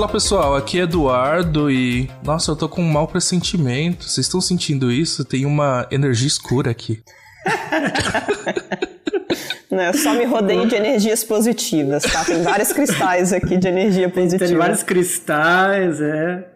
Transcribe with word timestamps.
Fala 0.00 0.12
pessoal, 0.12 0.56
aqui 0.56 0.80
é 0.80 0.84
Eduardo 0.84 1.70
e. 1.70 2.08
Nossa, 2.24 2.52
eu 2.52 2.56
tô 2.56 2.66
com 2.70 2.80
um 2.80 2.90
mau 2.90 3.06
pressentimento. 3.06 4.08
Vocês 4.08 4.26
estão 4.26 4.40
sentindo 4.40 4.90
isso? 4.90 5.26
Tem 5.26 5.44
uma 5.44 5.86
energia 5.90 6.26
escura 6.26 6.70
aqui. 6.70 7.02
Não, 9.70 9.84
eu 9.84 9.92
só 9.92 10.14
me 10.14 10.24
rodeio 10.24 10.66
de 10.66 10.74
energias 10.74 11.22
positivas, 11.22 12.02
tá? 12.04 12.24
Tem 12.24 12.42
vários 12.42 12.72
cristais 12.72 13.34
aqui 13.34 13.58
de 13.58 13.68
energia 13.68 14.08
positiva. 14.08 14.46
Tem 14.46 14.56
vários 14.56 14.82
cristais, 14.82 16.00
é. 16.00 16.48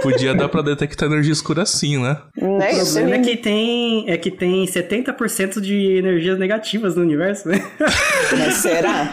Podia 0.00 0.32
dar 0.32 0.48
pra 0.48 0.62
detectar 0.62 1.08
energia 1.08 1.32
escura 1.32 1.62
assim, 1.62 2.00
né? 2.00 2.18
Né? 2.36 2.70
O 2.72 2.84
problema 2.84 3.10
é 3.10 3.14
aí- 3.18 3.24
que 3.24 3.36
tem, 3.36 4.08
é 4.08 4.16
que 4.16 4.30
tem 4.30 4.64
70% 4.64 5.60
de 5.60 5.98
energias 5.98 6.38
negativas 6.38 6.94
no 6.94 7.02
universo, 7.02 7.48
né? 7.48 7.68
Mas 8.38 8.54
será? 8.54 9.12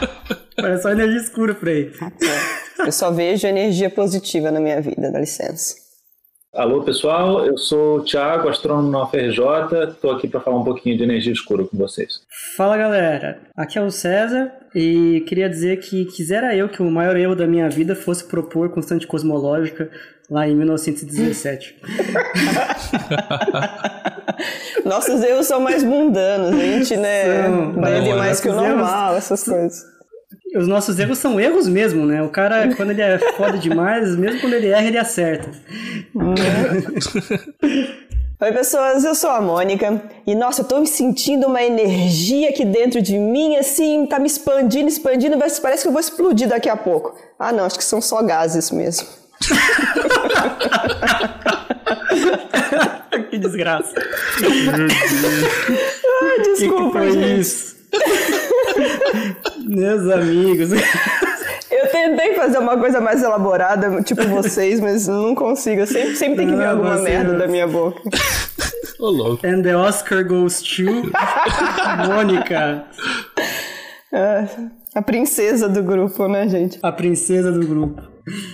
Parece 0.55 0.83
só 0.83 0.91
energia 0.91 1.21
escura 1.21 1.55
por 1.55 1.69
aí. 1.69 1.91
Eu 2.79 2.91
só 2.91 3.11
vejo 3.11 3.47
energia 3.47 3.89
positiva 3.89 4.51
na 4.51 4.59
minha 4.59 4.79
vida, 4.81 5.11
dá 5.11 5.19
licença. 5.19 5.75
Alô, 6.53 6.81
pessoal, 6.83 7.45
eu 7.45 7.57
sou 7.57 7.97
o 7.97 8.03
Thiago, 8.03 8.49
astrônomo 8.49 8.89
na 8.89 9.03
UFRJ. 9.03 9.43
Estou 9.91 10.11
aqui 10.11 10.27
para 10.27 10.39
falar 10.39 10.57
um 10.57 10.63
pouquinho 10.63 10.97
de 10.97 11.03
energia 11.03 11.31
escura 11.31 11.63
com 11.65 11.77
vocês. 11.77 12.21
Fala 12.55 12.77
galera, 12.77 13.41
aqui 13.55 13.77
é 13.77 13.81
o 13.81 13.91
César 13.91 14.51
e 14.73 15.23
queria 15.27 15.47
dizer 15.49 15.77
que 15.79 16.05
quisera 16.05 16.55
eu 16.55 16.67
que 16.69 16.81
o 16.81 16.89
maior 16.89 17.15
erro 17.15 17.35
da 17.35 17.45
minha 17.45 17.69
vida 17.69 17.95
fosse 17.95 18.23
propor 18.23 18.69
constante 18.69 19.05
cosmológica 19.05 19.89
lá 20.31 20.47
em 20.47 20.55
1917. 20.55 21.75
Nossos 24.85 25.21
erros 25.23 25.45
são 25.45 25.59
mais 25.59 25.83
mundanos, 25.83 26.53
a 26.53 26.63
gente, 26.63 26.95
né, 26.97 27.43
São. 27.43 27.71
bebe 27.73 28.09
Não, 28.09 28.17
mais 28.17 28.39
que 28.39 28.47
o 28.47 28.53
erros- 28.53 28.67
normal, 28.67 29.15
essas 29.17 29.43
coisas. 29.43 29.83
Os 30.55 30.67
nossos 30.67 30.97
erros 30.99 31.17
são 31.17 31.39
erros 31.39 31.67
mesmo, 31.67 32.05
né? 32.05 32.21
O 32.23 32.29
cara, 32.29 32.73
quando 32.75 32.91
ele 32.91 33.01
é 33.01 33.17
foda 33.35 33.57
demais, 33.57 34.15
mesmo 34.15 34.39
quando 34.41 34.53
ele 34.53 34.67
erra, 34.67 34.87
ele 34.87 34.97
acerta. 34.97 35.49
Oi, 38.39 38.51
pessoas, 38.53 39.03
eu 39.03 39.15
sou 39.15 39.31
a 39.31 39.41
Mônica 39.41 39.99
e 40.25 40.35
nossa, 40.35 40.61
eu 40.61 40.65
tô 40.65 40.85
sentindo 40.85 41.47
uma 41.47 41.61
energia 41.63 42.49
aqui 42.49 42.63
dentro 42.63 43.01
de 43.01 43.17
mim, 43.17 43.55
assim, 43.55 44.05
tá 44.05 44.19
me 44.19 44.27
expandindo, 44.27 44.87
expandindo, 44.87 45.35
mas 45.37 45.59
parece 45.59 45.81
que 45.81 45.87
eu 45.87 45.91
vou 45.91 45.99
explodir 45.99 46.47
daqui 46.47 46.69
a 46.69 46.77
pouco. 46.77 47.17
Ah, 47.39 47.51
não, 47.51 47.65
acho 47.65 47.77
que 47.77 47.83
são 47.83 47.99
só 47.99 48.21
gases 48.21 48.69
mesmo. 48.69 49.07
que 53.29 53.37
desgraça. 53.37 53.93
Ai, 56.21 56.35
Que 56.37 56.43
que 56.43 56.53
desculpa, 56.59 56.99
foi 56.99 57.11
gente. 57.11 57.39
isso? 57.41 57.75
Meus 59.65 60.09
amigos. 60.11 60.69
Eu 61.69 61.87
tentei 61.91 62.33
fazer 62.33 62.57
uma 62.59 62.77
coisa 62.77 62.99
mais 63.01 63.21
elaborada, 63.21 64.01
tipo 64.03 64.23
vocês, 64.23 64.79
mas 64.79 65.07
não 65.07 65.35
consigo. 65.35 65.81
Eu 65.81 65.87
sempre, 65.87 66.15
sempre 66.15 66.35
tem 66.37 66.47
que 66.47 66.53
vir 66.53 66.59
Não, 66.63 66.69
alguma 66.71 66.97
você- 66.97 67.03
merda 67.03 67.33
da 67.33 67.47
minha 67.47 67.67
boca. 67.67 68.01
Ô, 68.99 69.09
louco. 69.09 69.45
And 69.45 69.61
the 69.61 69.75
Oscar 69.77 70.25
goes 70.25 70.61
to 70.61 70.83
Mônica, 72.07 72.83
Ah, 74.11 74.45
a 74.95 75.01
princesa 75.01 75.67
do 75.69 75.83
grupo, 75.83 76.27
né, 76.27 76.47
gente? 76.47 76.79
a 76.81 76.91
princesa 76.91 77.51
do 77.51 77.65
grupo. 77.67 78.01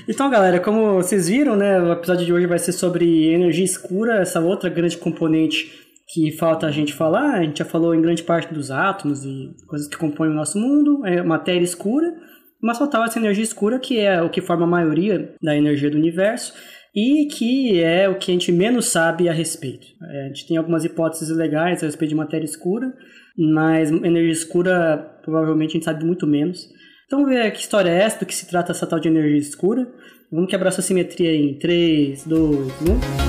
Então, 0.08 0.30
galera, 0.30 0.60
como 0.60 0.96
vocês 0.96 1.28
viram, 1.30 1.56
né, 1.56 1.80
o 1.82 1.92
episódio 1.94 2.26
de 2.26 2.34
hoje 2.34 2.46
vai 2.46 2.60
ser 2.60 2.74
sobre 2.74 3.34
energia 3.34 3.64
escura, 3.66 4.22
essa 4.22 4.40
outra 4.40 4.70
grande 4.70 4.98
componente 4.98 5.72
que 6.14 6.32
falta 6.32 6.68
a 6.68 6.72
gente 6.72 6.94
falar. 6.94 7.40
A 7.40 7.44
gente 7.44 7.58
já 7.58 7.66
falou 7.66 7.96
em 7.96 8.02
grande 8.02 8.22
parte 8.22 8.54
dos 8.54 8.70
átomos 8.70 9.26
e 9.26 9.52
coisas 9.66 9.88
que 9.88 9.98
compõem 9.98 10.30
o 10.30 10.34
nosso 10.34 10.60
mundo, 10.60 11.04
é 11.06 11.24
matéria 11.24 11.64
escura, 11.64 12.14
mas 12.62 12.78
faltava 12.78 13.06
essa 13.06 13.18
energia 13.18 13.44
escura 13.44 13.80
que 13.80 14.00
é 14.00 14.22
o 14.22 14.30
que 14.30 14.40
forma 14.40 14.66
a 14.66 14.68
maioria 14.68 15.34
da 15.42 15.58
energia 15.58 15.90
do 15.90 15.98
universo 15.98 16.54
e 16.96 17.26
que 17.26 17.82
é 17.82 18.08
o 18.08 18.20
que 18.20 18.30
a 18.30 18.34
gente 18.34 18.52
menos 18.52 18.86
sabe 18.86 19.28
a 19.28 19.34
respeito. 19.34 19.88
É, 20.04 20.26
a 20.26 20.28
gente 20.28 20.48
tem 20.48 20.56
algumas 20.56 20.86
hipóteses 20.86 21.36
legais 21.36 21.82
a 21.82 21.88
respeito 21.88 22.10
de 22.10 22.16
matéria 22.16 22.46
escura, 22.46 22.94
mas 23.36 23.90
energia 23.90 24.32
escura 24.32 25.18
provavelmente 25.24 25.72
a 25.72 25.74
gente 25.74 25.86
sabe 25.86 26.06
muito 26.06 26.28
menos. 26.28 26.70
Então 27.08 27.20
vamos 27.20 27.34
ver 27.34 27.52
que 27.52 27.60
história 27.60 27.90
é 27.90 28.04
essa, 28.04 28.20
do 28.20 28.26
que 28.28 28.36
se 28.36 28.48
trata 28.48 28.72
essa 28.72 28.86
tal 28.86 29.00
de 29.00 29.08
energia 29.08 29.38
escura. 29.38 29.88
Vamos 30.32 30.50
quebrar 30.50 30.70
essa 30.70 30.82
simetria 30.82 31.36
em 31.36 31.58
3, 31.58 32.26
2, 32.26 32.68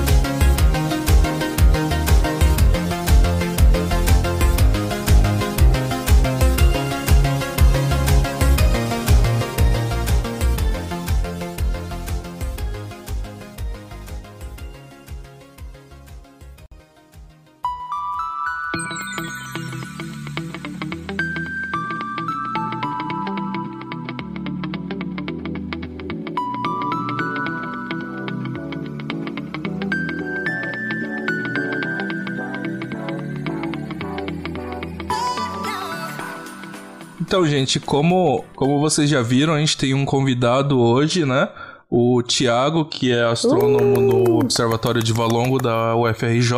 1. 0.01 0.04
Gente, 37.55 37.79
como, 37.79 38.43
como 38.55 38.79
vocês 38.79 39.09
já 39.09 39.21
viram, 39.21 39.53
a 39.53 39.59
gente 39.59 39.77
tem 39.77 39.93
um 39.93 40.05
convidado 40.05 40.79
hoje, 40.79 41.25
né? 41.25 41.49
O 41.89 42.21
Tiago, 42.21 42.85
que 42.85 43.11
é 43.11 43.23
astrônomo 43.23 44.01
no 44.01 44.39
Observatório 44.39 45.01
de 45.01 45.13
Valongo 45.13 45.57
da 45.57 45.95
UFRJ, 45.95 46.53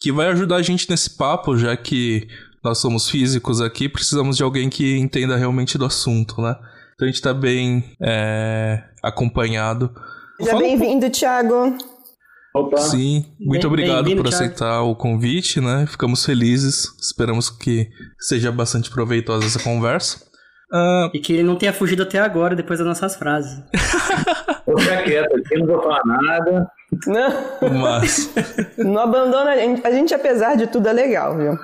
que 0.00 0.12
vai 0.12 0.28
ajudar 0.28 0.56
a 0.56 0.62
gente 0.62 0.90
nesse 0.90 1.16
papo, 1.16 1.56
já 1.56 1.76
que 1.76 2.26
nós 2.62 2.78
somos 2.78 3.08
físicos 3.08 3.60
aqui, 3.60 3.88
precisamos 3.88 4.36
de 4.36 4.42
alguém 4.42 4.68
que 4.68 4.96
entenda 4.98 5.36
realmente 5.36 5.76
do 5.76 5.84
assunto, 5.84 6.40
né? 6.40 6.54
Então 6.94 7.08
a 7.08 7.10
gente 7.10 7.22
tá 7.22 7.34
bem 7.34 7.84
é, 8.00 8.82
acompanhado. 9.02 9.90
Seja 10.38 10.52
Fala 10.52 10.62
um 10.62 10.68
bem-vindo, 10.68 11.10
Thiago. 11.10 11.76
Opa, 12.54 12.76
Sim, 12.78 13.24
muito 13.40 13.62
Bem- 13.62 13.66
obrigado 13.66 14.04
por 14.04 14.12
Thiago. 14.12 14.28
aceitar 14.28 14.82
o 14.82 14.94
convite, 14.94 15.60
né? 15.60 15.86
Ficamos 15.88 16.24
felizes. 16.24 16.84
Esperamos 17.00 17.48
que 17.48 17.88
seja 18.20 18.52
bastante 18.52 18.90
proveitosa 18.90 19.46
essa 19.46 19.58
conversa. 19.58 20.18
Ah, 20.72 21.10
E 21.14 21.18
que 21.18 21.32
ele 21.32 21.42
não 21.44 21.56
tenha 21.56 21.72
fugido 21.72 22.02
até 22.02 22.18
agora, 22.18 22.54
depois 22.54 22.78
das 22.78 22.86
nossas 22.88 23.16
frases. 23.16 23.62
vou 24.66 24.78
ficar 24.78 25.02
quieto 25.02 25.34
aqui, 25.36 25.58
não 25.58 25.66
vou 25.66 25.82
falar 25.82 26.00
nada. 26.04 26.70
Não, 27.06 27.80
mas, 27.80 28.30
não 28.76 28.98
abandona 28.98 29.52
a 29.52 29.56
gente. 29.56 29.86
A 29.86 29.90
gente, 29.90 30.12
apesar 30.14 30.56
de 30.56 30.66
tudo, 30.66 30.88
é 30.88 30.92
legal, 30.92 31.36
viu? 31.36 31.58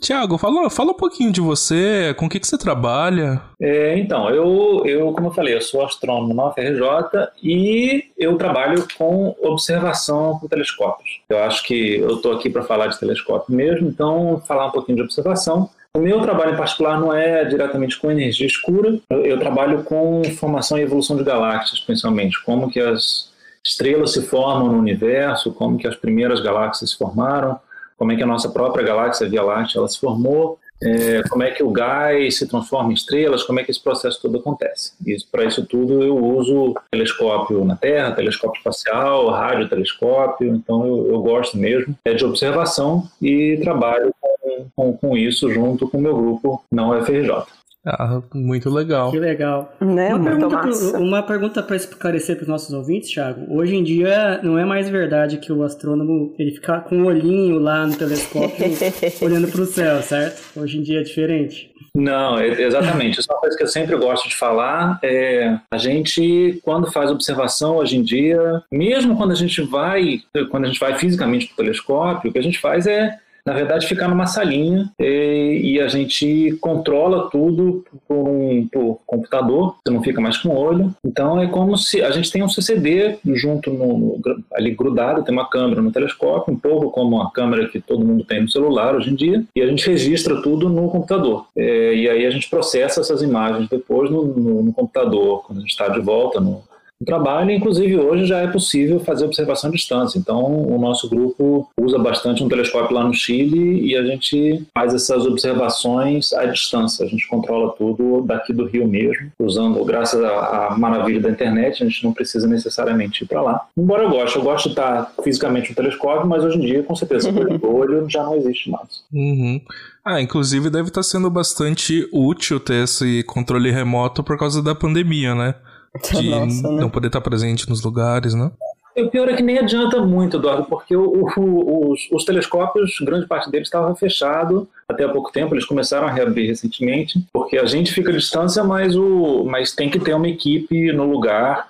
Tiago, 0.00 0.36
fala, 0.36 0.68
fala 0.68 0.90
um 0.90 0.96
pouquinho 0.96 1.32
de 1.32 1.40
você, 1.40 2.14
com 2.18 2.26
o 2.26 2.28
que, 2.28 2.38
que 2.38 2.46
você 2.46 2.58
trabalha? 2.58 3.40
É, 3.60 3.98
então, 3.98 4.28
eu, 4.30 4.82
eu, 4.84 5.12
como 5.12 5.28
eu 5.28 5.32
falei, 5.32 5.54
eu 5.54 5.60
sou 5.60 5.84
astrônomo 5.84 6.34
na 6.34 6.48
UFRJ 6.48 7.28
e 7.42 8.04
eu 8.18 8.36
trabalho 8.36 8.86
com 8.96 9.34
observação 9.42 10.38
por 10.38 10.48
telescópios. 10.48 11.22
Eu 11.28 11.38
acho 11.38 11.64
que 11.64 11.96
eu 11.96 12.16
estou 12.16 12.32
aqui 12.32 12.50
para 12.50 12.62
falar 12.62 12.88
de 12.88 12.98
telescópio 12.98 13.54
mesmo, 13.54 13.88
então 13.88 14.42
falar 14.46 14.66
um 14.66 14.72
pouquinho 14.72 14.96
de 14.96 15.02
observação. 15.04 15.70
O 15.94 15.98
meu 15.98 16.20
trabalho 16.20 16.52
em 16.52 16.58
particular 16.58 17.00
não 17.00 17.12
é 17.12 17.44
diretamente 17.46 17.98
com 17.98 18.10
energia 18.10 18.46
escura, 18.46 18.98
eu, 19.08 19.24
eu 19.24 19.38
trabalho 19.38 19.82
com 19.82 20.22
formação 20.38 20.78
e 20.78 20.82
evolução 20.82 21.16
de 21.16 21.24
galáxias, 21.24 21.80
principalmente, 21.80 22.42
como 22.44 22.70
que 22.70 22.78
as 22.78 23.34
estrelas 23.64 24.12
se 24.12 24.22
formam 24.22 24.68
no 24.68 24.78
universo, 24.78 25.52
como 25.52 25.78
que 25.78 25.88
as 25.88 25.96
primeiras 25.96 26.40
galáxias 26.40 26.90
se 26.90 26.98
formaram, 26.98 27.58
como 27.96 28.12
é 28.12 28.16
que 28.16 28.22
a 28.22 28.26
nossa 28.26 28.48
própria 28.48 28.84
galáxia 28.84 29.28
Via 29.28 29.42
Láctea 29.42 29.78
ela 29.78 29.88
se 29.88 29.98
formou, 29.98 30.58
é, 30.82 31.22
como 31.28 31.42
é 31.42 31.50
que 31.50 31.62
o 31.62 31.70
gás 31.70 32.36
se 32.36 32.46
transforma 32.46 32.90
em 32.90 32.94
estrelas, 32.94 33.42
como 33.42 33.58
é 33.58 33.64
que 33.64 33.70
esse 33.70 33.82
processo 33.82 34.20
todo 34.20 34.38
acontece. 34.38 34.92
E 35.06 35.16
para 35.30 35.44
isso 35.44 35.64
tudo 35.64 36.02
eu 36.02 36.16
uso 36.16 36.74
telescópio 36.90 37.64
na 37.64 37.76
Terra, 37.76 38.12
telescópio 38.12 38.58
espacial, 38.58 39.28
radiotelescópio, 39.30 40.54
então 40.54 40.86
eu, 40.86 41.12
eu 41.12 41.22
gosto 41.22 41.56
mesmo 41.56 41.96
é 42.04 42.12
de 42.12 42.24
observação 42.24 43.08
e 43.20 43.58
trabalho 43.62 44.14
com, 44.20 44.66
com, 44.76 44.96
com 44.96 45.16
isso 45.16 45.50
junto 45.50 45.88
com 45.88 45.98
o 45.98 46.02
meu 46.02 46.14
grupo 46.14 46.62
na 46.70 46.88
UFRJ. 46.90 47.44
Ah, 47.86 48.20
muito 48.34 48.68
legal. 48.68 49.12
Que 49.12 49.18
legal. 49.20 49.72
Né? 49.80 50.08
Uma 50.08 50.18
Muito 50.18 50.24
pergunta, 50.24 50.56
massa. 50.66 50.90
pro- 50.92 51.00
uma 51.02 51.22
pergunta 51.22 51.62
para 51.62 51.76
esclarecer 51.76 52.34
para 52.36 52.42
os 52.42 52.48
nossos 52.48 52.72
ouvintes, 52.72 53.10
Thiago. 53.10 53.46
Hoje 53.48 53.76
em 53.76 53.84
dia 53.84 54.40
não 54.42 54.58
é 54.58 54.64
mais 54.64 54.88
verdade 54.88 55.38
que 55.38 55.52
o 55.52 55.62
astrônomo 55.62 56.34
ele 56.38 56.50
fica 56.50 56.80
com 56.80 57.02
o 57.02 57.06
olhinho 57.06 57.58
lá 57.60 57.86
no 57.86 57.94
telescópio 57.96 58.66
olhando 59.22 59.46
para 59.48 59.60
o 59.60 59.66
céu, 59.66 60.02
certo? 60.02 60.42
Hoje 60.58 60.78
em 60.78 60.82
dia 60.82 61.00
é 61.00 61.02
diferente. 61.04 61.70
Não, 61.94 62.36
é- 62.38 62.60
exatamente. 62.60 63.20
Isso 63.20 63.30
é 63.30 63.34
uma 63.34 63.40
coisa 63.40 63.56
que 63.56 63.62
eu 63.62 63.68
sempre 63.68 63.96
gosto 63.96 64.28
de 64.28 64.34
falar. 64.36 64.98
É, 65.02 65.56
a 65.70 65.78
gente, 65.78 66.60
quando 66.64 66.90
faz 66.90 67.10
observação 67.10 67.76
hoje 67.76 67.96
em 67.96 68.02
dia, 68.02 68.62
mesmo 68.70 69.16
quando 69.16 69.30
a 69.30 69.36
gente 69.36 69.62
vai, 69.62 70.18
quando 70.50 70.64
a 70.64 70.66
gente 70.66 70.80
vai 70.80 70.98
fisicamente 70.98 71.46
para 71.46 71.54
o 71.54 71.56
telescópio, 71.64 72.30
o 72.30 72.32
que 72.32 72.38
a 72.38 72.42
gente 72.42 72.58
faz 72.58 72.86
é 72.86 73.16
na 73.46 73.52
verdade, 73.52 73.86
ficar 73.86 74.08
numa 74.08 74.26
salinha 74.26 74.90
e, 74.98 75.60
e 75.62 75.80
a 75.80 75.86
gente 75.86 76.58
controla 76.60 77.30
tudo 77.30 77.84
por 78.08 78.28
um 78.28 78.66
por 78.72 79.00
computador, 79.06 79.76
você 79.84 79.92
não 79.92 80.02
fica 80.02 80.20
mais 80.20 80.36
com 80.36 80.48
o 80.48 80.58
olho. 80.58 80.92
Então 81.04 81.40
é 81.40 81.46
como 81.46 81.76
se 81.78 82.02
a 82.02 82.10
gente 82.10 82.30
tem 82.30 82.42
um 82.42 82.48
CCD 82.48 83.18
junto 83.24 83.70
no, 83.70 83.98
no, 83.98 84.20
ali 84.52 84.74
grudado, 84.74 85.22
tem 85.22 85.32
uma 85.32 85.48
câmera 85.48 85.80
no 85.80 85.92
telescópio, 85.92 86.52
um 86.52 86.58
pouco 86.58 86.90
como 86.90 87.20
a 87.22 87.30
câmera 87.30 87.68
que 87.68 87.80
todo 87.80 88.04
mundo 88.04 88.24
tem 88.24 88.42
no 88.42 88.48
celular 88.48 88.96
hoje 88.96 89.10
em 89.10 89.14
dia, 89.14 89.44
e 89.54 89.62
a 89.62 89.66
gente 89.66 89.88
registra 89.88 90.42
tudo 90.42 90.68
no 90.68 90.90
computador. 90.90 91.46
É, 91.56 91.94
e 91.94 92.08
aí 92.08 92.26
a 92.26 92.30
gente 92.30 92.50
processa 92.50 93.00
essas 93.00 93.22
imagens 93.22 93.68
depois 93.68 94.10
no, 94.10 94.24
no, 94.24 94.72
computador, 94.72 95.44
quando 95.46 95.58
a 95.58 95.60
gente 95.60 95.70
está 95.70 95.88
de 95.88 96.00
volta 96.00 96.40
no, 96.40 96.62
no 97.00 97.06
trabalho. 97.06 97.50
Inclusive, 97.50 97.96
hoje 97.98 98.26
já 98.26 98.38
é 98.38 98.46
possível 98.46 99.00
fazer 99.00 99.24
observação 99.24 99.70
à 99.70 99.72
distância. 99.72 100.18
Então, 100.18 100.42
o 100.44 100.78
nosso 100.78 101.08
grupo 101.08 101.68
usa 101.78 101.98
bastante 101.98 102.42
um 102.42 102.48
telescópio 102.48 102.94
lá 102.94 103.04
no 103.04 103.14
Chile 103.14 103.86
e 103.86 103.96
a 103.96 104.04
gente 104.04 104.64
faz 104.74 104.94
essas 104.94 105.26
observações 105.26 106.32
à 106.32 106.46
distância. 106.46 107.04
A 107.04 107.08
gente 107.08 107.26
controla 107.28 107.72
tudo 107.72 108.22
daqui 108.22 108.52
do 108.52 108.66
Rio 108.66 108.86
mesmo, 108.86 109.30
usando, 109.38 109.84
graças 109.84 110.22
à 110.22 110.74
maravilha 110.78 111.20
da 111.20 111.30
internet, 111.30 111.82
a 111.82 111.86
gente 111.86 112.04
não 112.04 112.12
precisa 112.12 112.46
necessariamente 112.46 113.24
ir 113.24 113.26
para 113.26 113.42
lá. 113.42 113.66
Embora 113.76 114.02
eu 114.02 114.10
goste, 114.10 114.36
eu 114.36 114.42
gosto 114.42 114.64
de 114.64 114.70
estar 114.70 115.12
fisicamente 115.22 115.70
no 115.70 115.76
telescópio, 115.76 116.26
mas 116.26 116.44
hoje 116.44 116.58
em 116.58 116.60
dia, 116.60 116.82
com 116.82 116.94
certeza, 116.94 117.30
o 117.30 117.76
olho 117.76 118.08
já 118.08 118.22
não 118.22 118.36
existe 118.36 118.70
mais. 118.70 119.04
Uhum. 119.12 119.60
Ah, 120.04 120.20
inclusive 120.20 120.70
deve 120.70 120.88
estar 120.88 121.02
sendo 121.02 121.28
bastante 121.28 122.08
útil 122.12 122.60
ter 122.60 122.84
esse 122.84 123.24
controle 123.24 123.70
remoto 123.70 124.22
por 124.22 124.38
causa 124.38 124.62
da 124.62 124.74
pandemia, 124.74 125.34
né? 125.34 125.54
De 126.20 126.30
Nossa, 126.30 126.70
né? 126.70 126.80
não 126.80 126.90
poder 126.90 127.08
estar 127.08 127.20
presente 127.20 127.68
nos 127.68 127.82
lugares, 127.82 128.34
né? 128.34 128.50
o 128.96 129.10
pior 129.10 129.28
é 129.28 129.36
que 129.36 129.42
nem 129.42 129.58
adianta 129.58 130.00
muito, 130.00 130.38
Eduardo, 130.38 130.64
porque 130.64 130.96
o, 130.96 131.28
o, 131.36 131.92
os, 131.92 132.08
os, 132.10 132.24
telescópios, 132.24 132.96
grande 133.02 133.26
parte 133.26 133.50
deles 133.50 133.68
estava 133.68 133.94
fechado 133.94 134.66
até 134.88 135.04
há 135.04 135.08
pouco 135.08 135.30
tempo, 135.30 135.54
eles 135.54 135.66
começaram 135.66 136.06
a 136.06 136.10
reabrir 136.10 136.48
recentemente, 136.48 137.22
porque 137.30 137.58
a 137.58 137.66
gente 137.66 137.92
fica 137.92 138.10
à 138.10 138.14
distância, 138.14 138.64
mas, 138.64 138.96
o, 138.96 139.44
mas 139.44 139.74
tem 139.74 139.90
que 139.90 140.00
ter 140.00 140.14
uma 140.14 140.28
equipe 140.28 140.92
no 140.92 141.04
lugar 141.04 141.68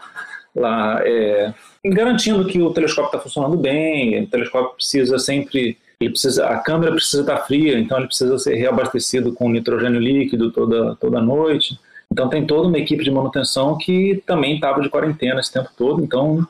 lá, 0.55 1.01
é, 1.05 1.53
garantindo 1.85 2.47
que 2.47 2.63
o 2.63 2.73
telescópio 2.73 3.09
está 3.09 3.19
funcionando 3.19 3.57
bem, 3.57 4.23
o 4.23 4.27
telescópio 4.29 4.77
precisa 4.77 5.19
sempre 5.19 5.77
ele 5.99 6.11
precisa, 6.11 6.47
a 6.47 6.59
câmera 6.59 6.93
precisa 6.93 7.23
estar 7.23 7.39
fria, 7.39 7.79
então 7.79 7.97
ele 7.97 8.07
precisa 8.07 8.39
ser 8.39 8.55
reabastecido 8.55 9.33
com 9.33 9.49
nitrogênio 9.49 9.99
líquido 9.99 10.53
toda, 10.53 10.95
toda 10.97 11.23
noite. 11.23 11.79
Então 12.17 12.31
tem 12.31 12.47
toda 12.47 12.69
uma 12.69 12.79
equipe 12.79 13.05
de 13.05 13.11
manutenção 13.11 13.77
que 13.77 14.23
também 14.25 14.55
estava 14.55 14.81
de 14.81 14.89
quarentena 14.89 15.39
esse 15.39 15.53
tempo 15.53 15.69
todo, 15.77 16.03
então 16.03 16.49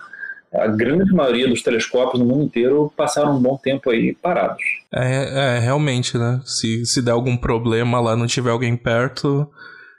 a 0.55 0.69
grande 0.69 1.13
maioria 1.13 1.49
dos 1.49 1.61
telescópios 1.61 2.23
no 2.23 2.25
mundo 2.25 2.45
inteiro 2.45 2.93
passaram 2.97 3.37
um 3.37 3.43
bom 3.43 3.59
tempo 3.61 3.91
aí 3.91 4.15
parados. 4.15 4.63
É, 4.95 5.57
é 5.57 5.59
realmente, 5.59 6.17
né? 6.17 6.41
Se, 6.45 6.87
se 6.87 7.03
der 7.03 7.11
algum 7.11 7.37
problema 7.37 7.99
lá, 7.99 8.17
não 8.17 8.29
tiver 8.29 8.51
alguém 8.51 8.77
perto, 8.77 9.51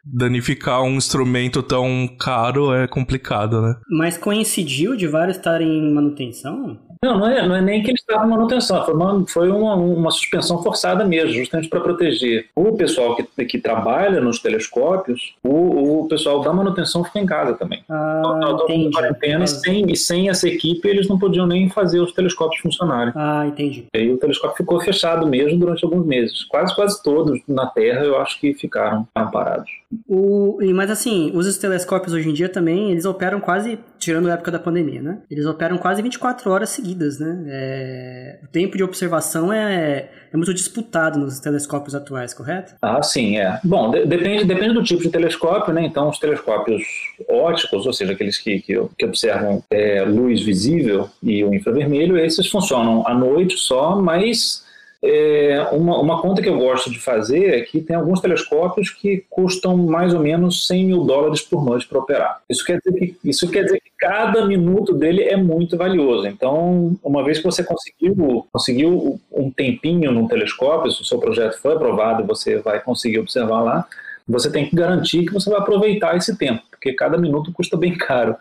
danificar 0.05 0.81
um 0.83 0.95
instrumento 0.95 1.61
tão 1.61 2.07
caro 2.17 2.73
é 2.73 2.87
complicado, 2.87 3.61
né? 3.61 3.75
Mas 3.89 4.17
coincidiu 4.17 4.95
de 4.95 5.05
vários 5.05 5.35
estarem 5.35 5.67
em 5.67 5.93
manutenção? 5.93 6.79
Não, 7.03 7.19
não 7.19 7.27
é, 7.27 7.47
não 7.47 7.55
é 7.55 7.61
nem 7.61 7.81
que 7.81 7.91
eles 7.91 8.01
estavam 8.01 8.25
em 8.25 8.29
manutenção, 8.29 8.83
foi 8.85 8.94
uma, 8.94 9.27
foi 9.27 9.49
uma, 9.49 9.75
uma 9.75 10.11
suspensão 10.11 10.61
forçada 10.63 11.05
mesmo, 11.05 11.33
justamente 11.33 11.69
para 11.69 11.79
proteger 11.79 12.47
o 12.55 12.75
pessoal 12.75 13.15
que, 13.15 13.45
que 13.45 13.59
trabalha 13.59 14.21
nos 14.21 14.39
telescópios, 14.39 15.35
o, 15.44 16.01
o 16.01 16.07
pessoal 16.07 16.41
da 16.41 16.51
manutenção 16.53 17.03
fica 17.03 17.19
em 17.19 17.25
casa 17.25 17.53
também. 17.53 17.83
Ah, 17.89 18.21
então, 18.25 18.63
entendi. 18.63 18.91
quarentena 18.91 19.44
e 19.44 19.47
sem, 19.47 19.91
e 19.91 19.95
sem 19.95 20.29
essa 20.29 20.47
equipe 20.47 20.88
eles 20.88 21.07
não 21.07 21.19
podiam 21.19 21.45
nem 21.45 21.69
fazer 21.69 21.99
os 21.99 22.11
telescópios 22.11 22.61
funcionarem. 22.61 23.13
Ah, 23.15 23.45
entendi. 23.47 23.85
E 23.94 23.97
aí 23.97 24.11
o 24.11 24.17
telescópio 24.17 24.57
ficou 24.57 24.79
fechado 24.79 25.27
mesmo 25.27 25.59
durante 25.59 25.83
alguns 25.83 26.05
meses. 26.05 26.44
Quase, 26.45 26.75
quase 26.75 27.01
todos 27.03 27.39
na 27.47 27.67
Terra 27.67 28.03
eu 28.03 28.17
acho 28.17 28.39
que 28.39 28.53
ficaram 28.53 29.07
parados. 29.13 29.69
O, 30.07 30.57
mas 30.73 30.91
assim, 30.91 31.31
os 31.33 31.57
telescópios 31.57 32.13
hoje 32.13 32.29
em 32.29 32.33
dia 32.33 32.49
também, 32.49 32.91
eles 32.91 33.05
operam 33.05 33.39
quase, 33.39 33.79
tirando 33.97 34.27
a 34.27 34.33
época 34.33 34.51
da 34.51 34.59
pandemia, 34.59 35.01
né? 35.01 35.19
Eles 35.29 35.45
operam 35.45 35.77
quase 35.77 36.01
24 36.01 36.49
horas 36.51 36.69
seguidas, 36.69 36.86
né? 36.95 37.43
É, 37.47 38.39
o 38.43 38.47
tempo 38.47 38.77
de 38.77 38.83
observação 38.83 39.51
é, 39.51 40.09
é 40.31 40.37
muito 40.37 40.53
disputado 40.53 41.19
nos 41.19 41.39
telescópios 41.39 41.95
atuais, 41.95 42.33
correto? 42.33 42.75
Ah, 42.81 43.01
sim, 43.01 43.37
é. 43.37 43.59
Bom, 43.63 43.91
de, 43.91 44.05
depende, 44.05 44.45
depende 44.45 44.73
do 44.73 44.83
tipo 44.83 45.01
de 45.01 45.09
telescópio, 45.09 45.73
né? 45.73 45.85
Então, 45.85 46.09
os 46.09 46.19
telescópios 46.19 46.83
óticos, 47.29 47.85
ou 47.85 47.93
seja, 47.93 48.13
aqueles 48.13 48.37
que, 48.37 48.59
que, 48.59 48.79
que 48.97 49.05
observam 49.05 49.63
é, 49.69 50.03
luz 50.03 50.41
visível 50.43 51.09
e 51.23 51.43
o 51.43 51.53
infravermelho, 51.53 52.17
esses 52.17 52.47
funcionam 52.47 53.07
à 53.07 53.13
noite 53.13 53.57
só, 53.57 53.95
mas 53.95 54.66
é, 55.03 55.61
uma, 55.71 55.99
uma, 55.99 56.21
conta 56.21 56.41
que 56.41 56.49
eu 56.49 56.57
gosto 56.57 56.89
de 56.89 56.99
fazer 56.99 57.53
é 57.53 57.61
que 57.61 57.81
tem 57.81 57.95
alguns 57.95 58.19
telescópios 58.19 58.89
que 58.89 59.23
custam 59.29 59.77
mais 59.77 60.13
ou 60.13 60.19
menos 60.19 60.65
100 60.65 60.85
mil 60.85 61.03
dólares 61.03 61.41
por 61.41 61.63
noite 61.63 61.88
para 61.88 61.99
operar. 61.99 62.41
Isso 62.49 62.65
quer, 62.65 62.79
dizer 62.79 62.94
que, 62.97 63.17
isso 63.23 63.49
quer 63.49 63.63
dizer 63.63 63.79
que 63.79 63.91
cada 63.97 64.45
minuto 64.45 64.94
dele 64.94 65.23
é 65.23 65.38
muito 65.38 65.77
valioso. 65.77 66.27
Então, 66.27 66.97
uma 67.03 67.23
vez 67.23 67.38
que 67.38 67.44
você 67.44 67.63
conseguiu, 67.63 68.47
conseguiu 68.51 69.19
um 69.31 69.51
tempinho 69.51 70.11
num 70.11 70.27
telescópio, 70.27 70.91
se 70.91 71.01
o 71.01 71.05
seu 71.05 71.19
projeto 71.19 71.59
foi 71.61 71.73
aprovado 71.73 72.25
você 72.25 72.57
vai 72.57 72.79
conseguir 72.79 73.19
observar 73.19 73.61
lá, 73.61 73.88
você 74.27 74.51
tem 74.51 74.67
que 74.67 74.75
garantir 74.75 75.25
que 75.25 75.33
você 75.33 75.49
vai 75.49 75.59
aproveitar 75.59 76.17
esse 76.17 76.35
tempo, 76.35 76.61
porque 76.71 76.91
cada 76.94 77.17
minuto 77.17 77.53
custa 77.53 77.77
bem 77.77 77.95
caro. 77.97 78.35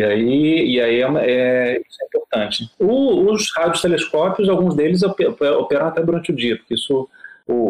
E 0.00 0.02
aí, 0.02 0.66
e 0.72 0.80
aí 0.80 1.02
é, 1.02 1.06
é, 1.18 1.82
isso 1.86 1.98
é 2.02 2.06
importante. 2.06 2.70
O, 2.78 3.30
os 3.30 3.52
radiotelescópios, 3.54 4.48
alguns 4.48 4.74
deles 4.74 5.02
operam 5.02 5.86
até 5.86 6.02
durante 6.02 6.32
o 6.32 6.34
dia, 6.34 6.56
porque 6.56 6.74
isso 6.74 7.06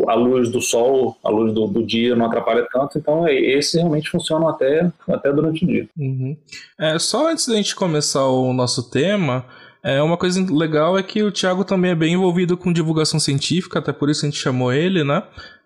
a 0.06 0.14
luz 0.14 0.50
do 0.50 0.60
sol, 0.60 1.16
a 1.24 1.30
luz 1.30 1.54
do, 1.54 1.66
do, 1.66 1.82
dia 1.82 2.14
não 2.14 2.26
atrapalha 2.26 2.66
tanto, 2.70 2.98
então 2.98 3.26
é, 3.26 3.34
esses 3.34 3.74
realmente 3.74 4.10
funcionam 4.10 4.46
até, 4.46 4.90
até 5.08 5.32
durante 5.32 5.64
o 5.64 5.66
dia. 5.66 5.88
Uhum. 5.98 6.36
É, 6.78 6.98
só 6.98 7.30
antes 7.30 7.48
da 7.48 7.56
gente 7.56 7.74
começar 7.74 8.26
o 8.26 8.52
nosso 8.52 8.90
tema, 8.90 9.46
é, 9.82 10.02
uma 10.02 10.18
coisa 10.18 10.44
legal 10.52 10.98
é 10.98 11.02
que 11.02 11.22
o 11.22 11.32
Thiago 11.32 11.64
também 11.64 11.92
é 11.92 11.94
bem 11.94 12.12
envolvido 12.12 12.58
com 12.58 12.72
divulgação 12.72 13.18
científica, 13.18 13.78
até 13.78 13.90
por 13.92 14.10
isso 14.10 14.26
a 14.26 14.28
gente 14.28 14.38
chamou 14.38 14.70
ele, 14.70 15.02
né? 15.02 15.22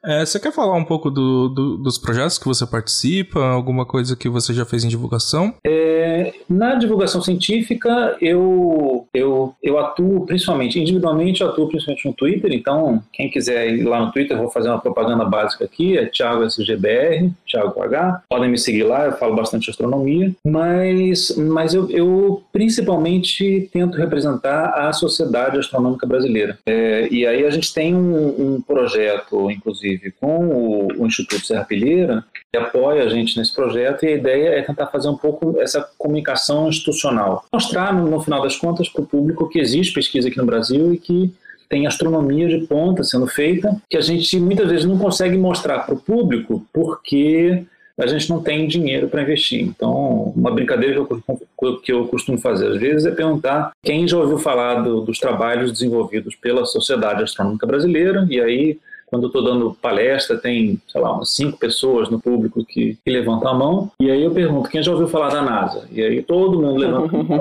É, 0.06 0.24
você 0.24 0.38
quer 0.38 0.52
falar 0.52 0.74
um 0.74 0.84
pouco 0.84 1.10
do, 1.10 1.48
do, 1.48 1.76
dos 1.78 1.96
projetos 1.96 2.38
que 2.38 2.44
você 2.44 2.66
participa? 2.66 3.40
Alguma 3.40 3.86
coisa 3.86 4.14
que 4.14 4.28
você 4.28 4.52
já 4.52 4.64
fez 4.64 4.84
em 4.84 4.88
divulgação? 4.88 5.54
É, 5.66 6.32
na 6.48 6.74
divulgação 6.74 7.22
científica, 7.22 8.16
eu, 8.20 9.06
eu, 9.14 9.54
eu 9.62 9.78
atuo 9.78 10.26
principalmente, 10.26 10.78
individualmente, 10.78 11.40
eu 11.40 11.48
atuo 11.48 11.68
principalmente 11.68 12.06
no 12.06 12.12
Twitter. 12.12 12.52
Então, 12.52 13.02
quem 13.12 13.30
quiser 13.30 13.70
ir 13.70 13.84
lá 13.84 14.04
no 14.04 14.12
Twitter, 14.12 14.36
vou 14.36 14.50
fazer 14.50 14.68
uma 14.68 14.80
propaganda 14.80 15.24
básica 15.24 15.64
aqui: 15.64 15.96
é 15.96 16.06
Thiago 16.06 16.44
SGBR, 16.44 17.32
Thiago 17.46 17.82
H. 17.82 18.22
Podem 18.28 18.50
me 18.50 18.58
seguir 18.58 18.84
lá, 18.84 19.06
eu 19.06 19.12
falo 19.12 19.34
bastante 19.34 19.70
astronomia. 19.70 20.32
Mas, 20.44 21.34
mas 21.36 21.72
eu, 21.72 21.90
eu 21.90 22.42
principalmente 22.52 23.68
tento 23.72 23.96
representar 23.96 24.66
a 24.74 24.92
Sociedade 24.92 25.58
Astronômica 25.58 26.06
Brasileira. 26.06 26.58
É, 26.66 27.08
e 27.10 27.26
aí 27.26 27.44
a 27.46 27.50
gente 27.50 27.72
tem 27.72 27.94
um, 27.94 28.56
um 28.56 28.60
projeto, 28.60 29.50
inclusive, 29.50 29.93
inclusive, 29.94 30.12
com 30.20 30.46
o, 30.46 31.02
o 31.02 31.06
Instituto 31.06 31.46
Serra 31.46 31.64
Pilheira, 31.64 32.24
que 32.52 32.58
apoia 32.58 33.04
a 33.04 33.08
gente 33.08 33.38
nesse 33.38 33.54
projeto, 33.54 34.04
e 34.04 34.08
a 34.08 34.16
ideia 34.16 34.48
é 34.50 34.62
tentar 34.62 34.86
fazer 34.88 35.08
um 35.08 35.16
pouco 35.16 35.60
essa 35.60 35.86
comunicação 35.96 36.68
institucional. 36.68 37.44
Mostrar, 37.52 37.92
no, 37.92 38.08
no 38.08 38.20
final 38.20 38.42
das 38.42 38.56
contas, 38.56 38.88
para 38.88 39.02
o 39.02 39.06
público 39.06 39.48
que 39.48 39.58
existe 39.58 39.94
pesquisa 39.94 40.28
aqui 40.28 40.38
no 40.38 40.46
Brasil 40.46 40.92
e 40.92 40.98
que 40.98 41.32
tem 41.68 41.86
astronomia 41.86 42.46
de 42.48 42.66
ponta 42.66 43.02
sendo 43.02 43.26
feita, 43.26 43.76
que 43.88 43.96
a 43.96 44.00
gente 44.00 44.38
muitas 44.38 44.68
vezes 44.68 44.84
não 44.84 44.98
consegue 44.98 45.36
mostrar 45.36 45.80
para 45.80 45.94
o 45.94 46.00
público 46.00 46.64
porque 46.72 47.64
a 47.98 48.06
gente 48.06 48.28
não 48.28 48.42
tem 48.42 48.66
dinheiro 48.66 49.08
para 49.08 49.22
investir. 49.22 49.62
Então, 49.62 50.32
uma 50.36 50.50
brincadeira 50.50 51.04
que 51.04 51.64
eu, 51.64 51.80
que 51.80 51.92
eu, 51.92 52.06
costumo 52.08 52.38
fazer 52.38 52.66
às 52.66 52.76
vezes 52.78 53.06
é 53.06 53.12
perguntar 53.12 53.72
quem 53.82 54.06
já 54.06 54.18
ouviu 54.18 54.38
falar 54.38 54.82
do, 54.82 55.00
dos 55.00 55.18
trabalhos 55.18 55.72
desenvolvidos 55.72 56.34
pela 56.34 56.66
Sociedade 56.66 57.22
Astronômica 57.22 57.66
Brasileira, 57.66 58.26
e 58.28 58.40
aí 58.40 58.78
quando 59.14 59.24
eu 59.24 59.26
estou 59.28 59.44
dando 59.44 59.74
palestra, 59.80 60.36
tem, 60.36 60.80
sei 60.88 61.00
lá, 61.00 61.12
umas 61.12 61.30
cinco 61.30 61.56
pessoas 61.56 62.10
no 62.10 62.20
público 62.20 62.64
que, 62.64 62.98
que, 63.04 63.10
levantam 63.10 63.48
a 63.48 63.54
mão, 63.54 63.92
e 64.00 64.10
aí 64.10 64.24
eu 64.24 64.32
pergunto, 64.32 64.68
quem 64.68 64.82
já 64.82 64.90
ouviu 64.90 65.06
falar 65.06 65.28
da 65.28 65.40
NASA? 65.40 65.86
E 65.92 66.02
aí 66.02 66.20
todo 66.20 66.60
mundo 66.60 66.76
levanta 66.76 67.16
a 67.16 67.22
mão, 67.22 67.38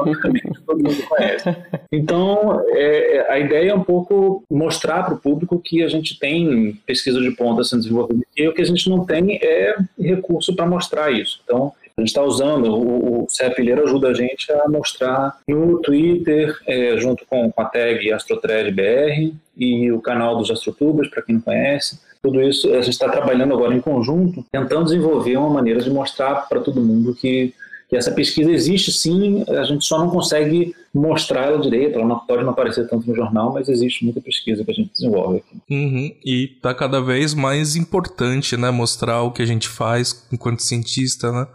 todo 0.68 0.84
mundo 0.84 1.08
conhece. 1.10 1.56
Então, 1.92 2.62
é, 2.68 3.18
é, 3.18 3.32
a 3.32 3.40
ideia 3.40 3.72
é 3.72 3.76
um 3.76 3.84
pouco 3.84 4.44
mostrar 4.52 5.04
para 5.04 5.16
o 5.16 5.20
público 5.20 5.60
que 5.60 5.84
a 5.84 5.88
gente 5.88 6.20
tem 6.20 6.80
pesquisa 6.86 7.20
de 7.20 7.32
ponta 7.32 7.64
sendo 7.64 7.82
desenvolvida 7.82 8.24
e 8.38 8.48
o 8.48 8.54
que 8.54 8.62
a 8.62 8.66
gente 8.66 8.88
não 8.88 9.04
tem 9.04 9.40
é 9.42 9.76
recurso 10.00 10.56
para 10.56 10.68
mostrar 10.68 11.12
isso. 11.12 11.42
Então, 11.44 11.74
a 11.98 12.02
gente 12.02 12.10
está 12.10 12.24
usando, 12.24 12.74
o, 12.74 13.24
o 13.24 13.28
Pilheiro 13.56 13.84
ajuda 13.84 14.10
a 14.10 14.14
gente 14.14 14.52
a 14.52 14.68
mostrar 14.68 15.38
no 15.48 15.80
Twitter, 15.80 16.58
é, 16.66 16.98
junto 16.98 17.24
com, 17.26 17.54
a 17.56 17.66
tag 17.66 18.12
AstroThreadBR 18.12 19.34
e 19.56 19.92
o 19.92 20.02
canal 20.02 20.38
dos 20.38 20.50
Astrotubers, 20.50 21.10
para 21.10 21.22
quem 21.22 21.36
não 21.36 21.42
conhece. 21.42 22.00
Tudo 22.22 22.42
isso 22.42 22.74
a 22.74 22.82
gente 22.82 22.94
está 22.94 23.10
trabalhando 23.10 23.54
agora 23.54 23.76
em 23.76 23.82
conjunto, 23.82 24.44
tentando 24.52 24.86
desenvolver 24.86 25.38
uma 25.38 25.50
maneira 25.50 25.82
de 25.82 25.90
mostrar 25.90 26.48
para 26.48 26.62
todo 26.62 26.82
mundo 26.82 27.14
que 27.14 27.54
essa 27.92 28.12
pesquisa 28.12 28.50
existe 28.52 28.92
sim, 28.92 29.44
a 29.48 29.64
gente 29.64 29.86
só 29.86 30.00
não 30.00 30.10
consegue 30.10 30.76
mostrar 30.92 31.46
ela 31.46 31.60
direito, 31.60 32.00
ela 32.00 32.08
não, 32.08 32.20
pode 32.20 32.44
não 32.44 32.50
aparecer 32.50 32.88
tanto 32.88 33.08
no 33.08 33.16
jornal, 33.16 33.54
mas 33.54 33.70
existe 33.70 34.04
muita 34.04 34.20
pesquisa 34.20 34.64
que 34.64 34.72
a 34.72 34.74
gente 34.74 34.92
desenvolve 34.94 35.38
aqui. 35.38 35.58
Uhum. 35.70 36.16
E 36.26 36.48
tá 36.60 36.74
cada 36.74 37.00
vez 37.02 37.36
mais 37.36 37.76
importante, 37.76 38.58
né, 38.58 38.72
mostrar 38.72 39.22
o 39.22 39.32
que 39.32 39.44
a 39.44 39.46
gente 39.46 39.68
faz 39.68 40.26
enquanto 40.32 40.64
cientista, 40.64 41.32
né? 41.32 41.48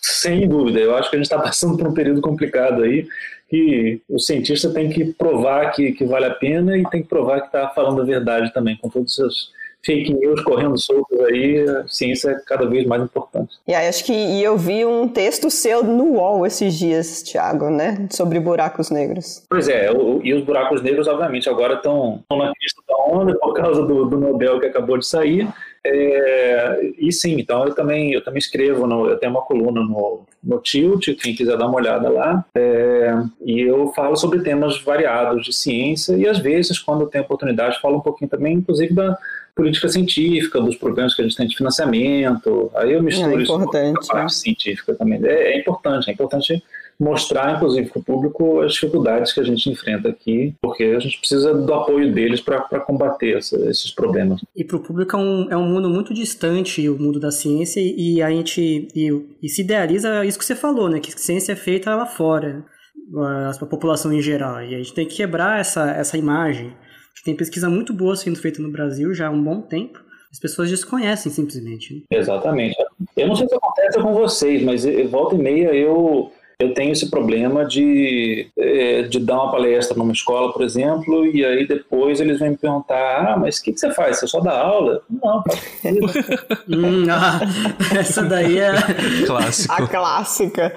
Sem 0.00 0.48
dúvida, 0.48 0.78
eu 0.78 0.94
acho 0.96 1.10
que 1.10 1.16
a 1.16 1.18
gente 1.18 1.26
está 1.26 1.38
passando 1.38 1.76
por 1.76 1.88
um 1.88 1.94
período 1.94 2.20
complicado 2.20 2.82
aí, 2.82 3.06
que 3.48 4.00
o 4.08 4.18
cientista 4.18 4.70
tem 4.70 4.88
que 4.88 5.12
provar 5.12 5.72
que, 5.72 5.92
que 5.92 6.04
vale 6.04 6.26
a 6.26 6.34
pena 6.34 6.76
e 6.76 6.88
tem 6.90 7.02
que 7.02 7.08
provar 7.08 7.40
que 7.40 7.46
está 7.46 7.68
falando 7.68 8.00
a 8.00 8.04
verdade 8.04 8.52
também, 8.52 8.76
com 8.76 8.88
todos 8.88 9.18
os 9.18 9.50
fake 9.84 10.14
news 10.14 10.40
correndo 10.42 10.78
soltos 10.78 11.20
aí, 11.22 11.68
a 11.68 11.86
ciência 11.88 12.30
é 12.30 12.40
cada 12.46 12.66
vez 12.66 12.86
mais 12.86 13.02
importante. 13.02 13.56
E 13.66 13.74
aí, 13.74 13.88
acho 13.88 14.04
que 14.04 14.12
e 14.12 14.42
eu 14.42 14.56
vi 14.56 14.84
um 14.84 15.08
texto 15.08 15.50
seu 15.50 15.82
no 15.82 16.14
UOL 16.14 16.46
esses 16.46 16.78
dias, 16.78 17.22
Thiago, 17.22 17.68
né? 17.68 18.06
Sobre 18.10 18.38
buracos 18.38 18.90
negros. 18.90 19.44
Pois 19.48 19.68
é, 19.68 19.90
o, 19.90 20.20
e 20.22 20.32
os 20.32 20.44
buracos 20.44 20.82
negros, 20.82 21.08
obviamente, 21.08 21.48
agora 21.48 21.74
estão 21.74 22.22
na 22.30 22.52
pista 22.52 22.80
da 22.88 22.96
onda 23.12 23.36
por 23.38 23.54
causa 23.54 23.82
do, 23.82 24.04
do 24.06 24.18
Nobel 24.18 24.60
que 24.60 24.66
acabou 24.66 24.98
de 24.98 25.06
sair. 25.06 25.48
É, 25.84 26.92
e 26.96 27.10
sim, 27.10 27.40
então 27.40 27.66
eu 27.66 27.74
também, 27.74 28.12
eu 28.12 28.22
também 28.22 28.38
escrevo, 28.38 28.86
no, 28.86 29.08
eu 29.08 29.18
tenho 29.18 29.32
uma 29.32 29.42
coluna 29.42 29.80
no, 29.80 30.24
no 30.42 30.58
Tilt, 30.60 31.08
quem 31.20 31.34
quiser 31.34 31.56
dar 31.56 31.66
uma 31.66 31.76
olhada 31.76 32.08
lá, 32.08 32.44
é, 32.54 33.12
e 33.44 33.62
eu 33.62 33.88
falo 33.88 34.14
sobre 34.16 34.40
temas 34.42 34.80
variados 34.80 35.44
de 35.44 35.52
ciência 35.52 36.16
e 36.16 36.28
às 36.28 36.38
vezes, 36.38 36.78
quando 36.78 37.02
eu 37.02 37.08
tenho 37.08 37.24
oportunidade, 37.24 37.80
falo 37.80 37.96
um 37.96 38.00
pouquinho 38.00 38.30
também, 38.30 38.54
inclusive, 38.54 38.94
da 38.94 39.18
política 39.56 39.88
científica, 39.88 40.60
dos 40.60 40.76
problemas 40.76 41.14
que 41.14 41.22
a 41.22 41.24
gente 41.24 41.36
tem 41.36 41.48
de 41.48 41.56
financiamento, 41.56 42.70
aí 42.74 42.92
eu 42.92 43.02
misturo 43.02 43.38
é 43.38 43.42
isso 43.42 43.52
com 43.52 43.62
a 43.62 43.70
parte 43.70 44.14
né? 44.14 44.28
científica 44.28 44.94
também. 44.94 45.20
É, 45.24 45.54
é 45.54 45.58
importante, 45.58 46.08
é 46.08 46.12
importante 46.12 46.62
mostrar, 47.02 47.56
inclusive, 47.56 47.90
para 47.90 47.98
o 47.98 48.04
público 48.04 48.60
as 48.60 48.74
dificuldades 48.74 49.32
que 49.32 49.40
a 49.40 49.42
gente 49.42 49.68
enfrenta 49.68 50.08
aqui, 50.08 50.54
porque 50.62 50.84
a 50.84 51.00
gente 51.00 51.18
precisa 51.18 51.52
do 51.52 51.74
apoio 51.74 52.12
deles 52.12 52.40
para 52.40 52.80
combater 52.80 53.36
essa, 53.36 53.56
esses 53.68 53.90
problemas. 53.90 54.40
E 54.54 54.62
para 54.62 54.76
o 54.76 54.80
público 54.80 55.16
é 55.16 55.18
um, 55.18 55.48
é 55.50 55.56
um 55.56 55.66
mundo 55.66 55.90
muito 55.90 56.14
distante, 56.14 56.88
o 56.88 56.96
mundo 56.96 57.18
da 57.18 57.32
ciência, 57.32 57.80
e 57.80 58.22
a 58.22 58.30
gente 58.30 58.88
e, 58.94 59.26
e 59.42 59.48
se 59.48 59.62
idealiza 59.62 60.24
isso 60.24 60.38
que 60.38 60.44
você 60.44 60.54
falou, 60.54 60.88
né? 60.88 61.00
Que 61.00 61.10
ciência 61.20 61.52
é 61.52 61.56
feita 61.56 61.94
lá 61.94 62.06
fora, 62.06 62.64
a 63.60 63.66
população 63.66 64.12
em 64.12 64.22
geral. 64.22 64.62
E 64.62 64.74
a 64.74 64.78
gente 64.78 64.94
tem 64.94 65.06
que 65.06 65.16
quebrar 65.16 65.58
essa, 65.58 65.90
essa 65.90 66.16
imagem. 66.16 66.72
Tem 67.24 67.36
pesquisa 67.36 67.68
muito 67.68 67.92
boa 67.92 68.16
sendo 68.16 68.38
feita 68.38 68.62
no 68.62 68.70
Brasil 68.70 69.12
já 69.12 69.26
há 69.26 69.30
um 69.30 69.42
bom 69.42 69.60
tempo. 69.60 70.00
As 70.30 70.38
pessoas 70.38 70.70
desconhecem 70.70 71.30
simplesmente. 71.30 71.94
Né? 71.94 72.18
Exatamente. 72.18 72.74
Eu 73.16 73.28
não 73.28 73.36
sei 73.36 73.46
se 73.46 73.54
acontece 73.54 74.00
com 74.00 74.14
vocês, 74.14 74.62
mas 74.62 74.84
volta 75.10 75.34
e 75.34 75.38
meia 75.38 75.74
eu 75.74 76.32
eu 76.58 76.74
tenho 76.74 76.92
esse 76.92 77.10
problema 77.10 77.64
de, 77.64 78.48
é, 78.56 79.02
de 79.02 79.18
dar 79.20 79.34
uma 79.34 79.50
palestra 79.50 79.96
numa 79.96 80.12
escola, 80.12 80.52
por 80.52 80.62
exemplo, 80.62 81.26
e 81.26 81.44
aí 81.44 81.66
depois 81.66 82.20
eles 82.20 82.38
vêm 82.38 82.50
me 82.50 82.56
perguntar: 82.56 83.32
ah, 83.32 83.36
mas 83.36 83.58
o 83.58 83.64
que, 83.64 83.72
que 83.72 83.80
você 83.80 83.90
faz? 83.92 84.18
Você 84.18 84.26
só 84.26 84.40
dá 84.40 84.58
aula? 84.58 85.02
Não, 85.10 85.42
hum, 86.68 87.06
ah, 87.10 87.40
essa 87.98 88.22
daí 88.22 88.58
é. 88.58 88.72
Clássico. 89.26 89.74
A 89.74 89.86
clássica. 89.86 90.74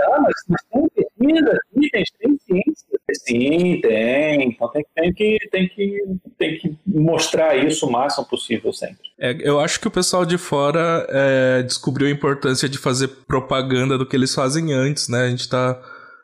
Ah, 0.00 0.20
mas, 0.20 0.34
mas 0.48 0.62
tem 0.72 0.88
pesquisa 0.88 1.50
aqui, 1.50 1.90
tem 2.18 2.38
ciência. 2.46 2.91
Sim, 3.14 3.80
tem. 3.80 4.48
Então 4.48 4.68
tem, 4.68 4.84
tem, 4.94 5.12
que, 5.12 5.38
tem, 5.50 5.68
que, 5.68 5.98
tem 6.38 6.58
que 6.58 6.78
mostrar 6.86 7.56
isso 7.56 7.86
o 7.86 7.92
máximo 7.92 8.26
possível 8.26 8.72
sempre. 8.72 8.98
É, 9.18 9.36
eu 9.40 9.60
acho 9.60 9.80
que 9.80 9.88
o 9.88 9.90
pessoal 9.90 10.24
de 10.24 10.38
fora 10.38 11.06
é, 11.08 11.62
descobriu 11.62 12.08
a 12.08 12.10
importância 12.10 12.68
de 12.68 12.78
fazer 12.78 13.08
propaganda 13.26 13.96
do 13.96 14.06
que 14.06 14.16
eles 14.16 14.34
fazem 14.34 14.72
antes, 14.72 15.08
né? 15.08 15.24
A 15.24 15.30
gente 15.30 15.48
tá 15.48 15.80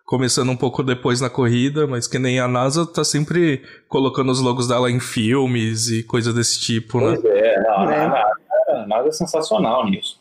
começando 0.09 0.49
um 0.49 0.57
pouco 0.57 0.83
depois 0.83 1.21
na 1.21 1.28
corrida, 1.28 1.87
mas 1.87 2.07
que 2.07 2.18
nem 2.18 2.40
a 2.40 2.49
NASA 2.49 2.87
tá 2.87 3.04
sempre 3.04 3.62
colocando 3.88 4.33
os 4.33 4.40
logos 4.40 4.66
dela 4.66 4.90
em 4.90 4.99
filmes 4.99 5.90
e 5.90 6.02
coisa 6.02 6.33
desse 6.33 6.59
tipo, 6.61 6.99
pois 6.99 7.23
né? 7.23 7.30
É, 7.30 7.61
não, 7.61 7.90
é. 7.90 8.04
A, 8.04 8.09
NASA, 8.09 8.33
a 8.68 8.87
NASA 8.87 9.09
é 9.09 9.12
sensacional 9.12 9.88
nisso. 9.88 10.18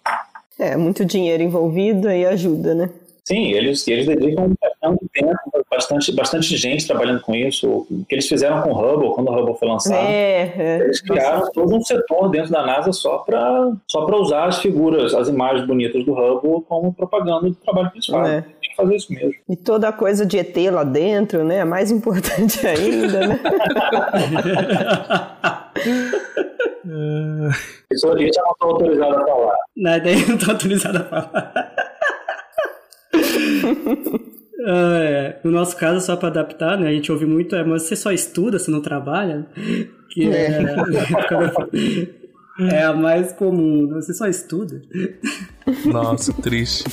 É, 0.59 0.75
muito 0.75 1.05
dinheiro 1.05 1.41
envolvido 1.41 2.09
e 2.09 2.25
ajuda, 2.25 2.75
né? 2.75 2.89
Sim, 3.27 3.51
eles, 3.51 3.85
eles 3.89 4.05
dedicam 4.05 4.53
bastante 4.61 5.05
tempo, 5.13 5.65
bastante, 5.69 6.15
bastante 6.15 6.55
gente 6.55 6.87
trabalhando 6.87 7.19
com 7.19 7.35
isso. 7.35 7.85
O 7.91 8.05
que 8.07 8.15
eles 8.15 8.25
fizeram 8.25 8.61
com 8.61 8.71
o 8.71 8.73
Hubble, 8.73 9.13
quando 9.13 9.27
o 9.27 9.37
Hubble 9.37 9.53
foi 9.59 9.67
lançado, 9.67 10.07
é, 10.07 10.53
é. 10.57 10.79
eles 10.79 11.01
criaram 11.01 11.51
todo 11.51 11.75
um 11.75 11.83
setor 11.83 12.29
dentro 12.29 12.51
da 12.51 12.65
NASA 12.65 12.93
só 12.93 13.17
para 13.17 13.73
só 13.85 14.05
usar 14.21 14.45
as 14.45 14.61
figuras, 14.61 15.13
as 15.13 15.27
imagens 15.27 15.67
bonitas 15.67 16.05
do 16.05 16.13
Hubble 16.13 16.63
como 16.69 16.93
propaganda 16.93 17.49
do 17.49 17.55
trabalho 17.55 17.91
que 17.91 17.97
eles 17.97 18.05
fazem. 18.05 18.35
É. 18.35 18.41
Tem 18.41 18.69
que 18.69 18.75
fazer 18.77 18.95
isso 18.95 19.11
mesmo. 19.11 19.33
E 19.49 19.57
toda 19.57 19.89
a 19.89 19.91
coisa 19.91 20.25
de 20.25 20.39
ET 20.39 20.55
lá 20.71 20.85
dentro, 20.85 21.43
né? 21.43 21.57
É 21.57 21.65
mais 21.65 21.91
importante 21.91 22.61
ainda, 22.65 23.27
né? 23.27 23.39
Isso 27.91 28.09
a 28.09 28.17
gente 28.17 28.37
não 28.37 28.51
está 28.51 28.65
autorizado 28.65 29.17
a 29.17 29.25
falar. 29.25 29.57
Não, 29.75 29.99
daí 29.99 30.25
não 30.25 30.35
estou 30.35 30.53
autorizado 30.53 30.99
a 30.99 31.03
falar. 31.03 31.73
É, 34.67 35.35
no 35.43 35.51
nosso 35.51 35.75
caso, 35.77 36.05
só 36.05 36.15
para 36.15 36.29
adaptar, 36.29 36.77
né? 36.77 36.87
A 36.89 36.91
gente 36.91 37.11
ouve 37.11 37.25
muito, 37.25 37.55
é, 37.55 37.63
mas 37.63 37.83
você 37.83 37.95
só 37.95 38.11
estuda, 38.11 38.59
você 38.59 38.71
não 38.71 38.81
trabalha? 38.81 39.45
Que 40.09 40.29
é, 40.29 40.63
é 42.71 42.83
a 42.83 42.93
mais 42.93 43.31
comum, 43.33 43.87
você 43.89 44.13
só 44.13 44.27
estuda. 44.27 44.81
Nossa, 45.85 46.33
triste. 46.33 46.85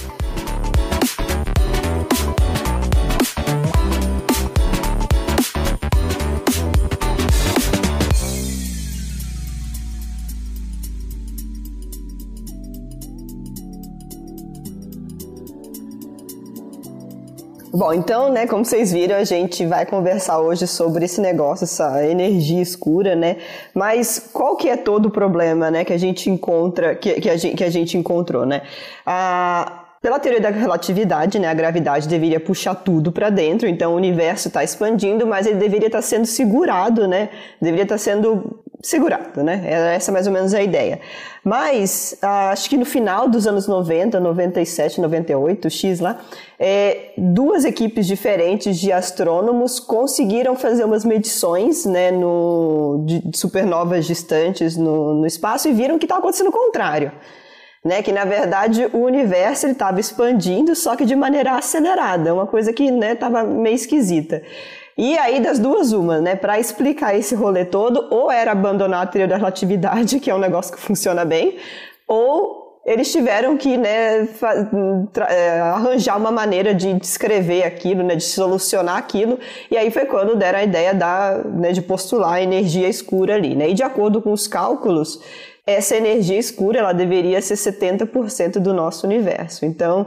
Bom, 17.77 17.93
então, 17.93 18.31
né, 18.31 18.47
como 18.47 18.65
vocês 18.65 18.93
viram, 18.93 19.17
a 19.17 19.25
gente 19.25 19.67
vai 19.67 19.85
conversar 19.85 20.39
hoje 20.39 20.65
sobre 20.65 21.07
esse 21.07 21.21
negócio, 21.21 21.65
essa 21.65 22.07
energia 22.07 22.63
escura, 22.63 23.17
né? 23.17 23.39
Mas 23.75 24.31
qual 24.33 24.57
que 24.57 24.69
é 24.69 24.77
todo 24.77 25.07
o 25.07 25.11
problema, 25.11 25.73
né, 25.73 25.85
que 25.85 25.93
a 25.93 25.99
gente 25.99 26.31
encontra, 26.31 26.95
que, 26.95 27.21
que, 27.21 27.29
a, 27.29 27.37
gente, 27.37 27.57
que 27.57 27.65
a 27.65 27.71
gente 27.71 27.99
encontrou, 27.99 28.47
né? 28.47 28.63
Pela 30.01 30.21
teoria 30.21 30.41
da 30.41 30.51
relatividade, 30.51 31.37
né, 31.41 31.49
a 31.49 31.55
gravidade 31.55 32.07
deveria 32.07 32.39
puxar 32.39 32.77
tudo 32.77 33.11
para 33.11 33.29
dentro, 33.29 33.67
então 33.67 33.93
o 33.95 33.97
universo 33.97 34.47
está 34.47 34.63
expandindo, 34.63 35.27
mas 35.27 35.45
ele 35.45 35.57
deveria 35.57 35.89
estar 35.89 35.99
tá 35.99 36.03
sendo 36.03 36.27
segurado, 36.27 37.09
né? 37.09 37.29
Deveria 37.61 37.83
estar 37.83 37.97
tá 37.97 37.99
sendo 37.99 38.63
segurado, 38.87 39.43
né? 39.43 39.63
Essa 39.95 40.11
é 40.11 40.13
mais 40.13 40.27
ou 40.27 40.33
menos 40.33 40.53
a 40.53 40.63
ideia. 40.63 41.01
Mas 41.43 42.17
ah, 42.23 42.51
acho 42.51 42.69
que 42.69 42.77
no 42.77 42.85
final 42.85 43.29
dos 43.29 43.47
anos 43.47 43.67
90, 43.67 44.21
97, 44.21 45.01
98, 45.01 45.71
X 45.71 46.01
lá, 46.01 46.19
é, 46.59 47.13
duas 47.17 47.65
equipes 47.65 48.07
diferentes 48.07 48.79
de 48.79 48.93
astrônomos 48.93 49.81
conseguiram 49.81 50.57
fazer 50.57 50.85
umas 50.85 51.05
medições 51.05 51.85
né, 51.85 52.11
no, 52.11 53.05
de 53.07 53.37
supernovas 53.37 54.07
distantes 54.07 54.77
no, 54.77 55.15
no 55.15 55.27
espaço 55.27 55.69
e 55.69 55.73
viram 55.73 55.99
que 55.99 56.05
estava 56.05 56.21
acontecendo 56.21 56.49
o 56.49 56.53
contrário. 56.53 57.13
Né, 57.85 58.03
que 58.03 58.13
na 58.13 58.25
verdade 58.25 58.89
o 58.95 59.01
universo 59.01 59.67
estava 59.67 60.01
expandindo, 60.01 60.75
só 60.75 60.97
que 60.97 61.05
de 61.05 61.15
maneira 61.15 61.53
acelerada, 61.53 62.33
uma 62.33 62.47
coisa 62.47 62.73
que 62.73 62.85
estava 62.85 63.43
né, 63.43 63.55
meio 63.61 63.75
esquisita. 63.75 64.41
E 64.97 65.19
aí, 65.19 65.41
das 65.41 65.59
duas, 65.59 65.93
uma, 65.93 66.21
né? 66.21 66.37
Para 66.37 66.59
explicar 66.59 67.17
esse 67.17 67.35
rolê 67.35 67.65
todo, 67.65 68.07
ou 68.11 68.31
era 68.31 68.53
abandonar 68.53 69.03
a 69.03 69.07
teoria 69.07 69.29
da 69.29 69.37
relatividade, 69.37 70.19
que 70.21 70.31
é 70.31 70.35
um 70.35 70.39
negócio 70.39 70.75
que 70.75 70.81
funciona 70.81 71.25
bem, 71.25 71.57
ou 72.07 72.65
eles 72.85 73.11
tiveram 73.11 73.57
que 73.57 73.79
né, 73.79 74.29
é, 75.29 75.61
arranjar 75.61 76.19
uma 76.19 76.31
maneira 76.31 76.75
de 76.75 76.93
descrever 76.95 77.65
aquilo, 77.65 78.03
né, 78.03 78.15
de 78.15 78.25
solucionar 78.25 78.99
aquilo, 78.99 79.39
e 79.71 79.77
aí 79.77 79.91
foi 79.91 80.05
quando 80.05 80.37
deram 80.37 80.59
a 80.59 80.65
ideia 80.65 80.93
da, 80.93 81.43
né, 81.45 81.73
de 81.73 81.81
postular 81.81 82.35
a 82.35 82.43
energia 82.43 82.87
escura 82.87 83.37
ali. 83.37 83.55
Né? 83.55 83.71
E 83.71 83.75
de 83.75 83.83
acordo 83.83 84.21
com 84.21 84.33
os 84.33 84.47
cálculos, 84.47 85.19
essa 85.67 85.97
energia 85.97 86.39
escura 86.39 86.81
ela 86.81 86.93
deveria 86.93 87.41
ser 87.41 87.55
70% 87.55 88.59
do 88.59 88.75
nosso 88.75 89.07
universo. 89.07 89.65
Então, 89.65 90.07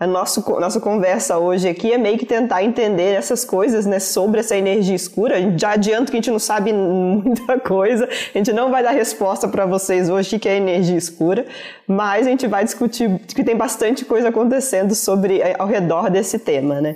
a 0.00 0.06
nosso, 0.06 0.44
nossa 0.60 0.78
conversa 0.78 1.38
hoje 1.38 1.68
aqui 1.68 1.92
é 1.92 1.98
meio 1.98 2.16
que 2.16 2.24
tentar 2.24 2.62
entender 2.62 3.14
essas 3.14 3.44
coisas, 3.44 3.84
né, 3.84 3.98
sobre 3.98 4.38
essa 4.38 4.56
energia 4.56 4.94
escura. 4.94 5.34
Já 5.58 5.72
adianto 5.72 6.12
que 6.12 6.16
a 6.16 6.20
gente 6.20 6.30
não 6.30 6.38
sabe 6.38 6.72
muita 6.72 7.58
coisa, 7.58 8.08
a 8.08 8.38
gente 8.38 8.52
não 8.52 8.70
vai 8.70 8.82
dar 8.82 8.92
resposta 8.92 9.48
para 9.48 9.66
vocês 9.66 10.08
hoje 10.08 10.36
o 10.36 10.38
que 10.38 10.48
é 10.48 10.56
energia 10.56 10.96
escura, 10.96 11.44
mas 11.86 12.28
a 12.28 12.30
gente 12.30 12.46
vai 12.46 12.62
discutir 12.62 13.18
que 13.26 13.42
tem 13.42 13.56
bastante 13.56 14.04
coisa 14.04 14.28
acontecendo 14.28 14.94
sobre 14.94 15.42
ao 15.58 15.66
redor 15.66 16.10
desse 16.10 16.38
tema, 16.38 16.80
né? 16.80 16.94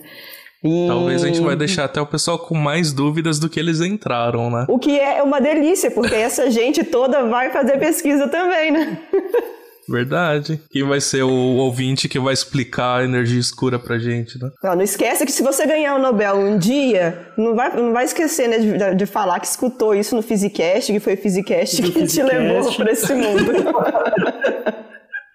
E... 0.62 0.86
Talvez 0.86 1.24
a 1.24 1.26
gente 1.26 1.40
vai 1.40 1.56
deixar 1.56 1.86
até 1.86 2.00
o 2.00 2.06
pessoal 2.06 2.38
com 2.38 2.54
mais 2.54 2.92
dúvidas 2.92 3.40
do 3.40 3.48
que 3.48 3.58
eles 3.58 3.80
entraram, 3.80 4.48
né? 4.48 4.64
O 4.68 4.78
que 4.78 4.96
é 4.96 5.20
uma 5.20 5.40
delícia, 5.40 5.90
porque 5.90 6.14
essa 6.14 6.48
gente 6.52 6.84
toda 6.84 7.24
vai 7.24 7.50
fazer 7.50 7.80
pesquisa 7.80 8.28
também, 8.28 8.70
né? 8.70 8.98
Verdade. 9.88 10.60
Quem 10.70 10.84
vai 10.84 11.00
ser 11.00 11.22
o 11.22 11.30
ouvinte 11.30 12.08
que 12.08 12.18
vai 12.18 12.32
explicar 12.32 13.00
a 13.00 13.04
energia 13.04 13.40
escura 13.40 13.78
pra 13.78 13.98
gente, 13.98 14.40
né? 14.40 14.50
Não, 14.62 14.76
não 14.76 14.82
esquece 14.82 15.26
que 15.26 15.32
se 15.32 15.42
você 15.42 15.66
ganhar 15.66 15.94
o 15.96 15.98
Nobel 15.98 16.36
um 16.36 16.56
dia, 16.58 17.28
não 17.36 17.54
vai, 17.54 17.74
não 17.74 17.92
vai 17.92 18.04
esquecer 18.04 18.48
né, 18.48 18.58
de, 18.58 18.94
de 18.94 19.06
falar 19.06 19.40
que 19.40 19.46
escutou 19.46 19.94
isso 19.94 20.14
no 20.14 20.22
Physicast, 20.22 20.92
que 20.92 21.00
foi 21.00 21.14
o 21.14 21.18
Physicast 21.18 21.82
Do 21.82 21.88
que 21.90 21.94
te 21.94 22.00
Physicast. 22.00 22.32
levou 22.32 22.74
pra 22.74 22.92
esse 22.92 23.14
mundo. 23.14 23.52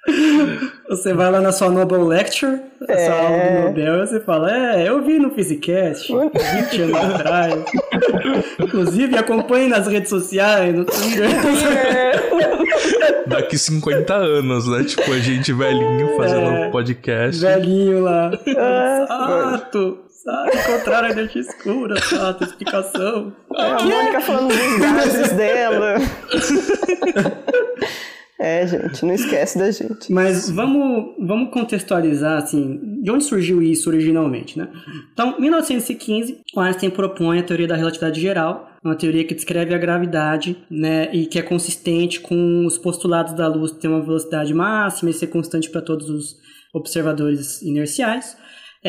Você 0.90 1.14
vai 1.14 1.30
lá 1.30 1.42
na 1.42 1.52
sua 1.52 1.70
Nobel 1.70 2.08
Lecture, 2.08 2.62
essa 2.88 3.02
É. 3.02 3.10
aula 3.10 3.60
do 3.60 3.68
Nobel, 3.68 4.04
e 4.04 4.08
você 4.08 4.20
fala, 4.22 4.58
é, 4.80 4.88
eu 4.88 5.02
vi 5.04 5.20
no 5.20 5.32
Physicast, 5.32 6.08
20 6.14 6.82
anos 6.84 6.96
atrás. 7.16 7.66
Inclusive, 8.58 9.18
acompanhe 9.18 9.68
nas 9.68 9.86
redes 9.86 10.10
sociais, 10.10 10.74
no 10.74 10.86
Twitter. 10.86 11.28
Daqui 13.28 13.58
50 13.58 14.14
anos, 14.14 14.66
né? 14.70 14.86
Tipo, 14.86 15.12
a 15.12 15.20
gente 15.20 15.52
velhinho 15.52 16.16
fazendo 16.16 16.48
É. 16.48 16.68
um 16.68 16.72
podcast. 16.72 17.42
Velhinho 17.42 18.02
lá. 18.04 18.32
Ah, 18.58 19.58
Sato, 19.58 19.98
Sato, 20.10 20.58
encontraram 20.58 21.08
a 21.08 21.12
energia 21.12 21.42
escura, 21.42 22.00
Sato, 22.02 22.46
explicação. 22.46 23.34
É, 23.58 23.62
a 23.62 23.84
Mônica 23.84 24.22
falando 24.22 24.48
dos 24.48 24.80
gases 24.80 25.32
dela. 25.34 25.96
É, 28.39 28.67
gente, 28.67 29.03
não 29.03 29.13
esquece 29.13 29.58
da 29.58 29.72
gente. 29.72 30.12
Mas 30.12 30.50
vamos, 30.50 31.15
vamos 31.20 31.51
contextualizar, 31.51 32.44
assim, 32.44 33.01
de 33.01 33.10
onde 33.10 33.24
surgiu 33.24 33.62
isso 33.63 33.89
originalmente, 33.89 34.58
né? 34.58 34.67
Então, 35.12 35.36
em 35.38 35.41
1915, 35.41 36.41
o 36.56 36.60
Einstein 36.60 36.91
propõe 36.91 37.39
a 37.39 37.44
teoria 37.44 37.67
da 37.67 37.75
relatividade 37.75 38.22
geral, 38.22 38.72
uma 38.84 38.96
teoria 38.96 39.24
que 39.24 39.34
descreve 39.34 39.74
a 39.74 39.77
gravidade, 39.77 40.56
né, 40.70 41.10
e 41.12 41.25
que 41.25 41.39
é 41.39 41.41
consistente 41.41 42.20
com 42.20 42.65
os 42.65 42.77
postulados 42.77 43.34
da 43.34 43.48
luz 43.48 43.72
ter 43.72 43.88
uma 43.88 44.01
velocidade 44.01 44.53
máxima 44.53 45.10
e 45.10 45.13
ser 45.13 45.27
constante 45.27 45.70
para 45.70 45.82
todos 45.82 46.10
os 46.10 46.38
observadores 46.74 47.62
inerciais. 47.63 48.38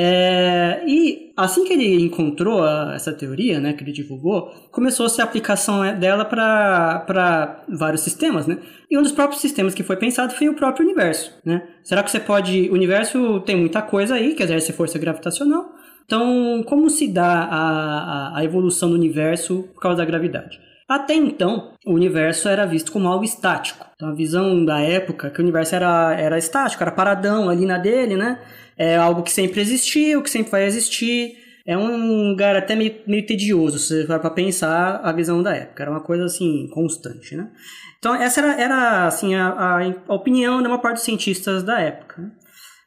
É, 0.00 0.80
e 0.86 1.32
assim 1.36 1.64
que 1.64 1.72
ele 1.72 2.00
encontrou 2.04 2.62
a- 2.62 2.92
essa 2.94 3.12
teoria, 3.12 3.58
né, 3.58 3.72
que 3.72 3.82
ele 3.82 3.90
divulgou, 3.90 4.48
começou-se 4.70 5.20
a 5.20 5.24
aplicação 5.24 5.82
é, 5.84 5.92
dela 5.92 6.24
para 6.24 7.64
vários 7.68 8.02
sistemas, 8.02 8.46
né? 8.46 8.58
E 8.88 8.96
um 8.96 9.02
dos 9.02 9.10
próprios 9.10 9.40
sistemas 9.40 9.74
que 9.74 9.82
foi 9.82 9.96
pensado 9.96 10.32
foi 10.34 10.48
o 10.48 10.54
próprio 10.54 10.84
universo, 10.86 11.36
né? 11.44 11.66
Será 11.82 12.04
que 12.04 12.12
você 12.12 12.20
pode... 12.20 12.70
O 12.70 12.74
universo 12.74 13.40
tem 13.40 13.56
muita 13.56 13.82
coisa 13.82 14.14
aí 14.14 14.36
que 14.36 14.42
exerce 14.44 14.72
força 14.72 15.00
gravitacional. 15.00 15.68
Então, 16.06 16.62
como 16.64 16.88
se 16.88 17.08
dá 17.08 17.32
a, 17.50 18.34
a, 18.36 18.38
a 18.38 18.44
evolução 18.44 18.88
do 18.90 18.94
universo 18.94 19.64
por 19.74 19.80
causa 19.80 19.98
da 19.98 20.04
gravidade? 20.04 20.60
Até 20.88 21.14
então, 21.14 21.75
o 21.85 21.92
universo 21.92 22.49
era 22.49 22.64
visto 22.64 22.90
como 22.90 23.09
algo 23.09 23.23
estático. 23.23 23.87
Então, 23.95 24.09
a 24.09 24.14
visão 24.14 24.64
da 24.64 24.80
época 24.80 25.28
que 25.28 25.38
o 25.38 25.42
universo 25.42 25.75
era, 25.75 26.14
era 26.18 26.38
estático, 26.38 26.83
era 26.83 26.90
paradão 26.90 27.50
ali 27.50 27.66
na 27.66 27.76
dele, 27.76 28.16
né? 28.16 28.40
É 28.76 28.97
algo 28.97 29.23
que 29.23 29.30
sempre 29.30 29.61
existiu, 29.61 30.23
que 30.23 30.30
sempre 30.30 30.50
vai 30.50 30.64
existir. 30.64 31.37
É 31.66 31.76
um 31.76 32.30
lugar 32.30 32.57
até 32.57 32.75
meio, 32.75 32.95
meio 33.07 33.26
tedioso, 33.26 33.78
se 33.78 33.88
você 33.88 34.07
for 34.07 34.18
para 34.18 34.30
pensar 34.30 35.00
a 35.04 35.12
visão 35.12 35.42
da 35.42 35.54
época. 35.54 35.83
Era 35.83 35.90
uma 35.90 36.00
coisa 36.00 36.25
assim, 36.25 36.66
constante, 36.73 37.37
né? 37.37 37.50
Então, 37.99 38.14
essa 38.14 38.40
era, 38.40 38.59
era 38.59 39.07
assim, 39.07 39.35
a, 39.35 39.80
a, 40.09 40.14
opinião 40.14 40.62
de 40.62 40.68
uma 40.68 40.78
parte 40.78 40.97
dos 40.97 41.04
cientistas 41.04 41.62
da 41.62 41.78
época. 41.80 42.33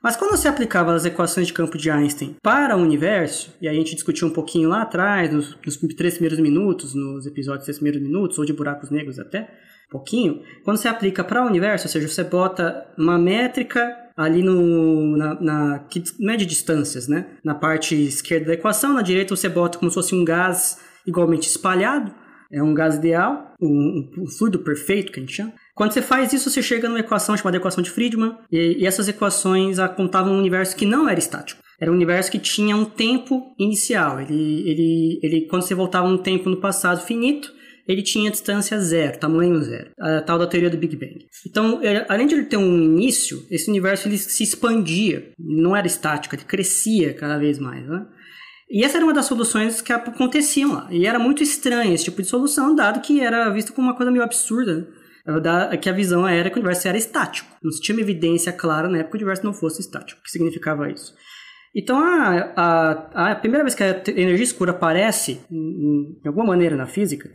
Mas 0.03 0.15
quando 0.15 0.31
você 0.31 0.47
aplicava 0.47 0.93
as 0.93 1.05
equações 1.05 1.45
de 1.47 1.53
campo 1.53 1.77
de 1.77 1.91
Einstein 1.91 2.35
para 2.41 2.75
o 2.75 2.81
universo, 2.81 3.53
e 3.61 3.67
a 3.67 3.73
gente 3.73 3.93
discutiu 3.93 4.27
um 4.27 4.31
pouquinho 4.31 4.67
lá 4.67 4.81
atrás, 4.81 5.31
nos, 5.31 5.57
nos 5.63 5.77
três 5.95 6.15
primeiros 6.15 6.39
minutos, 6.39 6.95
nos 6.95 7.27
episódios 7.27 7.65
três 7.65 7.77
primeiros 7.77 8.01
minutos, 8.01 8.39
ou 8.39 8.45
de 8.45 8.51
buracos 8.51 8.89
negros 8.89 9.19
até, 9.19 9.41
um 9.87 9.91
pouquinho, 9.91 10.41
quando 10.63 10.77
você 10.77 10.87
aplica 10.87 11.23
para 11.23 11.43
o 11.43 11.47
universo, 11.47 11.85
ou 11.85 11.91
seja, 11.91 12.07
você 12.07 12.23
bota 12.23 12.85
uma 12.97 13.19
métrica 13.19 13.95
ali 14.17 14.41
no, 14.41 15.17
na, 15.17 15.41
na 15.41 15.79
que 15.79 16.03
mede 16.19 16.45
distâncias, 16.45 17.07
né? 17.07 17.27
Na 17.43 17.53
parte 17.53 17.95
esquerda 17.95 18.47
da 18.47 18.53
equação, 18.53 18.93
na 18.93 19.01
direita 19.01 19.35
você 19.35 19.49
bota 19.49 19.77
como 19.77 19.91
se 19.91 19.95
fosse 19.95 20.15
um 20.15 20.25
gás 20.25 20.79
igualmente 21.05 21.47
espalhado, 21.47 22.13
é 22.51 22.61
um 22.61 22.73
gás 22.73 22.95
ideal, 22.95 23.53
um, 23.61 24.09
um 24.17 24.27
fluido 24.27 24.59
perfeito 24.59 25.11
que 25.11 25.19
a 25.19 25.21
gente 25.21 25.35
chama. 25.35 25.53
Quando 25.75 25.93
você 25.93 26.01
faz 26.01 26.33
isso, 26.33 26.49
você 26.49 26.61
chega 26.61 26.87
numa 26.87 26.99
equação 26.99 27.35
chamada 27.37 27.57
equação 27.57 27.83
de 27.83 27.89
Friedman, 27.89 28.35
e, 28.51 28.85
essas 28.85 29.07
equações 29.07 29.79
apontavam 29.79 30.33
um 30.33 30.39
universo 30.39 30.75
que 30.75 30.85
não 30.85 31.07
era 31.07 31.19
estático. 31.19 31.61
Era 31.79 31.91
um 31.91 31.95
universo 31.95 32.31
que 32.31 32.39
tinha 32.39 32.75
um 32.75 32.85
tempo 32.85 33.55
inicial. 33.57 34.19
Ele, 34.21 34.69
ele, 34.69 35.19
ele, 35.23 35.41
quando 35.47 35.63
você 35.63 35.73
voltava 35.73 36.07
um 36.07 36.17
tempo 36.17 36.49
no 36.49 36.57
passado 36.57 37.03
finito, 37.03 37.51
ele 37.87 38.03
tinha 38.03 38.29
distância 38.29 38.79
zero, 38.79 39.17
tamanho 39.17 39.59
zero, 39.61 39.89
a 39.99 40.21
tal 40.21 40.37
da 40.37 40.45
teoria 40.45 40.69
do 40.69 40.77
Big 40.77 40.95
Bang. 40.95 41.25
Então, 41.47 41.81
além 42.07 42.27
de 42.27 42.35
ele 42.35 42.45
ter 42.45 42.57
um 42.57 42.77
início, 42.77 43.43
esse 43.49 43.69
universo 43.69 44.07
ele 44.07 44.17
se 44.17 44.43
expandia, 44.43 45.31
não 45.39 45.75
era 45.75 45.87
estático, 45.87 46.35
ele 46.35 46.43
crescia 46.43 47.13
cada 47.13 47.37
vez 47.37 47.57
mais, 47.57 47.85
né? 47.87 48.05
E 48.69 48.85
essa 48.85 48.97
era 48.97 49.05
uma 49.05 49.13
das 49.13 49.25
soluções 49.25 49.81
que 49.81 49.91
aconteciam 49.91 50.73
lá. 50.73 50.87
E 50.89 51.05
era 51.05 51.19
muito 51.19 51.43
estranho 51.43 51.93
esse 51.93 52.05
tipo 52.05 52.21
de 52.21 52.27
solução, 52.29 52.73
dado 52.73 53.01
que 53.01 53.19
era 53.19 53.49
visto 53.49 53.73
como 53.73 53.87
uma 53.87 53.97
coisa 53.97 54.09
meio 54.11 54.23
absurda, 54.23 54.87
que 55.81 55.89
a 55.89 55.93
visão 55.93 56.27
era 56.27 56.49
que 56.49 56.55
o 56.57 56.59
universo 56.59 56.87
era 56.87 56.97
estático. 56.97 57.49
Não 57.63 57.71
se 57.71 57.81
tinha 57.81 57.95
uma 57.95 58.01
evidência 58.01 58.51
clara 58.51 58.87
na 58.89 58.99
época 58.99 59.17
que 59.17 59.23
o 59.23 59.25
universo 59.25 59.45
não 59.45 59.53
fosse 59.53 59.81
estático. 59.81 60.19
O 60.19 60.23
que 60.23 60.31
significava 60.31 60.89
isso? 60.91 61.13
Então, 61.75 61.97
a, 61.99 62.51
a, 62.55 63.31
a 63.31 63.35
primeira 63.35 63.63
vez 63.63 63.73
que 63.75 63.83
a 63.83 64.01
energia 64.09 64.43
escura 64.43 64.71
aparece, 64.71 65.39
em 65.49 66.19
alguma 66.27 66.47
maneira 66.47 66.75
na 66.75 66.85
física, 66.85 67.29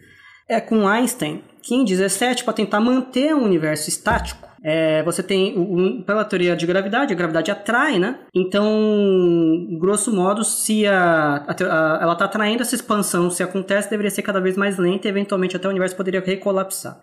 é 0.48 0.60
com 0.60 0.86
Einstein, 0.86 1.42
que 1.62 1.74
em 1.74 1.84
17, 1.84 2.44
para 2.44 2.52
tentar 2.52 2.80
manter 2.80 3.34
um 3.34 3.42
universo 3.44 3.88
estático, 3.88 4.46
é, 4.62 5.02
você 5.04 5.22
tem, 5.22 5.56
o- 5.56 5.76
o- 6.00 6.04
pela 6.04 6.24
teoria 6.24 6.54
de 6.56 6.66
gravidade, 6.66 7.12
a 7.12 7.16
gravidade 7.16 7.50
atrai, 7.50 7.98
né? 7.98 8.18
Então, 8.34 9.78
grosso 9.80 10.14
modo, 10.14 10.44
se 10.44 10.86
a, 10.86 11.44
a 11.46 11.52
a- 11.64 11.98
ela 12.02 12.12
está 12.12 12.24
atraindo 12.26 12.62
essa 12.62 12.74
expansão, 12.74 13.30
se 13.30 13.42
acontece, 13.42 13.88
deveria 13.90 14.10
ser 14.10 14.22
cada 14.22 14.40
vez 14.40 14.56
mais 14.56 14.76
lenta 14.78 15.06
e 15.06 15.10
eventualmente 15.10 15.56
até 15.56 15.66
o 15.66 15.70
universo 15.70 15.96
poderia 15.96 16.20
recolapsar. 16.20 17.00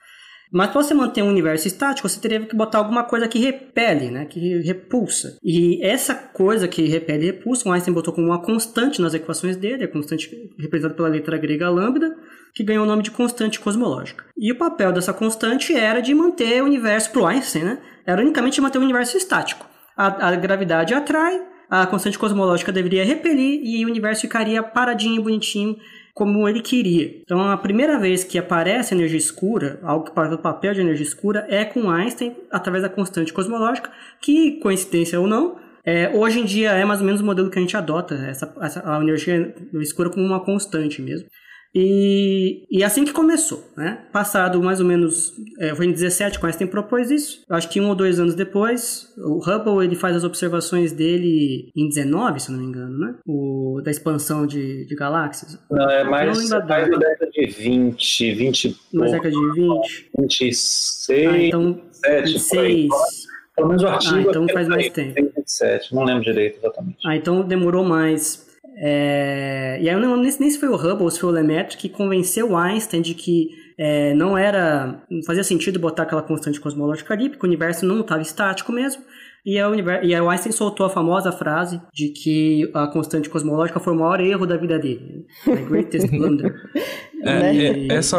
Mas 0.53 0.69
para 0.69 0.83
você 0.83 0.93
manter 0.93 1.23
um 1.23 1.29
universo 1.29 1.67
estático, 1.67 2.07
você 2.07 2.19
teria 2.19 2.45
que 2.45 2.55
botar 2.55 2.77
alguma 2.77 3.03
coisa 3.03 3.27
que 3.27 3.39
repele, 3.39 4.11
né? 4.11 4.25
Que 4.25 4.61
repulsa. 4.61 5.39
E 5.43 5.83
essa 5.83 6.13
coisa 6.13 6.67
que 6.67 6.85
repele 6.87 7.23
e 7.23 7.31
repulsa, 7.31 7.67
o 7.67 7.71
Einstein 7.71 7.91
botou 7.91 8.13
como 8.13 8.27
uma 8.27 8.39
constante 8.39 9.01
nas 9.01 9.15
equações 9.15 9.57
dele, 9.57 9.85
a 9.85 9.87
constante 9.87 10.29
representada 10.59 10.93
pela 10.93 11.07
letra 11.07 11.39
grega 11.39 11.67
lambda, 11.71 12.15
que 12.53 12.63
ganhou 12.63 12.83
o 12.83 12.87
nome 12.87 13.01
de 13.01 13.09
constante 13.09 13.59
cosmológica. 13.59 14.25
E 14.37 14.51
o 14.51 14.57
papel 14.57 14.93
dessa 14.93 15.11
constante 15.11 15.73
era 15.73 16.01
de 16.01 16.13
manter 16.13 16.61
o 16.61 16.65
universo, 16.65 17.11
para 17.11 17.21
o 17.21 17.25
Einstein, 17.25 17.63
né? 17.63 17.79
Era 18.05 18.21
unicamente 18.21 18.61
manter 18.61 18.77
o 18.77 18.81
universo 18.81 19.17
estático. 19.17 19.65
A, 19.97 20.29
a 20.29 20.35
gravidade 20.35 20.93
atrai, 20.93 21.41
a 21.67 21.87
constante 21.87 22.19
cosmológica 22.19 22.71
deveria 22.71 23.03
repelir 23.03 23.59
e 23.63 23.83
o 23.83 23.89
universo 23.89 24.21
ficaria 24.21 24.61
paradinho, 24.61 25.23
bonitinho, 25.23 25.75
como 26.13 26.47
ele 26.47 26.62
queria. 26.62 27.21
Então, 27.21 27.41
a 27.49 27.58
primeira 27.58 27.99
vez 27.99 28.23
que 28.23 28.38
aparece 28.38 28.93
energia 28.93 29.17
escura, 29.17 29.80
algo 29.82 30.06
que 30.06 30.13
faz 30.13 30.32
o 30.32 30.38
papel 30.38 30.73
de 30.73 30.82
energia 30.82 31.06
escura, 31.06 31.45
é 31.49 31.65
com 31.65 31.89
Einstein, 31.89 32.36
através 32.52 32.84
da 32.84 32.89
constante 32.89 33.34
cosmológica, 33.34 33.91
que, 34.21 34.60
coincidência 34.60 35.19
ou 35.19 35.28
não, 35.28 35.58
é, 35.86 36.10
hoje 36.15 36.39
em 36.39 36.45
dia 36.45 36.71
é 36.71 36.86
mais 36.86 37.02
ou 37.02 37.06
menos 37.06 37.19
o 37.19 37.26
modelo 37.26 37.49
que 37.49 37.58
a 37.58 37.62
gente 37.62 37.76
adota, 37.76 38.15
essa, 38.15 38.54
essa, 38.62 38.84
a 38.86 39.02
energia 39.02 39.54
escura 39.82 40.10
como 40.10 40.26
uma 40.26 40.39
constante 40.39 41.02
mesmo. 41.02 41.28
E, 41.75 42.65
e 42.69 42.83
assim 42.83 43.03
que 43.03 43.12
começou, 43.12 43.63
né? 43.75 44.05
Passado 44.12 44.62
mais 44.62 44.79
ou 44.79 44.86
menos, 44.86 45.33
é, 45.59 45.73
foi 45.73 45.88
em 45.88 45.91
17 45.91 46.39
que 46.39 46.45
Einstein 46.45 46.67
propôs 46.67 47.09
isso. 47.09 47.41
Acho 47.49 47.67
que 47.69 47.81
um 47.81 47.89
ou 47.89 47.95
dois 47.95 48.19
anos 48.19 48.36
depois, 48.36 49.12
o 49.17 49.39
Hubble 49.39 49.83
ele 49.83 49.95
faz 49.95 50.15
as 50.15 50.23
observações 50.23 50.91
dele 50.91 51.71
em 51.75 51.88
19, 51.89 52.39
se 52.39 52.51
não 52.51 52.59
me 52.59 52.65
engano, 52.65 52.97
né? 52.99 53.15
O, 53.25 53.81
da 53.83 53.89
expansão 53.89 54.45
de, 54.45 54.86
de 54.86 54.95
galáxias. 54.95 55.59
Não, 55.71 55.89
é 55.89 56.03
Não 56.03 56.12
mais, 56.12 56.51
a 56.51 56.59
mais 56.59 56.89
da 56.89 56.99
década 56.99 57.31
de 57.31 57.45
20, 57.47 58.33
20 58.36 58.65
e 58.65 58.77
Na 58.97 59.05
década 59.05 59.31
de 59.31 59.51
20. 59.53 60.09
26, 60.19 61.27
Ah, 61.27 61.38
então, 61.38 61.73
27, 61.73 62.49
por 62.49 62.59
aí. 62.59 62.88
6. 62.89 63.33
Pelo 63.55 63.67
menos 63.67 63.83
o 63.83 63.88
artigo 63.88 64.15
Ah, 64.15 64.21
então 64.21 64.47
faz 64.49 64.67
mais 64.67 64.89
tem 64.89 65.13
tempo. 65.13 65.31
27, 65.38 65.93
não 65.93 66.03
lembro 66.03 66.23
direito 66.23 66.57
exatamente. 66.57 66.97
Ah, 67.05 67.15
então 67.15 67.41
demorou 67.43 67.83
mais. 67.83 68.47
É, 68.77 69.77
E 69.81 69.89
aí 69.89 69.95
eu 69.95 69.99
não 70.01 70.17
nem, 70.17 70.31
nem 70.39 70.49
se 70.49 70.59
foi 70.59 70.69
o 70.69 70.75
Hubble 70.75 71.03
ou 71.03 71.12
se 71.12 71.19
foi 71.19 71.29
o 71.29 71.33
Lemaitre 71.33 71.77
que 71.77 71.89
convenceu 71.89 72.51
o 72.51 72.57
Einstein 72.57 73.01
de 73.01 73.13
que 73.13 73.49
é, 73.77 74.13
não 74.13 74.38
era. 74.38 75.03
não 75.09 75.23
fazia 75.23 75.43
sentido 75.43 75.79
botar 75.79 76.03
aquela 76.03 76.21
constante 76.21 76.59
cosmológica 76.59 77.13
ali, 77.13 77.29
porque 77.29 77.45
o 77.45 77.49
universo 77.49 77.86
não 77.86 78.01
estava 78.01 78.21
estático 78.21 78.71
mesmo. 78.71 79.01
E, 79.45 79.59
a 79.59 79.67
univer- 79.67 80.05
e 80.05 80.15
aí 80.15 80.21
o 80.21 80.29
Einstein 80.29 80.53
soltou 80.53 80.86
a 80.86 80.89
famosa 80.89 81.29
frase 81.29 81.81
de 81.93 82.09
que 82.09 82.69
a 82.73 82.88
constante 82.88 83.29
cosmológica 83.29 83.77
foi 83.77 83.91
o 83.91 83.95
maior 83.99 84.21
erro 84.21 84.45
da 84.45 84.55
vida 84.55 84.79
dele. 84.79 85.25
né? 85.45 85.55
The 85.55 85.62
greatest 85.63 86.09
blunder. 86.09 86.53
É, 87.25 87.55
é, 87.55 87.88
essa 87.93 88.17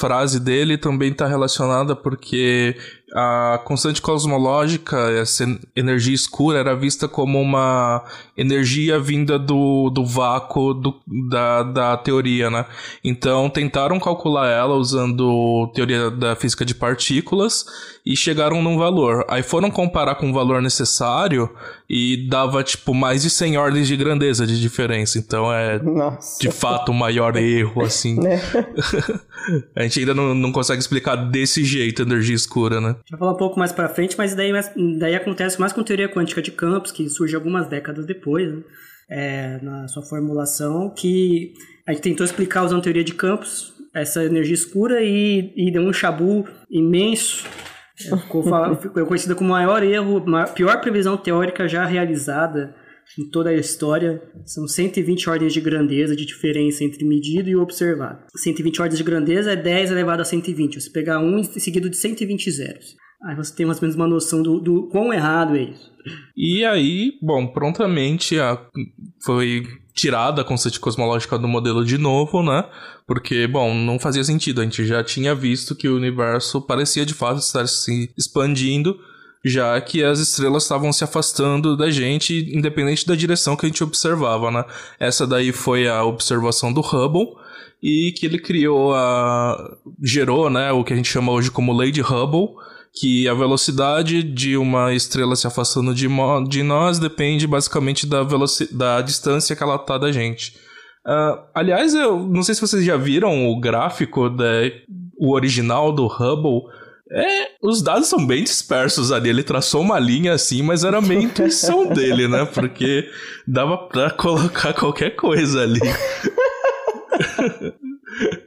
frase 0.00 0.40
dele 0.40 0.76
também 0.76 1.12
está 1.12 1.28
relacionada 1.28 1.94
porque 1.94 2.74
a 3.18 3.58
constante 3.64 4.02
cosmológica, 4.02 5.10
essa 5.10 5.44
energia 5.74 6.14
escura, 6.14 6.58
era 6.58 6.76
vista 6.76 7.08
como 7.08 7.40
uma 7.40 8.04
energia 8.36 9.00
vinda 9.00 9.38
do, 9.38 9.88
do 9.88 10.04
vácuo 10.04 10.74
do, 10.74 10.94
da, 11.30 11.62
da 11.62 11.96
teoria, 11.96 12.50
né? 12.50 12.66
Então 13.02 13.48
tentaram 13.48 13.98
calcular 13.98 14.50
ela 14.50 14.74
usando 14.74 15.66
teoria 15.74 16.10
da 16.10 16.36
física 16.36 16.62
de 16.62 16.74
partículas 16.74 17.64
e 18.04 18.14
chegaram 18.14 18.62
num 18.62 18.76
valor. 18.76 19.24
Aí 19.30 19.42
foram 19.42 19.70
comparar 19.70 20.16
com 20.16 20.30
o 20.30 20.34
valor 20.34 20.60
necessário 20.60 21.48
e 21.88 22.28
dava, 22.28 22.62
tipo, 22.62 22.92
mais 22.92 23.22
de 23.22 23.30
100 23.30 23.56
ordens 23.56 23.88
de 23.88 23.96
grandeza 23.96 24.46
de 24.46 24.60
diferença. 24.60 25.18
Então 25.18 25.50
é, 25.50 25.78
Nossa. 25.82 26.38
de 26.38 26.50
fato, 26.50 26.92
o 26.92 26.94
maior 26.94 27.34
erro, 27.36 27.82
assim. 27.82 28.16
Né? 28.26 28.40
a 29.74 29.82
gente 29.82 30.00
ainda 30.00 30.14
não, 30.14 30.34
não 30.34 30.52
consegue 30.52 30.80
explicar 30.80 31.16
desse 31.16 31.64
jeito 31.64 32.02
a 32.02 32.04
energia 32.04 32.34
escura, 32.34 32.80
né? 32.80 32.96
Já 33.10 33.16
falar 33.16 33.32
um 33.32 33.36
pouco 33.36 33.58
mais 33.58 33.72
pra 33.72 33.88
frente, 33.88 34.16
mas 34.16 34.34
daí, 34.34 34.52
daí 34.98 35.14
acontece 35.14 35.60
mais 35.60 35.72
com 35.72 35.82
teoria 35.82 36.08
quântica 36.08 36.42
de 36.42 36.50
campos, 36.50 36.92
que 36.92 37.08
surge 37.08 37.34
algumas 37.34 37.68
décadas 37.68 38.06
depois, 38.06 38.52
né? 38.52 38.62
é, 39.08 39.58
na 39.62 39.88
sua 39.88 40.02
formulação, 40.02 40.90
que 40.90 41.54
a 41.86 41.92
gente 41.92 42.02
tentou 42.02 42.24
explicar 42.24 42.64
usando 42.64 42.82
teoria 42.82 43.04
de 43.04 43.14
campos, 43.14 43.72
essa 43.94 44.24
energia 44.24 44.54
escura, 44.54 45.02
e, 45.02 45.52
e 45.56 45.70
deu 45.70 45.82
um 45.82 45.92
chabu 45.92 46.46
imenso. 46.70 47.46
É, 48.00 48.16
ficou, 48.16 48.42
ficou 48.80 49.06
conhecida 49.06 49.34
como 49.34 49.50
o 49.50 49.52
maior 49.52 49.82
erro, 49.82 50.22
pior 50.54 50.80
previsão 50.80 51.16
teórica 51.16 51.68
já 51.68 51.84
realizada 51.84 52.74
em 53.18 53.28
toda 53.30 53.50
a 53.50 53.54
história. 53.54 54.22
São 54.44 54.66
120 54.66 55.28
ordens 55.28 55.52
de 55.52 55.60
grandeza 55.60 56.16
de 56.16 56.26
diferença 56.26 56.84
entre 56.84 57.04
medido 57.04 57.48
e 57.48 57.56
observado. 57.56 58.24
120 58.36 58.82
ordens 58.82 58.98
de 58.98 59.04
grandeza 59.04 59.52
é 59.52 59.56
10 59.56 59.90
elevado 59.90 60.22
a 60.22 60.24
120. 60.24 60.80
Você 60.80 60.90
pegar 60.90 61.20
um 61.20 61.42
seguido 61.42 61.88
de 61.88 61.96
120 61.96 62.50
zeros. 62.50 62.96
Aí 63.22 63.34
você 63.34 63.54
tem 63.54 63.64
mais 63.64 63.78
ou 63.78 63.82
menos 63.82 63.96
uma 63.96 64.06
noção 64.06 64.42
do, 64.42 64.60
do 64.60 64.88
quão 64.88 65.12
errado 65.12 65.56
é 65.56 65.62
isso. 65.62 65.90
E 66.36 66.64
aí, 66.64 67.12
bom, 67.22 67.46
prontamente 67.46 68.38
a, 68.38 68.60
foi 69.24 69.64
tirada 69.94 70.42
a 70.42 70.44
constante 70.44 70.78
cosmológica 70.78 71.38
do 71.38 71.48
modelo 71.48 71.84
de 71.84 71.96
novo, 71.96 72.42
né? 72.42 72.64
Porque, 73.06 73.46
bom, 73.46 73.74
não 73.74 73.98
fazia 73.98 74.22
sentido. 74.22 74.60
A 74.60 74.64
gente 74.64 74.84
já 74.84 75.02
tinha 75.02 75.34
visto 75.34 75.74
que 75.74 75.88
o 75.88 75.96
universo 75.96 76.60
parecia 76.60 77.06
de 77.06 77.14
fato 77.14 77.38
estar 77.38 77.66
se 77.66 78.10
expandindo, 78.16 78.98
já 79.46 79.80
que 79.80 80.02
as 80.02 80.18
estrelas 80.18 80.64
estavam 80.64 80.92
se 80.92 81.04
afastando 81.04 81.76
da 81.76 81.88
gente, 81.88 82.50
independente 82.52 83.06
da 83.06 83.14
direção 83.14 83.56
que 83.56 83.64
a 83.64 83.68
gente 83.68 83.84
observava, 83.84 84.50
né? 84.50 84.64
Essa 84.98 85.26
daí 85.26 85.52
foi 85.52 85.86
a 85.86 86.02
observação 86.02 86.72
do 86.72 86.80
Hubble 86.80 87.28
e 87.82 88.12
que 88.12 88.26
ele 88.26 88.38
criou 88.38 88.94
a 88.94 89.76
gerou, 90.02 90.50
né, 90.50 90.72
o 90.72 90.82
que 90.82 90.92
a 90.92 90.96
gente 90.96 91.08
chama 91.08 91.30
hoje 91.30 91.50
como 91.50 91.76
lei 91.76 91.92
de 91.92 92.00
Hubble, 92.00 92.48
que 92.92 93.28
a 93.28 93.34
velocidade 93.34 94.22
de 94.22 94.56
uma 94.56 94.92
estrela 94.94 95.36
se 95.36 95.46
afastando 95.46 95.94
de, 95.94 96.08
de 96.48 96.62
nós 96.62 96.98
depende 96.98 97.46
basicamente 97.46 98.06
da, 98.06 98.26
da 98.72 99.02
distância 99.02 99.54
que 99.54 99.62
ela 99.62 99.76
está 99.76 99.98
da 99.98 100.10
gente. 100.10 100.56
Uh, 101.06 101.38
aliás, 101.54 101.94
eu 101.94 102.18
não 102.18 102.42
sei 102.42 102.54
se 102.54 102.60
vocês 102.60 102.84
já 102.84 102.96
viram 102.96 103.48
o 103.48 103.60
gráfico, 103.60 104.28
da, 104.28 104.44
o 105.18 105.32
original 105.34 105.92
do 105.92 106.06
Hubble. 106.06 106.62
É, 107.16 107.48
os 107.62 107.80
dados 107.80 108.08
são 108.08 108.26
bem 108.26 108.44
dispersos 108.44 109.10
ali. 109.10 109.30
Ele 109.30 109.42
traçou 109.42 109.80
uma 109.80 109.98
linha 109.98 110.34
assim, 110.34 110.62
mas 110.62 110.84
era 110.84 111.00
meio 111.00 111.22
intuição 111.22 111.86
dele, 111.94 112.28
né? 112.28 112.44
Porque 112.44 113.08
dava 113.46 113.78
pra 113.78 114.10
colocar 114.10 114.74
qualquer 114.74 115.16
coisa 115.16 115.62
ali. 115.62 115.80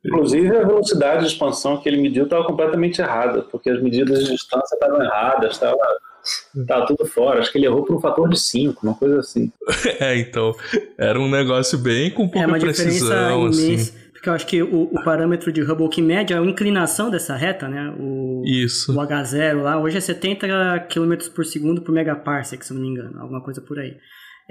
Inclusive, 0.06 0.56
a 0.56 0.64
velocidade 0.66 1.22
de 1.22 1.32
expansão 1.32 1.78
que 1.78 1.90
ele 1.90 2.00
mediu 2.00 2.26
estava 2.26 2.46
completamente 2.46 3.02
errada, 3.02 3.42
porque 3.42 3.72
as 3.72 3.82
medidas 3.82 4.26
de 4.26 4.32
distância 4.34 4.76
estavam 4.76 5.02
erradas, 5.02 5.54
estava 5.54 5.78
tava 6.68 6.86
tudo 6.86 7.06
fora. 7.06 7.40
Acho 7.40 7.52
que 7.52 7.58
ele 7.58 7.66
errou 7.66 7.84
por 7.84 7.96
um 7.96 8.00
fator 8.00 8.30
de 8.30 8.40
5, 8.40 8.86
uma 8.86 8.96
coisa 8.96 9.20
assim. 9.20 9.52
É, 10.00 10.18
então, 10.18 10.54
era 10.98 11.20
um 11.20 11.30
negócio 11.30 11.78
bem 11.78 12.12
com 12.12 12.28
pouca 12.28 12.46
é 12.46 12.48
uma 12.48 12.60
precisão, 12.60 13.48
assim. 13.48 13.92
Porque 14.20 14.30
eu 14.30 14.34
acho 14.34 14.46
que 14.46 14.62
o, 14.62 14.90
o, 14.92 15.02
parâmetro 15.02 15.50
de 15.50 15.62
Hubble 15.62 15.88
que 15.88 16.02
mede 16.02 16.34
a 16.34 16.42
inclinação 16.42 17.10
dessa 17.10 17.38
reta, 17.38 17.70
né? 17.70 17.96
O, 17.98 18.44
Isso. 18.46 18.92
O 18.92 19.02
H0 19.02 19.62
lá, 19.62 19.80
hoje 19.80 19.98
é 19.98 20.02
70 20.02 20.46
km 20.90 21.16
por 21.34 21.46
segundo 21.46 21.82
por 21.82 21.94
megaparsec, 21.94 22.66
se 22.66 22.74
não 22.74 22.82
me 22.82 22.90
engano, 22.90 23.18
alguma 23.18 23.42
coisa 23.42 23.62
por 23.62 23.80
aí. 23.80 23.96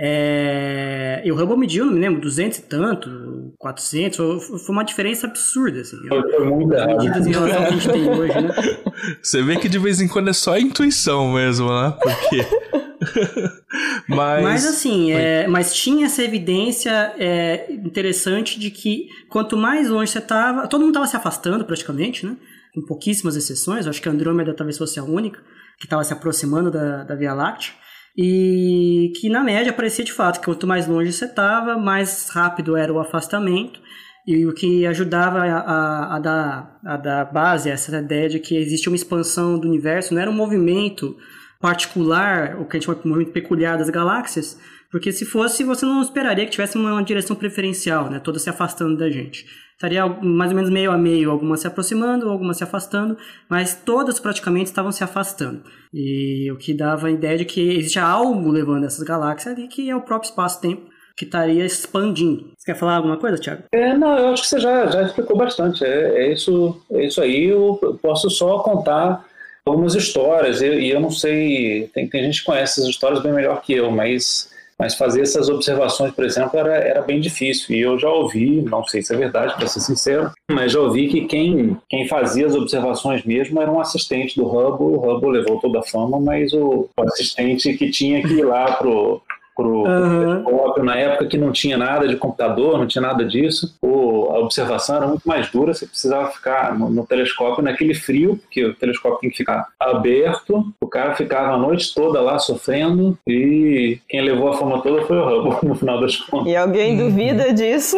É... 0.01 1.21
E 1.23 1.31
o 1.31 1.35
Hubble 1.35 1.59
mediu, 1.59 1.85
não 1.85 1.93
me 1.93 2.01
lembro, 2.01 2.19
200 2.19 2.59
e 2.61 2.63
tanto, 2.63 3.11
400, 3.59 4.17
foi 4.17 4.75
uma 4.75 4.85
diferença 4.85 5.27
absurda. 5.27 5.83
Assim. 5.83 5.99
Foi 6.09 6.47
muito 6.47 6.75
As 6.75 6.87
medidas 6.87 7.27
em 7.27 7.33
relação 7.33 7.59
ao 7.59 7.67
que 7.67 7.75
a 7.75 7.77
gente 7.77 7.89
tem 7.91 8.09
hoje, 8.11 8.41
né? 8.41 8.55
Você 9.21 9.43
vê 9.43 9.57
que 9.57 9.69
de 9.69 9.79
vez 9.79 10.01
em 10.01 10.09
quando 10.09 10.31
é 10.31 10.33
só 10.33 10.57
intuição 10.57 11.35
mesmo, 11.35 11.69
né? 11.69 11.95
Porque... 12.01 12.78
mas... 14.09 14.43
mas 14.43 14.67
assim, 14.67 15.13
é, 15.13 15.47
mas 15.47 15.75
tinha 15.75 16.07
essa 16.07 16.23
evidência 16.23 17.15
é, 17.19 17.73
interessante 17.73 18.59
de 18.59 18.71
que 18.71 19.09
quanto 19.29 19.57
mais 19.57 19.89
longe 19.89 20.13
você 20.13 20.19
estava, 20.19 20.67
todo 20.67 20.81
mundo 20.81 20.91
estava 20.91 21.07
se 21.07 21.17
afastando 21.17 21.65
praticamente, 21.65 22.27
né? 22.27 22.37
Com 22.75 22.83
pouquíssimas 22.83 23.37
exceções, 23.37 23.87
acho 23.87 24.01
que 24.03 24.09
a 24.09 24.13
Andrômeda 24.13 24.55
talvez 24.55 24.77
fosse 24.77 24.99
a 24.99 25.05
única 25.05 25.41
que 25.79 25.87
estava 25.87 26.03
se 26.05 26.13
aproximando 26.13 26.71
da, 26.71 27.05
da 27.05 27.15
Via 27.15 27.33
Láctea. 27.33 27.73
E 28.17 29.13
que 29.21 29.29
na 29.29 29.45
média 29.45 29.73
parecia 29.73 30.05
de 30.05 30.13
fato 30.13 30.41
que 30.41 30.47
quanto 30.47 30.67
mais 30.67 30.89
longe 30.89 31.13
você 31.13 31.27
estava, 31.27 31.79
mais 31.79 32.29
rápido 32.31 32.77
era 32.77 32.93
o 32.93 32.99
afastamento. 32.99 33.81
E 34.27 34.45
o 34.45 34.53
que 34.53 34.85
ajudava 34.87 35.39
a, 35.39 35.59
a, 35.59 36.17
a, 36.17 36.19
dar, 36.19 36.81
a 36.85 36.97
dar 36.97 37.33
base 37.33 37.71
a 37.71 37.75
essa 37.75 37.97
ideia 37.97 38.29
de 38.29 38.41
que 38.41 38.57
existe 38.57 38.89
uma 38.89 38.97
expansão 38.97 39.59
do 39.59 39.69
universo, 39.69 40.13
não 40.13 40.21
era 40.21 40.31
um 40.31 40.35
movimento 40.35 41.17
particular, 41.61 42.61
o 42.61 42.65
que 42.65 42.77
a 42.77 42.81
gente 42.81 42.87
chama 42.87 43.01
de 43.01 43.09
movimento 43.09 43.33
peculiar 43.33 43.77
das 43.79 43.91
galáxias, 43.91 44.59
porque 44.91 45.13
se 45.13 45.25
fosse, 45.25 45.65
você 45.65 45.85
não 45.85 46.01
esperaria 46.01 46.45
que 46.45 46.53
tivesse 46.53 46.79
uma 46.79 47.03
direção 47.03 47.37
preferencial, 47.37 48.09
né, 48.09 48.19
toda 48.21 48.39
se 48.39 48.49
afastando 48.49 48.97
da 48.97 49.11
gente 49.11 49.45
estaria 49.79 50.05
mais 50.07 50.51
ou 50.51 50.57
menos 50.57 50.71
meio 50.71 50.91
a 50.91 50.99
meio, 50.99 51.31
algumas 51.31 51.61
se 51.61 51.67
aproximando, 51.69 52.29
algumas 52.29 52.57
se 52.57 52.65
afastando, 52.65 53.17
mas 53.49 53.77
todas 53.77 54.19
praticamente 54.19 54.67
estavam 54.67 54.91
se 54.91 55.05
afastando. 55.05 55.63
E 55.95 56.51
o 56.51 56.57
que 56.57 56.75
dava 56.75 57.07
a 57.07 57.11
ideia 57.11 57.39
de 57.39 57.45
que 57.45 57.77
existe 57.79 57.99
algo 57.99 58.51
levando 58.51 58.85
essas 58.85 59.05
galáxias 59.05 59.55
ali, 59.55 59.69
que 59.69 59.89
é 59.89 59.95
o 59.95 60.03
próprio 60.03 60.29
espaço-tempo 60.29 60.89
que 61.17 61.25
estaria 61.25 61.65
expandindo. 61.65 62.51
Você 62.57 62.73
quer 62.73 62.79
falar 62.79 62.97
alguma 62.97 63.17
coisa, 63.17 63.39
Thiago? 63.39 63.65
É, 63.73 63.97
não, 63.97 64.17
eu 64.19 64.29
acho 64.29 64.43
que 64.43 64.49
você 64.49 64.61
já, 64.61 64.87
já 64.87 65.03
explicou 65.03 65.37
bastante. 65.37 65.85
É, 65.85 66.27
é 66.27 66.33
isso, 66.33 66.81
é 66.93 67.07
isso 67.07 67.21
aí. 67.21 67.47
Eu 67.47 67.99
posso 68.03 68.31
só 68.31 68.59
contar 68.61 69.28
algumas 69.69 69.95
histórias. 69.95 70.61
E 70.61 70.67
eu, 70.67 70.81
eu, 70.81 71.01
não 71.01 71.11
sei, 71.11 71.89
tem, 71.95 72.07
tem 72.09 72.23
gente 72.25 72.41
que 72.41 72.47
conhece 72.47 72.81
essas 72.81 72.91
histórias 72.91 73.23
bem 73.23 73.33
melhor 73.33 73.61
que 73.63 73.73
eu, 73.73 73.91
mas 73.91 74.49
mas 74.79 74.95
fazer 74.95 75.23
essas 75.23 75.49
observações, 75.49 76.15
por 76.15 76.25
exemplo, 76.25 76.57
era, 76.57 76.73
era 76.77 77.03
bem 77.03 77.21
difícil. 77.21 77.75
E 77.75 77.81
eu 77.81 77.99
já 77.99 78.09
ouvi, 78.09 78.63
não 78.63 78.87
sei 78.87 79.03
se 79.03 79.13
é 79.13 79.17
verdade, 79.17 79.57
para 79.57 79.67
ser 79.67 79.81
sincero, 79.81 80.31
mas 80.49 80.73
já 80.73 80.79
ouvi 80.79 81.09
que 81.09 81.23
quem, 81.23 81.77
quem 81.89 82.07
fazia 82.07 82.47
as 82.47 82.55
observações 82.55 83.25
mesmo 83.25 83.61
era 83.61 83.71
um 83.71 83.81
assistente 83.81 84.37
do 84.37 84.47
Hubble. 84.47 84.95
O 84.95 85.01
Hubble 85.01 85.33
levou 85.33 85.59
toda 85.59 85.81
a 85.81 85.83
fama, 85.83 86.21
mas 86.21 86.53
o, 86.53 86.89
o 86.97 87.03
assistente 87.03 87.75
que 87.75 87.91
tinha 87.91 88.23
que 88.23 88.35
ir 88.35 88.45
lá 88.45 88.73
pro 88.77 89.21
pro, 89.59 89.83
uhum. 89.83 90.21
telescópio, 90.21 90.85
na 90.85 90.97
época 90.97 91.27
que 91.27 91.37
não 91.37 91.51
tinha 91.51 91.77
nada 91.77 92.07
de 92.07 92.17
computador, 92.17 92.79
não 92.79 92.87
tinha 92.87 93.03
nada 93.03 93.25
disso, 93.25 93.75
o, 93.83 94.31
a 94.31 94.39
observação 94.39 94.97
era 94.97 95.07
muito 95.09 95.27
mais 95.27 95.51
dura, 95.51 95.75
você 95.75 95.85
precisava 95.85 96.31
ficar 96.31 96.79
no, 96.79 96.89
no, 96.89 97.05
telescópio 97.05 97.65
naquele 97.65 97.93
frio, 97.93 98.37
porque 98.37 98.65
o 98.65 98.75
telescópio 98.75 99.19
tem 99.19 99.31
que 99.31 99.37
ficar 99.39 99.67
aberto, 99.81 100.73
o 100.81 100.87
cara 100.87 101.17
ficava 101.17 101.55
a 101.55 101.59
noite 101.59 101.93
toda 101.93 102.21
lá 102.21 102.39
sofrendo 102.39 103.19
e 103.27 103.99
quem 104.09 104.21
levou 104.21 104.51
a 104.51 104.57
fama 104.57 104.81
toda 104.81 105.03
foi 105.03 105.19
o 105.19 105.27
Hubble, 105.27 105.59
no 105.69 105.75
final 105.75 106.01
das 106.01 106.17
contas. 106.17 106.53
E 106.53 106.57
alguém 106.57 106.97
duvida 106.97 107.53
disso? 107.53 107.97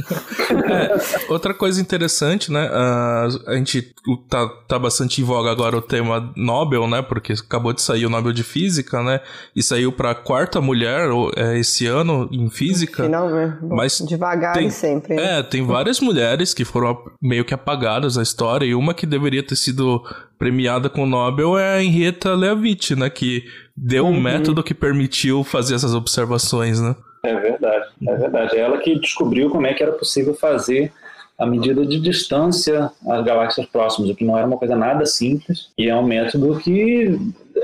É, 0.00 1.32
outra 1.32 1.54
coisa 1.54 1.80
interessante, 1.80 2.50
né? 2.50 2.68
Uh, 2.68 3.50
a 3.50 3.56
gente 3.56 3.94
tá, 4.28 4.48
tá 4.68 4.78
bastante 4.78 5.20
em 5.20 5.24
voga 5.24 5.50
agora 5.50 5.76
o 5.76 5.82
tema 5.82 6.32
Nobel, 6.36 6.88
né? 6.88 7.02
Porque 7.02 7.32
acabou 7.32 7.72
de 7.72 7.82
sair 7.82 8.06
o 8.06 8.10
Nobel 8.10 8.32
de 8.32 8.42
Física, 8.42 9.02
né? 9.02 9.20
E 9.54 9.62
saiu 9.62 9.92
pra 9.92 10.14
quarta 10.14 10.60
mulher 10.60 11.08
é, 11.36 11.58
esse 11.58 11.86
ano 11.86 12.28
em 12.32 12.48
física. 12.50 13.04
Final, 13.04 13.30
né? 13.30 13.58
Mas 13.62 13.98
devagar 13.98 14.54
tem, 14.54 14.68
e 14.68 14.70
sempre. 14.70 15.14
Né? 15.14 15.38
É, 15.38 15.42
tem 15.42 15.64
várias 15.64 16.00
mulheres 16.00 16.54
que 16.54 16.64
foram 16.64 16.98
meio 17.20 17.44
que 17.44 17.54
apagadas 17.54 18.16
na 18.16 18.22
história 18.22 18.64
e 18.66 18.74
uma 18.74 18.94
que 18.94 19.06
deveria 19.06 19.42
ter 19.42 19.56
sido 19.56 20.02
premiada 20.38 20.90
com 20.90 21.04
o 21.04 21.06
Nobel 21.06 21.56
é 21.58 21.76
a 21.76 21.82
Henrietta 21.82 22.34
Leavitt, 22.34 22.94
né? 22.96 23.08
Que 23.08 23.44
deu 23.76 24.04
uhum. 24.04 24.12
um 24.12 24.20
método 24.20 24.62
que 24.62 24.74
permitiu 24.74 25.44
fazer 25.44 25.74
essas 25.74 25.94
observações, 25.94 26.80
né? 26.80 26.94
É 27.24 27.34
verdade, 27.34 27.86
é 28.06 28.14
verdade. 28.14 28.56
É 28.56 28.60
ela 28.60 28.78
que 28.78 28.98
descobriu 28.98 29.50
como 29.50 29.66
é 29.66 29.74
que 29.74 29.82
era 29.82 29.92
possível 29.92 30.34
fazer 30.34 30.92
a 31.38 31.46
medida 31.46 31.84
de 31.84 31.98
distância 31.98 32.90
às 33.08 33.24
galáxias 33.24 33.66
próximas, 33.66 34.10
o 34.10 34.14
que 34.14 34.24
não 34.24 34.38
era 34.38 34.46
uma 34.46 34.56
coisa 34.56 34.76
nada 34.76 35.04
simples, 35.04 35.70
e 35.76 35.88
é 35.88 35.96
um 35.96 36.06
método 36.06 36.58
que 36.60 37.18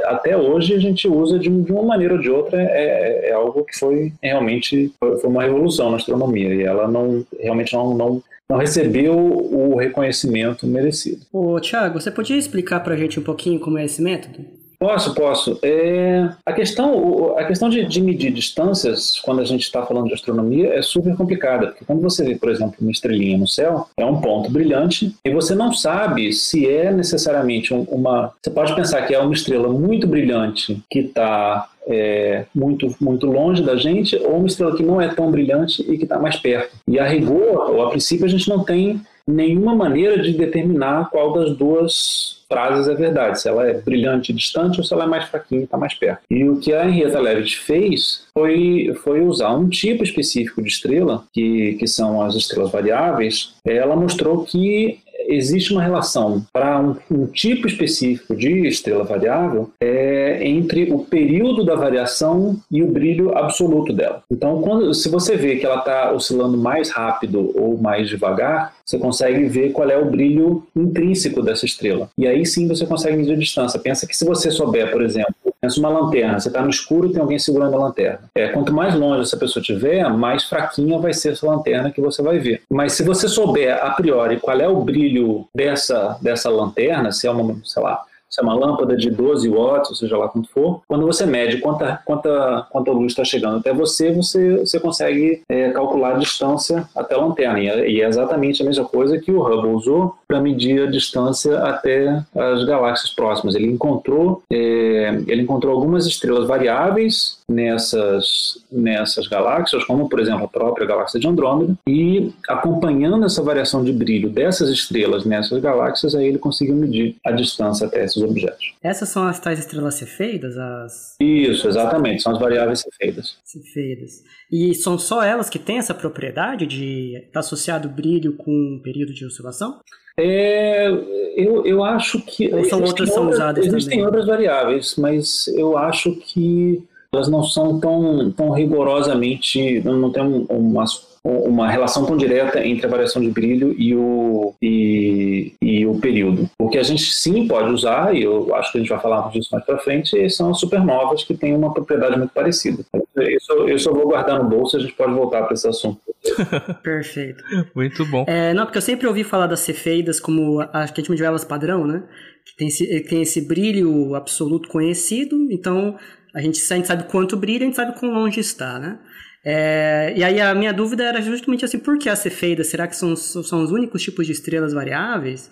até 0.04 0.36
hoje 0.36 0.74
a 0.74 0.78
gente 0.78 1.06
usa 1.06 1.38
de, 1.38 1.48
uma 1.48 1.82
maneira 1.82 2.14
ou 2.14 2.20
de 2.20 2.30
outra, 2.30 2.60
é, 2.60 3.28
é 3.28 3.32
algo 3.32 3.64
que 3.64 3.78
foi 3.78 4.12
realmente 4.20 4.92
foi 4.98 5.22
uma 5.24 5.42
revolução 5.42 5.90
na 5.90 5.98
astronomia 5.98 6.52
e 6.54 6.62
ela 6.62 6.88
não 6.88 7.24
realmente 7.38 7.72
não, 7.74 7.94
não 7.94 8.22
não 8.48 8.58
recebeu 8.58 9.16
o 9.16 9.76
reconhecimento 9.76 10.66
merecido. 10.66 11.24
Ô, 11.32 11.60
Tiago, 11.60 12.00
você 12.00 12.10
podia 12.10 12.36
explicar 12.36 12.80
para 12.80 12.94
a 12.94 12.96
gente 12.96 13.20
um 13.20 13.22
pouquinho 13.22 13.60
como 13.60 13.78
é 13.78 13.84
esse 13.84 14.02
método? 14.02 14.44
Posso, 14.80 15.14
posso. 15.14 15.58
É, 15.62 16.30
a 16.44 16.54
questão, 16.54 17.36
a 17.36 17.44
questão 17.44 17.68
de, 17.68 17.84
de 17.84 18.00
medir 18.00 18.32
distâncias, 18.32 19.20
quando 19.20 19.42
a 19.42 19.44
gente 19.44 19.60
está 19.60 19.84
falando 19.84 20.08
de 20.08 20.14
astronomia, 20.14 20.72
é 20.72 20.80
super 20.80 21.14
complicada, 21.14 21.66
porque 21.66 21.84
quando 21.84 22.00
você 22.00 22.24
vê, 22.24 22.34
por 22.34 22.48
exemplo, 22.48 22.76
uma 22.80 22.90
estrelinha 22.90 23.36
no 23.36 23.46
céu, 23.46 23.90
é 23.94 24.06
um 24.06 24.22
ponto 24.22 24.50
brilhante, 24.50 25.14
e 25.22 25.30
você 25.30 25.54
não 25.54 25.70
sabe 25.70 26.32
se 26.32 26.66
é 26.66 26.90
necessariamente 26.90 27.74
uma. 27.74 28.32
Você 28.42 28.50
pode 28.50 28.74
pensar 28.74 29.02
que 29.02 29.14
é 29.14 29.18
uma 29.18 29.34
estrela 29.34 29.68
muito 29.68 30.06
brilhante 30.06 30.82
que 30.90 31.00
está 31.00 31.68
é, 31.86 32.46
muito, 32.54 32.96
muito 32.98 33.26
longe 33.26 33.62
da 33.62 33.76
gente, 33.76 34.16
ou 34.16 34.38
uma 34.38 34.46
estrela 34.46 34.74
que 34.74 34.82
não 34.82 34.98
é 34.98 35.08
tão 35.08 35.30
brilhante 35.30 35.82
e 35.82 35.98
que 35.98 36.04
está 36.04 36.18
mais 36.18 36.36
perto. 36.36 36.74
E 36.88 36.98
a 36.98 37.06
rigor, 37.06 37.70
ou 37.70 37.82
a 37.82 37.90
princípio, 37.90 38.24
a 38.24 38.30
gente 38.30 38.48
não 38.48 38.64
tem 38.64 38.98
nenhuma 39.30 39.74
maneira 39.74 40.20
de 40.20 40.32
determinar 40.32 41.08
qual 41.10 41.32
das 41.32 41.56
duas 41.56 42.40
frases 42.48 42.88
é 42.88 42.94
verdade, 42.94 43.40
se 43.40 43.48
ela 43.48 43.68
é 43.68 43.74
brilhante 43.74 44.32
e 44.32 44.34
distante 44.34 44.78
ou 44.78 44.84
se 44.84 44.92
ela 44.92 45.04
é 45.04 45.06
mais 45.06 45.24
fraquinha 45.26 45.60
e 45.60 45.64
está 45.64 45.78
mais 45.78 45.94
perto. 45.94 46.22
E 46.28 46.44
o 46.48 46.58
que 46.58 46.72
a 46.72 46.84
Henrietta 46.84 47.20
Leavitt 47.20 47.56
fez 47.56 48.26
foi, 48.34 48.92
foi 49.04 49.20
usar 49.20 49.54
um 49.54 49.68
tipo 49.68 50.02
específico 50.02 50.60
de 50.60 50.68
estrela, 50.68 51.24
que, 51.32 51.74
que 51.74 51.86
são 51.86 52.20
as 52.20 52.34
estrelas 52.34 52.72
variáveis. 52.72 53.54
Ela 53.64 53.94
mostrou 53.94 54.44
que 54.44 54.98
existe 55.30 55.72
uma 55.72 55.82
relação 55.82 56.44
para 56.52 56.80
um, 56.80 56.96
um, 57.10 57.26
tipo 57.26 57.66
específico 57.66 58.34
de 58.34 58.66
estrela 58.66 59.04
variável 59.04 59.70
é, 59.80 60.46
entre 60.46 60.92
o 60.92 60.98
período 61.00 61.64
da 61.64 61.74
variação 61.74 62.56
e 62.70 62.82
o 62.82 62.90
brilho 62.90 63.36
absoluto 63.36 63.92
dela. 63.92 64.22
Então, 64.30 64.60
quando, 64.62 64.92
se 64.94 65.08
você 65.08 65.36
vê 65.36 65.56
que 65.56 65.66
ela 65.66 65.78
está 65.78 66.12
oscilando 66.12 66.56
mais 66.56 66.90
rápido 66.90 67.52
ou 67.54 67.78
mais 67.78 68.08
devagar, 68.08 68.74
você 68.84 68.98
consegue 68.98 69.44
ver 69.44 69.70
qual 69.70 69.88
é 69.88 69.96
o 69.96 70.10
brilho 70.10 70.64
intrínseco 70.74 71.42
dessa 71.42 71.64
estrela. 71.64 72.10
E 72.18 72.26
aí 72.26 72.44
sim 72.44 72.66
você 72.66 72.84
consegue 72.84 73.16
medir 73.16 73.34
a 73.34 73.38
distância. 73.38 73.78
Pensa 73.78 74.06
que 74.06 74.16
se 74.16 74.24
você 74.24 74.50
souber, 74.50 74.90
por 74.90 75.02
exemplo, 75.02 75.34
uma 75.78 75.88
lanterna, 75.88 76.40
você 76.40 76.48
está 76.48 76.62
no 76.62 76.70
escuro 76.70 77.08
e 77.08 77.12
tem 77.12 77.20
alguém 77.20 77.38
segurando 77.38 77.76
a 77.76 77.78
lanterna. 77.78 78.20
É, 78.34 78.48
quanto 78.48 78.72
mais 78.72 78.94
longe 78.94 79.22
essa 79.22 79.36
pessoa 79.36 79.60
estiver, 79.60 80.08
mais 80.08 80.44
fraquinha 80.44 80.98
vai 80.98 81.12
ser 81.12 81.32
essa 81.32 81.46
lanterna 81.46 81.90
que 81.90 82.00
você 82.00 82.22
vai 82.22 82.38
ver. 82.38 82.62
Mas 82.70 82.94
se 82.94 83.02
você 83.02 83.28
souber 83.28 83.78
a 83.82 83.90
priori 83.90 84.38
qual 84.40 84.58
é 84.58 84.68
o 84.68 84.80
brilho 84.80 85.46
dessa, 85.54 86.18
dessa 86.22 86.48
lanterna, 86.48 87.12
se 87.12 87.26
é 87.26 87.30
uma, 87.30 87.56
sei 87.64 87.82
lá, 87.82 88.02
se 88.30 88.40
é 88.40 88.44
uma 88.44 88.54
lâmpada 88.54 88.96
de 88.96 89.10
12 89.10 89.48
watts, 89.48 89.90
ou 89.90 89.96
seja 89.96 90.16
lá 90.16 90.28
quanto 90.28 90.48
for, 90.50 90.82
quando 90.86 91.04
você 91.04 91.26
mede 91.26 91.58
quanta, 91.58 92.00
quanta, 92.04 92.66
quanta 92.70 92.92
luz 92.92 93.12
está 93.12 93.24
chegando 93.24 93.58
até 93.58 93.72
você, 93.72 94.12
você, 94.12 94.58
você 94.58 94.78
consegue 94.78 95.42
é, 95.48 95.70
calcular 95.70 96.14
a 96.14 96.18
distância 96.18 96.88
até 96.94 97.16
a 97.16 97.18
lanterna. 97.18 97.58
E 97.58 97.68
é, 98.00 98.02
é 98.02 98.08
exatamente 98.08 98.62
a 98.62 98.64
mesma 98.64 98.84
coisa 98.84 99.18
que 99.18 99.32
o 99.32 99.42
Hubble 99.42 99.72
usou 99.72 100.14
para 100.28 100.40
medir 100.40 100.82
a 100.82 100.90
distância 100.90 101.58
até 101.58 102.22
as 102.36 102.64
galáxias 102.64 103.12
próximas. 103.12 103.56
Ele 103.56 103.66
encontrou, 103.66 104.42
é, 104.50 105.20
ele 105.26 105.42
encontrou 105.42 105.74
algumas 105.74 106.06
estrelas 106.06 106.46
variáveis 106.46 107.39
nessas, 107.50 108.64
nessas 108.70 109.26
galáxias, 109.26 109.84
como 109.84 110.08
por 110.08 110.20
exemplo 110.20 110.44
a 110.44 110.48
própria 110.48 110.86
galáxia 110.86 111.18
de 111.18 111.26
Andrômeda, 111.26 111.76
e 111.86 112.32
acompanhando 112.48 113.26
essa 113.26 113.42
variação 113.42 113.84
de 113.84 113.92
brilho 113.92 114.30
dessas 114.30 114.70
estrelas 114.70 115.24
nessas 115.24 115.60
galáxias, 115.60 116.14
aí 116.14 116.28
ele 116.28 116.38
conseguiu 116.38 116.76
medir 116.76 117.16
a 117.26 117.32
distância 117.32 117.86
até 117.86 118.04
esses 118.04 118.22
objetos. 118.22 118.72
Essas 118.82 119.08
são 119.08 119.26
as 119.26 119.40
tais 119.40 119.58
estrelas 119.58 119.96
cefeidas? 119.96 120.56
As... 120.56 121.16
Isso, 121.20 121.68
exatamente, 121.68 122.22
são 122.22 122.32
as 122.32 122.38
variáveis 122.38 122.80
cefeidas. 122.80 123.36
Cefeidas. 123.44 124.22
E 124.50 124.74
são 124.74 124.98
só 124.98 125.22
elas 125.22 125.50
que 125.50 125.58
têm 125.58 125.78
essa 125.78 125.94
propriedade 125.94 126.66
de 126.66 127.16
estar 127.16 127.32
tá 127.32 127.40
associado 127.40 127.88
brilho 127.88 128.34
com 128.34 128.50
um 128.50 128.80
período 128.82 129.12
de 129.12 129.26
oscilação? 129.26 129.80
É, 130.18 130.88
eu, 131.36 131.64
eu 131.64 131.82
acho 131.82 132.20
que. 132.20 132.52
Ou 132.52 132.64
são 132.64 132.82
outras 132.82 133.12
são 133.12 133.28
usadas 133.28 133.64
Existem 133.64 133.98
também? 133.98 134.06
outras 134.06 134.26
variáveis, 134.26 134.96
mas 134.96 135.46
eu 135.48 135.78
acho 135.78 136.14
que 136.16 136.82
elas 137.12 137.28
não 137.28 137.42
são 137.42 137.80
tão, 137.80 138.30
tão 138.30 138.50
rigorosamente. 138.50 139.80
Não, 139.80 139.96
não 139.96 140.10
tem 140.10 140.22
uma, 140.48 140.84
uma 141.24 141.68
relação 141.68 142.06
tão 142.06 142.16
direta 142.16 142.64
entre 142.64 142.86
a 142.86 142.88
variação 142.88 143.20
de 143.20 143.30
brilho 143.30 143.74
e 143.76 143.94
o, 143.96 144.54
e, 144.62 145.52
e 145.60 145.86
o 145.86 145.98
período. 145.98 146.48
O 146.58 146.68
que 146.68 146.78
a 146.78 146.82
gente 146.84 147.12
sim 147.12 147.48
pode 147.48 147.70
usar, 147.70 148.14
e 148.14 148.22
eu 148.22 148.54
acho 148.54 148.70
que 148.70 148.78
a 148.78 148.80
gente 148.80 148.90
vai 148.90 149.00
falar 149.00 149.28
disso 149.30 149.48
mais 149.52 149.64
para 149.64 149.78
frente, 149.78 150.30
são 150.30 150.50
as 150.50 150.60
supernovas 150.60 151.24
que 151.24 151.34
têm 151.34 151.54
uma 151.54 151.74
propriedade 151.74 152.16
muito 152.16 152.32
parecida. 152.32 152.84
Isso, 153.16 153.68
isso 153.68 153.88
eu 153.88 153.94
vou 153.94 154.06
guardar 154.06 154.40
no 154.40 154.48
bolso, 154.48 154.76
a 154.76 154.80
gente 154.80 154.92
pode 154.92 155.12
voltar 155.12 155.42
para 155.42 155.54
esse 155.54 155.66
assunto. 155.66 156.00
Perfeito. 156.82 157.42
Muito 157.74 158.06
bom. 158.06 158.24
É, 158.28 158.54
não, 158.54 158.64
porque 158.64 158.78
eu 158.78 158.82
sempre 158.82 159.08
ouvi 159.08 159.24
falar 159.24 159.48
das 159.48 159.60
cefeidas 159.60 160.20
como 160.20 160.60
a 160.60 160.66
que 160.66 160.76
a 160.78 160.86
gente 160.86 161.06
chama 161.06 161.16
de 161.16 161.22
velas 161.22 161.44
padrão, 161.44 161.86
né? 161.86 162.04
Que 162.44 162.56
tem 162.56 162.68
esse, 162.68 163.00
tem 163.00 163.22
esse 163.22 163.40
brilho 163.46 164.14
absoluto 164.14 164.68
conhecido, 164.68 165.50
então 165.50 165.96
a 166.34 166.40
gente, 166.40 166.60
a 166.72 166.76
gente 166.76 166.86
sabe 166.86 167.04
quanto 167.04 167.36
brilha, 167.36 167.62
a 167.62 167.66
gente 167.66 167.76
sabe 167.76 167.98
quão 167.98 168.12
longe 168.12 168.40
está, 168.40 168.78
né? 168.78 168.98
É, 169.44 170.12
e 170.16 170.22
aí 170.22 170.40
a 170.40 170.54
minha 170.54 170.72
dúvida 170.72 171.02
era 171.04 171.22
justamente 171.22 171.64
assim, 171.64 171.78
por 171.78 171.98
que 171.98 172.08
as 172.08 172.18
cefeidas? 172.18 172.66
Será 172.66 172.86
que 172.86 172.94
são, 172.94 173.16
são 173.16 173.62
os 173.62 173.70
únicos 173.70 174.02
tipos 174.02 174.26
de 174.26 174.32
estrelas 174.32 174.72
variáveis? 174.72 175.50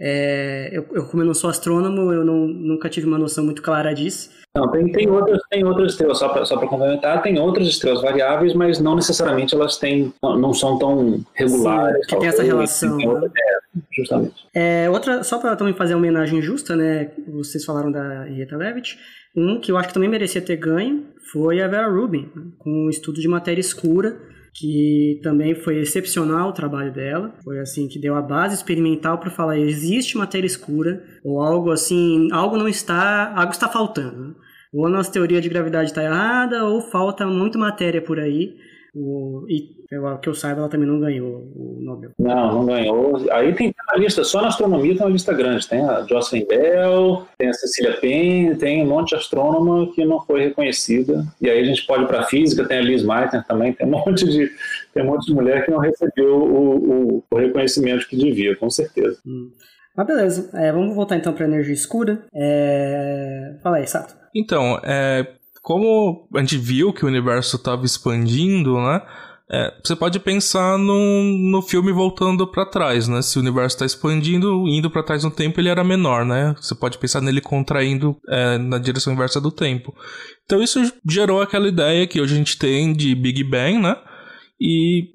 É, 0.00 0.70
eu, 0.72 0.86
eu, 0.92 1.06
como 1.06 1.22
eu 1.22 1.26
não 1.26 1.34
sou 1.34 1.50
astrônomo, 1.50 2.12
eu 2.12 2.24
não, 2.24 2.46
nunca 2.46 2.88
tive 2.88 3.06
uma 3.06 3.18
noção 3.18 3.44
muito 3.44 3.62
clara 3.62 3.92
disso. 3.92 4.30
Não, 4.56 4.70
tem, 4.70 4.90
tem, 4.90 5.10
outras, 5.10 5.40
tem 5.50 5.64
outras 5.64 5.92
estrelas, 5.92 6.18
só 6.18 6.28
para 6.28 6.66
complementar, 6.66 7.22
tem 7.22 7.38
outras 7.38 7.68
estrelas 7.68 8.00
variáveis, 8.00 8.54
mas 8.54 8.80
não 8.80 8.96
necessariamente 8.96 9.54
elas 9.54 9.76
têm, 9.76 10.12
não 10.22 10.54
são 10.54 10.78
tão 10.78 11.20
regulares. 11.34 11.98
Sim, 11.98 12.06
que 12.08 12.16
tem 12.16 12.28
essa 12.28 12.42
relação. 12.42 12.96
Tem 12.96 13.08
outra, 13.08 13.28
né? 13.28 13.34
é, 13.36 13.80
justamente. 13.92 14.46
É, 14.54 14.90
outra, 14.90 15.22
só 15.22 15.38
para 15.38 15.54
também 15.54 15.74
fazer 15.74 15.94
uma 15.94 15.98
homenagem 15.98 16.40
justa, 16.40 16.74
né? 16.74 17.10
Vocês 17.28 17.64
falaram 17.64 17.92
da 17.92 18.28
Henrietta 18.28 18.56
Leavitt. 18.56 18.98
Um 19.38 19.60
que 19.60 19.70
eu 19.70 19.76
acho 19.76 19.88
que 19.88 19.94
também 19.94 20.08
merecia 20.08 20.42
ter 20.42 20.56
ganho 20.56 21.06
foi 21.32 21.62
a 21.62 21.68
Vera 21.68 21.88
Rubin, 21.88 22.28
com 22.58 22.86
um 22.86 22.90
estudo 22.90 23.20
de 23.20 23.28
matéria 23.28 23.60
escura 23.60 24.18
que 24.58 25.20
também 25.22 25.54
foi 25.54 25.78
excepcional 25.78 26.48
o 26.48 26.52
trabalho 26.52 26.92
dela. 26.92 27.32
Foi 27.44 27.60
assim 27.60 27.86
que 27.86 27.98
deu 27.98 28.16
a 28.16 28.22
base 28.22 28.56
experimental 28.56 29.18
para 29.18 29.30
falar 29.30 29.58
existe 29.58 30.16
matéria 30.16 30.46
escura 30.46 31.02
ou 31.24 31.40
algo 31.40 31.70
assim, 31.70 32.28
algo 32.32 32.56
não 32.56 32.68
está, 32.68 33.32
algo 33.36 33.52
está 33.52 33.68
faltando. 33.68 34.34
Ou 34.72 34.86
a 34.86 34.90
nossa 34.90 35.12
teoria 35.12 35.40
de 35.40 35.48
gravidade 35.48 35.90
está 35.90 36.02
errada 36.02 36.64
ou 36.64 36.80
falta 36.80 37.26
muito 37.26 37.58
matéria 37.58 38.02
por 38.02 38.18
aí. 38.18 38.56
O, 38.94 39.44
e 39.48 39.76
pelo 39.88 40.18
que 40.18 40.28
eu 40.28 40.34
saiba, 40.34 40.60
ela 40.60 40.68
também 40.68 40.88
não 40.88 41.00
ganhou 41.00 41.40
o 41.54 41.78
Nobel. 41.80 42.10
Não, 42.18 42.52
não 42.52 42.66
ganhou. 42.66 43.26
Aí 43.30 43.54
tem 43.54 43.74
uma 43.88 43.98
lista, 43.98 44.24
só 44.24 44.42
na 44.42 44.48
astronomia 44.48 44.94
tem 44.94 45.02
uma 45.02 45.12
lista 45.12 45.32
grande. 45.32 45.68
Tem 45.68 45.80
a 45.82 46.02
Jocelyn 46.02 46.46
Bell, 46.46 47.26
tem 47.38 47.48
a 47.48 47.54
Cecilia 47.54 47.96
Penn, 48.00 48.56
tem 48.56 48.84
um 48.84 48.88
monte 48.88 49.10
de 49.10 49.16
astrônoma 49.16 49.92
que 49.92 50.04
não 50.04 50.20
foi 50.24 50.44
reconhecida. 50.44 51.24
E 51.40 51.48
aí 51.48 51.60
a 51.60 51.64
gente 51.64 51.86
pode 51.86 52.04
ir 52.04 52.06
para 52.06 52.20
a 52.20 52.24
física, 52.24 52.66
tem 52.66 52.78
a 52.78 52.82
Liz 52.82 53.02
Meitner 53.02 53.44
também, 53.46 53.72
tem 53.72 53.86
um 53.86 53.90
monte 54.04 54.24
de, 54.26 54.50
tem 54.92 55.02
um 55.02 55.06
monte 55.06 55.26
de 55.26 55.34
mulher 55.34 55.64
que 55.64 55.70
não 55.70 55.78
recebeu 55.78 56.36
o, 56.36 57.16
o, 57.18 57.24
o 57.30 57.36
reconhecimento 57.36 58.08
que 58.08 58.16
devia, 58.16 58.56
com 58.56 58.68
certeza. 58.70 59.18
Hum. 59.26 59.50
Mas 59.96 60.06
beleza, 60.06 60.50
é, 60.54 60.70
vamos 60.70 60.94
voltar 60.94 61.16
então 61.16 61.32
para 61.32 61.44
a 61.44 61.48
energia 61.48 61.74
escura. 61.74 62.22
É... 62.32 63.56
Fala 63.60 63.78
aí, 63.78 63.86
Sato. 63.88 64.16
Então, 64.32 64.80
é, 64.84 65.26
como 65.68 66.26
a 66.34 66.40
gente 66.40 66.56
viu 66.56 66.94
que 66.94 67.04
o 67.04 67.08
universo 67.08 67.56
estava 67.56 67.84
expandindo, 67.84 68.80
né? 68.80 69.02
É, 69.50 69.74
você 69.84 69.94
pode 69.94 70.18
pensar 70.18 70.78
no, 70.78 71.22
no 71.24 71.60
filme 71.60 71.92
voltando 71.92 72.46
para 72.46 72.64
trás, 72.64 73.06
né? 73.06 73.20
Se 73.20 73.36
o 73.36 73.42
universo 73.42 73.76
está 73.76 73.84
expandindo, 73.84 74.66
indo 74.66 74.90
para 74.90 75.02
trás 75.02 75.24
no 75.24 75.30
tempo, 75.30 75.60
ele 75.60 75.68
era 75.68 75.84
menor, 75.84 76.24
né? 76.24 76.54
Você 76.58 76.74
pode 76.74 76.96
pensar 76.96 77.20
nele 77.20 77.42
contraindo 77.42 78.16
é, 78.30 78.56
na 78.56 78.78
direção 78.78 79.12
inversa 79.12 79.42
do 79.42 79.50
tempo. 79.50 79.94
Então 80.46 80.62
isso 80.62 80.80
gerou 81.06 81.42
aquela 81.42 81.68
ideia 81.68 82.06
que 82.06 82.18
hoje 82.18 82.32
a 82.32 82.38
gente 82.38 82.56
tem 82.56 82.94
de 82.94 83.14
Big 83.14 83.44
Bang, 83.44 83.76
né? 83.76 83.94
E 84.58 85.10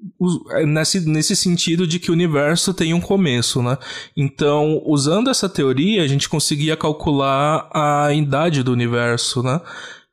é, 0.52 0.64
nesse, 0.64 1.00
nesse 1.00 1.34
sentido 1.34 1.84
de 1.84 1.98
que 1.98 2.10
o 2.10 2.14
universo 2.14 2.72
tem 2.72 2.94
um 2.94 3.00
começo, 3.00 3.60
né? 3.60 3.76
Então, 4.16 4.80
usando 4.86 5.30
essa 5.30 5.48
teoria, 5.48 6.04
a 6.04 6.06
gente 6.06 6.28
conseguia 6.28 6.76
calcular 6.76 7.68
a 7.74 8.12
idade 8.12 8.62
do 8.62 8.70
universo, 8.70 9.42
né? 9.42 9.60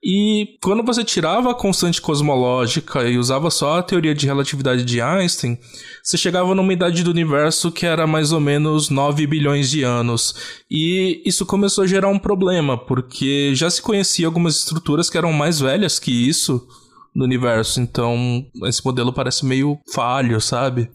E 0.04 0.58
quando 0.64 0.84
você 0.84 1.04
tirava 1.04 1.52
a 1.52 1.56
constante 1.56 2.02
cosmológica 2.02 3.08
e 3.08 3.20
usava 3.20 3.52
só 3.52 3.78
a 3.78 3.84
teoria 3.84 4.16
de 4.16 4.26
relatividade 4.26 4.84
de 4.84 5.00
Einstein, 5.00 5.60
você 6.02 6.18
chegava 6.18 6.56
numa 6.56 6.74
idade 6.74 7.04
do 7.04 7.12
universo 7.12 7.72
que 7.72 7.86
era 7.86 8.08
mais 8.08 8.32
ou 8.32 8.40
menos 8.40 8.90
9 8.90 9.28
bilhões 9.28 9.70
de 9.70 9.84
anos. 9.84 10.64
E 10.70 11.22
isso 11.24 11.46
começou 11.46 11.84
a 11.84 11.88
gerar 11.88 12.08
um 12.08 12.18
problema, 12.18 12.78
porque 12.78 13.54
já 13.54 13.70
se 13.70 13.82
conhecia 13.82 14.26
algumas 14.26 14.56
estruturas 14.56 15.08
que 15.08 15.20
eram 15.20 15.32
mais 15.32 15.60
velhas 15.60 16.00
que 16.00 16.12
isso 16.12 16.68
no 17.14 17.24
universo. 17.24 17.80
Então, 17.80 18.44
esse 18.64 18.84
modelo 18.84 19.14
parece 19.14 19.46
meio 19.46 19.78
falho, 19.94 20.42
sabe? 20.42 20.90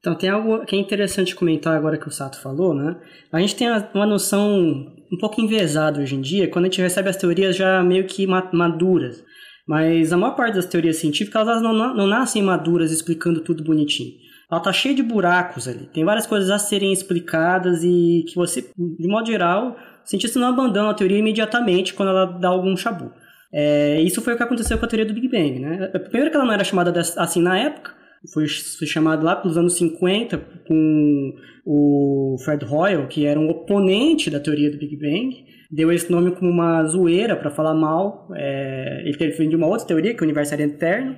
Então 0.00 0.14
tem 0.14 0.30
algo 0.30 0.64
que 0.64 0.76
é 0.76 0.78
interessante 0.78 1.34
comentar 1.34 1.76
agora 1.76 1.98
que 1.98 2.08
o 2.08 2.12
Sato 2.12 2.40
falou, 2.40 2.72
né? 2.72 2.96
A 3.32 3.40
gente 3.40 3.56
tem 3.56 3.68
uma 3.92 4.06
noção 4.06 4.86
um 5.12 5.18
pouco 5.18 5.40
envezada 5.40 6.00
hoje 6.00 6.14
em 6.14 6.20
dia, 6.20 6.48
quando 6.48 6.64
a 6.64 6.68
gente 6.68 6.80
recebe 6.80 7.08
as 7.08 7.16
teorias 7.16 7.56
já 7.56 7.82
meio 7.82 8.06
que 8.06 8.26
maduras. 8.26 9.24
Mas 9.66 10.12
a 10.12 10.16
maior 10.16 10.36
parte 10.36 10.54
das 10.54 10.66
teorias 10.66 10.96
científicas, 10.96 11.42
elas 11.42 11.62
não, 11.62 11.72
não 11.72 12.06
nascem 12.06 12.42
maduras 12.42 12.92
explicando 12.92 13.40
tudo 13.40 13.64
bonitinho. 13.64 14.12
Ela 14.50 14.60
tá 14.60 14.72
cheia 14.72 14.94
de 14.94 15.02
buracos 15.02 15.66
ali. 15.66 15.88
Tem 15.92 16.04
várias 16.04 16.26
coisas 16.26 16.50
a 16.50 16.58
serem 16.58 16.92
explicadas 16.92 17.82
e 17.82 18.24
que 18.28 18.36
você, 18.36 18.62
de 18.62 19.08
modo 19.08 19.26
geral, 19.26 19.76
o 20.04 20.08
cientista 20.08 20.38
não 20.38 20.48
abandona 20.48 20.90
a 20.90 20.94
teoria 20.94 21.18
imediatamente 21.18 21.94
quando 21.94 22.10
ela 22.10 22.26
dá 22.26 22.48
algum 22.48 22.76
chabu. 22.76 23.12
É, 23.52 24.00
isso 24.02 24.22
foi 24.22 24.34
o 24.34 24.36
que 24.36 24.42
aconteceu 24.42 24.78
com 24.78 24.84
a 24.84 24.88
teoria 24.88 25.06
do 25.06 25.14
Big 25.14 25.28
Bang, 25.28 25.58
né? 25.58 25.88
Primeiro 25.88 26.30
que 26.30 26.36
ela 26.36 26.44
não 26.44 26.52
era 26.52 26.62
chamada 26.62 27.00
assim 27.00 27.42
na 27.42 27.58
época, 27.58 27.95
foi, 28.32 28.46
foi 28.48 28.86
chamado 28.86 29.24
lá 29.24 29.36
pelos 29.36 29.56
anos 29.56 29.76
50 29.76 30.38
com 30.66 31.34
o 31.64 32.36
Fred 32.44 32.64
Hoyle, 32.64 33.06
que 33.08 33.26
era 33.26 33.38
um 33.38 33.48
oponente 33.48 34.30
da 34.30 34.40
teoria 34.40 34.70
do 34.70 34.78
Big 34.78 34.96
Bang, 34.96 35.44
deu 35.70 35.92
esse 35.92 36.10
nome 36.10 36.30
como 36.32 36.50
uma 36.50 36.84
zoeira 36.84 37.36
para 37.36 37.50
falar 37.50 37.74
mal. 37.74 38.28
É, 38.34 39.02
ele 39.04 39.16
defendia 39.16 39.56
uma 39.58 39.66
outra 39.66 39.86
teoria, 39.86 40.14
que 40.14 40.20
é 40.20 40.22
o 40.22 40.24
universo 40.24 40.54
era 40.54 40.62
eterno. 40.62 41.16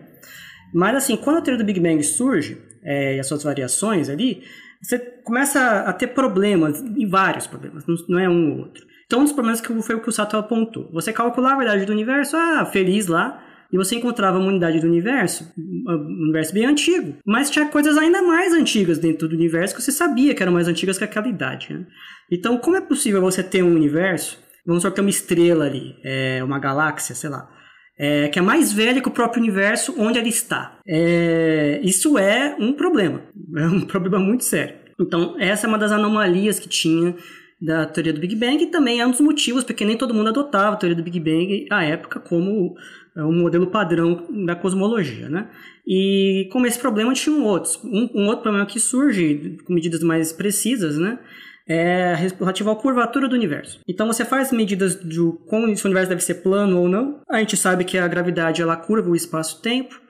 Mas 0.72 0.96
assim, 0.96 1.16
quando 1.16 1.38
a 1.38 1.42
teoria 1.42 1.62
do 1.62 1.66
Big 1.66 1.80
Bang 1.80 2.02
surge, 2.02 2.58
é, 2.82 3.16
e 3.16 3.20
as 3.20 3.26
suas 3.26 3.42
variações 3.42 4.08
ali, 4.08 4.42
você 4.82 4.98
começa 4.98 5.80
a 5.80 5.92
ter 5.92 6.08
problemas, 6.08 6.82
e 6.96 7.04
vários 7.04 7.46
problemas, 7.46 7.84
não 8.08 8.18
é 8.18 8.28
um 8.28 8.52
ou 8.52 8.58
outro. 8.60 8.86
Então, 9.06 9.20
um 9.20 9.24
dos 9.24 9.32
problemas 9.32 9.60
que 9.60 9.82
foi 9.82 9.96
o 9.96 10.00
que 10.00 10.08
o 10.08 10.12
Sato 10.12 10.36
apontou. 10.36 10.90
Você 10.92 11.12
calcular 11.12 11.54
a 11.54 11.56
verdade 11.56 11.86
do 11.86 11.92
universo, 11.92 12.36
ah, 12.36 12.66
feliz 12.66 13.06
lá, 13.06 13.42
e 13.72 13.76
você 13.76 13.96
encontrava 13.96 14.38
uma 14.38 14.48
unidade 14.48 14.80
do 14.80 14.86
universo, 14.86 15.52
um 15.56 16.22
universo 16.22 16.54
bem 16.54 16.64
antigo, 16.64 17.16
mas 17.24 17.50
tinha 17.50 17.66
coisas 17.66 17.98
ainda 17.98 18.22
mais 18.22 18.52
antigas 18.54 18.98
dentro 18.98 19.28
do 19.28 19.34
universo 19.34 19.74
que 19.74 19.82
você 19.82 19.92
sabia 19.92 20.34
que 20.34 20.42
eram 20.42 20.52
mais 20.52 20.68
antigas 20.68 20.96
que 20.96 21.04
aquela 21.04 21.28
idade. 21.28 21.72
Né? 21.72 21.86
Então, 22.30 22.56
como 22.58 22.76
é 22.76 22.80
possível 22.80 23.20
você 23.20 23.42
ter 23.42 23.62
um 23.62 23.74
universo, 23.74 24.38
vamos 24.66 24.82
supor 24.82 24.92
que 24.92 24.96
tem 24.96 25.04
uma 25.04 25.10
estrela 25.10 25.66
ali, 25.66 25.96
é 26.02 26.42
uma 26.42 26.58
galáxia, 26.58 27.14
sei 27.14 27.28
lá, 27.28 27.48
é, 27.98 28.28
que 28.28 28.38
é 28.38 28.42
mais 28.42 28.72
velha 28.72 29.02
que 29.02 29.08
o 29.08 29.12
próprio 29.12 29.42
universo 29.42 29.94
onde 29.98 30.18
ela 30.18 30.28
está. 30.28 30.78
É, 30.86 31.80
isso 31.82 32.16
é 32.16 32.56
um 32.58 32.72
problema, 32.72 33.22
é 33.56 33.66
um 33.66 33.82
problema 33.82 34.18
muito 34.18 34.44
sério. 34.44 34.76
Então, 34.98 35.36
essa 35.38 35.66
é 35.66 35.68
uma 35.68 35.78
das 35.78 35.92
anomalias 35.92 36.58
que 36.58 36.68
tinha 36.68 37.14
da 37.60 37.86
teoria 37.86 38.12
do 38.12 38.20
Big 38.20 38.36
Bang 38.36 38.62
e 38.62 38.66
também 38.66 39.00
é 39.00 39.06
um 39.06 39.10
dos 39.10 39.20
motivos 39.20 39.64
porque 39.64 39.84
nem 39.84 39.96
todo 39.96 40.14
mundo 40.14 40.28
adotava 40.28 40.74
a 40.74 40.78
teoria 40.78 40.96
do 40.96 41.02
Big 41.02 41.18
Bang 41.18 41.66
à 41.70 41.84
época 41.84 42.20
como 42.20 42.76
um 43.24 43.32
modelo 43.32 43.66
padrão 43.68 44.26
da 44.46 44.54
cosmologia, 44.54 45.28
né? 45.28 45.48
E 45.86 46.48
como 46.52 46.66
esse 46.66 46.78
problema 46.78 47.12
tinha 47.12 47.36
outros. 47.36 47.78
Um, 47.84 48.08
um 48.14 48.26
outro 48.26 48.42
problema 48.42 48.66
que 48.66 48.78
surge 48.78 49.58
com 49.64 49.72
medidas 49.72 50.02
mais 50.02 50.32
precisas, 50.32 50.98
né? 50.98 51.18
É 51.66 52.14
relativo 52.14 52.70
à 52.70 52.76
curvatura 52.76 53.28
do 53.28 53.34
universo. 53.34 53.80
Então 53.86 54.06
você 54.06 54.24
faz 54.24 54.50
medidas 54.52 54.98
de 54.98 55.18
como 55.46 55.66
o 55.66 55.68
universo 55.68 56.08
deve 56.08 56.22
ser 56.22 56.36
plano 56.36 56.80
ou 56.80 56.88
não. 56.88 57.20
A 57.28 57.38
gente 57.40 57.56
sabe 57.56 57.84
que 57.84 57.98
a 57.98 58.08
gravidade 58.08 58.62
ela 58.62 58.76
curva 58.76 59.10
o 59.10 59.16
espaço-tempo. 59.16 60.00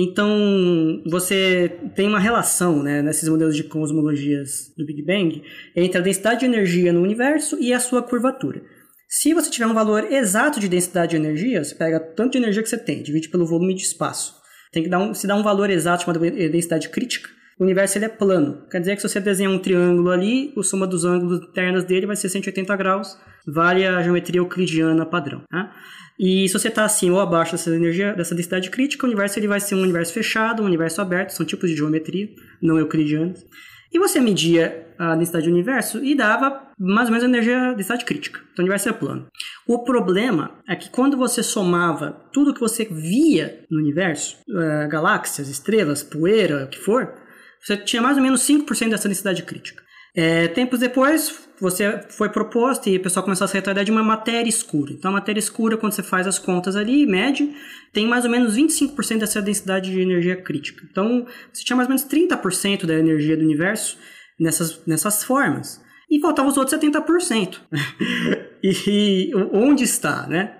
Então, 0.00 1.02
você 1.10 1.76
tem 1.96 2.06
uma 2.06 2.20
relação 2.20 2.84
né, 2.84 3.02
nesses 3.02 3.28
modelos 3.28 3.56
de 3.56 3.64
cosmologias 3.64 4.72
do 4.76 4.86
Big 4.86 5.02
Bang 5.02 5.42
entre 5.74 5.98
a 5.98 6.00
densidade 6.00 6.40
de 6.40 6.46
energia 6.46 6.92
no 6.92 7.02
universo 7.02 7.58
e 7.58 7.72
a 7.72 7.80
sua 7.80 8.00
curvatura. 8.00 8.62
Se 9.08 9.32
você 9.32 9.50
tiver 9.50 9.66
um 9.66 9.72
valor 9.72 10.04
exato 10.12 10.60
de 10.60 10.68
densidade 10.68 11.12
de 11.12 11.16
energia, 11.16 11.64
você 11.64 11.74
pega 11.74 11.98
tanto 11.98 12.32
de 12.32 12.38
energia 12.38 12.62
que 12.62 12.68
você 12.68 12.76
tem, 12.76 13.02
divide 13.02 13.30
pelo 13.30 13.46
volume 13.46 13.74
de 13.74 13.82
espaço. 13.82 14.34
Tem 14.70 14.82
que 14.82 14.88
dar 14.90 14.98
um, 14.98 15.14
se 15.14 15.26
dá 15.26 15.34
um 15.34 15.42
valor 15.42 15.70
exato 15.70 16.04
chamado 16.04 16.20
densidade 16.20 16.90
crítica, 16.90 17.30
o 17.58 17.64
universo 17.64 17.96
ele 17.98 18.04
é 18.04 18.08
plano. 18.08 18.66
Quer 18.70 18.80
dizer 18.80 18.94
que 18.94 19.02
se 19.02 19.08
você 19.08 19.18
desenhar 19.18 19.50
um 19.50 19.58
triângulo 19.58 20.10
ali, 20.10 20.52
a 20.56 20.62
soma 20.62 20.86
dos 20.86 21.06
ângulos 21.06 21.42
internos 21.42 21.84
dele 21.84 22.06
vai 22.06 22.16
ser 22.16 22.28
180 22.28 22.76
graus, 22.76 23.18
vale 23.46 23.86
a 23.86 24.02
geometria 24.02 24.40
euclidiana 24.40 25.06
padrão. 25.06 25.42
Tá? 25.50 25.74
E 26.20 26.46
se 26.46 26.52
você 26.52 26.68
está 26.68 26.84
acima 26.84 27.16
ou 27.16 27.20
abaixo 27.20 27.52
dessa 27.52 27.74
energia, 27.74 28.14
dessa 28.14 28.34
densidade 28.34 28.68
crítica, 28.68 29.06
o 29.06 29.08
universo 29.08 29.38
ele 29.38 29.48
vai 29.48 29.58
ser 29.58 29.74
um 29.74 29.82
universo 29.82 30.12
fechado, 30.12 30.62
um 30.62 30.66
universo 30.66 31.00
aberto, 31.00 31.30
são 31.30 31.46
tipos 31.46 31.70
de 31.70 31.76
geometria 31.76 32.28
não 32.62 32.78
euclidianas. 32.78 33.44
E 33.92 33.98
você 33.98 34.20
media 34.20 34.86
a 34.98 35.14
densidade 35.14 35.46
do 35.46 35.52
universo 35.52 36.04
e 36.04 36.14
dava 36.14 36.62
mais 36.78 37.08
ou 37.08 37.12
menos 37.12 37.24
a 37.24 37.28
energia 37.28 37.72
densidade 37.74 38.04
crítica. 38.04 38.40
Então 38.52 38.62
o 38.62 38.66
universo 38.66 38.88
é 38.88 38.92
plano. 38.92 39.26
O 39.66 39.84
problema 39.84 40.58
é 40.68 40.74
que 40.74 40.90
quando 40.90 41.16
você 41.16 41.42
somava 41.42 42.12
tudo 42.32 42.52
que 42.52 42.60
você 42.60 42.84
via 42.84 43.64
no 43.70 43.78
universo, 43.78 44.36
uh, 44.48 44.88
galáxias, 44.88 45.48
estrelas, 45.48 46.02
poeira, 46.02 46.64
o 46.64 46.68
que 46.68 46.78
for, 46.78 47.14
você 47.60 47.76
tinha 47.76 48.02
mais 48.02 48.16
ou 48.16 48.22
menos 48.22 48.40
5% 48.42 48.90
dessa 48.90 49.08
densidade 49.08 49.42
crítica. 49.42 49.82
É, 50.14 50.48
tempos 50.48 50.80
depois, 50.80 51.48
você 51.60 52.00
foi 52.08 52.28
proposto 52.28 52.88
e 52.88 52.96
o 52.96 53.00
pessoal 53.00 53.22
começou 53.22 53.44
a 53.44 53.46
aceitar 53.46 53.70
a 53.70 53.72
ideia 53.72 53.84
de 53.84 53.92
uma 53.92 54.02
matéria 54.02 54.48
escura. 54.48 54.92
Então, 54.92 55.10
a 55.10 55.14
matéria 55.14 55.38
escura, 55.38 55.76
quando 55.76 55.92
você 55.92 56.02
faz 56.02 56.26
as 56.26 56.38
contas 56.38 56.76
ali, 56.76 57.06
mede, 57.06 57.54
tem 57.92 58.06
mais 58.06 58.24
ou 58.24 58.30
menos 58.30 58.56
25% 58.56 59.18
dessa 59.18 59.40
densidade 59.40 59.90
de 59.90 60.00
energia 60.00 60.34
crítica. 60.34 60.84
Então, 60.90 61.26
você 61.52 61.62
tinha 61.62 61.76
mais 61.76 61.88
ou 61.88 61.94
menos 61.94 62.04
30% 62.04 62.86
da 62.86 62.94
energia 62.94 63.36
do 63.36 63.44
universo 63.44 63.96
nessas, 64.38 64.80
nessas 64.86 65.24
formas. 65.24 65.80
E 66.10 66.20
faltavam 66.20 66.50
os 66.50 66.56
outros 66.56 66.78
70%. 66.78 67.58
e, 68.62 69.30
onde 69.52 69.84
está, 69.84 70.26
né? 70.26 70.56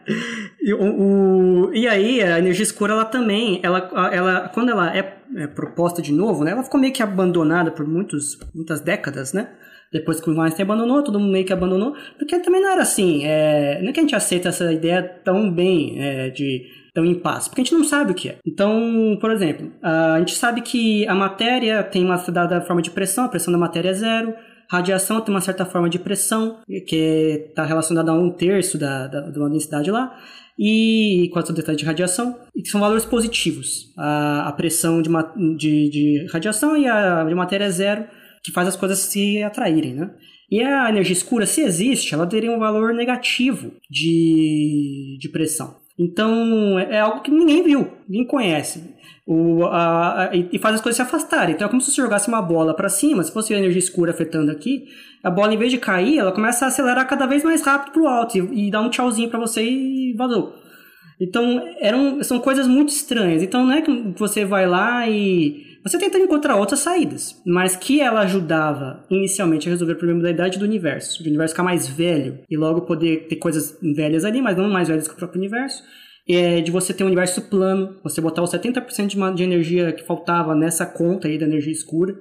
E, 0.60 0.74
o, 0.74 1.68
o, 1.68 1.74
e 1.74 1.88
aí, 1.88 2.22
a 2.22 2.38
energia 2.38 2.62
escura, 2.62 2.92
ela 2.92 3.06
também, 3.06 3.60
ela, 3.62 3.78
ela, 4.12 4.48
quando 4.50 4.70
ela 4.70 4.94
é, 4.94 5.18
é 5.36 5.46
proposta 5.46 6.02
de 6.02 6.12
novo, 6.12 6.44
né? 6.44 6.50
Ela 6.50 6.62
ficou 6.62 6.78
meio 6.78 6.92
que 6.92 7.02
abandonada 7.02 7.70
por 7.70 7.86
muitos, 7.86 8.38
muitas 8.54 8.80
décadas, 8.80 9.32
né? 9.32 9.48
Depois 9.92 10.20
que 10.20 10.28
o 10.28 10.40
Einstein 10.40 10.64
abandonou, 10.64 11.02
todo 11.02 11.18
mundo 11.18 11.32
meio 11.32 11.44
que 11.44 11.52
abandonou, 11.52 11.94
porque 12.18 12.38
também 12.40 12.60
não 12.60 12.70
era 12.70 12.82
assim. 12.82 13.24
É, 13.24 13.80
não 13.80 13.90
é 13.90 13.92
que 13.92 14.00
a 14.00 14.02
gente 14.02 14.14
aceita 14.14 14.48
essa 14.48 14.72
ideia 14.72 15.02
tão 15.02 15.50
bem 15.50 16.00
é, 16.00 16.30
de 16.30 16.66
tão 16.92 17.04
em 17.04 17.14
paz, 17.14 17.46
porque 17.46 17.60
a 17.60 17.64
gente 17.64 17.74
não 17.74 17.84
sabe 17.84 18.12
o 18.12 18.14
que 18.14 18.28
é. 18.28 18.38
Então, 18.46 19.16
por 19.20 19.30
exemplo, 19.30 19.72
a 19.82 20.18
gente 20.18 20.34
sabe 20.34 20.62
que 20.62 21.06
a 21.06 21.14
matéria 21.14 21.82
tem 21.82 22.04
uma 22.04 22.16
dada 22.16 22.60
forma 22.60 22.82
de 22.82 22.90
pressão, 22.90 23.24
a 23.24 23.28
pressão 23.28 23.52
da 23.52 23.58
matéria 23.58 23.90
é 23.90 23.94
zero. 23.94 24.34
Radiação 24.70 25.20
tem 25.20 25.34
uma 25.34 25.40
certa 25.40 25.64
forma 25.64 25.88
de 25.88 25.98
pressão, 25.98 26.58
que 26.86 27.46
está 27.48 27.64
relacionada 27.64 28.10
a 28.10 28.14
um 28.14 28.30
terço 28.30 28.76
da, 28.76 29.06
da, 29.06 29.30
uma 29.38 29.48
densidade 29.48 29.90
lá 29.90 30.14
e 30.58 31.30
com 31.32 31.38
a 31.38 31.42
densidade 31.42 31.78
de 31.78 31.84
radiação, 31.84 32.36
e 32.54 32.62
que 32.62 32.68
são 32.68 32.80
valores 32.80 33.04
positivos. 33.04 33.92
A, 33.96 34.48
a 34.48 34.52
pressão 34.52 35.00
de, 35.00 35.08
de, 35.56 35.88
de, 35.88 36.26
radiação 36.32 36.76
e 36.76 36.86
a 36.86 37.24
de 37.24 37.34
matéria 37.34 37.64
é 37.64 37.70
zero, 37.70 38.04
que 38.42 38.52
faz 38.52 38.68
as 38.68 38.76
coisas 38.76 38.98
se 38.98 39.42
atraírem, 39.42 39.94
né? 39.94 40.10
E 40.50 40.62
a 40.62 40.88
energia 40.88 41.12
escura, 41.12 41.44
se 41.44 41.60
existe, 41.60 42.14
ela 42.14 42.26
teria 42.26 42.50
um 42.50 42.58
valor 42.58 42.94
negativo 42.94 43.72
de, 43.90 45.18
de 45.20 45.28
pressão. 45.28 45.76
Então, 45.98 46.78
é, 46.78 46.96
é 46.96 47.00
algo 47.00 47.20
que 47.20 47.30
ninguém 47.30 47.62
viu, 47.62 47.88
ninguém 48.08 48.26
conhece. 48.26 48.96
O, 49.26 49.64
a, 49.64 50.24
a, 50.24 50.30
e 50.34 50.58
faz 50.58 50.76
as 50.76 50.80
coisas 50.80 50.96
se 50.96 51.02
afastarem. 51.02 51.54
Então, 51.54 51.66
é 51.66 51.70
como 51.70 51.82
se 51.82 51.90
você 51.90 52.00
jogasse 52.00 52.28
uma 52.28 52.40
bola 52.40 52.74
para 52.74 52.88
cima, 52.88 53.22
se 53.22 53.32
fosse 53.32 53.52
a 53.52 53.58
energia 53.58 53.78
escura 53.78 54.12
afetando 54.12 54.50
aqui, 54.50 54.86
a 55.22 55.30
bola, 55.30 55.52
em 55.52 55.58
vez 55.58 55.70
de 55.70 55.76
cair, 55.76 56.18
ela 56.18 56.32
começa 56.32 56.64
a 56.64 56.68
acelerar 56.68 57.06
cada 57.06 57.26
vez 57.26 57.42
mais 57.42 57.60
rápido 57.62 57.92
pro 57.92 58.06
alto 58.06 58.38
e, 58.38 58.68
e 58.68 58.70
dá 58.70 58.80
um 58.80 58.88
tchauzinho 58.88 59.28
para 59.28 59.40
você 59.40 59.62
e 59.62 60.14
vazou. 60.14 60.54
Então, 61.20 61.62
eram, 61.80 62.22
são 62.22 62.38
coisas 62.38 62.66
muito 62.66 62.90
estranhas. 62.90 63.42
Então, 63.42 63.66
não 63.66 63.72
é 63.72 63.82
que 63.82 64.14
você 64.16 64.44
vai 64.44 64.66
lá 64.66 65.06
e 65.08 65.67
você 65.82 65.98
tenta 65.98 66.18
encontrar 66.18 66.56
outras 66.56 66.80
saídas, 66.80 67.40
mas 67.46 67.76
que 67.76 68.00
ela 68.00 68.20
ajudava 68.20 69.04
inicialmente 69.10 69.68
a 69.68 69.70
resolver 69.70 69.94
o 69.94 69.96
problema 69.96 70.22
da 70.22 70.30
idade 70.30 70.58
do 70.58 70.64
universo, 70.64 71.22
de 71.22 71.28
o 71.28 71.30
universo 71.30 71.54
ficar 71.54 71.62
mais 71.62 71.86
velho 71.86 72.40
e 72.50 72.56
logo 72.56 72.82
poder 72.82 73.28
ter 73.28 73.36
coisas 73.36 73.78
velhas 73.82 74.24
ali, 74.24 74.42
mas 74.42 74.56
não 74.56 74.68
mais 74.68 74.88
velhas 74.88 75.06
que 75.06 75.14
o 75.14 75.16
próprio 75.16 75.38
universo. 75.38 75.82
É 76.30 76.60
de 76.60 76.70
você 76.70 76.92
ter 76.92 77.04
um 77.04 77.06
universo 77.06 77.40
plano, 77.48 77.96
você 78.02 78.20
botar 78.20 78.42
os 78.42 78.52
70% 78.52 79.06
de, 79.06 79.34
de 79.34 79.42
energia 79.42 79.92
que 79.92 80.04
faltava 80.04 80.54
nessa 80.54 80.84
conta 80.84 81.26
aí 81.26 81.38
da 81.38 81.46
energia 81.46 81.72
escura, 81.72 82.14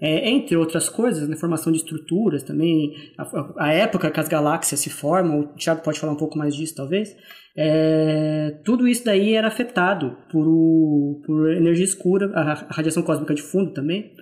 é, 0.00 0.28
entre 0.28 0.56
outras 0.56 0.88
coisas, 0.88 1.28
né, 1.28 1.36
formação 1.36 1.72
de 1.72 1.78
estruturas 1.78 2.42
também, 2.42 2.92
a, 3.16 3.66
a, 3.66 3.72
época 3.72 4.10
que 4.10 4.20
as 4.20 4.28
galáxias 4.28 4.80
se 4.80 4.90
formam, 4.90 5.40
o 5.40 5.46
Thiago 5.54 5.82
pode 5.82 5.98
falar 5.98 6.12
um 6.12 6.18
pouco 6.18 6.36
mais 6.36 6.54
disso 6.54 6.74
talvez, 6.74 7.16
é, 7.56 8.58
tudo 8.64 8.86
isso 8.86 9.04
daí 9.04 9.34
era 9.34 9.48
afetado 9.48 10.16
por, 10.30 10.46
o, 10.46 11.22
por 11.24 11.50
energia 11.52 11.84
escura, 11.84 12.30
a 12.34 12.74
radiação 12.74 13.02
cósmica 13.02 13.34
de 13.34 13.42
fundo 13.42 13.72
também. 13.72 14.12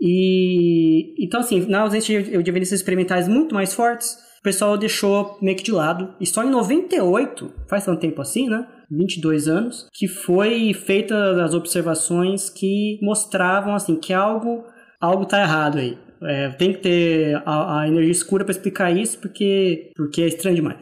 E 0.00 1.14
então, 1.22 1.40
assim, 1.40 1.66
na 1.68 1.80
ausência 1.80 2.22
de, 2.22 2.30
de 2.30 2.50
evidências 2.50 2.80
experimentais 2.80 3.28
muito 3.28 3.54
mais 3.54 3.74
fortes, 3.74 4.16
o 4.38 4.42
pessoal 4.42 4.78
deixou 4.78 5.36
meio 5.42 5.56
que 5.56 5.64
de 5.64 5.72
lado. 5.72 6.14
E 6.20 6.26
só 6.26 6.44
em 6.44 6.50
98, 6.50 7.52
faz 7.68 7.84
tanto 7.84 8.00
tempo 8.00 8.22
assim, 8.22 8.48
né? 8.48 8.66
22 8.90 9.48
anos, 9.48 9.86
que 9.92 10.08
foi 10.08 10.72
feita 10.72 11.44
as 11.44 11.52
observações 11.52 12.48
que 12.48 12.98
mostravam 13.02 13.74
assim 13.74 13.96
que 13.96 14.14
algo 14.14 14.64
algo 15.00 15.26
tá 15.26 15.40
errado 15.40 15.78
aí. 15.78 15.98
É, 16.22 16.48
tem 16.50 16.72
que 16.72 16.80
ter 16.80 17.42
a, 17.46 17.80
a 17.80 17.88
energia 17.88 18.10
escura 18.10 18.44
para 18.44 18.52
explicar 18.52 18.90
isso, 18.90 19.18
porque, 19.18 19.92
porque 19.96 20.22
é 20.22 20.26
estranho 20.26 20.56
demais. 20.56 20.78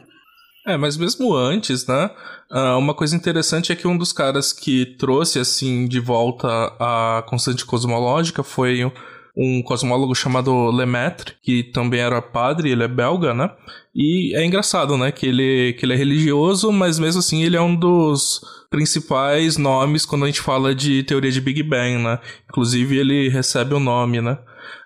É, 0.66 0.76
mas 0.76 0.96
mesmo 0.96 1.34
antes, 1.34 1.86
né? 1.86 2.10
Uh, 2.50 2.78
uma 2.78 2.92
coisa 2.92 3.14
interessante 3.14 3.70
é 3.70 3.76
que 3.76 3.86
um 3.86 3.96
dos 3.96 4.12
caras 4.12 4.52
que 4.52 4.84
trouxe, 4.98 5.38
assim, 5.38 5.86
de 5.86 6.00
volta 6.00 6.48
a 6.80 7.22
constante 7.28 7.64
cosmológica 7.64 8.42
foi 8.42 8.90
um 9.36 9.62
cosmólogo 9.62 10.14
chamado 10.14 10.70
Lemaitre, 10.70 11.34
que 11.42 11.62
também 11.62 12.00
era 12.00 12.22
padre, 12.22 12.70
ele 12.70 12.82
é 12.82 12.88
belga, 12.88 13.34
né? 13.34 13.50
E 13.94 14.34
é 14.34 14.44
engraçado, 14.44 14.96
né? 14.96 15.12
Que 15.12 15.26
ele, 15.26 15.74
que 15.74 15.84
ele 15.84 15.92
é 15.92 15.96
religioso, 15.96 16.72
mas 16.72 16.98
mesmo 16.98 17.20
assim 17.20 17.44
ele 17.44 17.56
é 17.56 17.60
um 17.60 17.76
dos 17.76 18.40
principais 18.70 19.56
nomes 19.56 20.04
quando 20.04 20.24
a 20.24 20.26
gente 20.26 20.40
fala 20.40 20.74
de 20.74 21.02
teoria 21.02 21.30
de 21.30 21.40
Big 21.40 21.62
Bang, 21.62 22.02
né? 22.02 22.18
Inclusive 22.48 22.96
ele 22.98 23.28
recebe 23.28 23.74
o 23.74 23.80
nome, 23.80 24.20
né? 24.20 24.38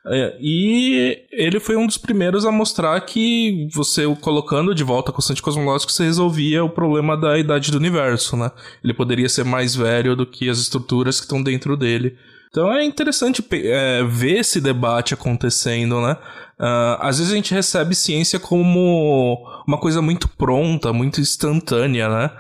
É, 0.07 0.37
e 0.41 1.27
ele 1.31 1.61
foi 1.61 1.77
um 1.77 1.87
dos 1.87 1.99
primeiros 1.99 2.47
a 2.47 2.53
mostrar 2.53 2.99
que 3.03 3.69
você 3.73 4.05
colocando 4.21 4.75
de 4.75 4.83
volta 4.83 5.11
a 5.11 5.15
constante 5.15 5.43
cosmológica 5.43 5.93
você 5.93 6.05
resolvia 6.05 6.65
o 6.65 6.71
problema 6.71 7.17
da 7.17 7.39
idade 7.39 7.71
do 7.71 7.79
universo, 7.79 8.37
né? 8.37 8.51
Ele 8.83 8.95
poderia 8.95 9.29
ser 9.29 9.45
mais 9.45 9.75
velho 9.75 10.17
do 10.17 10.27
que 10.27 10.49
as 10.49 10.59
estruturas 10.59 11.21
que 11.21 11.27
estão 11.27 11.43
dentro 11.43 11.77
dele. 11.77 12.17
Então 12.51 12.73
é 12.73 12.85
interessante 12.85 13.45
é, 13.53 14.03
ver 14.05 14.41
esse 14.41 14.61
debate 14.61 15.15
acontecendo, 15.15 16.01
né? 16.01 16.17
Uh, 16.59 16.99
às 17.01 17.19
vezes 17.19 17.33
a 17.33 17.37
gente 17.37 17.55
recebe 17.55 17.95
ciência 17.95 18.39
como 18.39 19.39
uma 19.67 19.79
coisa 19.79 20.03
muito 20.03 20.29
pronta, 20.29 20.93
muito 20.93 21.21
instantânea, 21.21 22.09
né? 22.09 22.31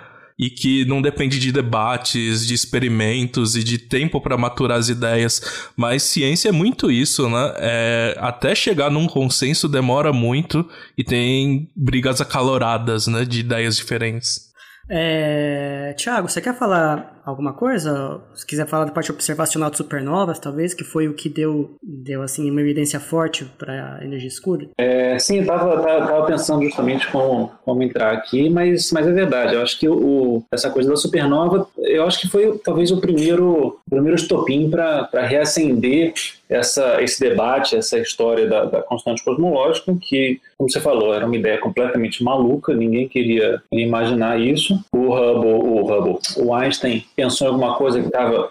E 0.41 0.49
que 0.49 0.87
não 0.87 1.03
depende 1.03 1.39
de 1.39 1.53
debates, 1.53 2.47
de 2.47 2.55
experimentos 2.55 3.55
e 3.55 3.63
de 3.63 3.77
tempo 3.77 4.19
para 4.23 4.39
maturar 4.39 4.79
as 4.79 4.89
ideias. 4.89 5.71
Mas 5.77 6.03
ciência 6.03 6.49
é 6.49 6.53
muito 6.53 6.91
isso, 6.91 7.29
né? 7.29 7.53
É, 7.59 8.17
até 8.19 8.55
chegar 8.55 8.91
num 8.91 9.07
consenso 9.07 9.69
demora 9.69 10.15
muito 10.15 10.67
e 10.97 11.05
tem 11.05 11.69
brigas 11.77 12.23
acaloradas, 12.23 13.07
né, 13.07 13.27
de 13.27 13.41
ideias 13.41 13.77
diferentes. 13.77 14.49
É... 14.89 15.95
Tiago, 15.97 16.29
você 16.29 16.41
quer 16.41 16.59
falar 16.59 17.20
alguma 17.25 17.53
coisa? 17.53 18.21
Se 18.35 18.47
quiser 18.47 18.67
falar 18.67 18.85
da 18.85 18.93
parte 18.93 19.11
observacional 19.11 19.71
de 19.71 19.77
supernovas, 19.77 20.39
talvez, 20.39 20.75
que 20.75 20.85
foi 20.85 21.09
o 21.09 21.15
que 21.15 21.29
deu, 21.29 21.77
deu 21.83 22.23
assim, 22.23 22.51
uma 22.51 22.61
evidência 22.61 23.01
forte 23.01 23.45
para 23.59 23.97
a 23.97 24.05
energia 24.05 24.29
escura? 24.29 24.69
É, 24.79 25.19
sim, 25.19 25.37
eu 25.37 25.43
estava 25.43 26.27
pensando 26.27 26.65
justamente 26.65 27.09
como, 27.09 27.51
como 27.65 27.83
entrar 27.83 28.13
aqui, 28.13 28.49
mas, 28.49 28.91
mas 28.93 29.07
é 29.07 29.13
verdade. 29.13 29.55
Eu 29.55 29.63
acho 29.63 29.79
que 29.79 29.89
o, 29.89 30.43
essa 30.53 30.71
coisa 30.71 30.91
da 30.91 30.97
supernova, 30.97 31.69
eu 31.79 32.05
acho 32.05 32.21
que 32.21 32.29
foi 32.29 32.59
talvez 32.59 32.91
o 32.91 33.01
primeiro, 33.01 33.81
o 33.87 33.91
primeiro 33.91 34.17
estopim 34.17 34.71
para 34.71 35.09
reacender 35.27 36.15
essa, 36.51 37.01
esse 37.01 37.21
debate, 37.21 37.77
essa 37.77 37.97
história 37.99 38.49
da, 38.49 38.65
da, 38.65 38.83
constante 38.83 39.25
cosmológica, 39.25 39.97
que, 40.01 40.41
como 40.59 40.69
você 40.69 40.81
falou, 40.81 41.15
era 41.15 41.25
uma 41.25 41.37
ideia 41.37 41.59
completamente 41.59 42.25
maluca, 42.25 42.75
ninguém 42.75 43.09
queria 43.09 43.63
imaginar 43.71 44.39
isso. 44.41 44.79
O 44.93 45.15
Hubble, 45.15 45.53
o, 45.53 45.87
Hubble, 45.87 46.19
o 46.39 46.53
Einstein 46.53 47.05
pensou 47.21 47.47
em 47.47 47.51
alguma 47.51 47.77
coisa 47.77 48.01
que 48.01 48.07
estava 48.07 48.51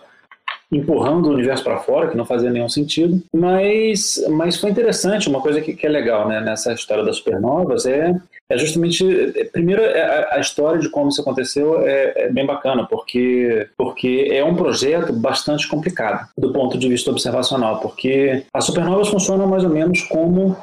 empurrando 0.72 1.26
o 1.28 1.34
universo 1.34 1.64
para 1.64 1.80
fora, 1.80 2.10
que 2.10 2.18
não 2.18 2.26
fazia 2.26 2.52
nenhum 2.52 2.70
sentido. 2.70 3.20
Mas, 3.34 4.24
mas 4.30 4.58
foi 4.58 4.70
interessante, 4.70 5.28
uma 5.28 5.42
coisa 5.42 5.60
que, 5.60 5.74
que 5.74 5.88
é 5.88 5.90
legal 5.90 6.28
né, 6.28 6.40
nessa 6.40 6.72
história 6.72 7.04
das 7.04 7.18
supernovas 7.18 7.88
é, 7.88 8.16
é 8.48 8.58
justamente, 8.58 9.04
primeiro, 9.52 9.82
é, 9.82 10.02
a, 10.02 10.36
a 10.36 10.40
história 10.40 10.80
de 10.80 10.90
como 10.90 11.10
isso 11.10 11.22
aconteceu 11.22 11.82
é, 11.82 12.14
é, 12.16 12.30
bem 12.32 12.46
bacana, 12.46 12.86
porque, 12.86 13.68
porque 13.76 14.28
é 14.32 14.44
um 14.44 14.56
projeto 14.56 15.12
bastante 15.12 15.68
complicado 15.68 16.30
do 16.38 16.54
ponto 16.54 16.78
de 16.78 16.88
vista 16.88 17.10
observacional, 17.10 17.80
porque 17.80 18.44
as 18.54 18.66
supernovas 18.66 19.08
funcionam 19.08 19.48
mais 19.48 19.64
ou 19.64 19.72
menos 19.72 20.04
como 20.04 20.56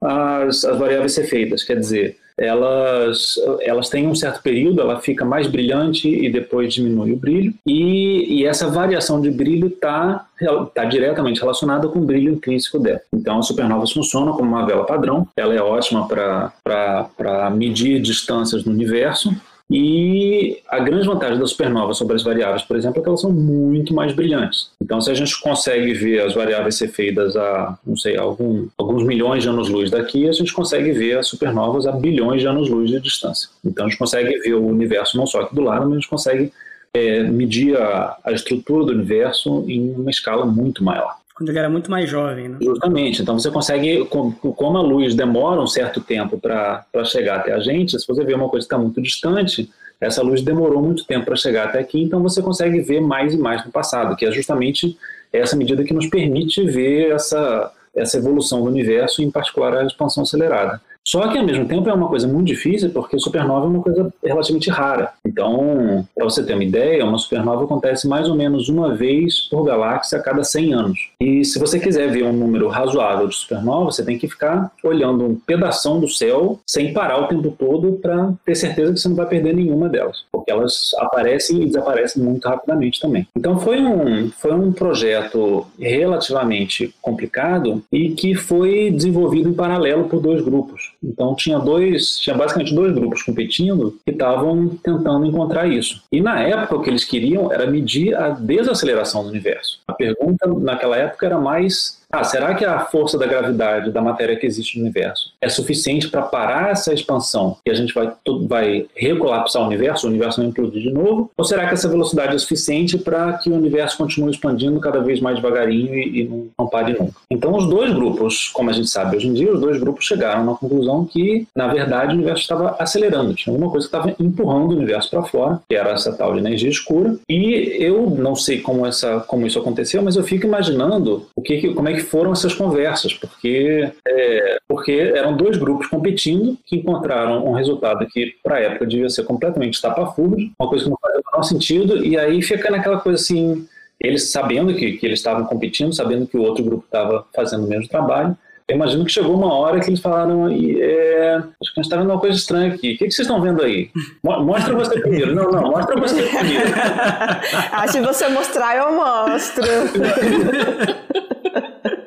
as, 0.00 0.64
as 0.64 0.78
variáveis 0.78 1.14
cefeidas, 1.14 1.64
quer 1.64 1.76
dizer, 1.76 2.16
elas, 2.38 3.34
elas 3.60 3.88
têm 3.88 4.06
um 4.06 4.14
certo 4.14 4.42
período, 4.42 4.80
ela 4.80 5.00
fica 5.00 5.24
mais 5.24 5.46
brilhante 5.46 6.08
e 6.08 6.30
depois 6.30 6.72
diminui 6.72 7.12
o 7.12 7.16
brilho, 7.16 7.52
e, 7.66 8.40
e 8.40 8.46
essa 8.46 8.68
variação 8.68 9.20
de 9.20 9.30
brilho 9.30 9.68
está 9.68 10.26
tá 10.74 10.84
diretamente 10.84 11.40
relacionada 11.40 11.88
com 11.88 11.98
o 11.98 12.04
brilho 12.04 12.32
intrínseco 12.32 12.78
dela. 12.78 13.00
Então, 13.12 13.38
as 13.38 13.46
supernovas 13.46 13.92
funcionam 13.92 14.32
como 14.34 14.48
uma 14.48 14.64
vela 14.64 14.84
padrão, 14.84 15.26
ela 15.36 15.54
é 15.54 15.60
ótima 15.60 16.06
para 16.06 17.50
medir 17.50 18.00
distâncias 18.00 18.64
no 18.64 18.72
universo, 18.72 19.34
e 19.70 20.62
a 20.66 20.78
grande 20.78 21.06
vantagem 21.06 21.38
da 21.38 21.46
supernova 21.46 21.92
sobre 21.92 22.16
as 22.16 22.22
variáveis, 22.22 22.62
por 22.62 22.76
exemplo, 22.76 23.00
é 23.00 23.02
que 23.02 23.08
elas 23.08 23.20
são 23.20 23.30
muito 23.30 23.92
mais 23.92 24.14
brilhantes. 24.14 24.70
Então, 24.80 24.98
se 24.98 25.10
a 25.10 25.14
gente 25.14 25.38
consegue 25.40 25.92
ver 25.92 26.22
as 26.22 26.34
variáveis 26.34 26.76
cefeidas 26.76 27.36
a, 27.36 27.78
não 27.86 27.96
sei, 27.96 28.16
algum, 28.16 28.66
alguns 28.78 29.04
milhões 29.04 29.42
de 29.42 29.48
anos-luz 29.50 29.90
daqui, 29.90 30.26
a 30.26 30.32
gente 30.32 30.54
consegue 30.54 30.92
ver 30.92 31.18
as 31.18 31.26
supernovas 31.26 31.86
a 31.86 31.92
bilhões 31.92 32.40
de 32.40 32.48
anos-luz 32.48 32.90
de 32.90 32.98
distância. 32.98 33.50
Então, 33.62 33.84
a 33.84 33.88
gente 33.88 33.98
consegue 33.98 34.38
ver 34.38 34.54
o 34.54 34.66
universo 34.66 35.18
não 35.18 35.26
só 35.26 35.42
aqui 35.42 35.54
do 35.54 35.60
lado, 35.60 35.82
mas 35.82 35.92
a 35.92 36.00
gente 36.00 36.08
consegue 36.08 36.52
é, 36.94 37.22
medir 37.24 37.76
a, 37.76 38.16
a 38.24 38.32
estrutura 38.32 38.86
do 38.86 38.92
universo 38.92 39.64
em 39.68 39.90
uma 39.94 40.10
escala 40.10 40.46
muito 40.46 40.82
maior 40.82 41.17
quando 41.38 41.50
ele 41.50 41.58
era 41.60 41.70
muito 41.70 41.88
mais 41.88 42.10
jovem. 42.10 42.48
Né? 42.48 42.58
Justamente. 42.60 43.22
Então 43.22 43.38
você 43.38 43.48
consegue, 43.48 44.04
como 44.06 44.76
a 44.76 44.82
luz 44.82 45.14
demora 45.14 45.60
um 45.60 45.68
certo 45.68 46.00
tempo 46.00 46.36
para 46.36 46.84
chegar 47.04 47.36
até 47.36 47.52
a 47.52 47.60
gente, 47.60 47.96
se 47.96 48.06
você 48.06 48.24
vê 48.24 48.34
uma 48.34 48.48
coisa 48.48 48.66
que 48.66 48.74
está 48.74 48.76
muito 48.76 49.00
distante, 49.00 49.70
essa 50.00 50.20
luz 50.20 50.42
demorou 50.42 50.82
muito 50.82 51.06
tempo 51.06 51.26
para 51.26 51.36
chegar 51.36 51.68
até 51.68 51.78
aqui, 51.78 52.02
então 52.02 52.20
você 52.20 52.42
consegue 52.42 52.80
ver 52.80 53.00
mais 53.00 53.34
e 53.34 53.38
mais 53.38 53.64
no 53.64 53.70
passado, 53.70 54.16
que 54.16 54.26
é 54.26 54.32
justamente 54.32 54.98
essa 55.32 55.54
medida 55.54 55.84
que 55.84 55.94
nos 55.94 56.08
permite 56.08 56.64
ver 56.64 57.12
essa, 57.12 57.70
essa 57.94 58.18
evolução 58.18 58.62
do 58.62 58.66
universo, 58.66 59.22
em 59.22 59.30
particular 59.30 59.76
a 59.76 59.84
expansão 59.84 60.24
acelerada. 60.24 60.80
Só 61.08 61.26
que, 61.28 61.38
ao 61.38 61.44
mesmo 61.44 61.66
tempo, 61.66 61.88
é 61.88 61.94
uma 61.94 62.06
coisa 62.06 62.28
muito 62.28 62.48
difícil 62.48 62.90
porque 62.90 63.18
supernova 63.18 63.64
é 63.64 63.68
uma 63.70 63.82
coisa 63.82 64.12
relativamente 64.22 64.68
rara. 64.68 65.12
Então, 65.26 66.06
para 66.14 66.24
você 66.24 66.44
ter 66.44 66.52
uma 66.52 66.62
ideia, 66.62 67.02
uma 67.02 67.16
supernova 67.16 67.64
acontece 67.64 68.06
mais 68.06 68.28
ou 68.28 68.36
menos 68.36 68.68
uma 68.68 68.94
vez 68.94 69.40
por 69.48 69.64
galáxia 69.64 70.18
a 70.18 70.22
cada 70.22 70.44
100 70.44 70.74
anos. 70.74 70.98
E 71.18 71.46
se 71.46 71.58
você 71.58 71.80
quiser 71.80 72.10
ver 72.10 72.24
um 72.24 72.32
número 72.34 72.68
razoável 72.68 73.26
de 73.26 73.34
supernova, 73.34 73.86
você 73.86 74.04
tem 74.04 74.18
que 74.18 74.28
ficar 74.28 74.70
olhando 74.84 75.24
um 75.24 75.34
pedaço 75.34 75.98
do 75.98 76.08
céu 76.08 76.60
sem 76.66 76.92
parar 76.92 77.22
o 77.22 77.26
tempo 77.26 77.54
todo 77.58 77.92
para 77.92 78.34
ter 78.44 78.54
certeza 78.54 78.92
que 78.92 79.00
você 79.00 79.08
não 79.08 79.16
vai 79.16 79.26
perder 79.26 79.54
nenhuma 79.54 79.88
delas. 79.88 80.24
Porque 80.30 80.50
elas 80.50 80.90
aparecem 80.98 81.62
e 81.62 81.66
desaparecem 81.66 82.22
muito 82.22 82.46
rapidamente 82.46 83.00
também. 83.00 83.26
Então, 83.34 83.58
foi 83.58 83.80
um, 83.80 84.30
foi 84.32 84.52
um 84.52 84.72
projeto 84.72 85.66
relativamente 85.78 86.94
complicado 87.00 87.82
e 87.90 88.10
que 88.10 88.34
foi 88.34 88.90
desenvolvido 88.90 89.48
em 89.48 89.54
paralelo 89.54 90.04
por 90.04 90.20
dois 90.20 90.42
grupos. 90.42 90.97
Então 91.02 91.34
tinha 91.34 91.58
dois, 91.58 92.18
tinha 92.18 92.36
basicamente 92.36 92.74
dois 92.74 92.92
grupos 92.92 93.22
competindo 93.22 93.96
que 94.04 94.10
estavam 94.10 94.68
tentando 94.82 95.26
encontrar 95.26 95.66
isso. 95.66 96.02
E 96.10 96.20
na 96.20 96.40
época 96.40 96.76
o 96.76 96.82
que 96.82 96.90
eles 96.90 97.04
queriam 97.04 97.52
era 97.52 97.66
medir 97.66 98.14
a 98.14 98.30
desaceleração 98.30 99.22
do 99.22 99.28
universo. 99.28 99.80
A 99.86 99.92
pergunta 99.92 100.46
naquela 100.46 100.96
época 100.96 101.26
era 101.26 101.38
mais 101.38 101.97
ah, 102.10 102.24
será 102.24 102.54
que 102.54 102.64
a 102.64 102.80
força 102.80 103.18
da 103.18 103.26
gravidade 103.26 103.90
da 103.90 104.00
matéria 104.00 104.36
que 104.36 104.46
existe 104.46 104.78
no 104.78 104.84
universo 104.84 105.32
é 105.40 105.48
suficiente 105.48 106.08
para 106.08 106.22
parar 106.22 106.70
essa 106.70 106.92
expansão 106.92 107.58
e 107.66 107.70
a 107.70 107.74
gente 107.74 107.92
vai, 107.92 108.12
vai 108.46 108.86
recolapsar 108.94 109.62
o 109.62 109.66
universo, 109.66 110.06
o 110.06 110.10
universo 110.10 110.40
não 110.40 110.48
implodir 110.48 110.82
de 110.82 110.90
novo? 110.90 111.30
Ou 111.36 111.44
será 111.44 111.66
que 111.66 111.74
essa 111.74 111.88
velocidade 111.88 112.34
é 112.34 112.38
suficiente 112.38 112.96
para 112.96 113.34
que 113.34 113.50
o 113.50 113.54
universo 113.54 113.98
continue 113.98 114.30
expandindo 114.30 114.80
cada 114.80 115.00
vez 115.00 115.20
mais 115.20 115.36
devagarinho 115.36 115.94
e, 115.94 116.20
e 116.20 116.24
não, 116.24 116.48
não 116.58 116.66
pare 116.66 116.96
nunca? 116.98 117.20
Então, 117.30 117.54
os 117.54 117.68
dois 117.68 117.92
grupos, 117.92 118.48
como 118.48 118.70
a 118.70 118.72
gente 118.72 118.88
sabe 118.88 119.16
hoje 119.16 119.28
em 119.28 119.34
dia, 119.34 119.52
os 119.52 119.60
dois 119.60 119.78
grupos 119.78 120.06
chegaram 120.06 120.44
na 120.44 120.54
conclusão 120.54 121.04
que, 121.04 121.46
na 121.54 121.68
verdade, 121.68 122.12
o 122.12 122.14
universo 122.14 122.42
estava 122.42 122.76
acelerando, 122.78 123.34
tinha 123.34 123.52
alguma 123.52 123.70
coisa 123.70 123.86
que 123.86 123.94
estava 123.94 124.16
empurrando 124.18 124.72
o 124.72 124.76
universo 124.76 125.10
para 125.10 125.22
fora, 125.24 125.60
que 125.68 125.74
era 125.74 125.90
essa 125.90 126.12
tal 126.12 126.32
de 126.32 126.38
energia 126.38 126.70
escura. 126.70 127.16
E 127.28 127.76
eu 127.78 128.08
não 128.10 128.34
sei 128.34 128.60
como, 128.60 128.86
essa, 128.86 129.20
como 129.20 129.46
isso 129.46 129.58
aconteceu, 129.58 130.02
mas 130.02 130.16
eu 130.16 130.22
fico 130.22 130.46
imaginando 130.46 131.26
o 131.36 131.42
que, 131.42 131.74
como 131.74 131.88
é 131.88 131.94
que 131.94 131.97
que 131.98 132.10
foram 132.10 132.32
essas 132.32 132.54
conversas, 132.54 133.12
porque, 133.14 133.90
é, 134.06 134.58
porque 134.66 134.92
eram 134.92 135.36
dois 135.36 135.56
grupos 135.56 135.86
competindo 135.86 136.56
que 136.64 136.76
encontraram 136.76 137.46
um 137.46 137.52
resultado 137.52 138.06
que, 138.06 138.34
para 138.42 138.56
a 138.56 138.60
época, 138.60 138.86
devia 138.86 139.08
ser 139.08 139.24
completamente 139.24 139.74
estapafúrdio, 139.74 140.50
uma 140.58 140.68
coisa 140.68 140.84
que 140.84 140.90
não 140.90 140.98
fazia 141.00 141.20
o 141.20 141.30
menor 141.30 141.42
sentido, 141.42 142.04
e 142.04 142.16
aí 142.16 142.42
fica 142.42 142.70
naquela 142.70 142.98
coisa 142.98 143.20
assim, 143.22 143.66
eles 144.00 144.30
sabendo 144.30 144.74
que, 144.74 144.92
que 144.92 145.06
eles 145.06 145.18
estavam 145.18 145.44
competindo, 145.44 145.92
sabendo 145.92 146.26
que 146.26 146.36
o 146.36 146.42
outro 146.42 146.64
grupo 146.64 146.84
estava 146.84 147.26
fazendo 147.34 147.64
o 147.66 147.68
mesmo 147.68 147.88
trabalho, 147.88 148.36
eu 148.68 148.76
imagino 148.76 149.02
que 149.02 149.10
chegou 149.10 149.34
uma 149.34 149.54
hora 149.54 149.80
que 149.80 149.88
eles 149.88 149.98
falaram, 149.98 150.46
é, 150.46 151.36
acho 151.36 151.72
que 151.72 151.80
a 151.80 151.82
gente 151.82 151.84
está 151.84 151.96
vendo 151.96 152.10
uma 152.10 152.20
coisa 152.20 152.36
estranha 152.36 152.74
aqui. 152.74 152.92
O 152.92 152.98
que, 152.98 153.06
que 153.06 153.10
vocês 153.10 153.26
estão 153.26 153.40
vendo 153.40 153.62
aí? 153.62 153.90
Mostra 154.22 154.74
você 154.74 155.00
primeiro. 155.00 155.34
Não, 155.34 155.50
não, 155.50 155.70
mostra 155.70 155.98
você 155.98 156.22
primeiro. 156.22 156.66
ah, 157.72 157.88
se 157.88 157.98
você 158.02 158.28
mostrar, 158.28 158.76
eu 158.76 158.92
mostro. 158.92 159.64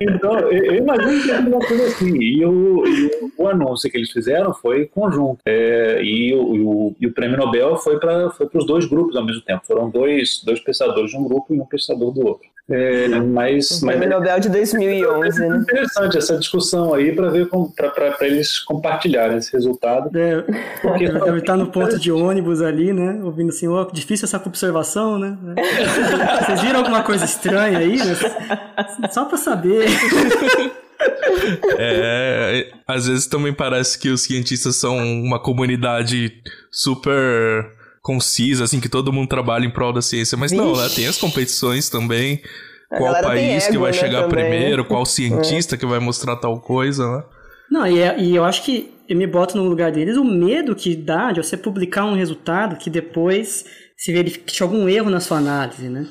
Então, 0.04 0.38
eu 0.40 0.76
imagino 0.76 1.24
que 1.24 1.32
é 1.32 1.40
uma 1.40 1.60
coisa 1.60 1.86
assim. 1.86 2.18
E 2.18 2.46
o, 2.46 2.84
e 2.88 3.32
o, 3.38 3.48
anúncio 3.48 3.90
que 3.90 3.98
eles 3.98 4.12
fizeram 4.12 4.54
foi 4.54 4.86
conjunto. 4.86 5.40
É, 5.46 6.02
e, 6.04 6.34
o, 6.34 6.96
e, 7.00 7.08
o, 7.08 7.14
prêmio 7.14 7.38
Nobel 7.38 7.78
foi 7.78 8.00
para 8.00 8.30
foi 8.32 8.48
os 8.54 8.66
dois 8.66 8.86
grupos 8.86 9.16
ao 9.16 9.26
mesmo 9.26 9.42
tempo. 9.42 9.66
Foram 9.66 9.90
dois, 9.90 10.42
dois 10.44 10.60
pensadores 10.60 11.12
de 11.12 11.18
um 11.18 11.24
grupo 11.24 11.54
e 11.54 11.60
um 11.60 11.66
pensador 11.66 12.12
do 12.12 12.26
outro. 12.26 12.50
É, 12.70 13.08
mas, 13.10 13.82
o 13.82 13.86
mas, 13.86 13.98
prêmio 13.98 14.18
Nobel 14.18 14.40
de 14.40 14.50
2011, 14.50 15.44
é 15.44 15.50
né? 15.50 15.58
interessante 15.58 16.18
essa 16.18 16.38
discussão 16.38 16.94
aí 16.94 17.14
para 17.14 17.30
ver 17.30 17.50
para 17.50 18.16
eles 18.22 18.60
compartilharem 18.60 19.38
esse 19.38 19.52
resultado. 19.52 20.10
É, 20.18 20.42
porque 20.82 21.10
deve 21.10 21.40
estar 21.40 21.58
no 21.58 21.68
ponto 21.68 22.00
de 22.00 22.12
ônibus 22.12 22.62
ali, 22.62 22.94
né? 22.94 23.20
Ouvindo 23.24 23.50
assim, 23.50 23.68
ó, 23.68 23.82
oh, 23.82 23.92
difícil 23.92 24.26
essa 24.26 24.38
observação, 24.38 25.20
né? 25.20 25.38
Vocês 26.46 26.62
viram 26.62 26.80
alguma 26.80 27.04
coisa 27.04 27.26
estranha 27.26 27.78
aí? 27.78 27.98
Né? 27.98 28.16
Só 29.12 29.26
para 29.26 29.38
saber. 29.38 29.88
é, 31.78 32.72
às 32.88 33.08
vezes 33.08 33.26
também 33.28 33.54
parece 33.54 33.98
que 33.98 34.10
os 34.10 34.22
cientistas 34.22 34.76
são 34.76 34.98
uma 34.98 35.40
comunidade 35.40 36.34
super 36.72 37.72
concisa, 38.02 38.64
assim, 38.64 38.80
que 38.80 38.90
todo 38.90 39.14
mundo 39.14 39.30
trabalha 39.30 39.66
em 39.66 39.70
prol 39.70 39.94
da 39.94 40.02
ciência. 40.02 40.38
Mas 40.38 40.52
Vixe. 40.52 40.64
não, 40.64 40.76
né? 40.76 40.90
Tem 40.94 41.08
as 41.08 41.18
competições 41.18 41.90
também. 41.90 42.42
A 42.92 42.98
qual 42.98 43.22
país 43.22 43.64
ego, 43.64 43.72
que 43.72 43.78
vai 43.78 43.92
né, 43.92 43.98
chegar 43.98 44.24
também. 44.24 44.50
primeiro, 44.50 44.84
qual 44.86 45.06
cientista 45.06 45.76
é. 45.76 45.78
que 45.78 45.86
vai 45.86 46.00
mostrar 46.00 46.36
tal 46.36 46.60
coisa, 46.60 47.18
né? 47.18 47.24
Não, 47.70 47.88
e, 47.88 48.00
é, 48.00 48.20
e 48.20 48.36
eu 48.36 48.44
acho 48.44 48.64
que 48.64 48.94
eu 49.08 49.16
me 49.16 49.26
boto 49.26 49.56
no 49.56 49.64
lugar 49.64 49.92
deles 49.92 50.18
o 50.18 50.26
medo 50.26 50.76
que 50.76 50.94
dá 50.94 51.32
de 51.32 51.42
você 51.42 51.56
publicar 51.56 52.04
um 52.06 52.16
resultado 52.16 52.76
que 52.76 52.90
depois 52.90 53.66
se 53.96 54.12
verifique 54.12 54.62
algum 54.62 54.90
erro 54.90 55.10
na 55.10 55.22
sua 55.22 55.38
análise, 55.38 55.88
né? 55.88 56.06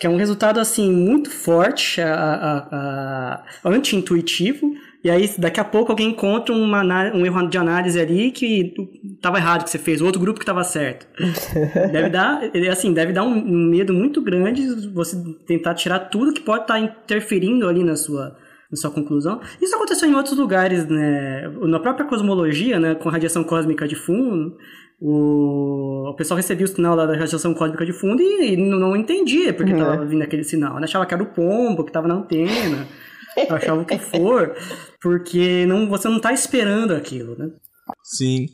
Porque 0.00 0.06
é 0.06 0.10
um 0.10 0.16
resultado, 0.16 0.58
assim, 0.58 0.90
muito 0.90 1.30
forte, 1.30 2.00
a, 2.00 2.14
a, 2.14 3.44
a 3.62 3.68
anti-intuitivo, 3.68 4.72
e 5.04 5.10
aí 5.10 5.30
daqui 5.36 5.60
a 5.60 5.64
pouco 5.64 5.92
alguém 5.92 6.08
encontra 6.08 6.54
uma, 6.54 6.82
um 7.12 7.26
erro 7.26 7.46
de 7.48 7.58
análise 7.58 8.00
ali 8.00 8.30
que 8.30 8.72
estava 9.14 9.36
errado 9.36 9.62
que 9.64 9.68
você 9.68 9.78
fez, 9.78 10.00
o 10.00 10.06
outro 10.06 10.18
grupo 10.18 10.38
que 10.38 10.42
estava 10.42 10.64
certo. 10.64 11.06
deve 11.92 12.08
dar, 12.08 12.40
assim, 12.72 12.94
deve 12.94 13.12
dar 13.12 13.24
um 13.24 13.68
medo 13.68 13.92
muito 13.92 14.22
grande 14.22 14.88
você 14.88 15.22
tentar 15.46 15.74
tirar 15.74 15.98
tudo 15.98 16.32
que 16.32 16.40
pode 16.40 16.62
estar 16.62 16.74
tá 16.74 16.80
interferindo 16.80 17.68
ali 17.68 17.84
na 17.84 17.94
sua 17.94 18.34
na 18.70 18.76
sua 18.76 18.90
conclusão. 18.90 19.40
Isso 19.60 19.74
aconteceu 19.74 20.08
em 20.08 20.14
outros 20.14 20.38
lugares, 20.38 20.86
né? 20.86 21.48
Na 21.62 21.80
própria 21.80 22.06
cosmologia, 22.06 22.78
né? 22.78 22.94
Com 22.94 23.08
radiação 23.08 23.42
cósmica 23.42 23.86
de 23.86 23.96
fundo, 23.96 24.56
o, 25.00 26.10
o 26.10 26.14
pessoal 26.14 26.36
recebia 26.36 26.66
o 26.66 26.68
sinal 26.68 26.94
da 26.94 27.06
radiação 27.06 27.54
cósmica 27.54 27.86
de 27.86 27.92
fundo 27.92 28.20
e, 28.20 28.52
e 28.52 28.56
não, 28.56 28.78
não, 28.78 28.96
entendia 28.96 29.52
porque 29.54 29.72
estava 29.72 30.02
uhum. 30.02 30.08
vindo 30.08 30.22
aquele 30.22 30.44
sinal. 30.44 30.74
Né? 30.76 30.84
Achava 30.84 31.06
que 31.06 31.14
era 31.14 31.22
o 31.22 31.32
pombo 31.32 31.84
que 31.84 31.90
estava 31.90 32.06
na 32.06 32.14
antena, 32.14 32.86
achava 33.48 33.80
o 33.80 33.86
que 33.86 33.98
for, 33.98 34.54
porque 35.00 35.64
não, 35.66 35.88
você 35.88 36.08
não 36.08 36.18
está 36.18 36.32
esperando 36.32 36.94
aquilo, 36.94 37.36
né? 37.38 37.50
Sim. 38.04 38.48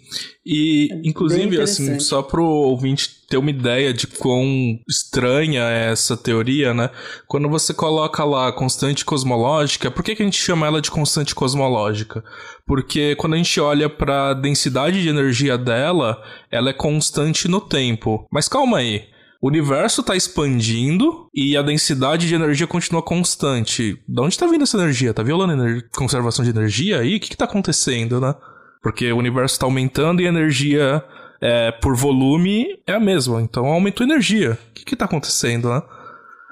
E, 0.44 0.88
é 0.92 1.01
inclusive, 1.05 1.61
assim, 1.61 1.99
só 1.99 2.22
pro 2.22 2.44
ouvinte 2.44 3.16
ter 3.29 3.37
uma 3.37 3.51
ideia 3.51 3.93
de 3.93 4.07
quão 4.07 4.79
estranha 4.89 5.62
é 5.62 5.91
essa 5.91 6.16
teoria, 6.16 6.72
né? 6.72 6.91
Quando 7.27 7.49
você 7.49 7.74
coloca 7.74 8.24
lá 8.24 8.53
constante 8.53 9.05
cosmológica, 9.05 9.91
por 9.91 10.05
que, 10.05 10.14
que 10.14 10.22
a 10.22 10.24
gente 10.24 10.41
chama 10.41 10.66
ela 10.66 10.81
de 10.81 10.91
constante 10.91 11.35
cosmológica? 11.35 12.22
Porque 12.66 13.16
quando 13.16 13.35
a 13.35 13.37
gente 13.37 13.61
olha 13.61 13.89
para 13.89 14.31
a 14.31 14.35
densidade 14.35 15.03
de 15.03 15.09
energia 15.09 15.59
dela, 15.59 16.22
ela 16.51 16.70
é 16.70 16.72
constante 16.72 17.49
no 17.49 17.61
tempo. 17.61 18.27
Mas 18.31 18.49
calma 18.49 18.79
aí. 18.79 19.05
O 19.41 19.49
universo 19.49 20.01
está 20.01 20.16
expandindo 20.16 21.29
e 21.35 21.57
a 21.57 21.62
densidade 21.62 22.27
de 22.27 22.35
energia 22.35 22.66
continua 22.66 23.03
constante. 23.03 24.01
De 24.09 24.20
onde 24.20 24.35
está 24.35 24.47
vindo 24.47 24.62
essa 24.62 24.79
energia? 24.79 25.12
Tá 25.12 25.22
violando 25.22 25.62
a 25.62 25.97
conservação 25.97 26.45
de 26.45 26.51
energia 26.51 27.01
aí? 27.01 27.16
O 27.16 27.20
que, 27.20 27.33
está 27.33 27.45
acontecendo, 27.45 28.20
né? 28.20 28.35
Porque 28.83 29.12
o 29.12 29.18
universo 29.18 29.55
está 29.55 29.66
aumentando 29.66 30.22
e 30.22 30.27
a 30.27 30.31
energia 30.31 31.05
é, 31.41 31.72
por 31.72 31.95
volume 31.95 32.78
é 32.87 32.93
a 32.93 33.01
mesma. 33.01 33.41
Então 33.41 33.66
aumentou 33.66 34.05
a 34.05 34.09
energia. 34.09 34.59
O 34.70 34.74
que 34.74 34.95
está 34.95 35.05
acontecendo, 35.05 35.68
né? 35.68 35.82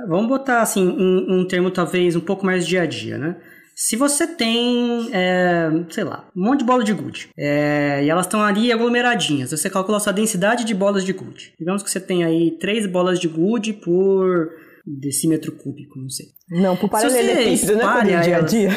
Vamos 0.09 0.29
botar 0.29 0.61
assim 0.61 0.87
um, 0.87 1.41
um, 1.41 1.47
termo 1.47 1.71
talvez 1.71 2.17
um 2.17 2.21
pouco 2.21 2.45
mais 2.45 2.67
dia 2.67 2.83
a 2.83 2.87
dia, 2.87 3.17
né? 3.17 3.37
Se 3.77 3.97
você 3.97 4.27
tem, 4.27 5.09
é, 5.13 5.69
sei 5.91 6.05
lá, 6.05 6.29
um 6.37 6.45
monte 6.45 6.61
de 6.61 6.65
bola 6.65 6.85
de 6.85 6.93
gude 6.93 7.29
é, 7.37 8.05
e 8.05 8.09
elas 8.09 8.27
estão 8.27 8.41
ali 8.41 8.73
aglomeradinhas, 8.73 9.51
você 9.51 9.69
calcula 9.69 9.97
a 9.97 10.01
sua 10.01 10.13
densidade 10.13 10.65
de 10.65 10.75
bolas 10.75 11.05
de 11.05 11.13
gude. 11.13 11.55
Digamos 11.59 11.83
que 11.83 11.91
você 11.91 12.01
tem 12.01 12.23
aí 12.23 12.57
três 12.61 12.87
bolas 12.87 13.19
de 13.19 13.27
gude 13.27 13.73
por 13.73 14.51
decímetro 14.87 15.53
cúbico, 15.53 15.99
não 15.99 16.09
sei. 16.09 16.27
Não, 16.51 16.77
por 16.77 16.89
paralelepípedo, 16.89 17.77
né? 17.77 18.23
Dia 18.23 18.37
a 18.37 18.41
dia. 18.41 18.71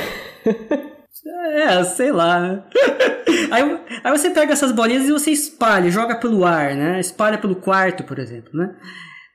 É, 1.29 1.83
sei 1.83 2.11
lá. 2.11 2.63
aí, 3.51 3.79
aí 4.03 4.17
você 4.17 4.29
pega 4.29 4.53
essas 4.53 4.71
bolinhas 4.71 5.07
e 5.07 5.11
você 5.11 5.31
espalha, 5.31 5.89
joga 5.89 6.15
pelo 6.15 6.45
ar, 6.45 6.75
né? 6.75 6.99
Espalha 6.99 7.37
pelo 7.37 7.55
quarto, 7.55 8.03
por 8.03 8.19
exemplo, 8.19 8.51
né? 8.53 8.75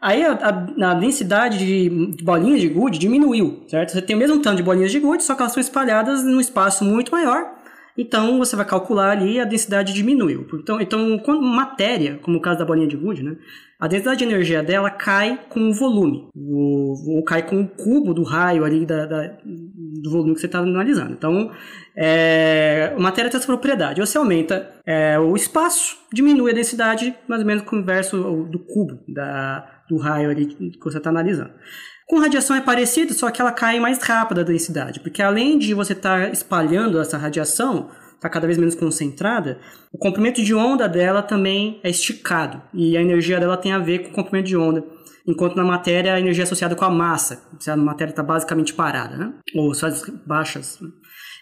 Aí 0.01 0.25
a, 0.25 0.33
a, 0.33 0.91
a 0.91 0.95
densidade 0.95 1.59
de, 1.59 2.25
bolinhas 2.25 2.61
de 2.61 2.69
gude 2.69 2.99
diminuiu, 2.99 3.65
certo? 3.69 3.93
Você 3.93 4.03
tem 4.03 4.17
o 4.17 4.19
mesmo 4.19 4.41
tanto 4.43 4.57
de 4.57 4.63
bolinhas 4.63 4.91
de 4.91 4.99
gude, 4.99 5.23
só 5.23 5.35
que 5.35 5.43
elas 5.43 5.53
são 5.53 5.61
espalhadas 5.61 6.25
num 6.25 6.41
espaço 6.41 6.85
muito 6.85 7.13
maior. 7.13 7.63
Então 7.97 8.39
você 8.39 8.57
vai 8.57 8.65
calcular 8.65 9.11
ali 9.11 9.39
a 9.39 9.45
densidade 9.45 9.93
diminuiu. 9.93 10.47
Então, 10.55 10.81
então 10.81 11.19
quando 11.19 11.43
matéria, 11.43 12.19
como 12.23 12.39
o 12.39 12.41
caso 12.41 12.59
da 12.59 12.65
bolinha 12.65 12.89
de 12.89 12.97
gude, 12.97 13.23
né? 13.23 13.37
A 13.79 13.87
densidade 13.87 14.19
de 14.19 14.25
energia 14.25 14.63
dela 14.63 14.91
cai 14.91 15.39
com 15.49 15.69
o 15.69 15.73
volume, 15.73 16.29
ou, 16.35 17.17
ou 17.17 17.25
cai 17.25 17.47
com 17.47 17.61
o 17.61 17.69
cubo 17.69 18.15
do 18.15 18.23
raio 18.23 18.65
ali 18.65 18.87
da, 18.87 19.07
da 19.07 19.37
do 19.45 20.11
volume 20.11 20.35
que 20.35 20.41
você 20.41 20.47
está 20.47 20.61
analisando. 20.61 21.13
Então, 21.13 21.51
é, 21.97 22.95
matéria 22.99 23.31
tem 23.31 23.39
essa 23.39 23.47
propriedade. 23.47 24.01
Você 24.01 24.17
aumenta 24.17 24.71
é, 24.87 25.19
o 25.19 25.37
espaço, 25.37 25.99
diminui 26.13 26.51
a 26.51 26.55
densidade, 26.55 27.15
mais 27.29 27.41
ou 27.43 27.47
menos 27.47 27.65
com 27.65 27.77
o 27.77 27.79
inverso 27.81 28.47
do 28.51 28.59
cubo 28.59 29.01
da, 29.09 29.83
do 29.89 29.99
raio 29.99 30.31
ali 30.31 30.47
que 30.47 30.85
você 30.85 30.99
está 30.99 31.11
analisando. 31.11 31.51
Com 32.07 32.19
radiação 32.19 32.57
é 32.57 32.61
parecido, 32.61 33.15
só 33.15 33.31
que 33.31 33.41
ela 33.41 33.53
cai 33.53 33.79
mais 33.81 34.03
rápido 34.03 34.41
a 34.41 34.45
densidade, 34.45 35.01
porque 35.01 35.23
além 35.23 35.59
de 35.59 35.73
você 35.73 35.93
estar 35.93 36.27
tá 36.27 36.29
espalhando 36.29 37.01
essa 37.01 37.17
radiação, 37.17 37.89
está 38.23 38.29
cada 38.29 38.47
vez 38.47 38.59
menos 38.59 38.75
concentrada, 38.75 39.59
o 39.93 39.99
comprimento 39.99 40.43
de 40.43 40.55
onda 40.55 40.89
dela 40.89 41.23
também 41.23 41.81
é 41.83 41.91
esticado. 41.91 42.63
E 42.73 42.97
a 42.97 43.03
energia 43.03 43.41
dela 43.41 43.57
tem 43.57 43.73
a 43.73 43.79
ver 43.79 44.01
com 44.01 44.11
o 44.11 44.13
comprimento 44.13 44.47
de 44.47 44.57
onda. 44.57 44.85
Enquanto 45.27 45.57
na 45.57 45.65
matéria 45.65 46.15
a 46.15 46.21
energia 46.21 46.43
é 46.43 46.47
associada 46.47 46.75
com 46.75 46.85
a 46.85 46.91
massa. 46.91 47.43
Se 47.59 47.71
a 47.71 47.77
matéria 47.77 48.11
está 48.11 48.23
basicamente 48.23 48.75
parada, 48.75 49.17
né? 49.17 49.33
Ou 49.57 49.75
só 49.75 49.89
baixas. 50.27 50.79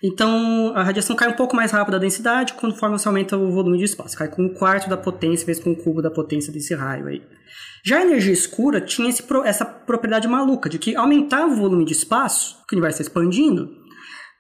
Então 0.03 0.73
a 0.75 0.83
radiação 0.83 1.15
cai 1.15 1.29
um 1.29 1.37
pouco 1.37 1.55
mais 1.55 1.71
rápido 1.71 1.95
a 1.95 1.99
densidade 1.99 2.55
conforme 2.55 2.99
você 2.99 3.07
aumenta 3.07 3.37
o 3.37 3.51
volume 3.51 3.79
de 3.79 3.85
espaço. 3.85 4.17
Cai 4.17 4.29
com 4.29 4.43
um 4.43 4.55
quarto 4.55 4.89
da 4.89 4.97
potência, 4.97 5.47
vezes 5.47 5.63
com 5.63 5.73
o 5.73 5.77
cubo 5.77 6.01
da 6.01 6.11
potência 6.11 6.53
desse 6.53 6.75
raio 6.75 7.07
aí. 7.07 7.23
Já 7.85 7.99
a 7.99 8.03
energia 8.03 8.33
escura 8.33 8.81
tinha 8.81 9.09
esse, 9.09 9.25
essa 9.45 9.65
propriedade 9.65 10.29
maluca 10.29 10.69
de 10.69 10.79
que 10.79 10.95
aumentava 10.95 11.47
o 11.47 11.57
volume 11.57 11.85
de 11.85 11.93
espaço, 11.93 12.57
que 12.69 12.75
o 12.75 12.79
universo 12.79 13.01
está 13.01 13.11
expandindo, 13.11 13.71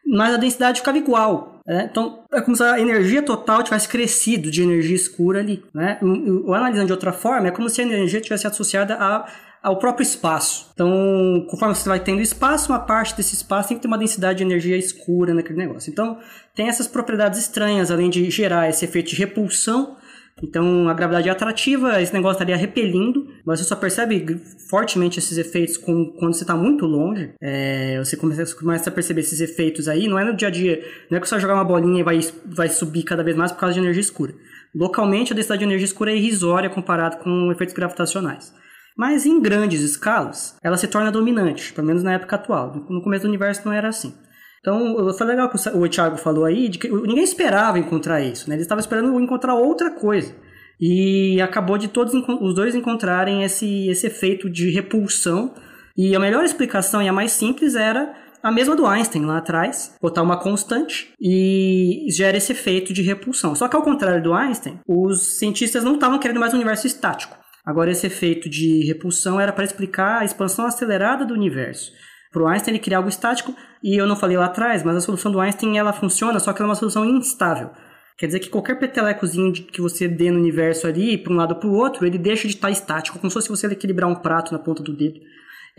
mas 0.07 0.35
a 0.35 0.37
densidade 0.37 0.81
ficava 0.81 0.99
igual. 0.99 1.61
Né? 1.67 1.89
Então, 1.91 2.25
é 2.33 2.41
como 2.41 2.57
se 2.57 2.63
a 2.63 2.79
energia 2.81 3.23
total 3.23 3.63
tivesse 3.63 3.89
crescido 3.89 4.51
de 4.51 4.63
energia 4.63 4.97
escura 4.97 5.41
ali. 5.41 5.63
Né? 5.75 5.99
O, 6.03 6.53
analisando 6.53 6.87
de 6.87 6.93
outra 6.93 7.13
forma, 7.13 7.49
é 7.49 7.51
como 7.51 7.69
se 7.69 7.81
a 7.81 7.85
energia 7.85 8.21
tivesse 8.21 8.47
associada 8.47 8.95
a, 8.95 9.27
ao 9.63 9.79
próprio 9.79 10.03
espaço. 10.03 10.71
Então, 10.73 11.47
conforme 11.49 11.75
você 11.75 11.89
vai 11.89 12.01
tendo 12.01 12.21
espaço, 12.21 12.73
uma 12.73 12.79
parte 12.79 13.17
desse 13.17 13.35
espaço 13.35 13.69
tem 13.69 13.77
que 13.77 13.83
ter 13.83 13.89
uma 13.89 13.99
densidade 13.99 14.39
de 14.39 14.45
energia 14.45 14.77
escura 14.77 15.35
naquele 15.35 15.59
negócio. 15.59 15.91
Então, 15.91 16.19
tem 16.55 16.69
essas 16.69 16.87
propriedades 16.87 17.39
estranhas, 17.39 17.91
além 17.91 18.09
de 18.09 18.31
gerar 18.31 18.69
esse 18.69 18.85
efeito 18.85 19.11
de 19.11 19.17
repulsão 19.17 19.97
então 20.43 20.89
a 20.89 20.95
gravidade 20.95 21.29
é 21.29 21.33
atrativa, 21.33 22.01
esse 22.01 22.13
negócio 22.13 22.35
estaria 22.35 22.57
repelindo, 22.57 23.29
mas 23.45 23.61
você 23.61 23.67
só 23.67 23.77
percebe 23.77 24.41
fortemente 24.69 25.19
esses 25.19 25.37
efeitos 25.37 25.77
com, 25.77 26.07
quando 26.19 26.35
você 26.35 26.45
está 26.45 26.57
muito 26.57 26.87
longe. 26.87 27.33
É, 27.41 27.99
você, 27.99 28.17
começa, 28.17 28.55
começa 28.57 28.91
a 28.91 28.93
perceber 28.93 29.21
esses 29.21 29.41
efeitos 29.41 29.89
aí, 29.89 30.09
não 30.09 30.19
é 30.19 30.25
no 30.25 30.35
dia 30.35 30.49
a 30.49 30.51
dia, 30.51 30.83
não 31.11 31.19
é 31.19 31.21
que 31.21 31.29
você 31.29 31.35
vai 31.35 31.41
jogar 31.41 31.55
uma 31.55 31.65
bolinha 31.65 32.01
e 32.01 32.03
vai, 32.03 32.21
vai 32.47 32.69
subir 32.69 33.03
cada 33.03 33.23
vez 33.23 33.37
mais 33.37 33.53
por 33.53 33.59
causa 33.59 33.75
de 33.75 33.81
energia 33.81 34.01
escura. 34.01 34.35
Localmente 34.75 35.33
a 35.33 35.37
densidade 35.37 35.61
de 35.61 35.65
energia 35.65 35.85
escura 35.85 36.13
é 36.13 36.17
irrisória 36.17 36.71
comparado 36.71 37.19
com 37.19 37.51
efeitos 37.53 37.75
gravitacionais. 37.75 38.53
Mas 38.97 39.27
em 39.27 39.41
grandes 39.41 39.81
escalas, 39.81 40.57
ela 40.63 40.77
se 40.77 40.89
torna 40.89 41.11
dominante, 41.11 41.73
pelo 41.73 41.87
menos 41.87 42.03
na 42.03 42.15
época 42.15 42.37
atual. 42.37 42.87
No 42.89 43.03
começo 43.03 43.23
do 43.23 43.29
universo 43.29 43.63
não 43.65 43.73
era 43.73 43.89
assim. 43.89 44.15
Então, 44.61 45.13
foi 45.15 45.27
legal 45.27 45.49
que 45.49 45.57
o 45.57 45.89
Thiago 45.89 46.19
falou 46.19 46.45
aí, 46.45 46.69
de 46.69 46.79
que 46.79 46.89
ninguém 46.89 47.25
esperava 47.25 47.79
encontrar 47.79 48.21
isso, 48.21 48.49
né? 48.49 48.57
Eles 48.57 48.65
estavam 48.65 48.81
esperando 48.81 49.19
encontrar 49.19 49.55
outra 49.55 49.91
coisa. 49.91 50.35
E 50.79 51.41
acabou 51.41 51.79
de 51.79 51.89
todos 51.89 52.13
os 52.15 52.55
dois 52.55 52.75
encontrarem 52.75 53.43
esse, 53.43 53.89
esse 53.89 54.07
efeito 54.07 54.51
de 54.51 54.71
repulsão. 54.71 55.55
E 55.97 56.15
a 56.15 56.21
melhor 56.21 56.45
explicação 56.45 57.03
e 57.03 57.09
a 57.09 57.13
mais 57.13 57.33
simples 57.33 57.75
era 57.75 58.15
a 58.43 58.51
mesma 58.51 58.75
do 58.75 58.87
Einstein 58.87 59.27
lá 59.27 59.39
atrás, 59.39 59.95
botar 60.01 60.23
uma 60.23 60.39
constante 60.39 61.13
e 61.21 62.07
gera 62.11 62.37
esse 62.37 62.53
efeito 62.53 62.93
de 62.93 63.03
repulsão. 63.03 63.55
Só 63.55 63.69
que 63.69 63.77
ao 63.77 63.83
contrário 63.83 64.23
do 64.23 64.33
Einstein, 64.33 64.81
os 64.89 65.39
cientistas 65.39 65.85
não 65.85 65.95
estavam 65.95 66.19
querendo 66.19 66.41
mais 66.41 66.53
um 66.55 66.57
universo 66.57 66.87
estático. 66.87 67.37
Agora 67.65 67.91
esse 67.91 68.07
efeito 68.07 68.49
de 68.49 68.85
repulsão 68.87 69.41
era 69.41 69.53
para 69.53 69.65
explicar 69.65 70.21
a 70.21 70.25
expansão 70.25 70.67
acelerada 70.67 71.25
do 71.25 71.35
universo. 71.35 71.93
Para 72.33 72.43
o 72.43 72.47
Einstein 72.47 72.75
ele 72.75 72.83
queria 72.83 72.99
algo 72.99 73.09
estático, 73.09 73.55
e 73.83 74.01
eu 74.01 74.07
não 74.07 74.17
falei 74.17 74.37
lá 74.37 74.47
atrás, 74.47 74.83
mas 74.83 74.97
a 74.97 75.01
solução 75.01 75.33
do 75.33 75.41
Einstein 75.41 75.79
ela 75.79 75.93
funciona, 75.93 76.39
só 76.39 76.53
que 76.53 76.63
ela 76.63 76.69
é 76.69 76.71
uma 76.71 76.77
solução 76.77 77.05
instável. 77.05 77.71
Quer 78.17 78.27
dizer 78.27 78.41
que 78.41 78.51
qualquer 78.51 78.79
petelecozinho 78.79 79.53
que 79.53 79.81
você 79.81 80.07
dê 80.07 80.31
no 80.31 80.39
universo 80.39 80.87
ali, 80.87 81.17
para 81.17 81.33
um 81.33 81.37
lado 81.37 81.55
ou 81.55 81.59
para 81.59 81.69
o 81.69 81.75
outro, 81.75 82.07
ele 82.07 82.19
deixa 82.19 82.47
de 82.47 82.55
estar 82.55 82.71
estático, 82.71 83.19
como 83.19 83.31
se 83.31 83.35
fosse 83.35 83.49
você 83.49 83.67
equilibrar 83.67 84.11
um 84.11 84.15
prato 84.15 84.53
na 84.53 84.59
ponta 84.59 84.83
do 84.83 84.95
dedo. 84.95 85.19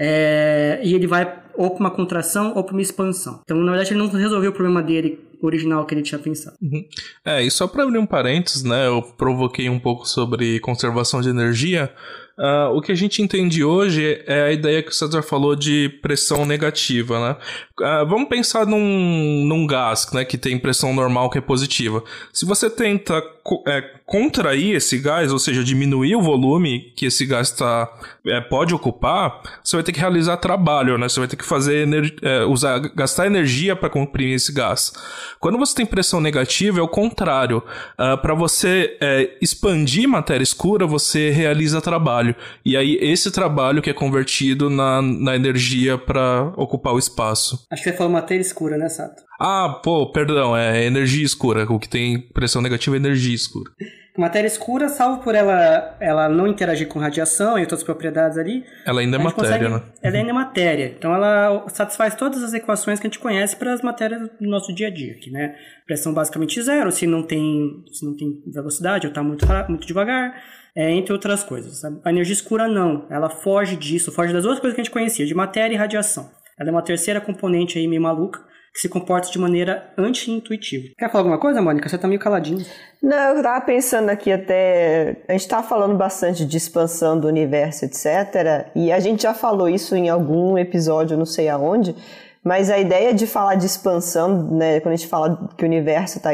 É, 0.04 0.80
e 0.84 0.96
ele 0.96 1.06
vai 1.06 1.42
ou 1.56 1.70
para 1.70 1.80
uma 1.80 1.92
contração 1.92 2.54
ou 2.56 2.64
para 2.64 2.74
uma 2.74 2.82
expansão. 2.82 3.42
Então, 3.44 3.56
na 3.58 3.72
verdade, 3.72 3.94
ele 3.94 4.00
não 4.00 4.10
resolveu 4.10 4.50
o 4.50 4.54
problema 4.54 4.82
dele 4.82 5.20
original 5.42 5.86
que 5.86 5.94
ele 5.94 6.02
tinha 6.02 6.18
pensado. 6.18 6.56
Uhum. 6.60 6.84
É, 7.24 7.44
e 7.44 7.52
só 7.52 7.68
para 7.68 7.84
abrir 7.84 8.00
um 8.00 8.06
parênteses, 8.06 8.64
né, 8.64 8.88
eu 8.88 9.02
provoquei 9.02 9.70
um 9.70 9.80
pouco 9.80 10.08
sobre 10.08 10.60
conservação 10.60 11.22
de 11.22 11.30
energia. 11.30 11.94
Uh, 12.40 12.76
o 12.76 12.82
que 12.82 12.92
a 12.92 12.96
gente 12.96 13.22
entende 13.22 13.64
hoje 13.64 14.24
é 14.26 14.44
a 14.44 14.52
ideia 14.52 14.82
que 14.82 14.90
o 14.90 14.94
César 14.94 15.22
falou 15.22 15.56
de 15.56 15.90
pressão 16.02 16.46
negativa, 16.46 17.20
né? 17.20 17.38
Uh, 17.80 18.08
vamos 18.08 18.30
pensar 18.30 18.66
num, 18.66 19.46
num 19.46 19.68
gás, 19.68 20.12
né, 20.14 20.26
que 20.26 20.38
tem 20.38 20.58
pressão 20.58 20.94
normal 20.94 21.30
que 21.30 21.38
é 21.38 21.42
positiva. 21.42 22.04
Se 22.34 22.46
você 22.46 22.70
tenta 22.70 23.22
é, 23.68 23.82
contrair 24.12 24.76
esse 24.76 24.98
gás, 24.98 25.32
ou 25.32 25.40
seja, 25.40 25.64
diminuir 25.64 26.18
o 26.18 26.22
volume 26.22 26.92
que 26.98 27.06
esse 27.06 27.26
gás 27.26 27.50
tá, 27.50 27.90
é, 28.28 28.42
pode 28.42 28.76
ocupar, 28.76 29.42
você 29.64 29.78
vai 29.78 29.84
ter 29.84 29.94
que 29.94 30.02
realizar 30.02 30.36
trabalho, 30.36 30.98
né? 30.98 31.08
Você 31.08 31.18
vai 31.18 31.30
ter 31.30 31.38
que 31.38 31.46
fazer 31.46 31.88
é, 32.22 32.44
usar, 32.44 32.80
gastar 32.94 33.26
energia 33.26 33.74
para 33.74 33.90
comprimir 33.90 34.36
esse 34.36 34.52
gás. 34.52 34.92
Quando 35.40 35.58
você 35.58 35.74
tem 35.74 35.86
pressão 35.86 36.20
negativa, 36.20 36.78
é 36.78 36.82
o 36.82 36.90
contrário. 36.90 37.60
Uh, 37.60 37.64
ah, 38.12 38.18
para 38.18 38.34
você 38.34 38.98
é, 39.00 39.38
expandir 39.42 40.10
matéria 40.10 40.44
escura, 40.44 40.86
você 40.86 41.30
realiza 41.30 41.80
trabalho. 41.80 42.36
E 42.66 42.76
aí, 42.76 42.98
esse 43.00 43.32
trabalho 43.32 43.82
que 43.82 43.90
é 43.90 43.94
convertido 43.94 44.70
na, 44.70 45.02
na 45.02 45.38
energia 45.38 45.98
para 45.98 46.52
ocupar 46.58 46.94
o 46.94 47.00
espaço. 47.00 47.66
Acho 47.72 47.82
que 47.82 47.90
você 47.90 47.96
falou 47.96 48.12
matéria 48.12 48.42
escura, 48.42 48.78
né, 48.78 48.90
Sato? 48.90 49.24
Ah, 49.40 49.80
pô, 49.82 50.12
perdão, 50.12 50.56
é 50.56 50.86
energia 50.86 51.26
escura. 51.26 51.66
O 51.72 51.80
que 51.80 51.88
tem 51.88 52.20
pressão 52.20 52.62
negativa 52.62 52.98
é 52.98 53.00
energia 53.00 53.34
escura. 53.34 53.72
Matéria 54.18 54.48
escura, 54.48 54.90
salvo 54.90 55.24
por 55.24 55.36
ela, 55.36 55.96
ela 56.00 56.28
não 56.28 56.46
interagir 56.46 56.86
com 56.88 57.00
radiação 57.00 57.58
e 57.58 57.62
outras 57.62 57.82
propriedades 57.82 58.38
ali. 58.38 58.66
Ela 58.86 59.00
ainda 59.00 59.16
é 59.16 59.20
matéria, 59.20 59.50
consegue, 59.50 59.70
né? 59.70 59.82
Ela 60.04 60.18
ainda 60.18 60.30
é 60.30 60.34
matéria. 60.34 60.94
Então 60.98 61.14
ela 61.14 61.66
satisfaz 61.70 62.14
todas 62.14 62.44
as 62.44 62.54
equações 62.54 63.00
que 63.00 63.08
a 63.08 63.10
gente 63.10 63.20
conhece 63.20 63.56
para 63.56 63.72
as 63.72 63.82
matérias 63.82 64.30
do 64.40 64.50
nosso 64.50 64.76
dia 64.76 64.88
a 64.88 64.90
dia, 64.90 65.14
aqui, 65.14 65.32
né? 65.32 65.56
Pressão 65.88 66.14
basicamente 66.14 66.62
zero, 66.62 66.92
se 66.92 67.08
não 67.08 67.24
tem, 67.24 67.86
se 67.90 68.06
não 68.06 68.14
tem 68.16 68.44
velocidade 68.54 69.08
ou 69.08 69.12
está 69.12 69.24
muito, 69.24 69.46
muito 69.70 69.88
devagar, 69.88 70.36
é, 70.76 70.92
entre 70.92 71.14
outras 71.14 71.42
coisas. 71.42 71.82
A 72.04 72.10
energia 72.10 72.34
escura 72.34 72.68
não, 72.68 73.08
ela 73.10 73.30
foge 73.30 73.78
disso, 73.78 74.12
foge 74.12 74.34
das 74.34 74.44
outras 74.44 74.60
coisas 74.60 74.76
que 74.76 74.82
a 74.82 74.84
gente 74.84 74.94
conhecia, 74.94 75.26
de 75.26 75.34
matéria 75.34 75.74
e 75.74 75.78
radiação. 75.78 76.30
Ela 76.60 76.70
é 76.70 76.72
uma 76.72 76.84
terceira 76.84 77.22
componente 77.22 77.80
aí 77.80 77.88
meio 77.88 78.02
maluca 78.02 78.51
que 78.74 78.80
se 78.80 78.88
comporta 78.88 79.30
de 79.30 79.38
maneira 79.38 79.92
anti-intuitiva. 79.98 80.94
Quer 80.98 81.12
falar 81.12 81.22
alguma 81.22 81.38
coisa, 81.38 81.62
Mônica? 81.62 81.90
Você 81.90 81.98
tá 81.98 82.08
meio 82.08 82.20
caladinho. 82.20 82.66
Não, 83.02 83.36
eu 83.36 83.44
tava 83.44 83.60
pensando 83.66 84.10
aqui 84.10 84.32
até. 84.32 85.18
A 85.28 85.34
gente 85.34 85.48
tá 85.48 85.62
falando 85.62 85.98
bastante 85.98 86.46
de 86.46 86.58
expansão 86.58 87.20
do 87.20 87.28
universo, 87.28 87.84
etc. 87.84 88.70
E 88.74 88.92
a 88.92 89.00
gente 89.00 89.24
já 89.24 89.34
falou 89.34 89.68
isso 89.68 89.96
em 89.96 90.08
algum 90.10 90.58
episódio, 90.58 91.18
não 91.18 91.26
sei 91.26 91.50
aonde. 91.50 91.96
Mas 92.44 92.72
a 92.72 92.80
ideia 92.80 93.14
de 93.14 93.28
falar 93.28 93.54
de 93.54 93.68
expansão, 93.68 94.50
né, 94.52 94.80
quando 94.80 94.94
a 94.94 94.96
gente 94.96 95.08
fala 95.08 95.48
que 95.56 95.64
o 95.64 95.68
universo 95.68 96.18
está 96.18 96.32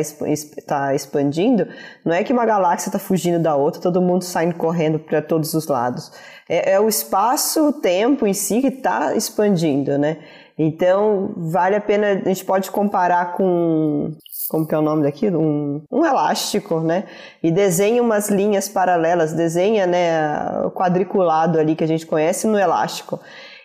tá 0.65 0.95
expandindo, 0.95 1.67
não 2.05 2.13
é 2.13 2.23
que 2.23 2.31
uma 2.31 2.45
galáxia 2.45 2.87
está 2.87 2.97
fugindo 2.97 3.39
da 3.39 3.57
outra, 3.57 3.81
todo 3.81 4.01
mundo 4.01 4.23
saindo 4.23 4.55
correndo 4.55 4.99
para 4.99 5.21
todos 5.21 5.53
os 5.53 5.67
lados. 5.67 6.09
É, 6.47 6.73
é 6.73 6.79
o 6.79 6.87
espaço, 6.87 7.67
o 7.67 7.73
tempo 7.73 8.25
em 8.25 8.33
si 8.33 8.61
que 8.61 8.67
está 8.67 9.15
expandindo, 9.15 9.97
né? 9.97 10.17
Então, 10.57 11.33
vale 11.37 11.75
a 11.75 11.81
pena, 11.81 12.07
a 12.25 12.27
gente 12.29 12.43
pode 12.43 12.71
comparar 12.71 13.33
com, 13.33 14.11
como 14.49 14.65
que 14.65 14.73
é 14.73 14.77
o 14.77 14.81
nome 14.81 15.03
daquilo? 15.03 15.39
Um, 15.39 15.83
um 15.91 16.03
elástico, 16.03 16.79
né? 16.79 17.03
E 17.43 17.51
desenha 17.51 18.01
umas 18.01 18.29
linhas 18.29 18.67
paralelas, 18.67 19.33
desenha, 19.33 19.85
né, 19.85 20.65
o 20.65 20.71
quadriculado 20.71 21.59
ali 21.59 21.75
que 21.75 21.83
a 21.83 21.87
gente 21.87 22.07
conhece 22.07 22.47
no 22.47 22.57
elástico. 22.57 23.19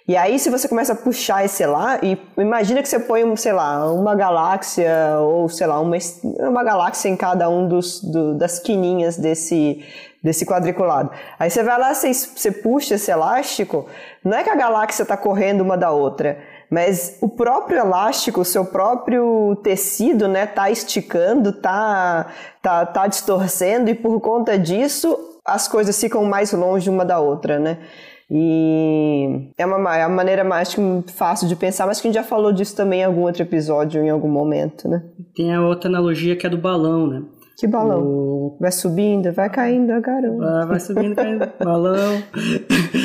E 0.07 0.17
aí, 0.17 0.39
se 0.39 0.51
você 0.51 0.69
começa 0.69 0.93
a 0.93 0.97
puxar 0.97 1.45
esse 1.45 1.65
lá, 1.65 1.99
e 2.03 2.19
imagina 2.37 2.83
que 2.83 2.89
você 2.89 2.99
põe, 2.99 3.37
sei 3.37 3.53
lá, 3.53 3.91
uma 3.91 4.17
galáxia, 4.17 5.17
ou 5.21 5.49
sei 5.49 5.67
lá, 5.67 5.81
uma, 5.81 5.97
uma 6.41 6.65
galáxia 6.65 7.09
em 7.09 7.17
cada 7.17 7.49
um 7.49 7.69
dos, 7.69 8.03
do, 8.03 8.37
das 8.37 8.59
quininhas 8.59 9.17
desse, 9.17 9.83
desse 10.21 10.45
quadriculado. 10.45 11.11
Aí 11.39 11.49
você 11.49 11.63
vai 11.63 11.79
lá, 11.79 11.95
você, 11.95 12.13
você 12.13 12.51
puxa 12.51 12.97
esse 12.97 13.13
elástico, 13.13 13.87
não 14.25 14.37
é 14.37 14.43
que 14.43 14.51
a 14.51 14.57
galáxia 14.57 15.05
está 15.05 15.17
correndo 15.17 15.61
uma 15.61 15.79
da 15.79 15.93
outra, 15.93 16.37
mas 16.73 17.19
o 17.21 17.29
próprio 17.29 17.81
elástico, 17.81 18.41
o 18.41 18.45
seu 18.47 18.65
próprio 18.65 19.55
tecido, 19.63 20.27
né, 20.27 20.47
tá 20.47 20.71
esticando, 20.71 21.53
tá, 21.53 22.33
tá, 22.63 22.87
tá 22.87 23.07
distorcendo 23.07 23.91
e 23.91 23.95
por 23.95 24.19
conta 24.23 24.59
disso 24.59 25.19
as 25.45 25.69
coisas 25.69 26.01
ficam 26.01 26.25
mais 26.25 26.51
longe 26.53 26.89
uma 26.89 27.05
da 27.05 27.21
outra, 27.21 27.59
né? 27.59 27.77
E 28.31 29.51
é 29.59 29.67
uma, 29.67 29.99
é 29.99 30.07
uma 30.07 30.17
maneira 30.17 30.45
mais 30.45 30.75
fácil 31.09 31.47
de 31.47 31.57
pensar, 31.57 31.87
mas 31.87 32.01
que 32.01 32.09
a 32.09 32.11
gente 32.11 32.19
já 32.19 32.27
falou 32.27 32.51
disso 32.51 32.75
também 32.75 33.01
em 33.01 33.05
algum 33.05 33.21
outro 33.21 33.43
episódio, 33.43 34.03
em 34.03 34.09
algum 34.09 34.31
momento, 34.31 34.89
né? 34.89 35.03
Tem 35.37 35.53
a 35.53 35.61
outra 35.61 35.91
analogia 35.91 36.35
que 36.37 36.47
é 36.47 36.49
do 36.49 36.57
balão, 36.57 37.07
né? 37.07 37.23
Que 37.59 37.67
balão? 37.67 38.03
O... 38.03 38.57
Vai 38.61 38.73
subindo, 38.73 39.33
vai 39.33 39.49
caindo 39.49 39.91
a 39.93 40.01
garoto. 40.01 40.43
Ah, 40.43 40.65
vai 40.67 40.81
subindo, 40.81 41.15
caindo. 41.15 41.49
balão. 41.63 42.23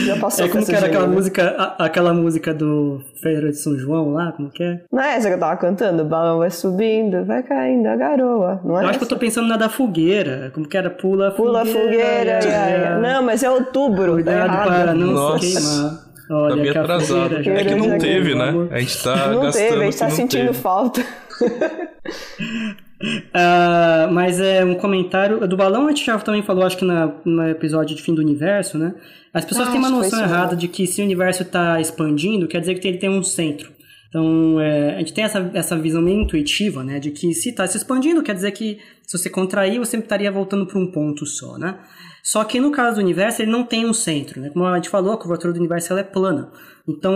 Já 0.06 0.18
passou 0.20 0.45
É 0.45 0.50
como 0.50 0.66
que 0.66 0.74
era 0.76 0.88
aquela 0.88 1.08
música, 1.08 1.56
a, 1.58 1.86
aquela 1.86 2.14
música 2.14 2.54
do 2.54 3.02
Feira 3.22 3.50
de 3.50 3.58
São 3.58 3.78
João 3.78 4.12
lá, 4.14 4.32
como 4.32 4.50
que 4.50 4.64
é? 4.64 4.82
Não 4.91 5.04
é 5.04 5.16
essa 5.16 5.28
que 5.28 5.36
eu 5.36 5.39
tava 5.39 5.58
cantando? 5.58 6.04
O 6.04 6.06
balão 6.06 6.39
vai 6.39 6.50
subindo, 6.50 7.24
vai 7.26 7.43
caindo 7.43 7.88
a 7.88 7.95
garoa. 7.95 8.60
Não 8.64 8.80
é 8.80 8.84
eu 8.84 8.89
acho 8.89 9.00
que 9.00 9.06
eu 9.06 9.10
tô 9.10 9.18
pensando 9.18 9.48
na 9.48 9.58
da 9.58 9.70
fogueira. 9.70 10.52
Como 10.54 10.68
que 10.68 10.78
era? 10.78 10.89
Pula, 10.89 11.32
Pula 11.32 11.66
fogueira. 11.66 12.41
fogueira. 12.41 13.00
Não, 13.00 13.24
mas 13.24 13.43
é 13.43 13.50
outubro. 13.50 14.14
Cuidado 14.14 14.48
tá 14.52 14.64
para 14.66 14.93
não 14.93 15.08
Nossa. 15.14 15.39
se 15.45 15.54
queimar. 15.56 16.08
Olha, 16.30 16.50
tá 16.50 16.62
meio 16.62 16.80
atrasado. 16.80 17.36
É 17.38 17.64
que 17.64 17.76
não 17.76 17.98
teve, 17.98 18.36
né? 18.36 18.54
A 18.72 18.80
gente 18.80 19.04
tá 19.04 19.28
não 19.30 19.41
gastando. 19.43 19.64
Teve, 19.70 19.82
a 19.82 19.86
gente 19.86 19.98
tá 20.00 20.10
sentindo 20.10 20.48
teve. 20.48 20.58
falta. 20.60 21.02
Uh, 23.00 24.12
mas 24.12 24.39
é 24.39 24.66
um 24.66 24.74
comentário 24.74 25.48
do 25.48 25.56
balão, 25.56 25.86
a 25.86 25.89
gente 25.89 26.06
já 26.06 26.18
também 26.18 26.41
falou, 26.41 26.66
acho 26.66 26.78
que 26.78 26.86
na, 26.86 27.14
no 27.24 27.48
episódio 27.48 27.95
de 27.95 28.02
fim 28.02 28.16
do 28.16 28.22
universo, 28.22 28.78
né? 28.78 28.95
As 29.32 29.45
pessoas 29.45 29.68
ah, 29.68 29.72
têm 29.72 29.80
uma 29.80 29.89
noção 29.89 30.20
errada 30.20 30.56
de 30.56 30.68
que 30.68 30.88
se 30.88 31.02
o 31.02 31.06
universo 31.06 31.43
está 31.43 31.80
expandindo, 31.80 32.48
quer 32.48 32.60
dizer 32.60 32.76
que 32.80 32.88
ele 32.88 32.98
tem 32.98 33.10
um 33.10 33.22
centro. 33.22 33.72
Então, 34.10 34.60
é, 34.60 34.95
a 34.95 35.00
gente 35.00 35.14
tem 35.14 35.24
essa, 35.24 35.52
essa 35.54 35.78
visão 35.78 36.02
meio 36.02 36.22
intuitiva, 36.22 36.84
né? 36.84 36.98
De 36.98 37.12
que 37.12 37.34
se 37.34 37.50
está 37.50 37.68
se 37.68 37.78
expandindo, 37.78 38.24
quer 38.24 38.34
dizer 38.34 38.52
que 38.52 38.80
se 39.06 39.18
você 39.18 39.30
contrair, 39.30 39.78
você 39.78 39.98
estaria 39.98 40.32
voltando 40.32 40.66
para 40.66 40.80
um 40.80 40.89
ponto 40.91 41.26
só, 41.26 41.58
né? 41.58 41.78
Só 42.24 42.43
que 42.43 42.60
no 42.60 42.72
caso 42.72 42.95
do 42.95 43.04
universo, 43.04 43.41
ele 43.41 43.52
não 43.52 43.64
tem 43.64 43.86
um 43.86 43.93
centro, 43.93 44.41
né? 44.41 44.50
Como 44.50 44.66
a 44.66 44.76
gente 44.76 44.89
falou, 44.89 45.14
a 45.14 45.18
curvatura 45.18 45.54
do 45.54 45.60
universo 45.60 45.93
ela 45.93 46.00
é 46.00 46.04
plana. 46.04 46.52
Então, 46.88 47.14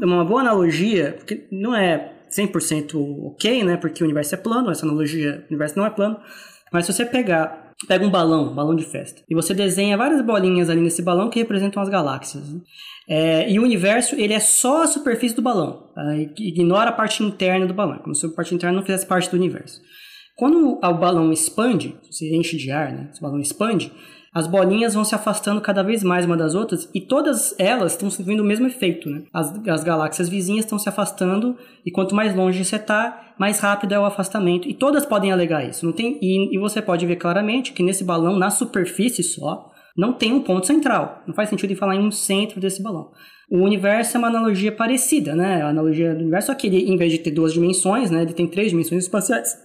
é 0.00 0.04
uma 0.04 0.24
boa 0.24 0.40
analogia, 0.40 1.14
porque 1.16 1.46
não 1.50 1.74
é 1.74 2.15
100% 2.30 2.94
ok, 3.26 3.64
né? 3.64 3.76
Porque 3.76 4.02
o 4.02 4.06
universo 4.06 4.34
é 4.34 4.38
plano, 4.38 4.70
essa 4.70 4.84
analogia, 4.84 5.44
o 5.44 5.48
universo 5.48 5.78
não 5.78 5.86
é 5.86 5.90
plano. 5.90 6.18
Mas 6.72 6.86
se 6.86 6.92
você 6.92 7.04
pegar, 7.04 7.72
pega 7.86 8.04
um 8.04 8.10
balão, 8.10 8.52
um 8.52 8.54
balão 8.54 8.74
de 8.74 8.84
festa, 8.84 9.22
e 9.28 9.34
você 9.34 9.54
desenha 9.54 9.96
várias 9.96 10.20
bolinhas 10.22 10.68
ali 10.68 10.80
nesse 10.80 11.02
balão 11.02 11.30
que 11.30 11.38
representam 11.38 11.82
as 11.82 11.88
galáxias. 11.88 12.48
Né? 12.50 12.60
É, 13.08 13.50
e 13.50 13.58
o 13.58 13.62
universo, 13.62 14.16
ele 14.16 14.32
é 14.32 14.40
só 14.40 14.82
a 14.82 14.86
superfície 14.86 15.36
do 15.36 15.42
balão. 15.42 15.90
Tá? 15.94 16.16
Ignora 16.38 16.90
a 16.90 16.92
parte 16.92 17.22
interna 17.22 17.66
do 17.66 17.74
balão, 17.74 17.98
como 17.98 18.14
se 18.14 18.26
a 18.26 18.30
parte 18.30 18.54
interna 18.54 18.76
não 18.76 18.84
fizesse 18.84 19.06
parte 19.06 19.30
do 19.30 19.36
universo. 19.36 19.80
Quando 20.36 20.78
o 20.82 20.94
balão 20.94 21.32
expande, 21.32 21.96
se 22.10 22.34
enche 22.36 22.58
de 22.58 22.70
ar, 22.70 22.92
né? 22.92 23.08
Esse 23.10 23.22
balão 23.22 23.40
expande, 23.40 23.90
as 24.36 24.46
bolinhas 24.46 24.92
vão 24.92 25.02
se 25.02 25.14
afastando 25.14 25.62
cada 25.62 25.82
vez 25.82 26.02
mais 26.02 26.26
uma 26.26 26.36
das 26.36 26.54
outras 26.54 26.90
e 26.94 27.00
todas 27.00 27.58
elas 27.58 27.92
estão 27.92 28.10
sentindo 28.10 28.42
o 28.42 28.46
mesmo 28.46 28.66
efeito, 28.66 29.08
né? 29.08 29.22
As, 29.32 29.50
as 29.66 29.82
galáxias 29.82 30.28
vizinhas 30.28 30.66
estão 30.66 30.78
se 30.78 30.86
afastando 30.90 31.56
e 31.86 31.90
quanto 31.90 32.14
mais 32.14 32.36
longe 32.36 32.62
você 32.62 32.76
está, 32.76 33.32
mais 33.38 33.60
rápido 33.60 33.94
é 33.94 33.98
o 33.98 34.04
afastamento. 34.04 34.68
E 34.68 34.74
todas 34.74 35.06
podem 35.06 35.32
alegar 35.32 35.66
isso. 35.66 35.86
Não 35.86 35.92
tem, 35.92 36.18
e, 36.20 36.54
e 36.54 36.58
você 36.58 36.82
pode 36.82 37.06
ver 37.06 37.16
claramente 37.16 37.72
que 37.72 37.82
nesse 37.82 38.04
balão, 38.04 38.36
na 38.36 38.50
superfície 38.50 39.22
só, 39.22 39.70
não 39.96 40.12
tem 40.12 40.34
um 40.34 40.42
ponto 40.42 40.66
central. 40.66 41.22
Não 41.26 41.34
faz 41.34 41.48
sentido 41.48 41.72
em 41.72 41.76
falar 41.76 41.96
em 41.96 42.06
um 42.06 42.10
centro 42.10 42.60
desse 42.60 42.82
balão. 42.82 43.12
O 43.50 43.64
universo 43.64 44.18
é 44.18 44.18
uma 44.18 44.28
analogia 44.28 44.70
parecida, 44.70 45.34
né? 45.34 45.62
A 45.62 45.68
analogia 45.68 46.14
do 46.14 46.20
universo, 46.20 46.48
só 46.48 46.54
que 46.54 46.66
ele, 46.66 46.90
em 46.90 46.98
vez 46.98 47.10
de 47.10 47.20
ter 47.20 47.30
duas 47.30 47.54
dimensões, 47.54 48.10
né, 48.10 48.20
ele 48.20 48.34
tem 48.34 48.46
três 48.46 48.68
dimensões 48.68 49.04
espaciais. 49.04 49.56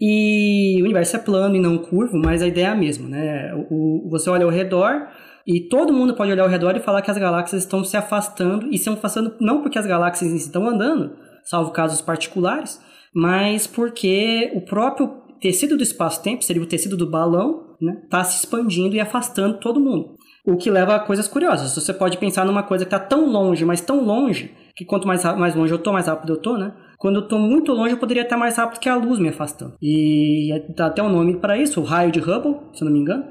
E 0.00 0.78
o 0.80 0.84
universo 0.84 1.16
é 1.16 1.18
plano 1.18 1.56
e 1.56 1.60
não 1.60 1.78
curvo, 1.78 2.16
mas 2.16 2.40
a 2.40 2.46
ideia 2.46 2.66
é 2.66 2.70
a 2.70 2.74
mesma, 2.74 3.08
né? 3.08 3.52
O, 3.68 4.08
você 4.08 4.30
olha 4.30 4.44
ao 4.44 4.50
redor 4.50 5.08
e 5.46 5.60
todo 5.68 5.92
mundo 5.92 6.14
pode 6.14 6.30
olhar 6.30 6.44
ao 6.44 6.48
redor 6.48 6.76
e 6.76 6.80
falar 6.80 7.02
que 7.02 7.10
as 7.10 7.18
galáxias 7.18 7.62
estão 7.62 7.82
se 7.82 7.96
afastando 7.96 8.68
e 8.70 8.78
se 8.78 8.88
afastando 8.88 9.34
não 9.40 9.62
porque 9.62 9.78
as 9.78 9.86
galáxias 9.86 10.32
estão 10.32 10.68
andando, 10.68 11.16
salvo 11.42 11.72
casos 11.72 12.00
particulares, 12.00 12.80
mas 13.14 13.66
porque 13.66 14.52
o 14.54 14.60
próprio 14.60 15.28
tecido 15.40 15.76
do 15.76 15.82
espaço-tempo, 15.82 16.44
seria 16.44 16.62
o 16.62 16.66
tecido 16.66 16.96
do 16.96 17.08
balão, 17.08 17.68
está 17.80 17.86
né, 17.86 18.02
tá 18.10 18.24
se 18.24 18.38
expandindo 18.38 18.94
e 18.94 19.00
afastando 19.00 19.58
todo 19.58 19.80
mundo. 19.80 20.16
O 20.44 20.56
que 20.56 20.70
leva 20.70 20.94
a 20.94 21.00
coisas 21.00 21.28
curiosas. 21.28 21.74
Você 21.74 21.92
pode 21.92 22.18
pensar 22.18 22.44
numa 22.44 22.62
coisa 22.62 22.84
que 22.84 22.94
está 22.94 22.98
tão 22.98 23.30
longe, 23.30 23.64
mas 23.64 23.80
tão 23.80 24.04
longe, 24.04 24.54
que 24.74 24.84
quanto 24.84 25.06
mais, 25.06 25.24
mais 25.36 25.54
longe 25.54 25.72
eu 25.72 25.76
estou, 25.76 25.92
mais 25.92 26.06
rápido 26.06 26.32
eu 26.32 26.36
estou, 26.36 26.56
né? 26.56 26.72
Quando 26.98 27.20
eu 27.20 27.22
estou 27.22 27.38
muito 27.38 27.72
longe, 27.72 27.92
eu 27.92 27.98
poderia 27.98 28.24
estar 28.24 28.36
mais 28.36 28.56
rápido 28.56 28.80
que 28.80 28.88
a 28.88 28.96
luz 28.96 29.20
me 29.20 29.28
afastando. 29.28 29.76
E 29.80 30.50
dá 30.74 30.86
até 30.86 31.00
um 31.00 31.08
nome 31.08 31.36
para 31.36 31.56
isso, 31.56 31.80
o 31.80 31.84
raio 31.84 32.10
de 32.10 32.18
Hubble, 32.18 32.56
se 32.72 32.82
eu 32.82 32.86
não 32.86 32.92
me 32.92 32.98
engano, 32.98 33.24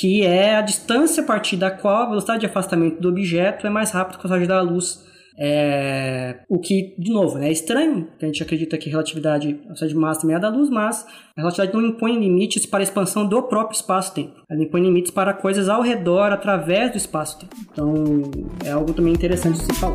que 0.00 0.22
é 0.22 0.56
a 0.56 0.60
distância 0.60 1.22
a 1.22 1.26
partir 1.26 1.56
da 1.56 1.70
qual 1.70 2.02
a 2.02 2.08
velocidade 2.08 2.40
de 2.40 2.46
afastamento 2.46 3.00
do 3.00 3.08
objeto 3.08 3.68
é 3.68 3.70
mais 3.70 3.92
rápida 3.92 4.18
que 4.18 4.26
a 4.26 4.28
velocidade 4.28 4.66
da 4.66 4.72
luz 4.72 5.04
É, 5.36 6.42
o 6.48 6.60
que, 6.60 6.94
de 6.96 7.12
novo, 7.12 7.38
né, 7.38 7.48
é 7.48 7.52
estranho, 7.52 8.08
a 8.22 8.26
gente 8.26 8.40
acredita 8.42 8.78
que 8.78 8.88
relatividade, 8.88 9.48
a 9.48 9.64
velocidade 9.64 9.92
de 9.92 9.98
massa 9.98 10.20
também 10.20 10.36
é 10.36 10.38
da 10.38 10.48
luz, 10.48 10.70
mas 10.70 11.04
a 11.36 11.40
relatividade 11.40 11.72
não 11.76 11.84
impõe 11.84 12.18
limites 12.18 12.64
para 12.66 12.80
a 12.80 12.84
expansão 12.84 13.26
do 13.26 13.42
próprio 13.42 13.74
espaço-tempo. 13.74 14.42
Ela 14.48 14.62
impõe 14.62 14.82
limites 14.82 15.10
para 15.10 15.34
coisas 15.34 15.68
ao 15.68 15.82
redor, 15.82 16.32
através 16.32 16.92
do 16.92 16.96
espaço-tempo. 16.96 17.54
Então, 17.72 17.94
é 18.64 18.70
algo 18.70 18.92
também 18.92 19.12
interessante 19.12 19.58
de 19.58 19.64
se 19.64 19.74
falar. 19.74 19.94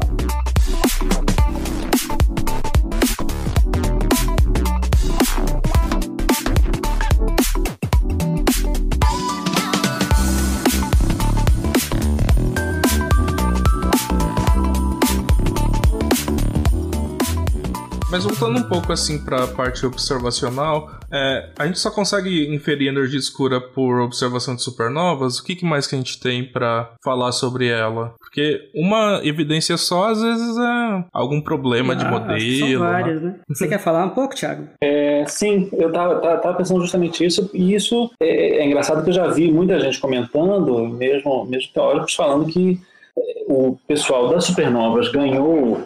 Mas 18.12 18.24
voltando 18.24 18.58
um 18.58 18.64
pouco 18.64 18.92
assim 18.92 19.24
para 19.24 19.44
a 19.44 19.48
parte 19.48 19.86
observacional, 19.86 20.90
é, 21.12 21.50
a 21.60 21.68
gente 21.68 21.78
só 21.78 21.92
consegue 21.92 22.52
inferir 22.54 22.88
energia 22.88 23.20
escura 23.20 23.62
por 23.62 24.00
observação 24.00 24.56
de 24.56 24.64
supernovas. 24.64 25.38
O 25.38 25.44
que, 25.44 25.56
que 25.56 25.64
mais 25.64 25.86
que 25.86 25.94
a 25.94 25.98
gente 26.00 26.20
tem 26.20 26.44
para 26.44 26.92
falar 27.04 27.32
sobre 27.32 27.68
ela? 27.68 28.16
Porque 28.18 28.72
uma 28.74 29.22
evidência 29.24 29.78
só 29.78 30.10
às 30.10 30.22
vezes 30.24 30.58
é 30.58 31.06
algum 31.14 31.40
problema 31.40 31.94
ah, 31.94 31.96
de 31.96 32.06
modelo. 32.06 32.70
São 32.72 32.80
várias, 32.80 33.22
né? 33.22 33.30
né? 33.30 33.40
Você 33.48 33.68
quer 33.68 33.80
falar 33.80 34.06
um 34.06 34.10
pouco, 34.10 34.34
Thiago? 34.34 34.68
É, 34.82 35.24
sim, 35.28 35.70
eu 35.74 35.92
tava, 35.92 36.16
tava, 36.16 36.38
tava, 36.40 36.58
pensando 36.58 36.82
justamente 36.82 37.24
isso. 37.24 37.48
E 37.54 37.76
isso 37.76 38.10
é, 38.20 38.58
é 38.58 38.66
engraçado 38.66 39.04
que 39.04 39.10
eu 39.10 39.14
já 39.14 39.28
vi 39.28 39.52
muita 39.52 39.80
gente 39.80 40.00
comentando, 40.00 40.88
mesmo, 40.88 41.46
mesmo 41.46 41.72
teóricos, 41.72 42.16
falando 42.16 42.48
que 42.48 42.82
o 43.48 43.78
pessoal 43.88 44.30
das 44.30 44.46
supernovas 44.46 45.12
ganhou 45.12 45.80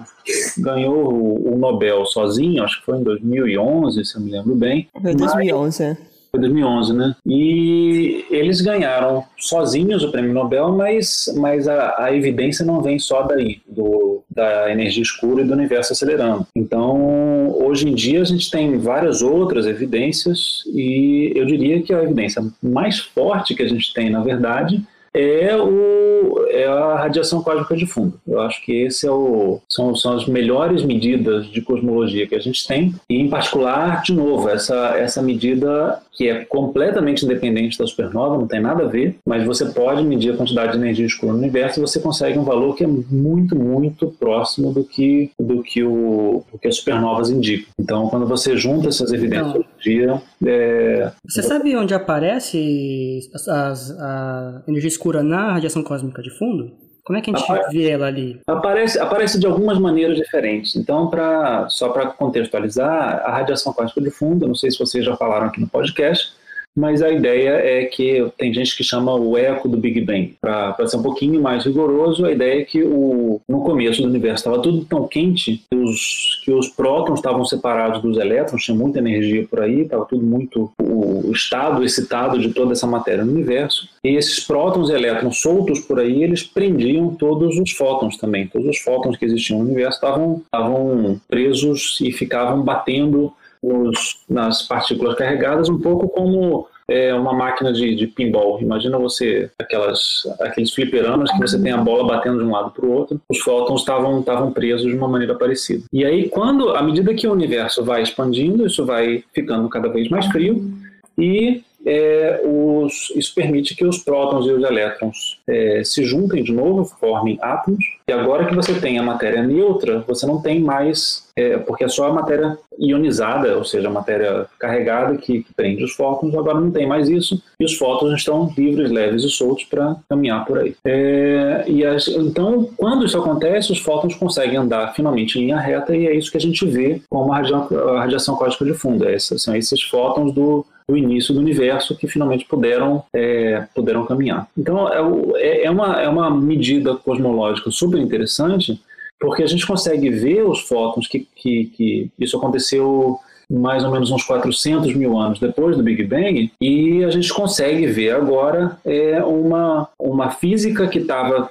ganhou 0.58 1.54
o 1.54 1.58
Nobel 1.58 2.06
sozinho, 2.06 2.64
acho 2.64 2.80
que 2.80 2.86
foi 2.86 2.98
em 2.98 3.04
2011, 3.04 4.06
se 4.06 4.16
eu 4.16 4.22
me 4.22 4.32
lembro 4.32 4.56
bem. 4.56 4.88
Foi 4.92 5.14
2011, 5.14 5.84
é. 5.84 5.98
Foi 6.32 6.40
2011, 6.40 6.94
né? 6.94 7.16
E 7.26 8.26
eles 8.32 8.62
ganharam 8.62 9.24
sozinhos 9.38 10.04
o 10.04 10.12
prêmio 10.12 10.34
Nobel, 10.34 10.72
mas, 10.72 11.32
mas 11.38 11.68
a, 11.68 11.94
a 12.06 12.16
evidência 12.16 12.66
não 12.66 12.82
vem 12.82 12.98
só 12.98 13.22
daí, 13.22 13.62
do, 13.68 14.24
da 14.30 14.72
energia 14.72 15.04
escura 15.04 15.42
e 15.42 15.46
do 15.46 15.54
universo 15.54 15.94
acelerando. 15.94 16.48
Então, 16.56 17.56
hoje 17.64 17.88
em 17.88 17.94
dia, 17.94 18.22
a 18.22 18.26
gente 18.26 18.50
tem 18.50 18.78
várias 18.78 19.22
outras 19.22 19.68
evidências, 19.68 20.64
e 20.74 21.32
eu 21.36 21.46
diria 21.46 21.84
que 21.84 21.94
a 21.94 22.02
evidência 22.02 22.44
mais 22.62 23.00
forte 23.00 23.54
que 23.54 23.62
a 23.62 23.70
gente 23.70 23.94
tem, 23.94 24.10
na 24.10 24.22
verdade, 24.22 24.84
é, 25.14 25.56
o, 25.56 26.46
é 26.50 26.66
a 26.66 26.96
radiação 26.96 27.42
cósmica 27.44 27.76
de 27.76 27.86
fundo. 27.86 28.20
Eu 28.28 28.42
acho 28.42 28.64
que 28.64 28.72
esse 28.84 29.06
é 29.06 29.12
o, 29.12 29.60
são, 29.70 29.96
são 29.96 30.16
as 30.16 30.26
melhores 30.26 30.84
medidas 30.84 31.48
de 31.48 31.62
cosmologia 31.62 32.28
que 32.28 32.36
a 32.36 32.40
gente 32.40 32.68
tem, 32.68 32.94
e 33.10 33.20
em 33.20 33.30
particular, 33.30 34.02
de 34.02 34.14
novo, 34.14 34.50
essa, 34.50 34.98
essa 34.98 35.22
medida 35.22 36.02
que 36.16 36.30
é 36.30 36.46
completamente 36.46 37.26
independente 37.26 37.78
da 37.78 37.88
supernova, 37.88 38.38
não 38.38 38.48
tem 38.48 38.62
nada 38.62 38.84
a 38.84 38.88
ver, 38.88 39.18
mas 39.26 39.46
você 39.46 39.66
pode 39.66 40.04
medir 40.04 40.34
a 40.34 40.38
quantidade 40.38 40.72
de 40.72 40.78
energia 40.78 41.06
escura 41.06 41.34
no 41.34 41.40
universo 41.40 41.80
e 41.80 41.82
você 41.82 42.00
consegue 42.00 42.38
um 42.38 42.44
valor 42.44 42.76
que 42.76 42.84
é 42.84 42.88
muito, 42.88 43.56
muito 43.56 44.08
próximo 44.20 44.72
do 44.72 44.84
que, 44.84 45.32
do 45.40 45.64
que, 45.64 45.84
o, 45.84 46.44
do 46.52 46.60
que 46.60 46.68
as 46.68 46.78
supernovas 46.78 47.30
indicam. 47.30 47.68
Então, 47.80 48.08
quando 48.10 48.28
você 48.28 48.56
junta 48.56 48.90
essas 48.90 49.12
evidências 49.12 49.56
hoje 49.56 49.66
em 49.80 49.82
dia. 49.82 50.22
É... 50.46 51.12
Você 51.28 51.42
sabe 51.42 51.76
onde 51.76 51.94
aparece 51.94 53.20
as, 53.34 53.48
as, 53.48 53.92
a 54.00 54.62
energia 54.68 54.90
escura 54.90 55.03
na 55.24 55.54
radiação 55.54 55.84
cósmica 55.84 56.22
de 56.22 56.30
fundo? 56.30 56.72
Como 57.04 57.20
é 57.20 57.22
que 57.22 57.32
a 57.32 57.38
gente 57.38 57.72
vê 57.72 57.90
ela 57.90 58.08
ali? 58.08 58.40
Aparece, 58.48 58.98
aparece 58.98 59.38
de 59.38 59.46
algumas 59.46 59.78
maneiras 59.78 60.16
diferentes. 60.16 60.76
Então, 60.78 61.10
pra, 61.10 61.68
só 61.68 61.90
para 61.90 62.08
contextualizar, 62.08 63.22
a 63.26 63.32
radiação 63.32 63.74
cósmica 63.74 64.00
de 64.00 64.10
fundo, 64.10 64.48
não 64.48 64.56
sei 64.56 64.72
se 64.72 64.80
vocês 64.80 65.04
já 65.04 65.16
falaram 65.18 65.48
aqui 65.48 65.60
no 65.60 65.68
podcast, 65.68 66.32
mas 66.76 67.02
a 67.02 67.12
ideia 67.12 67.52
é 67.52 67.86
que 67.86 68.26
tem 68.38 68.54
gente 68.54 68.76
que 68.76 68.84
chama 68.84 69.14
o 69.14 69.38
eco 69.38 69.70
do 69.70 69.78
Big 69.78 70.02
Bang. 70.02 70.36
Para 70.42 70.88
ser 70.88 70.98
um 70.98 71.04
pouquinho 71.04 71.42
mais 71.42 71.66
rigoroso, 71.66 72.26
a 72.26 72.32
ideia 72.32 72.62
é 72.62 72.64
que 72.64 72.84
o, 72.84 73.40
no 73.48 73.62
começo 73.64 74.02
do 74.02 74.08
universo 74.08 74.42
estava 74.42 74.62
tudo 74.62 74.84
tão 74.86 75.08
quente 75.08 75.64
que 75.70 75.76
os, 75.76 76.42
que 76.44 76.52
os 76.52 76.70
prótons 76.70 77.20
estavam 77.20 77.46
separados 77.46 78.02
dos 78.02 78.18
elétrons, 78.18 78.64
tinha 78.64 78.76
muita 78.76 79.00
energia 79.00 79.46
por 79.48 79.62
aí, 79.62 79.82
estava 79.82 80.06
tudo 80.06 80.26
muito. 80.26 80.72
o 80.80 81.32
estado 81.32 81.84
excitado 81.84 82.40
de 82.40 82.54
toda 82.54 82.74
essa 82.74 82.88
matéria 82.88 83.24
no 83.24 83.32
universo. 83.32 83.88
E 84.04 84.16
esses 84.16 84.40
prótons 84.40 84.90
e 84.90 84.94
elétrons 84.94 85.42
soltos 85.42 85.80
por 85.80 86.00
aí, 86.00 86.24
eles 86.24 86.44
prendiam 86.44 87.14
todos 87.16 87.58
os 87.58 87.72
fótons 87.72 88.18
também. 88.18 88.48
Todos 88.48 88.68
os 88.68 88.80
fótons 88.80 89.16
que 89.16 89.26
existiam 89.26 89.60
no 89.60 89.66
universo 89.66 89.98
estavam 89.98 91.22
presos 91.28 92.00
e 92.02 92.12
ficavam 92.12 92.62
batendo 92.64 93.34
nos, 93.64 94.20
nas 94.30 94.64
partículas 94.64 95.16
carregadas, 95.16 95.70
um 95.70 95.80
pouco 95.80 96.10
como 96.10 96.68
é, 96.88 97.14
uma 97.14 97.34
máquina 97.34 97.72
de, 97.72 97.96
de 97.96 98.08
pinball. 98.08 98.60
Imagina 98.62 98.98
você, 98.98 99.50
aquelas, 99.58 100.24
aqueles 100.42 100.74
fliperamas 100.74 101.32
que 101.32 101.40
você 101.40 101.62
tem 101.62 101.72
a 101.72 101.78
bola 101.78 102.06
batendo 102.06 102.40
de 102.40 102.44
um 102.44 102.52
lado 102.52 102.72
para 102.72 102.86
o 102.86 102.92
outro, 102.92 103.22
os 103.30 103.40
fótons 103.40 103.82
estavam 103.82 104.52
presos 104.52 104.92
de 104.92 104.98
uma 104.98 105.08
maneira 105.08 105.36
parecida. 105.36 105.86
E 105.92 106.04
aí, 106.04 106.30
quando, 106.30 106.72
à 106.72 106.84
medida 106.84 107.14
que 107.14 107.28
o 107.28 107.32
universo 107.32 107.84
vai 107.84 108.02
expandindo, 108.02 108.66
isso 108.66 108.86
vai 108.86 109.24
ficando 109.34 109.70
cada 109.70 109.88
vez 109.88 110.10
mais 110.10 110.26
frio, 110.28 110.72
e 111.18 111.64
é, 111.86 112.42
os, 112.46 113.12
isso 113.16 113.36
permite 113.36 113.76
que 113.76 113.86
os 113.86 114.00
prótons 114.00 114.48
e 114.48 114.52
os 114.52 114.64
elétrons 114.64 115.40
é, 115.48 115.84
se 115.84 116.04
juntem 116.04 116.42
de 116.44 116.52
novo, 116.52 116.86
formem 116.86 117.38
átomos, 117.42 117.84
e 118.08 118.14
agora 118.14 118.46
que 118.46 118.56
você 118.56 118.80
tem 118.80 118.98
a 118.98 119.04
matéria 119.04 119.44
neutra, 119.44 120.04
você 120.08 120.26
não 120.26 120.42
tem 120.42 120.60
mais, 120.60 121.23
é, 121.36 121.58
porque 121.58 121.84
é 121.84 121.88
só 121.88 122.08
a 122.08 122.14
matéria 122.14 122.58
ionizada, 122.80 123.58
ou 123.58 123.64
seja, 123.64 123.88
a 123.88 123.92
matéria 123.92 124.46
carregada 124.60 125.18
que, 125.18 125.44
que, 125.44 125.54
prende 125.54 125.84
os 125.84 125.94
fótons, 125.94 126.34
agora 126.36 126.60
não 126.60 126.72
tem 126.72 126.88
mais 126.88 127.10
isso, 127.10 127.42
e 127.60 127.66
os 127.66 127.76
fótons 127.76 128.14
estão 128.14 128.52
livres, 128.58 128.92
leves 128.92 129.24
e 129.24 129.30
soltos 129.30 129.66
para 129.66 129.96
caminhar 130.10 130.46
por 130.46 130.60
aí. 130.60 130.76
É, 130.84 131.64
e 131.68 131.86
as, 131.86 132.08
então, 132.08 132.70
quando 132.78 133.06
isso 133.06 133.18
acontece, 133.18 133.72
os 133.72 133.80
fótons 133.80 134.16
conseguem 134.16 134.58
andar 134.58 134.94
finalmente 134.94 135.40
em 135.40 135.44
linha 135.44 135.60
reta, 135.60 135.96
e 135.96 136.08
é 136.08 136.16
isso 136.16 136.32
que 136.32 136.38
a 136.38 136.42
gente 136.42 136.66
vê 136.66 137.02
como 137.10 137.32
a 137.32 137.38
radiação, 137.38 137.90
a 137.90 138.00
radiação 138.00 138.36
cósmica 138.36 138.66
de 138.66 138.74
fundo. 138.74 139.08
É 139.08 139.18
são 139.20 139.56
esses 139.56 139.82
fótons 139.82 140.34
do, 140.34 140.66
início 140.90 141.34
do 141.34 141.40
universo 141.40 141.96
que 141.98 142.08
finalmente 142.08 142.46
puderam, 142.46 143.04
é, 143.14 143.66
puderam 143.74 144.06
caminhar. 144.06 144.48
Então, 144.58 144.88
é, 144.90 145.42
é, 145.42 145.66
é, 145.66 145.72
uma, 145.72 146.02
é 146.02 146.08
uma 146.08 146.30
medida 146.30 146.96
cosmológica 146.96 147.72
super 147.72 148.00
interessante, 148.00 148.80
porque 149.24 149.42
a 149.42 149.48
gente 149.48 149.66
consegue 149.66 150.10
ver 150.10 150.44
os 150.44 150.60
fótons 150.60 151.08
que, 151.08 151.26
que, 151.34 151.66
que 151.68 152.12
isso 152.20 152.36
aconteceu 152.36 153.18
mais 153.50 153.82
ou 153.86 153.90
menos 153.90 154.12
uns 154.12 154.26
400 154.26 154.94
mil 154.96 155.18
anos 155.18 155.40
depois 155.40 155.78
do 155.78 155.84
Big 155.84 156.04
Bang, 156.04 156.52
e 156.60 157.04
a 157.06 157.10
gente 157.10 157.34
consegue 157.34 157.88
ver 157.88 158.16
agora 158.16 158.78
é, 158.84 159.24
uma, 159.24 159.88
uma 159.98 160.32
física 160.32 160.90
que 160.90 161.00
estava 161.00 161.50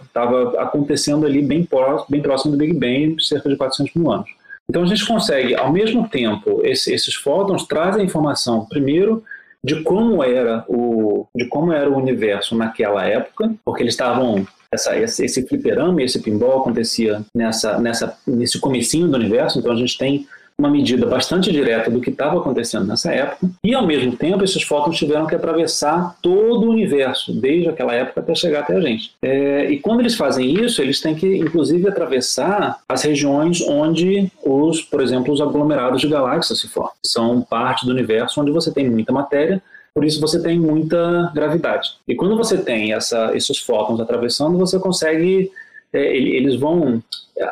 acontecendo 0.59 1.25
ali 1.25 1.41
bem, 1.41 1.65
pró, 1.65 2.05
bem 2.11 2.21
próximo 2.21 2.53
do 2.53 2.59
Big 2.59 2.75
Bang, 2.75 3.17
cerca 3.25 3.49
de 3.49 3.57
400 3.57 3.95
mil 3.95 4.13
anos. 4.13 4.29
Então 4.69 4.83
a 4.83 4.87
gente 4.87 5.07
consegue, 5.07 5.55
ao 5.55 5.73
mesmo 5.73 6.07
tempo, 6.07 6.61
esse, 6.65 6.93
esses 6.93 7.15
fótons 7.15 7.67
trazem 7.67 8.05
informação, 8.05 8.67
primeiro, 8.67 9.25
de 9.65 9.83
como 9.83 10.23
era 10.23 10.63
o 10.69 11.27
de 11.35 11.47
como 11.47 11.73
era 11.73 11.89
o 11.89 11.97
universo 11.97 12.55
naquela 12.55 13.07
época, 13.07 13.55
porque 13.65 13.83
eles 13.83 13.95
estavam 13.95 14.47
essa, 14.73 14.97
esse, 14.99 15.25
esse 15.25 15.47
fliperama 15.47 16.01
e 16.01 16.05
esse 16.05 16.21
pinball 16.21 16.61
acontecia 16.61 17.23
nessa, 17.35 17.79
nessa, 17.79 18.17
nesse 18.27 18.59
comecinho 18.59 19.09
do 19.09 19.17
universo, 19.17 19.59
então 19.59 19.73
a 19.73 19.77
gente 19.77 19.99
tem 19.99 20.27
uma 20.59 20.71
medida 20.71 21.07
bastante 21.07 21.51
direta 21.51 21.91
do 21.91 22.01
que 22.01 22.11
estava 22.11 22.39
acontecendo 22.39 22.87
nessa 22.87 23.13
época, 23.13 23.51
e 23.65 23.75
ao 23.75 23.87
mesmo 23.87 24.17
tempo 24.17 24.45
esses 24.45 24.63
fótons 24.63 24.97
tiveram 24.97 25.27
que 25.27 25.35
atravessar 25.35 26.17
todo 26.23 26.67
o 26.67 26.71
universo, 26.71 27.33
desde 27.33 27.69
aquela 27.69 27.93
época 27.95 28.21
até 28.21 28.35
chegar 28.35 28.61
até 28.61 28.77
a 28.77 28.81
gente. 28.81 29.13
É, 29.23 29.71
e 29.71 29.79
quando 29.81 30.01
eles 30.01 30.15
fazem 30.15 30.63
isso, 30.63 30.81
eles 30.81 31.01
têm 31.01 31.15
que, 31.15 31.37
inclusive, 31.37 31.89
atravessar 31.89 32.79
as 32.89 33.03
regiões 33.03 33.61
onde 33.63 34.31
os, 34.45 34.81
por 34.83 35.01
exemplo, 35.01 35.33
os 35.33 35.41
aglomerados 35.41 36.01
de 36.01 36.09
galáxias 36.09 36.61
se 36.61 36.69
formam. 36.69 36.93
São 37.05 37.41
parte 37.43 37.85
do 37.85 37.93
universo 37.93 38.41
onde 38.41 38.53
você 38.53 38.71
tem 38.71 38.89
muita 38.89 39.13
matéria, 39.13 39.61
por 39.95 40.05
isso 40.05 40.21
você 40.21 40.41
tem 40.43 40.59
muita 40.59 41.31
gravidade. 41.35 41.91
E 42.07 42.15
quando 42.15 42.37
você 42.37 42.59
tem 42.59 42.93
essa, 42.93 43.37
esses 43.37 43.59
fótons 43.59 44.01
atravessando, 44.01 44.59
você 44.59 44.79
consegue, 44.79 45.51
é, 45.93 46.17
eles 46.17 46.57
vão, 46.57 47.03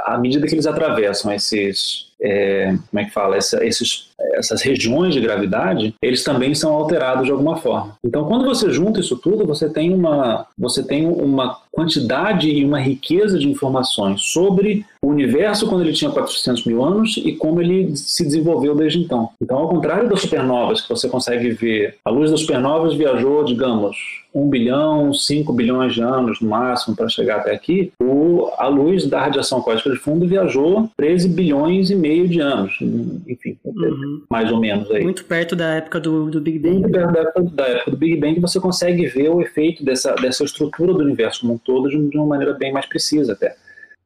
à 0.05 0.19
medida 0.19 0.47
que 0.47 0.55
eles 0.55 0.67
atravessam 0.67 1.33
esses 1.33 2.11
é, 2.23 2.77
como 2.91 3.01
é 3.01 3.05
que 3.05 3.11
fala, 3.11 3.37
essa, 3.37 3.65
esses, 3.65 4.11
essas 4.35 4.63
regiões 4.63 5.15
de 5.15 5.21
gravidade, 5.21 5.95
eles 6.03 6.23
também 6.23 6.55
são 6.55 6.73
alterados 6.73 7.25
de 7.25 7.31
alguma 7.31 7.57
forma. 7.57 7.97
Então, 8.05 8.27
quando 8.27 8.45
você 8.45 8.71
junta 8.71 9.01
isso 9.01 9.17
tudo, 9.17 9.47
você 9.47 9.69
tem 9.71 9.93
uma, 9.93 10.47
você 10.57 10.83
tem 10.83 11.07
uma 11.07 11.59
quantidade 11.73 12.51
e 12.51 12.65
uma 12.65 12.81
riqueza 12.81 13.39
de 13.39 13.49
informações 13.49 14.23
sobre 14.23 14.85
o 15.03 15.09
universo 15.09 15.69
quando 15.69 15.83
ele 15.83 15.93
tinha 15.93 16.11
400 16.11 16.65
mil 16.67 16.85
anos 16.85 17.17
e 17.17 17.33
como 17.33 17.61
ele 17.61 17.97
se 17.97 18.25
desenvolveu 18.25 18.75
desde 18.75 18.99
então. 18.99 19.31
Então, 19.41 19.59
ao 19.59 19.69
contrário 19.69 20.09
das 20.09 20.21
supernovas, 20.21 20.81
que 20.81 20.89
você 20.89 21.09
consegue 21.09 21.51
ver, 21.51 21.97
a 22.05 22.11
luz 22.11 22.31
das 22.31 22.41
supernovas 22.41 22.95
viajou, 22.95 23.45
digamos, 23.45 23.97
1 24.35 24.49
bilhão, 24.49 25.13
5 25.13 25.53
bilhões 25.53 25.95
de 25.95 26.03
anos 26.03 26.41
no 26.41 26.49
máximo 26.49 26.95
para 26.95 27.09
chegar 27.09 27.39
até 27.39 27.53
aqui, 27.53 27.93
o, 28.01 28.51
a 28.59 28.69
luz 28.69 29.07
da 29.07 29.21
radiação 29.21 29.61
cósmica 29.61 29.91
de 29.91 29.97
fundo 29.97 30.27
viajou 30.27 30.89
13 30.97 31.29
bilhões 31.31 31.91
e 31.91 31.97
meio 31.97 32.29
de 32.29 32.41
anos, 32.41 32.79
enfim, 33.27 33.57
uhum. 33.65 34.23
mais 34.31 34.51
ou 34.53 34.61
menos 34.61 34.91
aí. 34.91 35.03
Muito 35.03 35.25
perto 35.25 35.57
da 35.57 35.75
época 35.75 35.99
do, 35.99 36.31
do 36.31 36.41
Big 36.41 36.59
Bang. 36.59 36.81
Muito 36.81 36.93
perto 36.93 37.13
da 37.13 37.21
época, 37.21 37.43
da 37.43 37.67
época, 37.67 37.91
do 37.91 37.97
Big 37.97 38.17
Bang 38.17 38.41
você 38.41 38.61
consegue 38.61 39.07
ver 39.07 39.31
o 39.31 39.41
efeito 39.41 39.85
dessa, 39.85 40.15
dessa 40.15 40.45
estrutura 40.45 40.93
do 40.93 41.01
universo 41.01 41.41
como 41.41 41.55
um 41.55 41.59
todo 41.65 41.89
de, 41.89 42.17
uma 42.17 42.27
maneira 42.27 42.55
bem 42.55 42.73
mais 42.73 42.87
precisa 42.87 43.33
até. 43.33 43.57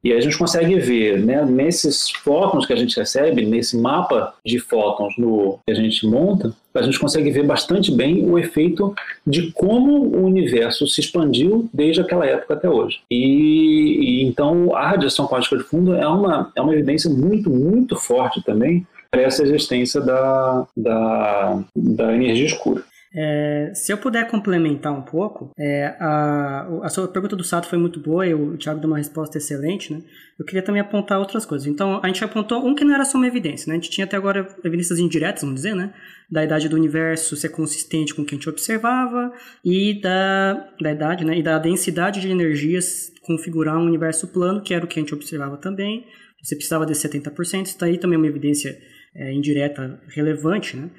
E 0.03 0.13
a 0.13 0.21
gente 0.21 0.37
consegue 0.37 0.77
ver, 0.77 1.17
né, 1.17 1.43
nesses 1.43 2.11
fótons 2.11 2.67
que 2.67 2.73
a 2.73 2.75
gente 2.75 2.95
recebe, 2.95 3.43
nesse 3.43 3.75
mapa 3.75 4.35
de 4.45 4.59
fótons 4.59 5.15
no, 5.17 5.57
que 5.65 5.71
a 5.71 5.75
gente 5.75 6.05
monta, 6.05 6.53
a 6.75 6.81
gente 6.83 6.99
consegue 6.99 7.31
ver 7.31 7.43
bastante 7.43 7.91
bem 7.91 8.23
o 8.29 8.37
efeito 8.37 8.93
de 9.25 9.51
como 9.51 9.93
o 10.03 10.23
universo 10.23 10.85
se 10.87 11.01
expandiu 11.01 11.67
desde 11.73 12.01
aquela 12.01 12.23
época 12.23 12.53
até 12.53 12.69
hoje. 12.69 12.99
E, 13.09 14.21
e 14.21 14.23
então 14.25 14.75
a 14.75 14.89
radiação 14.89 15.25
quântica 15.25 15.57
de 15.57 15.63
fundo 15.63 15.95
é 15.95 16.07
uma, 16.07 16.51
é 16.55 16.61
uma 16.61 16.73
evidência 16.73 17.09
muito, 17.09 17.49
muito 17.49 17.95
forte 17.95 18.43
também 18.43 18.85
para 19.09 19.23
essa 19.23 19.41
existência 19.41 20.01
da, 20.01 20.67
da, 20.77 21.63
da 21.75 22.13
energia 22.13 22.45
escura. 22.45 22.83
É, 23.17 23.71
se 23.73 23.93
eu 23.93 23.97
puder 23.97 24.27
complementar 24.27 24.91
um 24.91 25.01
pouco, 25.01 25.51
é, 25.57 25.95
a, 26.01 26.67
a 26.83 26.89
sua 26.89 27.07
pergunta 27.07 27.33
do 27.33 27.45
Sato 27.45 27.65
foi 27.69 27.77
muito 27.77 27.97
boa 27.97 28.27
e 28.27 28.33
o 28.33 28.57
Thiago 28.57 28.81
deu 28.81 28.89
uma 28.89 28.97
resposta 28.97 29.37
excelente, 29.37 29.93
né? 29.93 30.01
Eu 30.37 30.45
queria 30.45 30.61
também 30.61 30.81
apontar 30.81 31.17
outras 31.17 31.45
coisas. 31.45 31.65
Então, 31.65 32.01
a 32.03 32.07
gente 32.07 32.21
apontou 32.25 32.67
um 32.67 32.75
que 32.75 32.83
não 32.83 32.93
era 32.93 33.05
só 33.05 33.17
uma 33.17 33.25
evidência, 33.25 33.69
né? 33.69 33.77
A 33.77 33.79
gente 33.79 33.89
tinha 33.89 34.03
até 34.03 34.17
agora 34.17 34.45
evidências 34.65 34.99
indiretas, 34.99 35.43
vamos 35.43 35.55
dizer, 35.55 35.73
né? 35.73 35.93
Da 36.29 36.43
idade 36.43 36.67
do 36.67 36.75
universo 36.75 37.37
ser 37.37 37.49
consistente 37.49 38.13
com 38.13 38.23
o 38.23 38.25
que 38.25 38.35
a 38.35 38.37
gente 38.37 38.49
observava 38.49 39.31
e 39.63 40.01
da, 40.01 40.67
da 40.81 40.91
idade, 40.91 41.23
né? 41.23 41.37
E 41.37 41.43
da 41.43 41.57
densidade 41.57 42.19
de 42.19 42.29
energias 42.29 43.13
configurar 43.21 43.77
um 43.77 43.85
universo 43.85 44.27
plano, 44.27 44.61
que 44.61 44.73
era 44.73 44.83
o 44.83 44.87
que 44.89 44.99
a 44.99 45.01
gente 45.01 45.13
observava 45.13 45.55
também. 45.55 46.05
Você 46.43 46.53
precisava 46.53 46.85
de 46.85 46.91
70%, 46.93 47.67
está 47.67 47.85
aí 47.85 47.97
também 47.97 48.17
uma 48.17 48.27
evidência 48.27 48.77
é, 49.15 49.31
indireta 49.31 50.01
relevante, 50.09 50.75
né? 50.75 50.89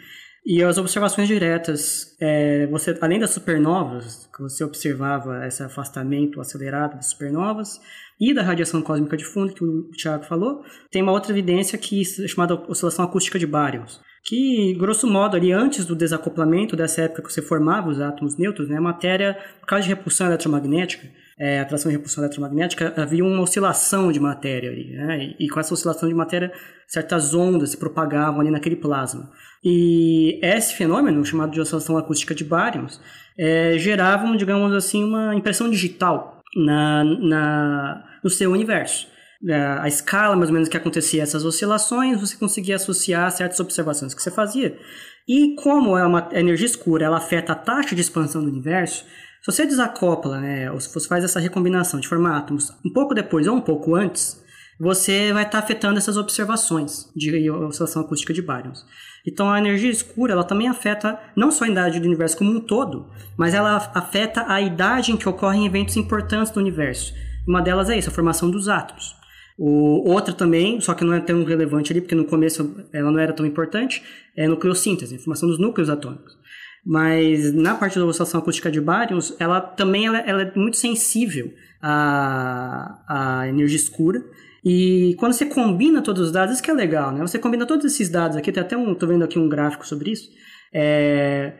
E 0.48 0.62
as 0.62 0.78
observações 0.78 1.26
diretas, 1.26 2.16
é, 2.20 2.68
você, 2.68 2.96
além 3.00 3.18
das 3.18 3.30
supernovas, 3.30 4.28
que 4.32 4.42
você 4.42 4.62
observava 4.62 5.44
esse 5.44 5.60
afastamento 5.60 6.40
acelerado 6.40 6.94
das 6.94 7.06
supernovas, 7.06 7.80
e 8.20 8.32
da 8.32 8.42
radiação 8.42 8.80
cósmica 8.80 9.16
de 9.16 9.24
fundo, 9.24 9.52
que 9.52 9.64
o 9.64 9.90
Tiago 9.90 10.24
falou, 10.24 10.62
tem 10.88 11.02
uma 11.02 11.10
outra 11.10 11.32
evidência 11.32 11.76
que 11.76 12.00
é 12.00 12.28
chamada 12.28 12.54
oscilação 12.68 13.04
acústica 13.04 13.40
de 13.40 13.46
bárions, 13.46 14.00
que, 14.24 14.72
grosso 14.74 15.06
modo, 15.06 15.36
ali 15.36 15.52
antes 15.52 15.84
do 15.84 15.94
desacoplamento, 15.94 16.76
dessa 16.76 17.02
época 17.02 17.22
que 17.22 17.32
você 17.32 17.42
formava 17.42 17.88
os 17.88 18.00
átomos 18.00 18.38
neutros, 18.38 18.68
né, 18.68 18.78
a 18.78 18.80
matéria, 18.80 19.36
por 19.60 19.66
causa 19.66 19.82
de 19.82 19.88
repulsão 19.88 20.28
eletromagnética, 20.28 21.08
é, 21.38 21.60
atração 21.60 21.90
e 21.90 21.94
repulsão 21.94 22.24
eletromagnética, 22.24 22.94
havia 22.96 23.22
uma 23.22 23.42
oscilação 23.42 24.10
de 24.10 24.18
matéria 24.18 24.70
ali, 24.70 24.96
né? 24.96 25.34
E, 25.38 25.44
e, 25.44 25.48
com 25.48 25.60
essa 25.60 25.74
oscilação 25.74 26.08
de 26.08 26.14
matéria, 26.14 26.50
certas 26.88 27.34
ondas 27.34 27.70
se 27.70 27.76
propagavam 27.76 28.40
ali 28.40 28.50
naquele 28.50 28.76
plasma. 28.76 29.30
E 29.68 30.38
esse 30.40 30.74
fenômeno, 30.74 31.24
chamado 31.24 31.50
de 31.50 31.60
oscilação 31.60 31.98
acústica 31.98 32.32
de 32.32 32.44
bárions, 32.44 33.00
é, 33.36 33.76
geravam, 33.76 34.36
digamos 34.36 34.72
assim, 34.72 35.02
uma 35.02 35.34
impressão 35.34 35.68
digital 35.68 36.40
na, 36.54 37.02
na, 37.02 38.04
no 38.22 38.30
seu 38.30 38.52
universo. 38.52 39.08
É, 39.44 39.56
a 39.56 39.88
escala, 39.88 40.36
mais 40.36 40.50
ou 40.50 40.54
menos, 40.54 40.68
que 40.68 40.76
acontecia 40.76 41.20
essas 41.20 41.44
oscilações, 41.44 42.20
você 42.20 42.36
conseguia 42.36 42.76
associar 42.76 43.28
certas 43.32 43.58
observações 43.58 44.14
que 44.14 44.22
você 44.22 44.30
fazia. 44.30 44.78
E 45.26 45.56
como 45.56 45.98
é 45.98 46.06
uma 46.06 46.28
energia 46.30 46.66
escura, 46.66 47.04
ela 47.04 47.16
afeta 47.16 47.52
a 47.52 47.56
taxa 47.56 47.96
de 47.96 48.00
expansão 48.00 48.44
do 48.44 48.48
universo, 48.48 49.04
se 49.42 49.52
você 49.52 49.66
desacopla, 49.66 50.40
né, 50.40 50.70
ou 50.70 50.78
se 50.78 50.94
você 50.94 51.08
faz 51.08 51.24
essa 51.24 51.40
recombinação 51.40 51.98
de 51.98 52.06
formar 52.06 52.38
átomos 52.38 52.72
um 52.84 52.92
pouco 52.92 53.14
depois 53.14 53.48
ou 53.48 53.56
um 53.56 53.60
pouco 53.60 53.96
antes, 53.96 54.40
você 54.78 55.32
vai 55.32 55.44
estar 55.44 55.58
tá 55.58 55.64
afetando 55.64 55.98
essas 55.98 56.16
observações 56.16 57.10
de 57.14 57.50
oscilação 57.50 58.02
acústica 58.02 58.32
de 58.32 58.42
bárions. 58.42 58.84
Então 59.26 59.50
a 59.50 59.58
energia 59.58 59.90
escura 59.90 60.32
ela 60.32 60.44
também 60.44 60.68
afeta 60.68 61.18
não 61.34 61.50
só 61.50 61.64
a 61.64 61.68
idade 61.68 61.98
do 61.98 62.06
universo 62.06 62.36
como 62.36 62.50
um 62.50 62.60
todo, 62.60 63.10
mas 63.36 63.54
ela 63.54 63.76
afeta 63.94 64.44
a 64.46 64.60
idade 64.60 65.12
em 65.12 65.16
que 65.16 65.28
ocorrem 65.28 65.66
eventos 65.66 65.96
importantes 65.96 66.52
do 66.52 66.60
universo. 66.60 67.12
Uma 67.46 67.60
delas 67.60 67.90
é 67.90 67.98
isso, 67.98 68.08
a 68.08 68.12
formação 68.12 68.50
dos 68.50 68.68
átomos. 68.68 69.16
O, 69.58 70.10
outra 70.10 70.34
também, 70.34 70.80
só 70.80 70.94
que 70.94 71.04
não 71.04 71.14
é 71.14 71.20
tão 71.20 71.42
relevante 71.42 71.92
ali, 71.92 72.00
porque 72.00 72.14
no 72.14 72.26
começo 72.26 72.76
ela 72.92 73.10
não 73.10 73.18
era 73.18 73.32
tão 73.32 73.46
importante, 73.46 74.02
é 74.36 74.44
a 74.44 74.48
nucleossíntese, 74.48 75.16
a 75.16 75.18
formação 75.18 75.48
dos 75.48 75.58
núcleos 75.58 75.88
atômicos. 75.88 76.36
Mas 76.84 77.52
na 77.52 77.74
parte 77.74 77.98
da 77.98 78.04
oscilação 78.04 78.40
acústica 78.40 78.70
de 78.70 78.80
bárions, 78.80 79.34
ela 79.40 79.60
também 79.60 80.06
ela, 80.06 80.18
ela 80.18 80.42
é 80.42 80.52
muito 80.54 80.76
sensível 80.76 81.52
à, 81.82 83.02
à 83.08 83.48
energia 83.48 83.76
escura. 83.76 84.22
E 84.68 85.14
quando 85.20 85.32
você 85.32 85.46
combina 85.46 86.02
todos 86.02 86.26
os 86.26 86.32
dados, 86.32 86.54
isso 86.54 86.62
que 86.62 86.72
é 86.72 86.74
legal, 86.74 87.12
né? 87.12 87.20
Você 87.20 87.38
combina 87.38 87.64
todos 87.64 87.86
esses 87.86 88.08
dados 88.08 88.36
aqui, 88.36 88.50
tem 88.50 88.60
até 88.60 88.76
um, 88.76 88.96
tô 88.96 89.06
vendo 89.06 89.22
aqui 89.22 89.38
um 89.38 89.48
gráfico 89.48 89.86
sobre 89.86 90.10
isso. 90.10 90.28
É, 90.74 91.52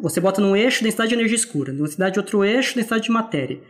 você 0.00 0.20
bota 0.20 0.40
num 0.40 0.54
eixo 0.54 0.84
densidade 0.84 1.08
de 1.08 1.16
energia 1.16 1.34
escura, 1.34 1.72
densidade 1.72 2.12
de 2.12 2.20
outro 2.20 2.44
eixo 2.44 2.76
densidade 2.76 3.02
de 3.02 3.10
matéria. 3.10 3.60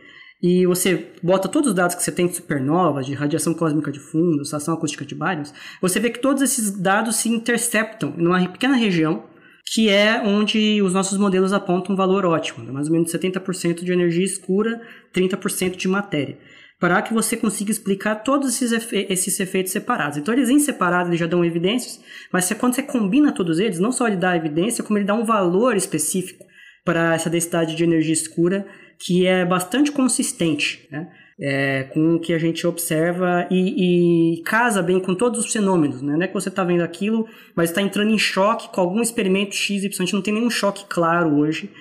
E 0.43 0.67
você 0.67 1.07
bota 1.23 1.49
todos 1.49 1.69
os 1.69 1.75
dados 1.75 1.95
que 1.95 2.03
você 2.03 2.11
tem 2.11 2.27
de 2.27 2.35
supernovas, 2.35 3.07
de 3.07 3.15
radiação 3.15 3.55
cósmica 3.55 3.91
de 3.91 3.99
fundo, 3.99 4.41
oscilação 4.41 4.75
acústica 4.75 5.03
de 5.03 5.15
bárions, 5.15 5.51
você 5.81 5.99
vê 5.99 6.11
que 6.11 6.19
todos 6.19 6.43
esses 6.43 6.69
dados 6.79 7.15
se 7.15 7.29
interceptam 7.29 8.13
numa 8.15 8.47
pequena 8.47 8.75
região 8.75 9.23
que 9.65 9.89
é 9.89 10.21
onde 10.21 10.81
os 10.81 10.93
nossos 10.93 11.17
modelos 11.17 11.53
apontam 11.53 11.93
um 11.93 11.97
valor 11.97 12.25
ótimo, 12.25 12.63
né? 12.63 12.71
mais 12.71 12.87
ou 12.87 12.93
menos 12.93 13.11
70% 13.11 13.83
de 13.83 13.91
energia 13.91 14.23
escura, 14.23 14.81
30% 15.15 15.77
de 15.77 15.87
matéria, 15.87 16.37
para 16.83 17.01
que 17.01 17.13
você 17.13 17.37
consiga 17.37 17.71
explicar 17.71 18.13
todos 18.25 18.49
esses, 18.49 18.73
efe 18.73 19.07
esses 19.09 19.39
efeitos 19.39 19.71
separados. 19.71 20.17
Então, 20.17 20.33
eles 20.33 20.49
em 20.49 20.59
separado 20.59 21.07
eles 21.07 21.17
já 21.17 21.25
dão 21.25 21.45
evidências, 21.45 21.97
mas 22.29 22.51
quando 22.51 22.75
você 22.75 22.83
combina 22.83 23.31
todos 23.31 23.57
eles, 23.57 23.79
não 23.79 23.89
só 23.89 24.05
ele 24.05 24.17
dá 24.17 24.35
evidência, 24.35 24.83
como 24.83 24.99
ele 24.99 25.05
dá 25.05 25.13
um 25.13 25.23
valor 25.23 25.77
específico 25.77 26.43
para 26.83 27.15
essa 27.15 27.29
densidade 27.29 27.77
de 27.77 27.85
energia 27.85 28.11
escura 28.11 28.67
que 28.99 29.25
é 29.25 29.45
bastante 29.45 29.93
consistente. 29.93 30.85
Né? 30.91 31.07
é, 31.39 31.83
com 31.93 32.15
o 32.15 32.19
que 32.19 32.33
a 32.33 32.37
gente 32.37 32.67
observa 32.67 33.47
e, 33.49 34.35
e, 34.39 34.43
casa 34.43 34.83
bem 34.83 34.99
com 34.99 35.15
todos 35.15 35.39
os 35.39 35.51
fenômenos. 35.51 36.01
Né? 36.01 36.13
Não 36.13 36.21
é 36.21 36.27
que 36.27 36.33
você 36.33 36.49
está 36.49 36.65
vendo 36.65 36.83
aquilo, 36.83 37.25
mas 37.55 37.69
está 37.69 37.81
entrando 37.81 38.11
em 38.11 38.19
choque 38.19 38.69
com 38.73 38.81
algum 38.81 39.01
experimento 39.01 39.55
X, 39.55 39.83
Y. 39.83 39.89
A 39.89 40.05
gente 40.05 40.13
não 40.13 40.21
tem 40.21 40.33
nenhum 40.33 40.49
choque 40.49 40.85
claro 40.87 41.37
hoje 41.37 41.71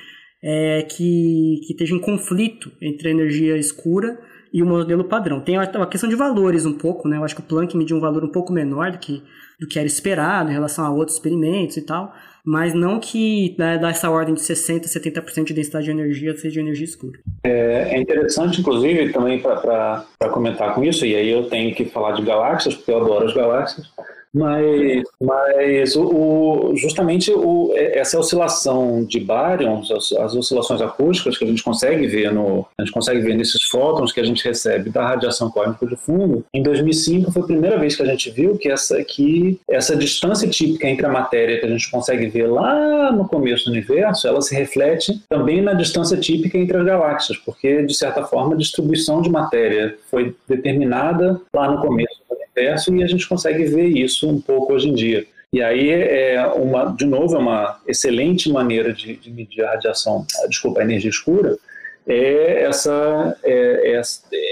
é, 0.42 0.86
que, 0.88 1.60
que 1.66 1.72
esteja 1.72 1.94
em 1.94 2.00
conflito 2.00 2.72
entre 2.80 3.08
a 3.08 3.10
energia 3.10 3.56
escura 3.56 4.18
e 4.52 4.62
o 4.62 4.66
modelo 4.66 5.04
padrão. 5.04 5.40
Tem 5.40 5.56
a, 5.56 5.86
questão 5.86 6.08
de 6.08 6.16
valores 6.16 6.66
um 6.66 6.74
pouco, 6.74 7.08
né? 7.08 7.16
Eu 7.16 7.24
acho 7.24 7.34
que 7.34 7.40
o 7.40 7.44
Planck 7.44 7.76
mediu 7.76 7.96
um 7.96 8.00
valor 8.00 8.24
um 8.24 8.28
pouco 8.28 8.52
menor 8.52 8.90
do 8.90 8.98
que, 8.98 9.22
do 9.58 9.66
que 9.66 9.78
era 9.78 9.86
esperado 9.86 10.50
em 10.50 10.52
relação 10.52 10.84
a 10.84 10.90
outros 10.90 11.16
experimentos 11.16 11.76
e 11.76 11.82
tal 11.82 12.12
mas 12.44 12.74
não 12.74 12.98
que 12.98 13.54
né, 13.56 13.78
dá 13.78 13.90
essa 13.90 14.10
ordem 14.10 14.34
de 14.34 14.40
60%, 14.40 14.84
70% 14.84 15.44
de 15.44 15.54
densidade 15.54 15.84
de 15.84 15.90
energia 15.92 16.36
seja 16.36 16.60
energia 16.60 16.84
escura. 16.84 17.18
É, 17.44 17.94
é 17.94 18.00
interessante, 18.00 18.60
inclusive, 18.60 19.12
também 19.12 19.40
para 19.40 20.04
comentar 20.32 20.74
com 20.74 20.82
isso, 20.82 21.06
e 21.06 21.14
aí 21.14 21.30
eu 21.30 21.44
tenho 21.44 21.74
que 21.74 21.84
falar 21.84 22.12
de 22.12 22.22
galáxias, 22.22 22.74
porque 22.74 22.90
eu 22.90 23.00
adoro 23.00 23.26
as 23.26 23.34
galáxias, 23.34 23.86
mas, 24.34 25.02
mas 25.20 25.94
o, 25.94 26.04
o, 26.04 26.76
justamente 26.76 27.30
o, 27.32 27.72
essa 27.76 28.18
oscilação 28.18 29.04
de 29.04 29.20
baryons, 29.20 29.90
as, 29.90 30.12
as, 30.12 30.34
oscilações 30.34 30.80
acústicas 30.80 31.36
que 31.36 31.44
a 31.44 31.46
gente 31.46 31.62
consegue 31.62 32.06
ver 32.06 32.32
no, 32.32 32.66
a 32.78 32.82
gente 32.82 32.92
consegue 32.92 33.20
ver 33.20 33.34
nesses 33.34 33.64
fótons 33.64 34.10
que 34.10 34.20
a 34.20 34.24
gente 34.24 34.42
recebe 34.42 34.88
da 34.88 35.06
radiação 35.06 35.50
cósmica 35.50 35.86
de 35.86 35.96
fundo, 35.96 36.44
em 36.54 36.62
2005 36.62 37.30
foi 37.30 37.42
a 37.42 37.46
primeira 37.46 37.78
vez 37.78 37.94
que 37.94 38.02
a 38.02 38.06
gente 38.06 38.30
viu 38.30 38.56
que 38.56 38.70
essa, 38.70 39.02
que 39.04 39.60
essa 39.68 39.94
distância 39.94 40.48
típica 40.48 40.88
entre 40.88 41.04
a 41.04 41.10
matéria 41.10 41.60
que 41.60 41.66
a 41.66 41.68
gente 41.68 41.90
consegue 41.90 42.26
ver 42.28 42.46
lá 42.46 43.12
no 43.12 43.28
começo 43.28 43.66
do 43.66 43.72
universo, 43.72 44.26
ela 44.26 44.40
se 44.40 44.54
reflete 44.54 45.22
também 45.28 45.60
na 45.60 45.74
distância 45.74 46.16
típica 46.16 46.56
entre 46.56 46.76
as 46.76 46.84
galáxias, 46.84 47.36
porque 47.38 47.82
de 47.82 47.94
certa 47.94 48.24
forma 48.24 48.54
a 48.54 48.58
distribuição 48.58 49.20
de 49.20 49.28
matéria 49.28 49.96
foi 50.10 50.34
determinada 50.48 51.40
lá 51.54 51.70
no 51.70 51.80
começo 51.80 52.22
universo 52.51 52.51
e 52.56 53.02
a 53.02 53.06
gente 53.06 53.26
consegue 53.28 53.64
ver 53.64 53.88
isso 53.88 54.28
um 54.28 54.40
pouco 54.40 54.72
hoje 54.74 54.88
em 54.88 54.94
dia. 54.94 55.26
E 55.52 55.62
aí, 55.62 55.90
é 55.90 56.46
uma, 56.46 56.86
de 56.96 57.04
novo, 57.04 57.34
é 57.34 57.38
uma 57.38 57.78
excelente 57.86 58.50
maneira 58.50 58.92
de, 58.92 59.16
de 59.16 59.30
medir 59.30 59.62
a 59.62 59.72
radiação, 59.72 60.26
desculpa, 60.48 60.80
a 60.80 60.82
energia 60.82 61.10
escura, 61.10 61.58
é 62.06 62.64
essa, 62.64 63.36
é, 63.44 63.92
é, 63.94 64.02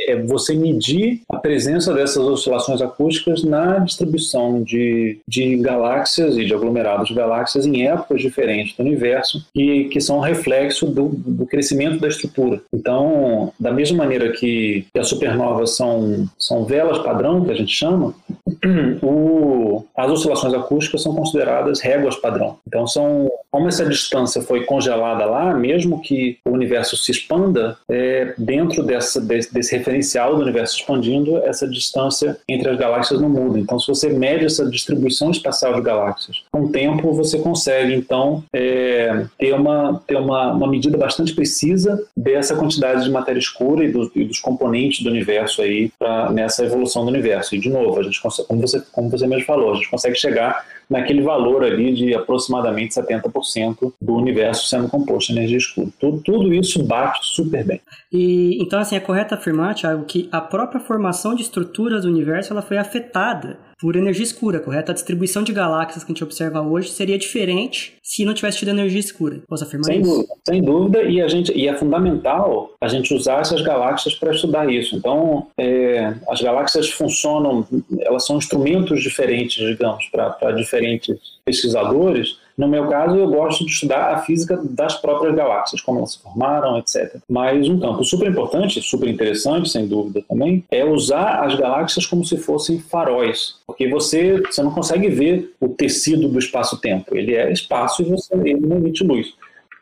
é, 0.09 0.23
você 0.23 0.55
medir 0.55 1.23
a 1.29 1.37
presença 1.37 1.93
dessas 1.93 2.25
oscilações 2.25 2.81
acústicas 2.81 3.43
na 3.43 3.79
distribuição 3.79 4.63
de, 4.63 5.19
de 5.27 5.57
galáxias 5.57 6.37
e 6.37 6.45
de 6.45 6.55
aglomerados 6.55 7.09
de 7.09 7.15
galáxias 7.15 7.67
em 7.67 7.87
épocas 7.87 8.21
diferentes 8.21 8.77
do 8.77 8.83
universo 8.83 9.45
e 9.55 9.85
que 9.85 10.01
são 10.01 10.21
reflexo 10.21 10.87
do, 10.87 11.09
do 11.09 11.47
crescimento 11.47 12.01
da 12.01 12.09
estrutura. 12.09 12.61
Então, 12.73 13.53
da 13.59 13.73
mesma 13.73 13.99
maneira 13.99 14.33
que 14.33 14.87
as 14.97 15.09
supernovas 15.09 15.77
são, 15.77 16.29
são 16.39 16.65
velas 16.65 16.99
padrão, 16.99 17.45
que 17.45 17.51
a 17.51 17.55
gente 17.55 17.73
chama, 17.73 18.15
o, 19.03 19.85
as 19.97 20.11
oscilações 20.11 20.55
acústicas 20.55 21.03
são 21.03 21.15
consideradas 21.15 21.81
réguas 21.81 22.17
padrão. 22.17 22.59
Então, 22.67 22.87
são 22.87 23.31
como 23.51 23.69
essa 23.69 23.85
distância 23.85 24.41
foi 24.41 24.65
congelada 24.65 25.25
lá, 25.27 25.53
mesmo 25.53 26.01
que 26.01 26.39
o 26.45 26.51
universo 26.51 26.97
se 26.97 27.11
expanda, 27.11 27.40
é, 27.89 28.35
dentro 28.37 28.83
dessa, 28.83 29.21
desse, 29.21 29.53
desse, 29.53 29.77
referencial 29.77 30.37
do 30.37 30.43
universo 30.43 30.79
expandindo, 30.79 31.39
essa 31.39 31.67
distância 31.67 32.37
entre 32.49 32.71
as 32.71 32.79
galáxias 32.79 33.21
não 33.21 33.29
muda. 33.29 33.59
Então, 33.59 33.79
se 33.79 33.89
você 33.89 34.09
mede 34.11 34.45
essa 34.45 34.69
distribuição 34.69 35.31
espacial 35.31 35.75
de 35.75 35.83
galáxias, 35.83 36.43
com 36.51 36.63
o 36.63 36.69
tempo 36.71 37.13
você 37.13 37.39
consegue, 37.39 37.95
então, 37.95 38.45
é, 38.53 39.27
ter, 39.39 39.55
uma, 39.55 40.03
ter 40.07 40.17
uma, 40.17 40.53
uma 40.53 40.69
medida 40.69 40.97
bastante 40.97 41.35
precisa 41.35 42.03
dessa 42.17 42.57
quantidade 42.57 43.05
de 43.05 43.11
matéria 43.11 43.39
escura 43.39 43.85
e, 43.85 43.93
do, 43.93 44.11
e 44.15 44.25
dos 44.25 44.39
componentes 44.39 45.03
do 45.03 45.11
universo 45.11 45.63
aí 45.63 45.91
pra, 45.99 46.31
nessa 46.31 46.65
evolução 46.65 47.05
do 47.05 47.11
universo. 47.11 47.55
E, 47.55 47.59
de 47.59 47.71
novo, 47.71 47.99
a 47.99 48.03
gente 48.03 48.21
consegue, 48.21 48.49
como, 48.49 48.61
você, 48.61 48.83
como 48.93 49.11
você 49.11 49.27
mesmo 49.27 49.45
falou, 49.45 49.73
a 49.73 49.75
gente 49.75 49.91
consegue 49.91 50.17
chegar 50.17 50.65
naquele 50.91 51.23
valor 51.23 51.63
ali 51.63 51.95
de 51.95 52.15
aproximadamente 52.15 52.95
70% 52.95 53.93
do 54.01 54.15
universo 54.15 54.67
sendo 54.67 54.89
composto 54.89 55.33
de 55.33 55.39
energia 55.39 55.59
escura. 55.59 55.89
Tudo, 56.01 56.21
tudo 56.21 56.53
isso 56.53 56.83
bate 56.83 57.21
super 57.23 57.65
bem. 57.65 57.81
E 58.13 58.61
então 58.61 58.81
assim 58.81 58.97
é 58.97 59.01
correto 59.01 59.35
afirmar, 59.35 59.75
Thiago, 59.75 60.05
que 60.05 60.29
a 60.33 60.41
própria 60.41 60.81
formação 60.81 61.35
de 61.35 61.43
estruturas 61.43 62.03
do 62.03 62.11
universo 62.11 62.53
ela 62.53 62.63
foi 62.63 62.77
afetada 62.77 63.70
por 63.81 63.97
energia 63.97 64.25
escura, 64.25 64.61
correto? 64.61 64.91
A 64.91 64.95
distribuição 64.95 65.43
de 65.43 65.53
galáxias 65.53 66.05
que 66.05 66.11
a 66.11 66.15
gente 66.15 66.25
observa 66.25 66.61
hoje 66.61 66.91
seria 66.91 67.19
diferente 67.19 67.95
se 68.03 68.25
não 68.25 68.35
tivesse 68.35 68.59
tido 68.59 68.69
energia 68.69 69.01
escura. 69.01 69.41
Posso 69.49 69.65
afirmar 69.65 69.85
sem 69.85 70.01
isso? 70.01 70.11
Dúvida, 70.11 70.35
sem 70.47 70.63
dúvida, 70.63 71.03
e, 71.03 71.23
a 71.23 71.29
gente, 71.29 71.53
e 71.57 71.69
é 71.69 71.77
fundamental 71.77 72.71
a 72.81 72.89
gente 72.89 73.15
usar 73.15 73.41
essas 73.41 73.63
galáxias 73.63 74.15
para 74.15 74.35
estudar 74.35 74.71
isso. 74.71 74.97
Então, 74.97 75.47
é, 75.59 76.15
as 76.29 76.41
galáxias 76.41 76.91
funcionam, 76.91 77.67
elas 78.01 78.27
são 78.27 78.37
instrumentos 78.37 79.03
diferentes, 79.03 79.57
digamos, 79.57 80.07
para 80.09 80.53
diferentes 80.53 81.17
pesquisadores, 81.45 82.39
no 82.61 82.69
meu 82.69 82.89
caso, 82.89 83.17
eu 83.17 83.27
gosto 83.27 83.65
de 83.65 83.73
estudar 83.73 84.13
a 84.13 84.19
física 84.19 84.61
das 84.63 84.95
próprias 84.95 85.35
galáxias, 85.35 85.81
como 85.81 85.99
elas 85.99 86.13
se 86.13 86.23
formaram, 86.23 86.77
etc. 86.77 87.17
Mas 87.27 87.67
um 87.67 87.81
campo 87.81 88.05
super 88.05 88.29
importante, 88.29 88.83
super 88.83 89.09
interessante, 89.09 89.71
sem 89.71 89.87
dúvida 89.87 90.23
também, 90.29 90.63
é 90.71 90.85
usar 90.85 91.43
as 91.43 91.55
galáxias 91.55 92.05
como 92.05 92.23
se 92.23 92.37
fossem 92.37 92.79
faróis. 92.79 93.57
Porque 93.67 93.89
você, 93.89 94.43
você 94.43 94.63
não 94.63 94.73
consegue 94.73 95.09
ver 95.09 95.55
o 95.59 95.71
tecido 95.71 96.29
do 96.29 96.39
espaço-tempo. 96.39 97.17
Ele 97.17 97.35
é 97.35 97.51
espaço 97.51 98.03
e 98.03 98.05
você, 98.05 98.37
não 98.37 98.77
emite 98.77 99.03
luz. 99.05 99.33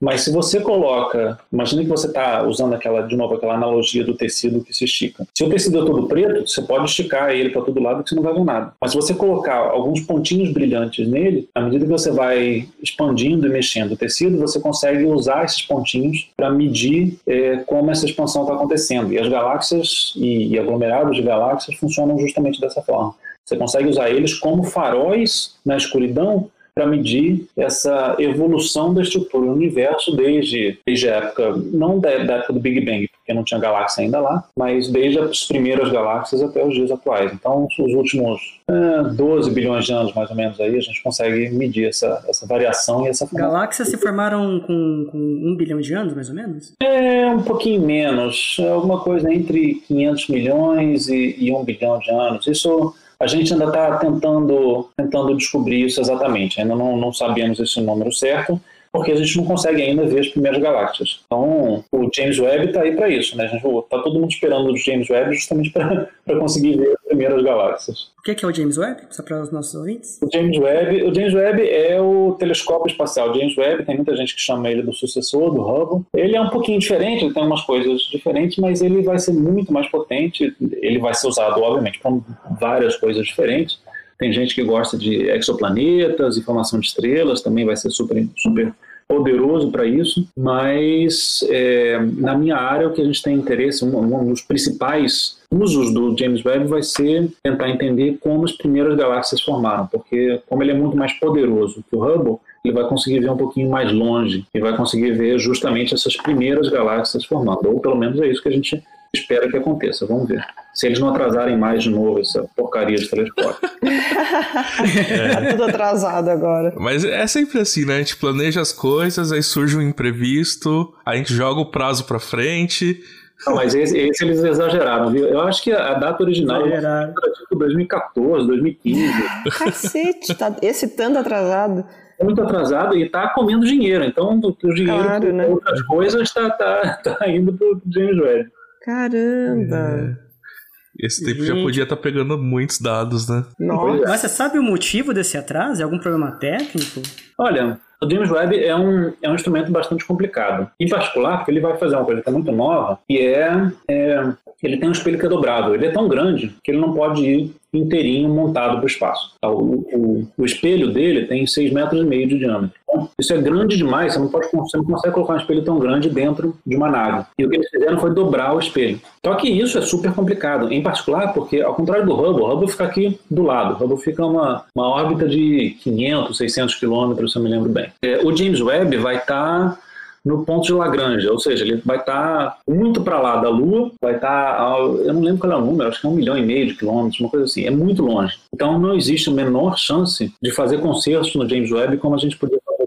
Mas 0.00 0.22
se 0.22 0.32
você 0.32 0.60
coloca, 0.60 1.38
imagina 1.52 1.82
que 1.82 1.88
você 1.88 2.06
está 2.06 2.42
usando 2.42 2.74
aquela, 2.74 3.02
de 3.02 3.16
novo, 3.16 3.34
aquela 3.34 3.54
analogia 3.54 4.04
do 4.04 4.14
tecido 4.14 4.62
que 4.62 4.72
se 4.72 4.84
estica. 4.84 5.26
Se 5.34 5.44
o 5.44 5.48
tecido 5.48 5.82
é 5.82 5.86
todo 5.86 6.06
preto, 6.06 6.46
você 6.46 6.62
pode 6.62 6.84
esticar 6.84 7.30
ele 7.30 7.50
para 7.50 7.62
todo 7.62 7.82
lado 7.82 8.02
que 8.02 8.10
você 8.10 8.14
não 8.14 8.22
vai 8.22 8.34
ver 8.34 8.44
nada. 8.44 8.72
Mas 8.80 8.92
se 8.92 8.96
você 8.96 9.14
colocar 9.14 9.56
alguns 9.56 10.00
pontinhos 10.00 10.52
brilhantes 10.52 11.06
nele, 11.08 11.48
à 11.54 11.60
medida 11.60 11.84
que 11.84 11.90
você 11.90 12.10
vai 12.10 12.68
expandindo 12.82 13.46
e 13.46 13.50
mexendo 13.50 13.92
o 13.92 13.96
tecido, 13.96 14.38
você 14.38 14.60
consegue 14.60 15.04
usar 15.04 15.44
esses 15.44 15.62
pontinhos 15.62 16.30
para 16.36 16.50
medir 16.50 17.18
é, 17.26 17.56
como 17.58 17.90
essa 17.90 18.06
expansão 18.06 18.42
está 18.42 18.54
acontecendo. 18.54 19.12
E 19.12 19.18
as 19.18 19.28
galáxias 19.28 20.12
e, 20.16 20.48
e 20.48 20.58
aglomerados 20.58 21.16
de 21.16 21.22
galáxias 21.22 21.76
funcionam 21.76 22.18
justamente 22.18 22.60
dessa 22.60 22.82
forma. 22.82 23.14
Você 23.44 23.56
consegue 23.56 23.88
usar 23.88 24.10
eles 24.10 24.34
como 24.34 24.62
faróis 24.62 25.56
na 25.64 25.76
escuridão 25.76 26.50
para 26.78 26.86
medir 26.86 27.44
essa 27.56 28.14
evolução 28.20 28.94
da 28.94 29.02
estrutura 29.02 29.46
do 29.46 29.52
universo 29.52 30.14
desde, 30.14 30.78
desde 30.86 31.08
a 31.08 31.16
época, 31.16 31.56
não 31.72 31.98
da, 31.98 32.18
da, 32.18 32.34
época 32.36 32.52
do 32.52 32.60
Big 32.60 32.80
Bang, 32.82 33.08
porque 33.08 33.34
não 33.34 33.42
tinha 33.42 33.58
galáxia 33.58 34.04
ainda 34.04 34.20
lá, 34.20 34.44
mas 34.56 34.88
desde 34.88 35.18
as 35.18 35.42
primeiras 35.42 35.90
galáxias 35.90 36.40
até 36.40 36.64
os 36.64 36.72
dias 36.72 36.92
atuais. 36.92 37.32
Então, 37.32 37.66
os 37.80 37.94
últimos 37.94 38.60
é, 38.70 39.02
12 39.12 39.50
bilhões 39.50 39.86
de 39.86 39.92
anos, 39.92 40.14
mais 40.14 40.30
ou 40.30 40.36
menos, 40.36 40.60
aí 40.60 40.76
a 40.76 40.80
gente 40.80 41.02
consegue 41.02 41.50
medir 41.50 41.88
essa, 41.88 42.24
essa 42.28 42.46
variação 42.46 43.04
e 43.04 43.08
essa 43.08 43.26
formação. 43.26 43.52
Galáxias 43.52 43.88
se 43.88 43.96
formaram 43.96 44.60
com, 44.60 45.08
com 45.10 45.18
um 45.18 45.56
bilhão 45.56 45.80
de 45.80 45.92
anos, 45.94 46.14
mais 46.14 46.28
ou 46.28 46.36
menos? 46.36 46.74
É, 46.80 47.26
um 47.26 47.42
pouquinho 47.42 47.82
menos. 47.82 48.56
É 48.60 48.68
alguma 48.68 49.00
coisa 49.00 49.34
entre 49.34 49.82
500 49.88 50.28
milhões 50.28 51.08
e, 51.08 51.34
e 51.40 51.50
1 51.52 51.64
bilhão 51.64 51.98
de 51.98 52.10
anos. 52.12 52.46
Isso 52.46 52.94
a 53.20 53.26
gente 53.26 53.52
ainda 53.52 53.66
está 53.66 53.96
tentando, 53.98 54.88
tentando 54.96 55.36
descobrir 55.36 55.84
isso 55.84 56.00
exatamente, 56.00 56.60
ainda 56.60 56.74
não, 56.74 56.96
não 56.96 57.12
sabemos 57.12 57.58
esse 57.58 57.80
número 57.80 58.12
certo, 58.12 58.60
porque 58.98 59.12
a 59.12 59.16
gente 59.16 59.36
não 59.36 59.44
consegue 59.44 59.80
ainda 59.80 60.04
ver 60.06 60.20
as 60.20 60.28
primeiras 60.28 60.60
galáxias. 60.60 61.20
Então, 61.26 61.84
o 61.92 62.10
James 62.12 62.38
Webb 62.38 62.66
está 62.66 62.82
aí 62.82 62.96
para 62.96 63.08
isso, 63.08 63.36
né? 63.36 63.46
Está 63.46 63.98
todo 64.00 64.18
mundo 64.18 64.30
esperando 64.30 64.72
o 64.72 64.76
James 64.76 65.08
Webb 65.08 65.34
justamente 65.34 65.70
para 65.70 66.08
conseguir 66.38 66.76
ver 66.76 66.92
as 66.92 67.04
primeiras 67.06 67.42
galáxias. 67.42 68.10
O 68.18 68.22
que 68.22 68.44
é 68.44 68.48
o 68.48 68.52
James 68.52 68.76
Webb, 68.76 69.02
só 69.10 69.22
para 69.22 69.40
os 69.40 69.52
nossos 69.52 69.74
ouvintes? 69.74 70.18
O 70.20 70.28
James 70.32 70.58
Webb, 70.58 71.04
o 71.04 71.14
James 71.14 71.32
Webb 71.32 71.62
é 71.62 72.00
o 72.00 72.32
telescópio 72.38 72.90
espacial. 72.90 73.30
O 73.30 73.34
James 73.34 73.56
Webb 73.56 73.84
tem 73.84 73.94
muita 73.94 74.16
gente 74.16 74.34
que 74.34 74.40
chama 74.40 74.68
ele 74.68 74.82
do 74.82 74.92
sucessor 74.92 75.54
do 75.54 75.62
Hubble. 75.62 76.04
Ele 76.12 76.34
é 76.34 76.40
um 76.40 76.50
pouquinho 76.50 76.80
diferente, 76.80 77.24
ele 77.24 77.32
tem 77.32 77.44
umas 77.44 77.62
coisas 77.62 78.02
diferentes, 78.10 78.58
mas 78.58 78.82
ele 78.82 79.02
vai 79.02 79.18
ser 79.20 79.32
muito 79.32 79.72
mais 79.72 79.88
potente. 79.88 80.54
Ele 80.60 80.98
vai 80.98 81.14
ser 81.14 81.28
usado, 81.28 81.62
obviamente, 81.62 82.00
para 82.00 82.12
várias 82.58 82.96
coisas 82.96 83.24
diferentes. 83.24 83.78
Tem 84.18 84.32
gente 84.32 84.54
que 84.54 84.62
gosta 84.64 84.98
de 84.98 85.30
exoplanetas 85.30 86.36
e 86.36 86.42
formação 86.42 86.80
de 86.80 86.86
estrelas, 86.86 87.40
também 87.40 87.64
vai 87.64 87.76
ser 87.76 87.90
super, 87.90 88.26
super 88.36 88.74
poderoso 89.08 89.70
para 89.70 89.86
isso, 89.86 90.28
mas 90.36 91.42
é, 91.48 91.98
na 92.16 92.36
minha 92.36 92.56
área 92.56 92.86
o 92.86 92.92
que 92.92 93.00
a 93.00 93.04
gente 93.04 93.22
tem 93.22 93.36
interesse, 93.36 93.82
um, 93.82 93.96
um, 93.96 94.28
dos 94.28 94.42
principais 94.42 95.38
usos 95.50 95.94
do 95.94 96.14
James 96.18 96.44
Webb 96.44 96.66
vai 96.66 96.82
ser 96.82 97.30
tentar 97.42 97.70
entender 97.70 98.18
como 98.20 98.44
as 98.44 98.52
primeiras 98.52 98.94
galáxias 98.96 99.40
formaram, 99.40 99.86
porque 99.86 100.42
como 100.46 100.62
ele 100.62 100.72
é 100.72 100.74
muito 100.74 100.94
mais 100.94 101.14
poderoso 101.14 101.82
que 101.88 101.96
o 101.96 102.04
Hubble, 102.04 102.36
ele 102.62 102.74
vai 102.74 102.86
conseguir 102.86 103.20
ver 103.20 103.30
um 103.30 103.36
pouquinho 103.36 103.70
mais 103.70 103.90
longe 103.90 104.44
e 104.52 104.60
vai 104.60 104.76
conseguir 104.76 105.12
ver 105.12 105.38
justamente 105.38 105.94
essas 105.94 106.14
primeiras 106.16 106.68
galáxias 106.68 107.24
formando, 107.24 107.66
ou 107.66 107.80
pelo 107.80 107.96
menos 107.96 108.20
é 108.20 108.28
isso 108.28 108.42
que 108.42 108.48
a 108.48 108.52
gente 108.52 108.82
espera 109.14 109.48
que 109.48 109.56
aconteça. 109.56 110.06
Vamos 110.06 110.28
ver. 110.28 110.44
Se 110.74 110.86
eles 110.86 110.98
não 110.98 111.08
atrasarem 111.08 111.56
mais 111.56 111.82
de 111.82 111.90
novo 111.90 112.20
essa 112.20 112.44
porcaria 112.56 112.96
de 112.96 113.08
telescópio. 113.08 113.68
é. 113.82 115.28
Tá 115.28 115.50
tudo 115.50 115.64
atrasado 115.64 116.28
agora. 116.28 116.74
Mas 116.76 117.04
é 117.04 117.26
sempre 117.26 117.60
assim, 117.60 117.84
né? 117.84 117.96
A 117.96 117.98
gente 117.98 118.16
planeja 118.16 118.60
as 118.60 118.72
coisas, 118.72 119.32
aí 119.32 119.42
surge 119.42 119.76
um 119.76 119.82
imprevisto, 119.82 120.94
a 121.04 121.16
gente 121.16 121.32
joga 121.32 121.60
o 121.60 121.70
prazo 121.70 122.04
pra 122.04 122.20
frente. 122.20 123.02
Não, 123.46 123.54
mas 123.54 123.74
esse, 123.74 123.96
esse, 123.96 124.24
eles 124.24 124.42
exageraram, 124.42 125.10
viu? 125.10 125.26
Eu 125.26 125.40
acho 125.42 125.62
que 125.62 125.72
a 125.72 125.94
data 125.94 126.22
original 126.22 126.66
era 126.66 127.12
tipo 127.38 127.56
2014, 127.56 128.46
2015. 128.46 129.12
Cacete, 129.58 130.34
tá 130.34 130.56
esse 130.60 130.88
tanto 130.88 131.18
atrasado 131.18 131.84
é 132.18 132.24
muito 132.24 132.42
atrasado 132.42 132.96
e 132.96 133.04
está 133.04 133.28
comendo 133.28 133.64
dinheiro. 133.64 134.04
Então, 134.04 134.38
o 134.38 134.74
dinheiro 134.74 135.04
claro, 135.04 135.32
né? 135.32 135.46
outras 135.46 135.80
coisas 135.82 136.22
está 136.22 136.50
tá, 136.50 136.96
tá 136.96 137.28
indo 137.28 137.52
para 137.52 137.66
o 137.66 137.80
James 137.88 138.18
Webb. 138.18 138.50
Caramba! 138.88 140.16
É. 140.16 141.06
Esse 141.06 141.22
tempo 141.22 141.44
já 141.44 141.54
podia 141.54 141.82
estar 141.82 141.94
tá 141.94 142.02
pegando 142.02 142.38
muitos 142.38 142.80
dados, 142.80 143.28
né? 143.28 143.44
Nossa. 143.60 144.08
Mas 144.08 144.20
você 144.22 144.28
sabe 144.30 144.58
o 144.58 144.62
motivo 144.62 145.12
desse 145.12 145.36
atraso? 145.36 145.82
É 145.82 145.84
algum 145.84 145.98
problema 145.98 146.32
técnico? 146.32 147.02
Olha, 147.36 147.78
o 148.02 148.10
James 148.10 148.30
Webb 148.30 148.64
é 148.64 148.74
um, 148.74 149.12
é 149.22 149.28
um 149.28 149.34
instrumento 149.34 149.70
bastante 149.70 150.06
complicado. 150.06 150.70
Em 150.80 150.88
particular, 150.88 151.36
porque 151.36 151.50
ele 151.50 151.60
vai 151.60 151.76
fazer 151.76 151.96
uma 151.96 152.04
coisa 152.06 152.22
que 152.22 152.28
é 152.30 152.32
muito 152.32 152.50
nova, 152.50 152.98
e 153.06 153.18
é, 153.18 153.70
é 153.90 154.32
ele 154.62 154.78
tem 154.78 154.88
um 154.88 154.92
espelho 154.92 155.18
que 155.18 155.26
é 155.26 155.28
dobrável. 155.28 155.74
Ele 155.74 155.86
é 155.86 155.90
tão 155.90 156.08
grande 156.08 156.56
que 156.64 156.70
ele 156.70 156.80
não 156.80 156.94
pode 156.94 157.22
ir 157.22 157.54
inteirinho 157.72 158.28
montado 158.28 158.76
para 158.76 158.84
o 158.84 158.86
espaço. 158.86 159.32
Tá, 159.40 159.48
o, 159.48 159.86
o, 159.92 160.28
o, 160.36 160.44
espelho 160.44 160.90
dele 160.92 161.26
tem 161.26 161.46
6 161.46 161.72
metros 161.72 162.00
e 162.00 162.04
meio 162.04 162.26
de 162.26 162.38
diâmetro. 162.38 162.78
Então, 162.88 163.08
isso 163.18 163.32
é 163.32 163.38
grande 163.38 163.76
demais, 163.76 164.14
você 164.14 164.18
não, 164.18 164.28
pode, 164.28 164.48
você 164.52 164.76
não 164.76 164.84
consegue 164.84 165.14
colocar 165.14 165.34
um 165.34 165.38
espelho 165.38 165.62
tão 165.62 165.78
grande 165.78 166.08
dentro 166.08 166.56
de 166.66 166.76
uma 166.76 166.90
nave. 166.90 167.26
E 167.38 167.44
o 167.44 167.50
que 167.50 167.56
eles 167.56 167.68
fizeram 167.68 167.98
foi 167.98 168.14
dobrar 168.14 168.54
o 168.54 168.58
espelho. 168.58 169.00
Só 169.24 169.34
que 169.34 169.48
isso 169.48 169.78
é 169.78 169.82
super 169.82 170.12
complicado, 170.12 170.72
em 170.72 170.82
particular 170.82 171.32
porque, 171.34 171.60
ao 171.60 171.74
contrário 171.74 172.06
do 172.06 172.14
Hubble, 172.14 172.42
o 172.42 172.50
Hubble 172.50 172.68
fica 172.68 172.84
aqui 172.84 173.18
do 173.30 173.42
lado. 173.42 173.74
O 173.74 173.84
Hubble 173.84 174.02
fica 174.02 174.24
uma, 174.24 174.64
uma 174.74 174.88
órbita 174.88 175.28
de 175.28 175.76
500, 175.82 176.36
600 176.36 176.74
quilômetros, 176.76 177.32
se 177.32 177.38
eu 177.38 177.42
me 177.42 177.50
lembro 177.50 177.68
bem. 177.68 177.92
É, 178.02 178.24
o 178.24 178.34
James 178.34 178.60
Webb 178.60 178.96
vai 178.96 179.16
estar... 179.16 179.76
Tá 179.76 179.87
no 180.28 180.44
ponto 180.44 180.64
de 180.66 180.72
Lagrange, 180.74 181.26
ou 181.28 181.38
seja, 181.40 181.64
ele 181.64 181.80
vai 181.84 181.96
estar 181.98 182.50
tá 182.50 182.58
muito 182.68 183.02
para 183.02 183.18
lá 183.20 183.36
da 183.36 183.48
Lua, 183.48 183.90
vai 184.00 184.16
estar, 184.16 184.56
tá, 184.56 184.78
eu 184.78 185.14
não 185.14 185.22
lembro 185.22 185.40
qual 185.40 185.52
é 185.52 185.56
o 185.56 185.64
número, 185.64 185.88
acho 185.88 186.00
que 186.00 186.06
é 186.06 186.10
um 186.10 186.14
milhão 186.14 186.36
e 186.36 186.44
meio 186.44 186.66
de 186.66 186.74
quilômetros, 186.74 187.18
uma 187.20 187.30
coisa 187.30 187.46
assim, 187.46 187.64
é 187.64 187.70
muito 187.70 188.02
longe. 188.04 188.36
Então 188.54 188.78
não 188.78 188.94
existe 188.94 189.30
a 189.30 189.32
menor 189.32 189.78
chance 189.78 190.30
de 190.42 190.50
fazer 190.50 190.78
concertos 190.80 191.34
no 191.34 191.48
James 191.48 191.72
Webb 191.72 191.96
como 191.96 192.14
a 192.14 192.18
gente 192.18 192.36
podia 192.36 192.58
fazer. 192.64 192.78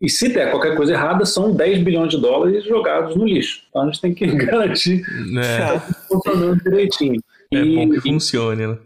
E 0.00 0.08
se 0.08 0.30
der 0.30 0.50
qualquer 0.50 0.74
coisa 0.76 0.92
errada, 0.94 1.26
são 1.26 1.52
10 1.52 1.82
bilhões 1.84 2.10
de 2.10 2.16
dólares 2.18 2.64
jogados 2.64 3.14
no 3.14 3.26
lixo. 3.26 3.60
Então 3.68 3.82
a 3.82 3.86
gente 3.86 4.00
tem 4.00 4.14
que 4.14 4.24
garantir 4.34 5.02
É, 5.02 5.02
que 5.02 5.74
está 5.76 5.80
funcionando 6.08 6.62
direitinho. 6.64 7.20
é 7.52 7.58
E- 7.58 7.76
bom 7.76 7.90
que 7.90 8.00
funcione, 8.00 8.66
né? 8.66 8.78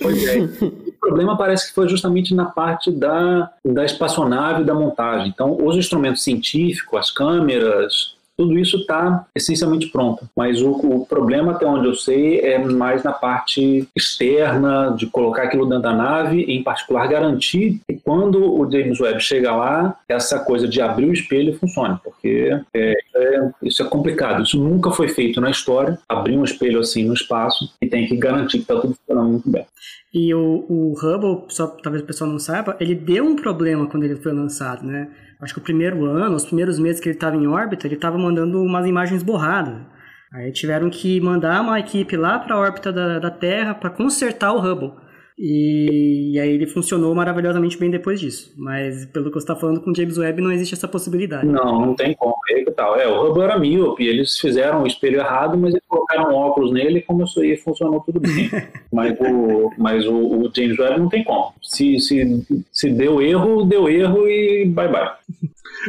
Pois 0.00 0.26
é. 0.28 0.36
O 1.06 1.08
problema 1.08 1.36
parece 1.36 1.68
que 1.68 1.74
foi 1.74 1.88
justamente 1.88 2.34
na 2.34 2.46
parte 2.46 2.90
da, 2.90 3.52
da 3.64 3.84
espaçonave 3.84 4.64
da 4.64 4.74
montagem. 4.74 5.28
Então, 5.28 5.56
os 5.64 5.76
instrumentos 5.76 6.24
científicos, 6.24 6.98
as 6.98 7.10
câmeras, 7.12 8.15
tudo 8.36 8.58
isso 8.58 8.78
está 8.78 9.26
essencialmente 9.34 9.88
pronto. 9.88 10.28
Mas 10.36 10.60
o, 10.60 10.70
o 10.70 11.06
problema, 11.06 11.52
até 11.52 11.66
onde 11.66 11.86
eu 11.86 11.94
sei, 11.94 12.40
é 12.40 12.58
mais 12.58 13.02
na 13.02 13.12
parte 13.12 13.88
externa, 13.94 14.94
de 14.96 15.06
colocar 15.06 15.44
aquilo 15.44 15.66
dentro 15.66 15.82
da 15.82 15.92
nave, 15.94 16.42
em 16.42 16.62
particular 16.62 17.08
garantir 17.08 17.80
que 17.86 17.98
quando 18.04 18.44
o 18.44 18.70
James 18.70 19.00
Webb 19.00 19.20
chega 19.20 19.54
lá, 19.54 19.96
essa 20.08 20.38
coisa 20.40 20.68
de 20.68 20.80
abrir 20.80 21.08
o 21.08 21.12
espelho 21.12 21.58
funcione, 21.58 21.98
porque 22.04 22.50
é, 22.74 22.94
é- 23.14 23.50
isso 23.62 23.82
é 23.82 23.86
complicado. 23.86 24.42
Isso 24.42 24.58
nunca 24.58 24.90
foi 24.90 25.08
feito 25.08 25.40
na 25.40 25.50
história, 25.50 25.98
abrir 26.08 26.36
um 26.36 26.44
espelho 26.44 26.80
assim 26.80 27.04
no 27.04 27.14
espaço, 27.14 27.72
e 27.80 27.86
tem 27.86 28.06
que 28.06 28.16
garantir 28.16 28.58
que 28.58 28.64
está 28.64 28.78
tudo 28.78 28.94
funcionando 28.94 29.30
muito 29.30 29.50
bem. 29.50 29.64
E 30.12 30.32
o, 30.34 30.64
o 30.68 30.94
Hubble, 30.94 31.44
só 31.48 31.66
talvez 31.66 32.02
o 32.02 32.06
pessoal 32.06 32.30
não 32.30 32.38
saiba, 32.38 32.76
ele 32.80 32.94
deu 32.94 33.24
um 33.24 33.36
problema 33.36 33.86
quando 33.86 34.04
ele 34.04 34.16
foi 34.16 34.32
lançado, 34.32 34.84
né? 34.84 35.08
Acho 35.40 35.54
que 35.54 35.60
o 35.60 35.62
primeiro 35.62 36.04
ano, 36.06 36.34
os 36.34 36.46
primeiros 36.46 36.78
meses 36.78 37.00
que 37.00 37.08
ele 37.08 37.16
estava 37.16 37.36
em 37.36 37.46
órbita, 37.46 37.86
ele 37.86 37.94
estava 37.94 38.16
mandando 38.16 38.62
umas 38.62 38.86
imagens 38.86 39.22
borradas. 39.22 39.76
Aí 40.32 40.50
tiveram 40.50 40.90
que 40.90 41.20
mandar 41.20 41.60
uma 41.60 41.78
equipe 41.78 42.16
lá 42.16 42.38
para 42.38 42.54
a 42.54 42.58
órbita 42.58 42.92
da, 42.92 43.18
da 43.18 43.30
Terra 43.30 43.74
para 43.74 43.90
consertar 43.90 44.52
o 44.52 44.60
Hubble. 44.60 44.92
E, 45.38 46.32
e 46.32 46.40
aí 46.40 46.50
ele 46.50 46.66
funcionou 46.66 47.14
maravilhosamente 47.14 47.76
bem 47.76 47.90
depois 47.90 48.18
disso. 48.18 48.52
Mas 48.56 49.04
pelo 49.06 49.26
que 49.26 49.32
você 49.32 49.44
está 49.44 49.54
falando 49.54 49.80
com 49.80 49.90
o 49.90 49.94
James 49.94 50.16
Webb, 50.16 50.40
não 50.40 50.50
existe 50.50 50.74
essa 50.74 50.88
possibilidade. 50.88 51.46
Não, 51.46 51.86
não 51.86 51.94
tem 51.94 52.14
como. 52.14 52.34
É 52.50 52.64
que 52.64 52.70
tal. 52.70 52.96
É, 52.96 53.06
o 53.06 53.22
Hubble 53.22 53.42
era 53.42 53.58
míope, 53.58 54.06
eles 54.06 54.38
fizeram 54.38 54.82
o 54.82 54.86
espelho 54.86 55.20
errado, 55.20 55.58
mas 55.58 55.74
eles 55.74 55.86
colocaram 55.86 56.34
óculos 56.34 56.72
nele 56.72 57.00
e 57.00 57.02
começou 57.02 57.44
e 57.44 57.56
funcionou 57.56 58.00
tudo 58.00 58.20
bem. 58.20 58.50
mas 58.92 59.16
o, 59.20 59.70
mas 59.76 60.06
o, 60.06 60.14
o 60.14 60.50
James 60.54 60.78
Webb 60.78 61.00
não 61.00 61.08
tem 61.08 61.22
como. 61.22 61.52
Se, 61.62 61.98
se, 62.00 62.46
se 62.72 62.90
deu 62.90 63.20
erro, 63.20 63.64
deu 63.64 63.88
erro 63.88 64.28
e 64.28 64.64
bye 64.66 64.88
bye. 64.88 65.10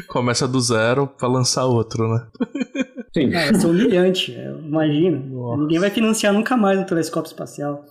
Começa 0.08 0.48
do 0.48 0.60
zero 0.60 1.08
pra 1.08 1.28
lançar 1.28 1.66
outro, 1.66 2.08
né? 2.08 2.28
Sim. 3.18 3.34
É, 3.34 3.52
vai 3.52 3.54
ser 3.56 3.68
humilhante, 3.68 4.36
é, 4.36 4.52
imagina. 4.52 5.18
Ninguém 5.58 5.80
vai 5.80 5.90
financiar 5.90 6.32
nunca 6.32 6.56
mais 6.56 6.80
um 6.80 6.84
telescópio 6.84 7.30
espacial. 7.30 7.84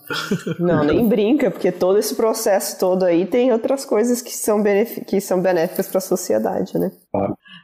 Não, 0.57 0.83
nem 0.83 1.07
brinca, 1.07 1.51
porque 1.51 1.71
todo 1.71 1.99
esse 1.99 2.15
processo 2.15 2.79
todo 2.79 3.03
aí 3.03 3.25
tem 3.25 3.51
outras 3.51 3.83
coisas 3.83 4.21
que 4.21 4.31
são, 4.31 4.63
que 5.05 5.19
são 5.19 5.41
benéficas 5.41 5.87
para 5.87 5.97
a 5.97 6.01
sociedade, 6.01 6.77
né? 6.79 6.91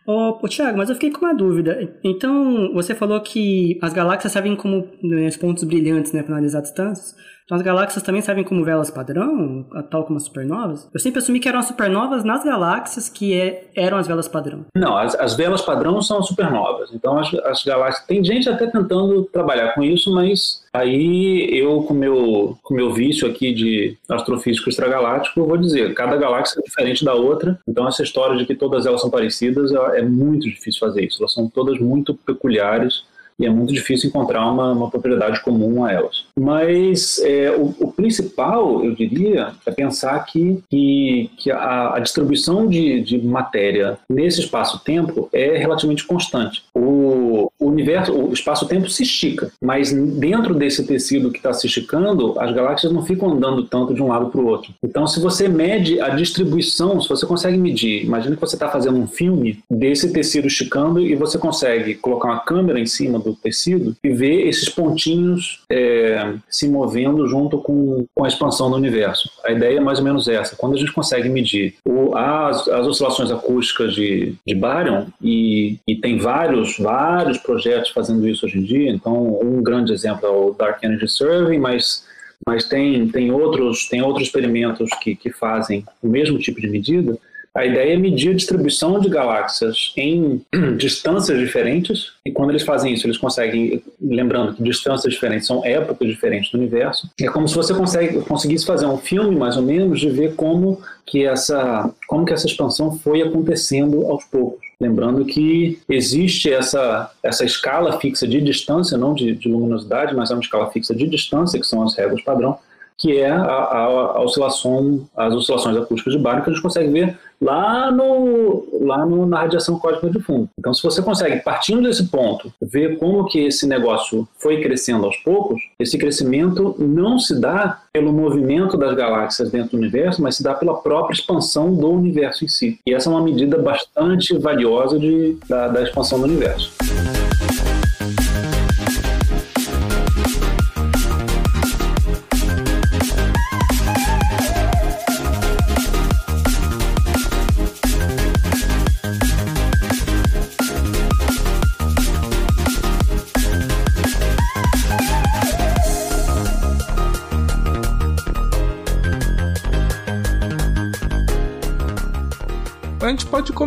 Ô, 0.05 0.39
ô 0.43 0.47
Thiago, 0.49 0.77
mas 0.77 0.89
eu 0.89 0.95
fiquei 0.95 1.11
com 1.11 1.25
uma 1.25 1.33
dúvida. 1.33 1.77
Então, 2.03 2.73
você 2.73 2.93
falou 2.93 3.21
que 3.21 3.79
as 3.81 3.93
galáxias 3.93 4.33
servem 4.33 4.55
como 4.55 4.87
né, 5.01 5.27
os 5.27 5.37
pontos 5.37 5.63
brilhantes, 5.63 6.11
né, 6.11 6.21
para 6.21 6.33
analisar 6.33 6.61
distâncias. 6.61 7.15
Então, 7.45 7.57
as 7.57 7.63
galáxias 7.63 8.03
também 8.03 8.21
servem 8.21 8.43
como 8.43 8.63
velas 8.63 8.89
padrão, 8.89 9.65
tal 9.89 10.05
como 10.05 10.17
as 10.17 10.23
supernovas? 10.23 10.89
Eu 10.93 10.99
sempre 10.99 11.19
assumi 11.19 11.39
que 11.39 11.49
eram 11.49 11.59
as 11.59 11.65
supernovas 11.67 12.23
nas 12.23 12.43
galáxias 12.43 13.09
que 13.09 13.33
é- 13.39 13.67
eram 13.75 13.97
as 13.97 14.07
velas 14.07 14.27
padrão. 14.27 14.65
Não, 14.75 14.95
as, 14.97 15.13
as 15.15 15.35
velas 15.35 15.61
padrão 15.61 16.01
são 16.01 16.19
as 16.19 16.27
supernovas. 16.27 16.89
Então 16.93 17.19
as, 17.19 17.33
as 17.45 17.63
galáxias. 17.63 18.05
Tem 18.05 18.23
gente 18.23 18.49
até 18.49 18.67
tentando 18.67 19.23
trabalhar 19.25 19.73
com 19.73 19.83
isso, 19.83 20.13
mas 20.13 20.63
aí 20.73 21.49
eu, 21.51 21.83
com 21.83 21.93
meu, 21.93 22.57
com 22.63 22.73
meu 22.73 22.93
vício 22.93 23.27
aqui 23.27 23.53
de 23.53 23.97
astrofísico 24.09 24.69
extragaláctico, 24.69 25.45
vou 25.45 25.57
dizer: 25.57 25.93
cada 25.93 26.15
galáxia 26.17 26.59
é 26.59 26.63
diferente 26.63 27.03
da 27.03 27.13
outra. 27.13 27.59
Então 27.67 27.87
essa 27.87 28.03
história 28.03 28.37
de 28.37 28.45
que 28.45 28.55
todas 28.55 28.85
elas 28.85 29.01
são 29.01 29.09
parecidas 29.09 29.71
é 29.71 29.83
é 29.93 30.01
muito 30.01 30.43
difícil 30.49 30.79
fazer 30.79 31.03
isso. 31.05 31.21
Elas 31.21 31.33
são 31.33 31.49
todas 31.49 31.77
muito 31.79 32.13
peculiares. 32.15 33.03
E 33.39 33.45
é 33.45 33.49
muito 33.49 33.73
difícil 33.73 34.09
encontrar 34.09 34.49
uma, 34.49 34.71
uma 34.71 34.89
propriedade 34.89 35.41
comum 35.41 35.83
a 35.83 35.91
elas. 35.91 36.25
Mas 36.37 37.19
é, 37.19 37.51
o, 37.51 37.73
o 37.79 37.91
principal, 37.91 38.83
eu 38.83 38.93
diria, 38.93 39.51
é 39.65 39.71
pensar 39.71 40.19
que, 40.25 40.63
que, 40.69 41.29
que 41.37 41.51
a, 41.51 41.95
a 41.95 41.99
distribuição 41.99 42.67
de, 42.67 43.01
de 43.01 43.17
matéria 43.19 43.97
nesse 44.09 44.41
espaço-tempo 44.41 45.29
é 45.33 45.57
relativamente 45.57 46.05
constante. 46.05 46.63
O, 46.73 47.51
o 47.59 47.65
universo, 47.65 48.13
o 48.13 48.33
espaço-tempo 48.33 48.89
se 48.89 49.03
estica, 49.03 49.51
mas 49.61 49.91
dentro 49.91 50.53
desse 50.53 50.85
tecido 50.85 51.31
que 51.31 51.37
está 51.37 51.53
se 51.53 51.67
esticando, 51.67 52.39
as 52.39 52.53
galáxias 52.53 52.91
não 52.91 53.03
ficam 53.03 53.31
andando 53.31 53.63
tanto 53.63 53.93
de 53.93 54.01
um 54.01 54.07
lado 54.07 54.27
para 54.27 54.41
o 54.41 54.47
outro. 54.47 54.73
Então, 54.83 55.07
se 55.07 55.19
você 55.19 55.47
mede 55.47 55.99
a 55.99 56.09
distribuição, 56.09 56.99
se 57.01 57.09
você 57.09 57.25
consegue 57.25 57.57
medir, 57.57 58.03
imagina 58.03 58.35
que 58.35 58.41
você 58.41 58.55
está 58.55 58.69
fazendo 58.69 58.97
um 58.97 59.07
filme 59.07 59.59
desse 59.69 60.11
tecido 60.11 60.47
esticando 60.47 60.99
e 60.99 61.15
você 61.15 61.37
consegue 61.37 61.95
colocar 61.95 62.29
uma 62.29 62.39
câmera 62.39 62.79
em 62.79 62.85
cima 62.85 63.19
do 63.23 63.35
tecido 63.35 63.95
e 64.03 64.09
ver 64.09 64.47
esses 64.47 64.69
pontinhos 64.69 65.61
é, 65.69 66.35
se 66.49 66.67
movendo 66.67 67.27
junto 67.27 67.57
com, 67.57 68.05
com 68.13 68.25
a 68.25 68.27
expansão 68.27 68.69
do 68.69 68.75
universo. 68.75 69.29
A 69.43 69.51
ideia 69.51 69.77
é 69.77 69.81
mais 69.81 69.99
ou 69.99 70.05
menos 70.05 70.27
essa. 70.27 70.55
Quando 70.55 70.75
a 70.75 70.77
gente 70.77 70.91
consegue 70.91 71.29
medir 71.29 71.75
o, 71.85 72.15
as, 72.15 72.67
as 72.67 72.85
oscilações 72.85 73.31
acústicas 73.31 73.93
de, 73.93 74.35
de 74.45 74.55
Baryon, 74.55 75.05
e, 75.21 75.79
e 75.87 75.95
tem 75.95 76.17
vários, 76.17 76.77
vários 76.77 77.37
projetos 77.37 77.89
fazendo 77.91 78.27
isso 78.27 78.45
hoje 78.45 78.59
em 78.59 78.63
dia, 78.63 78.91
então 78.91 79.39
um 79.41 79.61
grande 79.63 79.93
exemplo 79.93 80.25
é 80.25 80.29
o 80.29 80.53
Dark 80.53 80.83
Energy 80.83 81.07
Survey, 81.07 81.57
mas 81.57 82.11
mas 82.45 82.65
tem, 82.65 83.07
tem, 83.07 83.31
outros, 83.31 83.87
tem 83.87 84.01
outros 84.01 84.27
experimentos 84.27 84.89
que, 85.01 85.15
que 85.15 85.31
fazem 85.31 85.85
o 86.01 86.07
mesmo 86.07 86.37
tipo 86.37 86.59
de 86.59 86.67
medida. 86.67 87.17
A 87.55 87.65
ideia 87.65 87.93
é 87.93 87.97
medir 87.97 88.31
a 88.31 88.33
distribuição 88.33 88.99
de 88.99 89.07
galáxias 89.07 89.93
em 89.95 90.41
distâncias 90.75 91.37
diferentes, 91.37 92.13
e 92.25 92.31
quando 92.31 92.49
eles 92.49 92.63
fazem 92.63 92.93
isso, 92.93 93.05
eles 93.05 93.17
conseguem, 93.17 93.83
lembrando 94.01 94.55
que 94.55 94.63
distâncias 94.63 95.13
diferentes 95.13 95.45
são 95.45 95.63
épocas 95.63 96.07
diferentes 96.07 96.51
do 96.51 96.57
universo, 96.57 97.07
é 97.21 97.27
como 97.27 97.47
se 97.47 97.55
você 97.55 97.73
consegue, 97.75 98.21
conseguisse 98.21 98.65
fazer 98.65 98.87
um 98.87 98.97
filme, 98.97 99.35
mais 99.35 99.55
ou 99.55 99.61
menos, 99.61 99.99
de 99.99 100.09
ver 100.09 100.33
como 100.35 100.81
que 101.05 101.25
essa, 101.25 101.93
como 102.07 102.25
que 102.25 102.33
essa 102.33 102.47
expansão 102.47 102.97
foi 102.97 103.21
acontecendo 103.21 104.07
aos 104.07 104.23
poucos. 104.25 104.63
Lembrando 104.81 105.23
que 105.23 105.79
existe 105.87 106.51
essa, 106.51 107.11
essa 107.21 107.45
escala 107.45 107.99
fixa 107.99 108.27
de 108.27 108.41
distância, 108.41 108.97
não 108.97 109.13
de, 109.13 109.35
de 109.35 109.47
luminosidade, 109.47 110.15
mas 110.15 110.31
é 110.31 110.33
uma 110.33 110.41
escala 110.41 110.71
fixa 110.71 110.95
de 110.95 111.07
distância, 111.07 111.59
que 111.59 111.67
são 111.67 111.83
as 111.83 111.95
réguas 111.95 112.21
padrão, 112.23 112.57
que 112.97 113.17
é 113.17 113.29
a, 113.29 113.43
a, 113.43 113.83
a 114.17 114.21
oscilação, 114.21 115.07
as 115.15 115.33
oscilações 115.33 115.75
acústicas 115.77 116.13
de 116.13 116.19
Baryon, 116.19 116.43
que 116.43 116.49
a 116.49 116.53
gente 116.53 116.61
consegue 116.61 116.89
ver 116.89 117.17
lá, 117.43 117.91
no, 117.91 118.65
lá 118.81 119.05
no, 119.05 119.25
na 119.25 119.39
radiação 119.41 119.77
cósmica 119.77 120.09
de 120.09 120.19
fundo. 120.21 120.49
Então, 120.57 120.73
se 120.73 120.81
você 120.81 121.01
consegue, 121.01 121.41
partindo 121.41 121.83
desse 121.83 122.05
ponto, 122.05 122.51
ver 122.61 122.97
como 122.97 123.25
que 123.25 123.39
esse 123.39 123.67
negócio 123.67 124.27
foi 124.39 124.61
crescendo 124.61 125.05
aos 125.05 125.17
poucos, 125.17 125.61
esse 125.77 125.97
crescimento 125.97 126.75
não 126.79 127.19
se 127.19 127.39
dá 127.39 127.81
pelo 127.91 128.13
movimento 128.13 128.77
das 128.77 128.95
galáxias 128.95 129.51
dentro 129.51 129.71
do 129.71 129.77
universo, 129.77 130.21
mas 130.21 130.37
se 130.37 130.43
dá 130.43 130.53
pela 130.53 130.75
própria 130.75 131.13
expansão 131.13 131.73
do 131.73 131.91
universo 131.91 132.45
em 132.45 132.47
si. 132.47 132.79
E 132.87 132.93
essa 132.93 133.09
é 133.09 133.11
uma 133.11 133.21
medida 133.21 133.57
bastante 133.57 134.37
valiosa 134.37 134.97
de, 134.97 135.37
da, 135.47 135.67
da 135.67 135.83
expansão 135.83 136.19
do 136.19 136.25
universo. 136.25 136.73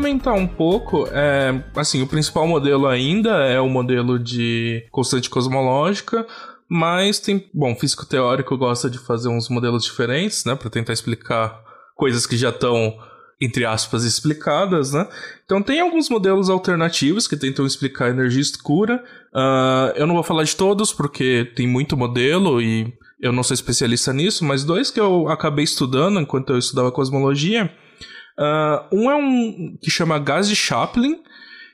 Comentar 0.06 0.34
um 0.34 0.46
pouco, 0.46 1.08
é, 1.10 1.64
assim, 1.74 2.00
o 2.00 2.06
principal 2.06 2.46
modelo 2.46 2.86
ainda 2.86 3.44
é 3.44 3.60
o 3.60 3.68
modelo 3.68 4.20
de 4.20 4.86
constante 4.92 5.28
cosmológica, 5.28 6.24
mas 6.68 7.18
tem, 7.18 7.50
bom, 7.52 7.74
físico 7.74 8.06
teórico 8.06 8.56
gosta 8.56 8.88
de 8.88 8.98
fazer 8.98 9.28
uns 9.28 9.48
modelos 9.48 9.84
diferentes, 9.84 10.44
né, 10.44 10.54
para 10.54 10.70
tentar 10.70 10.92
explicar 10.92 11.60
coisas 11.96 12.24
que 12.24 12.36
já 12.36 12.50
estão 12.50 12.96
entre 13.38 13.66
aspas 13.66 14.04
explicadas, 14.04 14.92
né? 14.92 15.06
Então 15.44 15.60
tem 15.60 15.78
alguns 15.78 16.08
modelos 16.08 16.48
alternativos 16.48 17.28
que 17.28 17.36
tentam 17.36 17.66
explicar 17.66 18.06
a 18.06 18.10
energia 18.10 18.40
escura. 18.40 19.04
Uh, 19.34 19.92
eu 19.94 20.06
não 20.06 20.14
vou 20.14 20.24
falar 20.24 20.44
de 20.44 20.56
todos 20.56 20.90
porque 20.90 21.52
tem 21.54 21.66
muito 21.66 21.98
modelo 21.98 22.62
e 22.62 22.94
eu 23.20 23.32
não 23.32 23.42
sou 23.42 23.52
especialista 23.52 24.10
nisso, 24.14 24.42
mas 24.42 24.64
dois 24.64 24.90
que 24.90 24.98
eu 24.98 25.28
acabei 25.28 25.64
estudando 25.64 26.18
enquanto 26.18 26.54
eu 26.54 26.58
estudava 26.58 26.90
cosmologia 26.90 27.70
Uh, 28.38 28.96
um 28.96 29.10
é 29.10 29.16
um 29.16 29.76
que 29.80 29.90
chama 29.90 30.18
gás 30.18 30.48
de 30.48 30.54
Chaplin, 30.54 31.18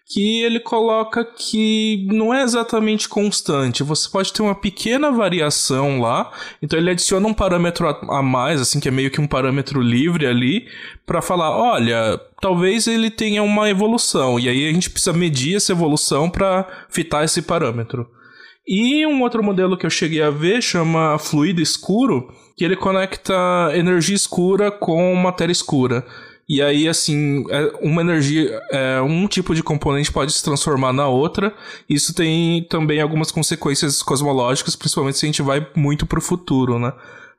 que 0.07 0.43
ele 0.43 0.61
coloca 0.61 1.25
que 1.25 2.07
não 2.11 2.35
é 2.35 2.43
exatamente 2.43 3.09
constante. 3.09 3.83
Você 3.83 4.09
pode 4.11 4.33
ter 4.33 4.43
uma 4.43 4.55
pequena 4.55 5.11
variação 5.11 6.01
lá, 6.01 6.31
então 6.61 6.79
ele 6.79 6.91
adiciona 6.91 7.27
um 7.27 7.33
parâmetro 7.33 7.89
a 7.89 8.23
mais, 8.23 8.61
assim, 8.61 8.79
que 8.79 8.89
é 8.89 8.91
meio 8.91 9.11
que 9.11 9.21
um 9.21 9.27
parâmetro 9.27 9.81
livre 9.81 10.27
ali, 10.27 10.66
para 11.07 11.23
falar, 11.23 11.57
olha, 11.57 12.20
talvez 12.41 12.86
ele 12.86 13.11
tenha 13.11 13.43
uma 13.43 13.70
evolução, 13.70 14.39
e 14.39 14.49
aí 14.49 14.69
a 14.69 14.73
gente 14.73 14.91
precisa 14.91 15.12
medir 15.12 15.57
essa 15.57 15.73
evolução 15.73 16.28
para 16.28 16.66
fitar 16.91 17.24
esse 17.24 17.41
parâmetro. 17.41 18.07
E 18.66 19.07
um 19.07 19.23
outro 19.23 19.43
modelo 19.43 19.77
que 19.77 19.86
eu 19.86 19.91
cheguei 19.91 20.23
a 20.23 20.31
ver 20.31 20.62
chama 20.62 21.19
fluido 21.19 21.61
escuro, 21.61 22.28
que 22.57 22.65
ele 22.65 22.77
conecta 22.77 23.35
energia 23.74 24.15
escura 24.15 24.70
com 24.70 25.15
matéria 25.16 25.53
escura. 25.53 26.05
E 26.53 26.61
aí, 26.61 26.87
assim, 26.87 27.47
é, 27.49 27.73
uma 27.81 28.03
energia, 28.03 28.61
é, 28.70 29.01
um 29.01 29.27
tipo 29.27 29.55
de 29.55 29.62
componente 29.62 30.12
pode 30.12 30.35
se 30.35 30.45
transformar 30.45 30.93
na 30.93 31.09
outra. 31.09 31.55
Isso 31.89 32.15
tem 32.15 32.62
também 32.65 33.01
algumas 33.01 33.31
consequências 33.31 34.03
cosmológicas, 34.03 34.77
principalmente 34.77 35.16
se 35.16 35.24
a 35.24 35.29
gente 35.29 35.41
vai 35.41 35.66
muito 35.74 36.05
pro 36.05 36.20
futuro, 36.20 36.79
né? 36.79 36.93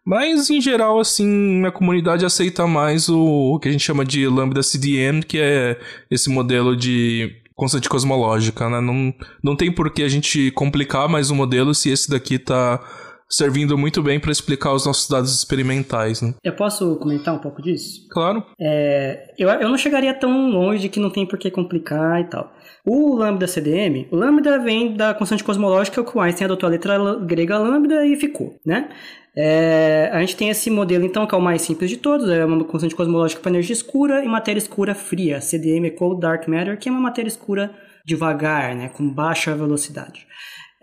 Mas, 0.04 0.50
em 0.50 0.60
geral, 0.60 1.00
assim, 1.00 1.64
a 1.64 1.70
comunidade 1.70 2.26
aceita 2.26 2.66
mais 2.66 3.08
o, 3.08 3.60
que 3.62 3.70
a 3.70 3.72
gente 3.72 3.84
chama 3.84 4.04
de 4.04 4.28
Lambda 4.28 4.64
CDM, 4.64 5.22
que 5.22 5.38
é 5.40 5.80
esse 6.10 6.32
modelo 6.32 6.76
de 6.76 7.36
constante 7.56 7.88
cosmológica, 7.88 8.68
né? 8.68 8.82
Não, 8.82 9.14
não 9.44 9.56
tem 9.56 9.72
por 9.72 9.92
que 9.92 10.02
a 10.02 10.10
gente 10.10 10.50
complicar 10.50 11.08
mais 11.08 11.30
o 11.30 11.36
modelo 11.36 11.76
se 11.76 11.92
esse 11.92 12.10
daqui 12.10 12.40
tá 12.40 12.80
servindo 13.30 13.78
muito 13.78 14.02
bem 14.02 14.20
para 14.20 14.32
explicar 14.32 14.74
os 14.74 14.86
nossos 14.86 15.10
dados 15.10 15.34
experimentais. 15.34 16.22
Né? 16.22 16.34
Eu 16.44 16.54
posso 16.54 16.96
comentar 16.98 17.34
um 17.34 17.40
pouco 17.40 17.62
disso? 17.62 18.08
Claro. 18.10 18.44
É, 18.60 19.34
eu, 19.38 19.50
eu 19.50 19.70
não 19.70 19.78
chegaria 19.78 20.14
tão 20.14 20.50
longe 20.50 20.82
de 20.84 20.90
que 20.90 21.00
não 21.00 21.10
tem 21.10 21.26
por 21.26 21.40
que 21.40 21.50
complicar 21.50 22.22
e 22.22 22.26
tal. 22.26 22.54
O 22.86 23.16
lambda 23.16 23.48
CDM, 23.48 24.08
o 24.12 24.16
lambda 24.16 24.60
vem 24.60 24.96
da 24.96 25.14
constante 25.14 25.44
cosmológica 25.44 26.04
que 26.04 26.18
o 26.18 26.20
Einstein 26.20 26.46
adotou 26.46 26.68
a 26.68 26.72
letra 26.72 27.16
grega 27.16 27.58
lambda 27.58 28.06
e 28.06 28.16
ficou, 28.18 28.60
né? 28.66 28.90
É, 29.36 30.12
a 30.14 30.20
gente 30.20 30.36
tem 30.36 30.50
esse 30.50 30.70
modelo, 30.70 31.06
então, 31.06 31.26
que 31.26 31.34
é 31.34 31.38
o 31.38 31.42
mais 31.42 31.62
simples 31.62 31.90
de 31.90 31.98
todos, 31.98 32.30
é 32.30 32.46
uma 32.46 32.64
constante 32.66 32.94
cosmológica 32.94 33.42
para 33.42 33.52
energia 33.52 33.74
escura 33.74 34.24
e 34.24 34.28
matéria 34.28 34.60
escura 34.60 34.94
fria, 34.94 35.42
CDM 35.42 35.88
é 35.88 35.90
Cold 35.90 36.22
Dark 36.22 36.48
Matter, 36.48 36.78
que 36.78 36.88
é 36.88 36.92
uma 36.92 37.02
matéria 37.02 37.30
escura 37.30 37.72
devagar, 38.06 38.76
né, 38.76 38.90
com 38.90 39.10
baixa 39.10 39.56
velocidade. 39.56 40.28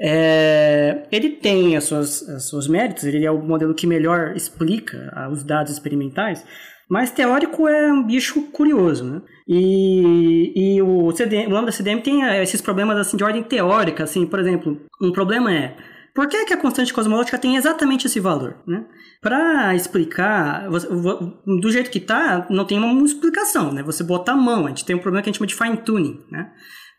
É, 0.02 1.02
ele 1.12 1.30
tem 1.30 1.76
as 1.76 1.84
suas, 1.84 2.26
as 2.28 2.48
seus 2.48 2.66
méritos, 2.66 3.04
ele 3.04 3.24
é 3.24 3.30
o 3.30 3.42
modelo 3.42 3.74
que 3.74 3.86
melhor 3.86 4.34
explica 4.34 5.12
ah, 5.14 5.28
os 5.28 5.44
dados 5.44 5.70
experimentais, 5.70 6.44
mas 6.88 7.10
teórico 7.10 7.68
é 7.68 7.92
um 7.92 8.02
bicho 8.02 8.42
curioso, 8.50 9.04
né? 9.04 9.22
E, 9.46 10.52
e 10.56 10.82
o, 10.82 11.12
CDM, 11.12 11.48
o 11.48 11.50
Lambda 11.50 11.70
CDM 11.70 12.00
tem 12.00 12.22
ah, 12.22 12.42
esses 12.42 12.62
problemas 12.62 12.96
assim, 12.96 13.16
de 13.16 13.24
ordem 13.24 13.42
teórica, 13.42 14.04
assim, 14.04 14.26
por 14.26 14.38
exemplo, 14.38 14.80
um 15.02 15.12
problema 15.12 15.52
é 15.52 15.76
por 16.14 16.26
que, 16.26 16.44
que 16.44 16.52
a 16.52 16.56
constante 16.56 16.92
cosmológica 16.92 17.38
tem 17.38 17.56
exatamente 17.56 18.06
esse 18.06 18.18
valor? 18.18 18.56
Né? 18.66 18.84
Para 19.20 19.74
explicar, 19.74 20.68
do 20.68 21.70
jeito 21.70 21.90
que 21.90 21.98
está, 21.98 22.46
não 22.50 22.64
tem 22.64 22.78
uma 22.78 23.04
explicação. 23.04 23.72
Né? 23.72 23.82
Você 23.82 24.02
botar 24.02 24.32
a 24.32 24.36
mão, 24.36 24.66
a 24.66 24.68
gente 24.70 24.84
tem 24.84 24.96
um 24.96 24.98
problema 24.98 25.22
que 25.22 25.30
a 25.30 25.32
gente 25.32 25.38
chama 25.38 25.46
de 25.46 25.54
fine 25.54 25.84
tuning. 25.84 26.20
Né? 26.30 26.50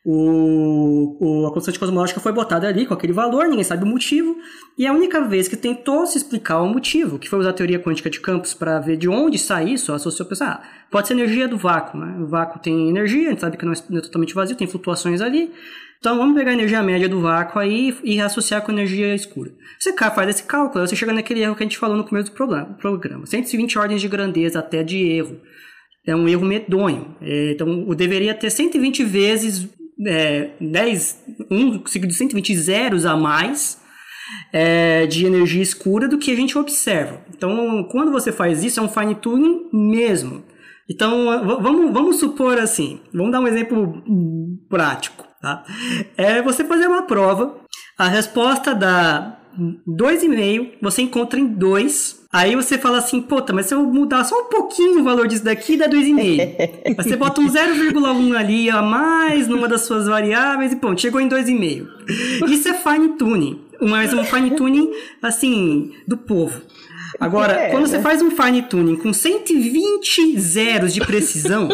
O, 0.03 1.17
o, 1.19 1.47
a 1.47 1.53
constante 1.53 1.77
cosmológica 1.77 2.19
foi 2.19 2.31
botada 2.31 2.67
ali 2.67 2.87
com 2.87 2.93
aquele 2.93 3.13
valor, 3.13 3.47
ninguém 3.47 3.63
sabe 3.63 3.83
o 3.83 3.87
motivo, 3.87 4.35
e 4.75 4.87
a 4.87 4.93
única 4.93 5.21
vez 5.21 5.47
que 5.47 5.55
tentou 5.55 6.07
se 6.07 6.17
explicar 6.17 6.59
o 6.59 6.67
motivo, 6.67 7.19
que 7.19 7.29
foi 7.29 7.37
usar 7.37 7.51
a 7.51 7.53
teoria 7.53 7.79
quântica 7.79 8.09
de 8.09 8.19
campos 8.19 8.51
para 8.51 8.79
ver 8.79 8.97
de 8.97 9.07
onde 9.07 9.37
sai 9.37 9.69
isso, 9.69 9.93
associou 9.93 10.27
pensar, 10.27 10.53
ah, 10.53 10.87
pode 10.89 11.07
ser 11.07 11.13
energia 11.13 11.47
do 11.47 11.55
vácuo, 11.55 11.99
né? 11.99 12.17
O 12.19 12.25
vácuo 12.25 12.59
tem 12.59 12.89
energia, 12.89 13.27
a 13.27 13.29
gente 13.29 13.41
sabe 13.41 13.57
que 13.57 13.65
não 13.65 13.73
é, 13.73 13.75
não 13.89 13.99
é 13.99 14.01
totalmente 14.01 14.33
vazio, 14.33 14.57
tem 14.57 14.67
flutuações 14.67 15.21
ali. 15.21 15.51
Então 15.99 16.17
vamos 16.17 16.35
pegar 16.35 16.49
a 16.49 16.55
energia 16.55 16.81
média 16.81 17.07
do 17.07 17.21
vácuo 17.21 17.59
aí 17.59 17.95
e 18.03 18.19
associar 18.19 18.63
com 18.63 18.71
a 18.71 18.73
energia 18.73 19.13
escura. 19.13 19.51
Você 19.79 19.93
faz 19.93 20.29
esse 20.29 20.41
cálculo, 20.41 20.87
você 20.87 20.95
chega 20.95 21.13
naquele 21.13 21.41
erro 21.41 21.55
que 21.55 21.61
a 21.61 21.65
gente 21.65 21.77
falou 21.77 21.95
no 21.95 22.03
começo 22.03 22.31
do 22.31 22.35
programa. 22.35 23.23
120 23.27 23.77
ordens 23.77 24.01
de 24.01 24.07
grandeza 24.07 24.57
até 24.57 24.81
de 24.81 24.97
erro. 24.97 25.39
É 26.03 26.15
um 26.15 26.27
erro 26.27 26.43
medonho. 26.43 27.15
É, 27.21 27.51
então, 27.51 27.85
eu 27.87 27.93
deveria 27.93 28.33
ter 28.33 28.49
120 28.49 29.03
vezes 29.03 29.69
é, 30.07 30.51
10, 30.59 31.23
um 31.49 31.85
seguido 31.85 32.11
de 32.11 32.17
120 32.17 32.55
zeros 32.55 33.05
a 33.05 33.15
mais 33.15 33.79
é, 34.53 35.05
de 35.05 35.25
energia 35.25 35.61
escura 35.61 36.07
do 36.07 36.17
que 36.17 36.31
a 36.31 36.35
gente 36.35 36.57
observa. 36.57 37.21
Então, 37.35 37.87
quando 37.91 38.11
você 38.11 38.31
faz 38.31 38.63
isso, 38.63 38.79
é 38.79 38.83
um 38.83 38.89
fine 38.89 39.15
tuning 39.15 39.69
mesmo. 39.71 40.43
Então, 40.89 41.25
vamos, 41.61 41.93
vamos 41.93 42.15
supor 42.17 42.59
assim, 42.59 42.99
vamos 43.13 43.31
dar 43.31 43.39
um 43.39 43.47
exemplo 43.47 44.03
prático. 44.69 45.25
Tá? 45.41 45.63
É 46.17 46.41
você 46.41 46.63
fazer 46.63 46.87
uma 46.87 47.03
prova, 47.03 47.55
a 47.97 48.07
resposta 48.07 48.75
dá 49.57 50.05
2,5, 50.05 50.71
você 50.81 51.01
encontra 51.01 51.39
em 51.39 51.47
2, 51.47 52.21
Aí 52.33 52.55
você 52.55 52.77
fala 52.77 52.99
assim, 52.99 53.21
puta, 53.21 53.51
mas 53.51 53.65
se 53.65 53.73
eu 53.73 53.83
mudar 53.83 54.23
só 54.23 54.39
um 54.39 54.45
pouquinho 54.45 55.01
o 55.01 55.03
valor 55.03 55.27
disso 55.27 55.43
daqui, 55.43 55.75
dá 55.75 55.89
2,5. 55.89 56.95
você 56.95 57.17
bota 57.17 57.41
um 57.41 57.49
0,1 57.49 58.37
ali 58.37 58.69
a 58.69 58.81
mais 58.81 59.49
numa 59.49 59.67
das 59.67 59.81
suas 59.81 60.07
variáveis 60.07 60.71
e 60.71 60.77
pronto, 60.77 61.01
chegou 61.01 61.19
em 61.19 61.27
2,5. 61.27 61.85
Isso 62.49 62.69
é 62.69 62.73
fine 62.73 63.17
tuning, 63.17 63.59
mas 63.81 64.13
um 64.13 64.23
fine 64.23 64.51
tuning, 64.51 64.89
assim, 65.21 65.91
do 66.07 66.15
povo. 66.15 66.61
Agora, 67.19 67.51
é, 67.53 67.69
quando 67.69 67.83
né? 67.83 67.89
você 67.89 67.99
faz 67.99 68.21
um 68.21 68.31
fine 68.31 68.61
tuning 68.61 68.95
com 68.95 69.11
120 69.11 70.39
zeros 70.39 70.93
de 70.93 71.01
precisão, 71.01 71.67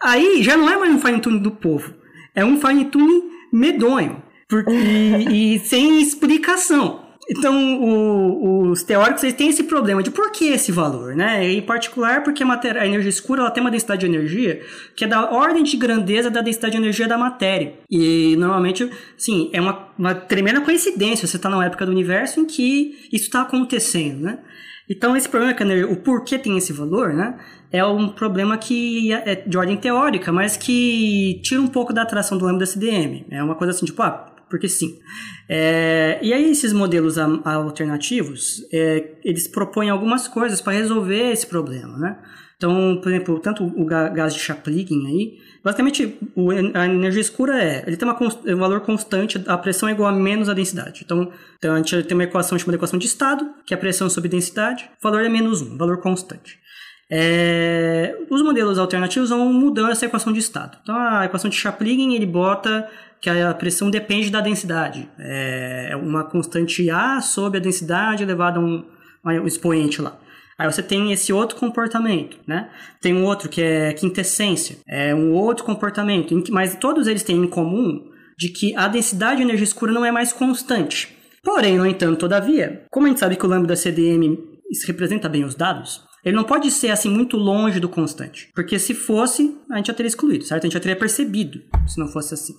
aí 0.06 0.42
já 0.42 0.56
não 0.56 0.70
é 0.70 0.76
mais 0.76 0.94
um 0.94 0.98
fine 0.98 1.20
tuning 1.20 1.38
do 1.38 1.50
povo 1.50 1.94
é 2.34 2.44
um 2.44 2.60
fine 2.60 2.84
tuning 2.86 3.30
medonho 3.52 4.22
porque, 4.48 4.70
e, 4.72 5.56
e 5.56 5.58
sem 5.60 6.00
explicação. 6.00 7.04
Então, 7.28 7.82
o, 7.82 8.70
os 8.70 8.84
teóricos 8.84 9.24
eles 9.24 9.34
têm 9.34 9.48
esse 9.48 9.64
problema 9.64 10.00
de 10.00 10.12
por 10.12 10.30
que 10.30 10.44
esse 10.44 10.70
valor, 10.70 11.16
né? 11.16 11.44
Em 11.50 11.60
particular, 11.60 12.22
porque 12.22 12.44
a, 12.44 12.46
matéria, 12.46 12.82
a 12.82 12.86
energia 12.86 13.08
escura 13.10 13.40
ela 13.40 13.50
tem 13.50 13.60
uma 13.60 13.70
densidade 13.70 14.00
de 14.00 14.06
energia 14.06 14.62
que 14.94 15.04
é 15.04 15.08
da 15.08 15.32
ordem 15.32 15.64
de 15.64 15.76
grandeza 15.76 16.30
da 16.30 16.40
densidade 16.40 16.76
de 16.76 16.82
energia 16.82 17.08
da 17.08 17.18
matéria. 17.18 17.74
E, 17.90 18.36
normalmente, 18.36 18.88
sim, 19.16 19.50
é 19.52 19.60
uma, 19.60 19.88
uma 19.98 20.14
tremenda 20.14 20.60
coincidência 20.60 21.26
você 21.26 21.36
está 21.36 21.50
numa 21.50 21.66
época 21.66 21.84
do 21.84 21.90
universo 21.90 22.38
em 22.38 22.44
que 22.44 23.08
isso 23.12 23.24
está 23.24 23.42
acontecendo, 23.42 24.20
né? 24.20 24.38
Então, 24.88 25.16
esse 25.16 25.28
problema, 25.28 25.52
é 25.52 25.84
o 25.84 25.96
porquê 25.96 26.38
tem 26.38 26.56
esse 26.56 26.72
valor, 26.72 27.12
né? 27.12 27.38
é 27.70 27.84
um 27.84 28.08
problema 28.08 28.56
que 28.56 29.12
é 29.12 29.36
de 29.46 29.56
ordem 29.56 29.76
teórica, 29.76 30.32
mas 30.32 30.56
que 30.56 31.40
tira 31.42 31.60
um 31.60 31.66
pouco 31.66 31.92
da 31.92 32.02
atração 32.02 32.38
do 32.38 32.44
lambda 32.44 32.66
CDM. 32.66 33.26
É 33.30 33.42
uma 33.42 33.54
coisa 33.54 33.72
assim, 33.72 33.86
tipo, 33.86 34.02
ah, 34.02 34.32
porque 34.48 34.68
sim. 34.68 34.98
É, 35.48 36.18
e 36.22 36.32
aí 36.32 36.50
esses 36.50 36.72
modelos 36.72 37.18
alternativos, 37.18 38.66
é, 38.72 39.16
eles 39.24 39.48
propõem 39.48 39.90
algumas 39.90 40.28
coisas 40.28 40.60
para 40.60 40.74
resolver 40.74 41.32
esse 41.32 41.46
problema, 41.46 41.98
né? 41.98 42.18
Então, 42.56 42.98
por 43.02 43.12
exemplo, 43.12 43.38
tanto 43.40 43.64
o 43.64 43.84
gás 43.84 44.32
de 44.32 44.40
Chaplin 44.40 45.06
aí, 45.06 45.38
basicamente 45.66 46.16
a 46.74 46.86
energia 46.86 47.20
escura 47.20 47.60
é, 47.60 47.82
ele 47.84 47.96
tem 47.96 48.08
uma, 48.08 48.16
um 48.22 48.56
valor 48.56 48.82
constante, 48.82 49.42
a 49.48 49.58
pressão 49.58 49.88
é 49.88 49.92
igual 49.92 50.08
a 50.08 50.12
menos 50.12 50.48
a 50.48 50.54
densidade. 50.54 51.02
Então, 51.04 51.32
então 51.58 51.74
a 51.74 51.78
gente 51.78 52.04
tem 52.04 52.16
uma 52.16 52.22
equação 52.22 52.56
chamada 52.56 52.76
equação 52.76 52.96
de 52.96 53.06
estado, 53.06 53.44
que 53.66 53.74
é 53.74 53.76
a 53.76 53.80
pressão 53.80 54.08
sobre 54.08 54.28
densidade, 54.28 54.88
o 55.00 55.02
valor 55.02 55.24
é 55.24 55.28
menos 55.28 55.62
1, 55.62 55.76
valor 55.76 56.00
constante. 56.00 56.56
É, 57.10 58.16
os 58.30 58.42
modelos 58.42 58.78
alternativos 58.78 59.30
vão 59.30 59.52
mudando 59.52 59.90
essa 59.90 60.06
equação 60.06 60.32
de 60.32 60.38
estado. 60.38 60.78
Então, 60.84 60.96
a 60.96 61.24
equação 61.24 61.50
de 61.50 61.56
Chaplin, 61.56 62.14
ele 62.14 62.26
bota 62.26 62.88
que 63.20 63.28
a 63.28 63.52
pressão 63.52 63.90
depende 63.90 64.30
da 64.30 64.40
densidade. 64.40 65.10
É 65.18 65.96
uma 66.00 66.22
constante 66.22 66.88
A 66.90 67.20
sobre 67.20 67.58
a 67.58 67.60
densidade 67.60 68.22
elevada 68.22 68.60
a 68.60 68.62
um, 68.62 68.84
um 69.24 69.46
expoente 69.48 70.00
lá. 70.00 70.16
Aí 70.58 70.70
você 70.70 70.82
tem 70.82 71.12
esse 71.12 71.32
outro 71.32 71.56
comportamento, 71.56 72.38
né? 72.46 72.70
Tem 73.00 73.14
um 73.14 73.24
outro 73.24 73.48
que 73.48 73.60
é 73.60 73.92
quintessência, 73.92 74.78
é 74.88 75.14
um 75.14 75.32
outro 75.32 75.64
comportamento, 75.64 76.34
mas 76.50 76.74
todos 76.76 77.06
eles 77.06 77.22
têm 77.22 77.36
em 77.36 77.46
comum 77.46 78.10
de 78.38 78.48
que 78.48 78.74
a 78.74 78.88
densidade 78.88 79.36
de 79.36 79.42
energia 79.42 79.64
escura 79.64 79.92
não 79.92 80.04
é 80.04 80.10
mais 80.10 80.32
constante. 80.32 81.16
Porém, 81.42 81.76
no 81.76 81.86
entanto, 81.86 82.18
todavia, 82.18 82.84
como 82.90 83.06
a 83.06 83.08
gente 83.08 83.20
sabe 83.20 83.36
que 83.36 83.44
o 83.44 83.48
lambda 83.48 83.76
CDM 83.76 84.36
representa 84.86 85.28
bem 85.28 85.44
os 85.44 85.54
dados, 85.54 86.02
ele 86.24 86.34
não 86.34 86.42
pode 86.42 86.70
ser 86.72 86.90
assim 86.90 87.08
muito 87.08 87.36
longe 87.36 87.78
do 87.78 87.88
constante. 87.88 88.50
Porque 88.54 88.78
se 88.78 88.94
fosse, 88.94 89.56
a 89.70 89.76
gente 89.76 89.86
já 89.86 89.94
teria 89.94 90.08
excluído, 90.08 90.44
certo? 90.44 90.64
A 90.64 90.66
gente 90.66 90.74
já 90.74 90.80
teria 90.80 90.96
percebido 90.96 91.62
se 91.86 92.00
não 92.00 92.08
fosse 92.08 92.34
assim. 92.34 92.54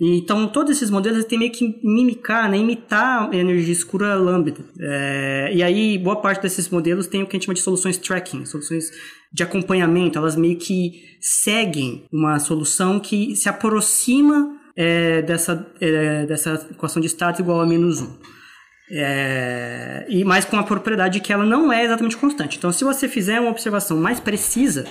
Então, 0.00 0.46
todos 0.46 0.76
esses 0.76 0.90
modelos 0.90 1.24
têm 1.24 1.38
meio 1.38 1.50
que 1.50 1.80
mimicar, 1.82 2.48
né, 2.48 2.56
imitar 2.56 3.28
a 3.28 3.36
energia 3.36 3.72
escura 3.72 4.14
lambda. 4.14 4.54
É, 4.78 5.50
e 5.52 5.62
aí, 5.62 5.98
boa 5.98 6.16
parte 6.16 6.40
desses 6.40 6.68
modelos 6.68 7.08
tem 7.08 7.22
o 7.22 7.26
que 7.26 7.32
a 7.32 7.36
gente 7.36 7.46
chama 7.46 7.54
de 7.54 7.60
soluções 7.60 7.96
tracking, 7.96 8.44
soluções 8.44 8.92
de 9.32 9.42
acompanhamento. 9.42 10.16
Elas 10.16 10.36
meio 10.36 10.56
que 10.56 11.02
seguem 11.20 12.06
uma 12.12 12.38
solução 12.38 13.00
que 13.00 13.34
se 13.34 13.48
aproxima 13.48 14.56
é, 14.76 15.20
dessa, 15.22 15.66
é, 15.80 16.26
dessa 16.26 16.68
equação 16.70 17.02
de 17.02 17.08
status 17.08 17.40
igual 17.40 17.60
a 17.60 17.66
menos 17.66 18.00
1. 18.00 18.18
É, 18.90 20.06
e 20.08 20.24
mais 20.24 20.44
com 20.44 20.56
a 20.56 20.62
propriedade 20.62 21.18
que 21.18 21.32
ela 21.32 21.44
não 21.44 21.72
é 21.72 21.84
exatamente 21.84 22.16
constante. 22.16 22.56
Então, 22.56 22.70
se 22.70 22.84
você 22.84 23.08
fizer 23.08 23.40
uma 23.40 23.50
observação 23.50 23.98
mais 23.98 24.20
precisa, 24.20 24.86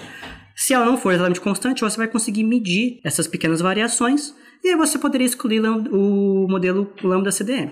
se 0.54 0.74
ela 0.74 0.86
não 0.86 0.98
for 0.98 1.14
exatamente 1.14 1.40
constante, 1.40 1.80
você 1.80 1.96
vai 1.96 2.10
conseguir 2.10 2.44
medir 2.44 3.00
essas 3.06 3.26
pequenas 3.26 3.62
variações 3.62 4.36
e 4.64 4.70
aí 4.70 4.76
você 4.76 4.98
poderia 4.98 5.26
excluir 5.26 5.62
o 5.62 6.48
modelo 6.50 6.92
lambda 7.04 7.32
CDM. 7.32 7.72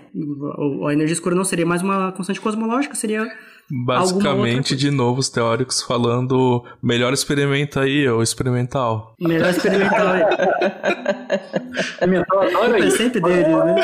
A 0.87 0.93
energia 0.93 1.13
escura 1.13 1.35
não 1.35 1.43
seria 1.43 1.65
mais 1.65 1.81
uma 1.81 2.11
constante 2.11 2.41
cosmológica, 2.41 2.95
seria 2.95 3.27
Basicamente, 3.69 4.75
de 4.75 4.91
novo, 4.91 5.19
os 5.19 5.27
teóricos 5.27 5.81
falando 5.81 6.63
melhor 6.83 7.11
experimenta 7.13 7.81
aí, 7.81 8.07
ou 8.07 8.21
experimental. 8.21 9.15
Melhor 9.19 9.49
experimental 9.49 10.07
aí. 10.07 10.21
experimental 11.73 12.43
É 12.43 12.89
sempre 12.91 13.19
dele, 13.19 13.49
né? 13.49 13.75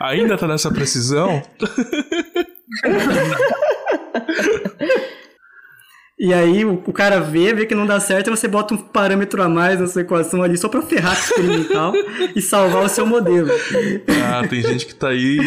Ainda 0.00 0.36
tá 0.36 0.48
nessa 0.48 0.72
precisão? 0.72 1.40
E 6.18 6.32
aí 6.32 6.64
o, 6.64 6.74
o, 6.74 6.92
cara 6.92 7.18
vê, 7.20 7.52
vê 7.52 7.66
que 7.66 7.74
não 7.74 7.86
dá 7.86 7.98
certo, 7.98 8.28
e 8.28 8.30
você 8.30 8.46
bota 8.46 8.74
um 8.74 8.76
parâmetro 8.76 9.42
a 9.42 9.48
mais 9.48 9.80
na 9.80 9.86
sua 9.86 10.02
equação 10.02 10.42
ali 10.42 10.56
só 10.56 10.68
pra 10.68 10.82
ferrar 10.82 11.16
com 11.16 11.22
experimental 11.22 11.92
e 12.36 12.40
salvar 12.40 12.84
o 12.84 12.88
seu 12.88 13.06
modelo. 13.06 13.48
Ah, 14.24 14.46
tem 14.46 14.62
gente 14.62 14.86
que 14.86 14.94
tá 14.94 15.08
aí 15.08 15.38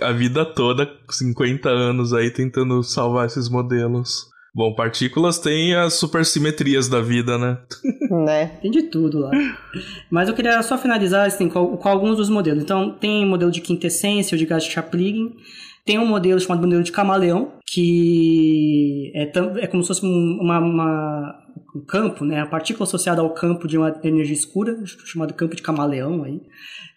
a 0.00 0.12
vida 0.12 0.44
toda, 0.44 0.88
50 1.10 1.68
anos 1.68 2.12
aí, 2.12 2.30
tentando 2.30 2.82
salvar 2.82 3.26
esses 3.26 3.48
modelos. 3.48 4.32
Bom, 4.56 4.72
partículas 4.72 5.38
têm 5.38 5.74
as 5.74 5.94
supersimetrias 5.94 6.88
da 6.88 7.00
vida, 7.00 7.36
né? 7.36 7.58
Né? 8.08 8.46
Tem 8.62 8.70
de 8.70 8.84
tudo 8.84 9.18
lá. 9.18 9.32
Mas 10.08 10.28
eu 10.28 10.34
queria 10.34 10.62
só 10.62 10.78
finalizar 10.78 11.26
assim, 11.26 11.48
com, 11.48 11.76
com 11.76 11.88
alguns 11.88 12.16
dos 12.16 12.28
modelos. 12.28 12.62
Então, 12.62 12.92
tem 12.92 13.26
modelo 13.26 13.50
de 13.50 13.60
quintessência, 13.60 14.36
ou 14.36 14.38
de 14.38 14.46
gas 14.46 14.62
de 14.62 14.70
Chaplin, 14.70 15.34
tem 15.84 15.98
um 15.98 16.06
modelo 16.06 16.40
chamado 16.40 16.62
modelo 16.62 16.82
de 16.82 16.90
camaleão, 16.90 17.52
que 17.66 19.12
é, 19.14 19.30
é 19.60 19.66
como 19.66 19.82
se 19.82 19.88
fosse 19.88 20.04
uma, 20.04 20.58
uma, 20.58 21.44
um 21.76 21.84
campo, 21.84 22.24
né? 22.24 22.40
a 22.40 22.46
partícula 22.46 22.84
associada 22.84 23.20
ao 23.20 23.30
campo 23.30 23.68
de 23.68 23.76
uma 23.76 23.94
energia 24.02 24.34
escura, 24.34 24.76
chamado 25.04 25.34
campo 25.34 25.54
de 25.54 25.62
camaleão. 25.62 26.24
Aí. 26.24 26.40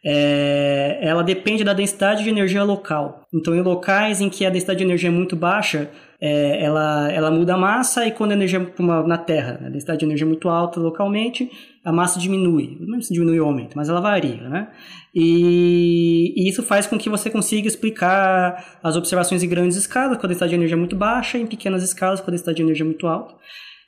É, 0.05 0.99
ela 1.01 1.21
depende 1.21 1.65
da 1.65 1.73
densidade 1.73 2.23
de 2.23 2.29
energia 2.29 2.63
local. 2.63 3.27
Então, 3.33 3.53
em 3.53 3.61
locais 3.61 4.21
em 4.21 4.29
que 4.29 4.45
a 4.45 4.49
densidade 4.49 4.79
de 4.79 4.85
energia 4.85 5.09
é 5.09 5.11
muito 5.11 5.35
baixa, 5.35 5.89
é, 6.21 6.63
ela, 6.63 7.11
ela 7.11 7.29
muda 7.29 7.55
a 7.55 7.57
massa 7.57 8.05
e 8.05 8.11
quando 8.11 8.31
a 8.31 8.35
energia 8.35 8.71
uma, 8.79 9.05
na 9.05 9.17
Terra, 9.17 9.59
a 9.65 9.69
densidade 9.69 9.99
de 9.99 10.05
energia 10.05 10.25
é 10.25 10.29
muito 10.29 10.47
alta 10.47 10.79
localmente, 10.79 11.51
a 11.87 11.91
massa 11.93 12.19
diminui. 12.19 12.77
Não 12.81 13.01
se 13.01 13.13
diminui 13.13 13.39
ou 13.39 13.47
aumenta, 13.47 13.71
mas 13.73 13.87
ela 13.87 14.01
varia, 14.01 14.49
né? 14.49 14.67
E, 15.15 16.33
e, 16.35 16.49
isso 16.49 16.61
faz 16.61 16.85
com 16.85 16.97
que 16.97 17.09
você 17.09 17.29
consiga 17.29 17.65
explicar 17.65 18.77
as 18.83 18.97
observações 18.97 19.41
em 19.41 19.47
grandes 19.47 19.77
escalas, 19.77 20.17
com 20.17 20.25
a 20.25 20.27
densidade 20.27 20.49
de 20.49 20.55
energia 20.57 20.75
muito 20.75 20.97
baixa, 20.97 21.37
e 21.37 21.41
em 21.43 21.47
pequenas 21.47 21.83
escalas, 21.83 22.19
com 22.19 22.29
a 22.29 22.31
densidade 22.31 22.57
de 22.57 22.63
energia 22.63 22.85
muito 22.85 23.07
alta. 23.07 23.35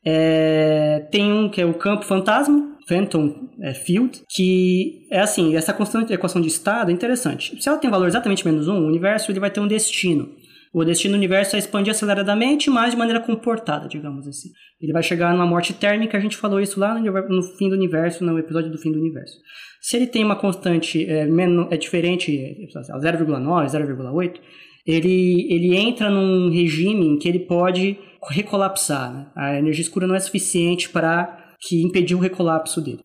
É, 0.05 1.09
tem 1.11 1.29
um 1.29 1.49
que 1.49 1.59
é 1.59 1.65
o 1.65 1.73
campo 1.73 2.05
fantasma, 2.05 2.77
Phantom 2.87 3.49
é, 3.61 3.73
Field, 3.73 4.21
que 4.29 5.05
é 5.11 5.19
assim, 5.19 5.57
essa 5.57 5.73
constante 5.73 6.13
equação 6.13 6.41
de 6.41 6.47
estado 6.47 6.91
é 6.91 6.93
interessante. 6.93 7.61
Se 7.61 7.67
ela 7.67 7.77
tem 7.77 7.91
valor 7.91 8.07
exatamente 8.07 8.45
menos 8.45 8.69
um, 8.69 8.77
o 8.77 8.87
universo 8.87 9.29
ele 9.29 9.41
vai 9.41 9.51
ter 9.51 9.59
um 9.59 9.67
destino. 9.67 10.29
O 10.71 10.85
destino 10.85 11.13
do 11.13 11.17
universo 11.17 11.55
é 11.55 11.59
expandir 11.59 11.91
aceleradamente, 11.91 12.69
mas 12.69 12.91
de 12.91 12.97
maneira 12.97 13.19
comportada, 13.19 13.87
digamos 13.87 14.27
assim. 14.27 14.49
Ele 14.79 14.93
vai 14.93 15.01
chegar 15.01 15.33
numa 15.33 15.45
morte 15.45 15.73
térmica, 15.73 16.17
a 16.17 16.21
gente 16.21 16.37
falou 16.37 16.59
isso 16.59 16.79
lá 16.79 16.99
no, 16.99 17.43
fim 17.57 17.69
do 17.69 17.75
universo, 17.75 18.23
no 18.23 18.37
episódio 18.37 18.71
do 18.71 18.77
fim 18.77 18.91
do 18.91 18.99
universo. 18.99 19.35
Se 19.81 19.97
ele 19.97 20.05
tem 20.05 20.23
uma 20.23 20.35
constante 20.35 21.09
é, 21.09 21.27
é 21.71 21.77
diferente, 21.77 22.37
é 22.37 22.67
0,9, 22.67 23.65
0,8, 23.65 24.39
ele, 24.85 25.47
ele 25.51 25.75
entra 25.75 26.09
num 26.09 26.51
regime 26.51 27.07
em 27.07 27.17
que 27.17 27.27
ele 27.27 27.39
pode 27.39 27.97
recolapsar. 28.29 29.11
Né? 29.11 29.27
A 29.35 29.57
energia 29.57 29.81
escura 29.81 30.05
não 30.05 30.15
é 30.15 30.19
suficiente 30.19 30.89
para 30.89 31.55
que 31.61 31.81
impedir 31.81 32.15
o 32.15 32.19
recolapso 32.19 32.79
dele. 32.79 33.01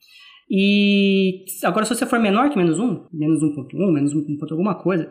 E 0.51 1.45
agora, 1.65 1.87
se 1.87 1.95
você 1.95 2.07
for 2.07 2.19
menor 2.19 2.51
que 2.51 2.57
menos 2.57 2.79
1, 2.79 3.07
menos 3.13 3.43
1.1, 3.43 3.93
menos 3.93 4.15
1. 4.15 4.39
alguma 4.51 4.75
coisa, 4.75 5.11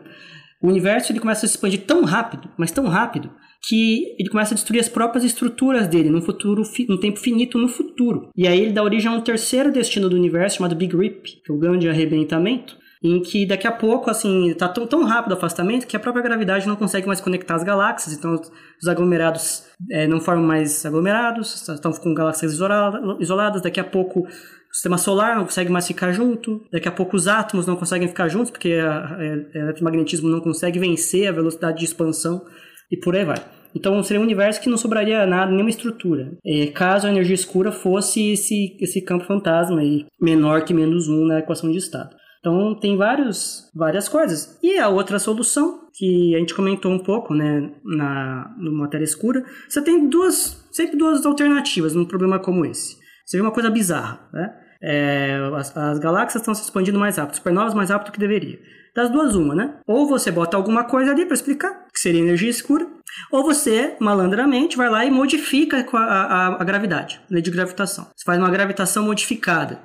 o 0.64 0.68
universo 0.68 1.12
ele 1.12 1.20
começa 1.20 1.44
a 1.44 1.48
se 1.48 1.56
expandir 1.56 1.82
tão 1.82 2.04
rápido, 2.04 2.48
mas 2.56 2.70
tão 2.70 2.86
rápido, 2.86 3.30
que 3.68 4.16
ele 4.18 4.30
começa 4.30 4.54
a 4.54 4.56
destruir 4.56 4.80
as 4.80 4.88
próprias 4.88 5.22
estruturas 5.22 5.86
dele 5.86 6.08
num 6.08 6.22
futuro, 6.22 6.62
num 6.88 6.98
tempo 6.98 7.18
finito 7.18 7.58
no 7.58 7.68
futuro. 7.68 8.30
E 8.34 8.48
aí 8.48 8.60
ele 8.60 8.72
dá 8.72 8.82
origem 8.82 9.10
a 9.10 9.14
um 9.14 9.20
terceiro 9.20 9.70
destino 9.70 10.08
do 10.08 10.16
universo 10.16 10.56
chamado 10.56 10.74
Big 10.74 10.96
Rip, 10.96 11.42
que 11.44 11.52
é 11.52 11.54
o 11.54 11.58
grande 11.58 11.86
arrebentamento, 11.86 12.78
em 13.02 13.20
que 13.20 13.44
daqui 13.44 13.66
a 13.66 13.72
pouco, 13.72 14.10
assim, 14.10 14.48
está 14.48 14.66
tão, 14.66 14.86
tão 14.86 15.04
rápido 15.04 15.32
o 15.32 15.34
afastamento 15.34 15.86
que 15.86 15.96
a 15.96 16.00
própria 16.00 16.22
gravidade 16.22 16.66
não 16.66 16.76
consegue 16.76 17.06
mais 17.06 17.20
conectar 17.20 17.56
as 17.56 17.62
galáxias, 17.62 18.16
então 18.16 18.40
os 18.80 18.88
aglomerados 18.88 19.66
é, 19.90 20.06
não 20.06 20.18
formam 20.18 20.46
mais 20.46 20.86
aglomerados, 20.86 21.68
estão 21.68 21.92
com 21.92 22.14
galáxias 22.14 22.54
isoladas, 23.20 23.60
daqui 23.60 23.80
a 23.80 23.84
pouco 23.84 24.26
o 24.74 24.76
sistema 24.76 24.98
solar 24.98 25.36
não 25.36 25.44
consegue 25.44 25.70
mais 25.70 25.86
ficar 25.86 26.10
junto, 26.10 26.66
daqui 26.72 26.88
a 26.88 26.92
pouco 26.92 27.16
os 27.16 27.28
átomos 27.28 27.64
não 27.64 27.76
conseguem 27.76 28.08
ficar 28.08 28.26
juntos, 28.26 28.50
porque 28.50 28.74
o 28.76 29.56
eletromagnetismo 29.56 30.28
não 30.28 30.40
consegue 30.40 30.80
vencer 30.80 31.28
a 31.28 31.32
velocidade 31.32 31.78
de 31.78 31.84
expansão, 31.84 32.44
e 32.90 32.96
por 32.96 33.14
aí 33.14 33.24
vai. 33.24 33.36
Então 33.72 34.02
seria 34.02 34.20
um 34.20 34.24
universo 34.24 34.60
que 34.60 34.68
não 34.68 34.76
sobraria 34.76 35.24
nada, 35.26 35.52
nenhuma 35.52 35.70
estrutura. 35.70 36.36
É, 36.44 36.66
caso 36.66 37.06
a 37.06 37.10
energia 37.10 37.36
escura 37.36 37.70
fosse 37.70 38.32
esse, 38.32 38.76
esse 38.80 39.00
campo 39.00 39.24
fantasma 39.24 39.80
aí, 39.80 40.06
menor 40.20 40.64
que 40.64 40.74
menos 40.74 41.08
um 41.08 41.24
na 41.24 41.38
equação 41.38 41.70
de 41.70 41.78
estado. 41.78 42.16
Então 42.40 42.74
tem 42.74 42.96
vários, 42.96 43.70
várias 43.76 44.08
coisas. 44.08 44.58
E 44.60 44.76
a 44.76 44.88
outra 44.88 45.20
solução, 45.20 45.88
que 45.94 46.34
a 46.34 46.40
gente 46.40 46.52
comentou 46.52 46.90
um 46.90 46.98
pouco 46.98 47.32
né, 47.32 47.70
na 47.84 48.52
no 48.58 48.72
matéria 48.72 49.04
escura, 49.04 49.44
você 49.68 49.80
tem 49.80 50.08
duas, 50.08 50.66
sempre 50.72 50.96
duas 50.96 51.24
alternativas 51.24 51.94
num 51.94 52.04
problema 52.04 52.40
como 52.40 52.66
esse. 52.66 52.96
Vê 53.32 53.40
uma 53.40 53.52
coisa 53.52 53.70
bizarra, 53.70 54.28
né? 54.32 54.63
É, 54.86 55.38
as, 55.56 55.74
as, 55.74 55.98
galáxias 55.98 56.42
estão 56.42 56.54
se 56.54 56.62
expandindo 56.62 56.98
mais 56.98 57.16
rápido, 57.16 57.36
supernovas 57.36 57.72
mais 57.72 57.88
rápido 57.88 58.08
do 58.08 58.12
que 58.12 58.20
deveria. 58.20 58.58
Das 58.94 59.10
duas, 59.10 59.34
uma, 59.34 59.54
né? 59.54 59.74
Ou 59.86 60.06
você 60.06 60.30
bota 60.30 60.56
alguma 60.56 60.84
coisa 60.84 61.10
ali 61.10 61.24
para 61.24 61.34
explicar, 61.34 61.86
que 61.92 61.98
seria 61.98 62.20
energia 62.20 62.50
escura, 62.50 62.86
ou 63.32 63.42
você, 63.42 63.96
malandramente, 63.98 64.76
vai 64.76 64.90
lá 64.90 65.04
e 65.04 65.10
modifica 65.10 65.84
a, 65.94 65.98
a, 65.98 66.46
a 66.60 66.64
gravidade, 66.64 67.20
lei 67.30 67.40
de 67.40 67.50
gravitação. 67.50 68.06
Você 68.14 68.24
faz 68.24 68.38
uma 68.38 68.50
gravitação 68.50 69.04
modificada. 69.04 69.80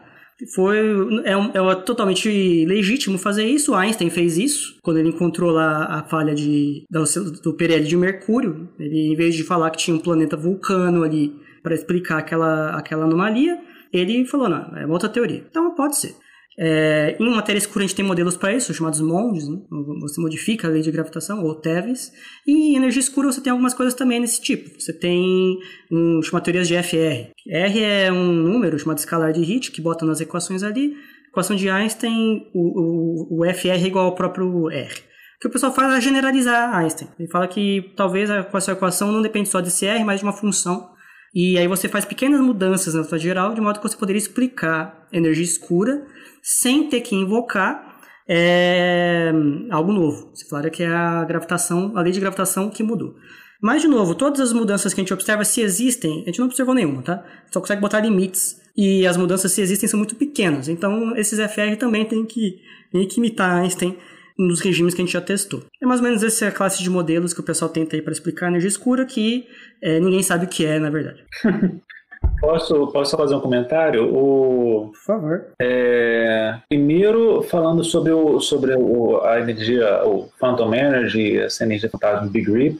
Foi, 0.53 0.77
é, 1.25 1.31
é, 1.33 1.75
totalmente 1.83 2.65
legítimo 2.65 3.17
fazer 3.17 3.45
isso. 3.45 3.75
Einstein 3.75 4.09
fez 4.09 4.37
isso 4.37 4.79
quando 4.81 4.97
ele 4.97 5.09
encontrou 5.09 5.51
lá 5.51 5.85
a 5.85 6.03
falha 6.03 6.33
de, 6.33 6.85
do, 6.89 7.03
do 7.41 7.57
de 7.57 7.97
Mercúrio. 7.97 8.69
Ele, 8.79 9.11
em 9.11 9.15
vez 9.15 9.35
de 9.35 9.43
falar 9.43 9.69
que 9.71 9.77
tinha 9.77 9.95
um 9.95 9.99
planeta 9.99 10.37
vulcano 10.37 11.03
ali 11.03 11.35
para 11.61 11.75
explicar 11.75 12.19
aquela, 12.19 12.77
aquela 12.77 13.03
anomalia, 13.03 13.59
ele 13.91 14.25
falou, 14.25 14.49
não, 14.49 14.77
é 14.77 14.85
uma 14.85 14.93
outra 14.93 15.09
teoria. 15.09 15.45
Então 15.49 15.73
pode 15.75 15.97
ser. 15.97 16.15
É, 16.61 17.15
em 17.17 17.29
matéria 17.33 17.57
escura 17.57 17.85
a 17.85 17.87
gente 17.87 17.95
tem 17.95 18.03
modelos 18.03 18.35
para 18.35 18.53
isso, 18.53 18.73
chamados 18.73 18.99
MONDs, 18.99 19.47
né? 19.47 19.59
você 20.01 20.19
modifica 20.19 20.67
a 20.67 20.69
lei 20.69 20.81
de 20.81 20.91
gravitação, 20.91 21.41
ou 21.41 21.55
TeVs, 21.55 22.11
e 22.45 22.73
em 22.73 22.75
energia 22.75 22.99
escura 22.99 23.31
você 23.31 23.39
tem 23.39 23.49
algumas 23.49 23.73
coisas 23.73 23.93
também 23.93 24.19
nesse 24.19 24.41
tipo. 24.41 24.69
Você 24.77 24.91
tem 24.91 25.57
um, 25.89 26.21
chama 26.21 26.41
teorias 26.41 26.67
de 26.67 26.75
FR. 26.83 27.31
R 27.47 27.81
é 27.81 28.11
um 28.11 28.33
número 28.33 28.77
chamado 28.77 28.97
escalar 28.97 29.31
de 29.31 29.41
Hit, 29.41 29.71
que 29.71 29.81
bota 29.81 30.05
nas 30.05 30.19
equações 30.19 30.61
ali. 30.61 30.97
Equação 31.29 31.55
de 31.55 31.69
Einstein, 31.69 32.49
o, 32.53 33.37
o, 33.37 33.41
o 33.41 33.53
FR 33.53 33.67
é 33.69 33.87
igual 33.87 34.07
ao 34.07 34.15
próprio 34.15 34.69
R. 34.69 34.93
O 34.93 35.39
que 35.39 35.47
o 35.47 35.51
pessoal 35.51 35.73
faz 35.73 35.93
é 35.93 36.01
generalizar 36.01 36.75
Einstein. 36.75 37.07
Ele 37.17 37.29
fala 37.29 37.47
que 37.47 37.93
talvez 37.95 38.29
a 38.29 38.59
sua 38.59 38.73
equação 38.73 39.13
não 39.13 39.21
depende 39.21 39.47
só 39.47 39.61
desse 39.61 39.85
R, 39.85 40.03
mas 40.03 40.19
de 40.19 40.25
uma 40.25 40.33
função 40.33 40.89
e 41.33 41.57
aí 41.57 41.67
você 41.67 41.87
faz 41.87 42.05
pequenas 42.05 42.41
mudanças 42.41 42.93
na 42.93 43.03
sua 43.03 43.17
geral, 43.17 43.53
de 43.53 43.61
modo 43.61 43.79
que 43.79 43.87
você 43.87 43.97
poderia 43.97 44.19
explicar 44.19 45.07
energia 45.11 45.43
escura 45.43 46.05
sem 46.41 46.89
ter 46.89 47.01
que 47.01 47.15
invocar 47.15 47.99
é, 48.27 49.31
algo 49.71 49.91
novo. 49.91 50.31
Você 50.33 50.47
falaria 50.47 50.71
que 50.71 50.83
é 50.83 50.87
a 50.87 51.23
gravitação, 51.25 51.93
a 51.95 52.01
lei 52.01 52.11
de 52.11 52.19
gravitação 52.19 52.69
que 52.69 52.83
mudou. 52.83 53.15
Mas, 53.61 53.81
de 53.81 53.87
novo, 53.87 54.15
todas 54.15 54.39
as 54.39 54.53
mudanças 54.53 54.93
que 54.93 55.01
a 55.01 55.03
gente 55.03 55.13
observa, 55.13 55.43
se 55.43 55.61
existem, 55.61 56.21
a 56.23 56.25
gente 56.27 56.39
não 56.39 56.45
observou 56.45 56.73
nenhuma, 56.73 57.01
tá? 57.01 57.25
Só 57.51 57.59
consegue 57.59 57.81
botar 57.81 57.99
limites. 57.99 58.61
E 58.77 59.05
as 59.05 59.17
mudanças, 59.17 59.51
se 59.51 59.61
existem, 59.61 59.89
são 59.89 59.97
muito 59.97 60.15
pequenas. 60.15 60.69
Então, 60.69 61.15
esses 61.17 61.37
FR 61.39 61.75
também 61.77 62.05
tem 62.05 62.25
que, 62.25 62.61
tem 62.89 63.05
que 63.05 63.19
imitar 63.19 63.61
Einstein 63.61 63.97
nos 64.39 64.61
regimes 64.61 64.93
que 64.95 65.01
a 65.01 65.05
gente 65.05 65.13
já 65.13 65.21
testou. 65.21 65.63
É 65.81 65.85
mais 65.85 65.99
ou 65.99 66.07
menos 66.07 66.23
essa 66.23 66.47
a 66.47 66.51
classe 66.51 66.81
de 66.81 66.89
modelos 66.89 67.33
que 67.33 67.41
o 67.41 67.43
pessoal 67.43 67.69
tenta 67.69 67.95
aí 67.95 68.01
para 68.01 68.13
explicar 68.13 68.45
a 68.45 68.49
energia 68.49 68.69
escura, 68.69 69.05
que 69.05 69.45
é, 69.83 69.99
ninguém 69.99 70.23
sabe 70.23 70.45
o 70.45 70.47
que 70.47 70.65
é, 70.65 70.79
na 70.79 70.89
verdade. 70.89 71.23
Posso, 72.41 72.87
posso 72.87 73.15
fazer 73.17 73.35
um 73.35 73.39
comentário? 73.39 74.03
O, 74.13 74.91
Por 74.91 75.01
favor. 75.05 75.45
É, 75.61 76.55
primeiro, 76.67 77.41
falando 77.43 77.83
sobre, 77.83 78.11
o, 78.11 78.39
sobre 78.41 78.75
o, 78.75 79.21
a 79.21 79.39
energia, 79.39 80.05
o 80.05 80.29
Phantom 80.37 80.73
Energy, 80.73 81.37
essa 81.37 81.63
energia 81.63 81.89
fantasma 81.89 82.27
Big 82.27 82.51
Rip, 82.51 82.79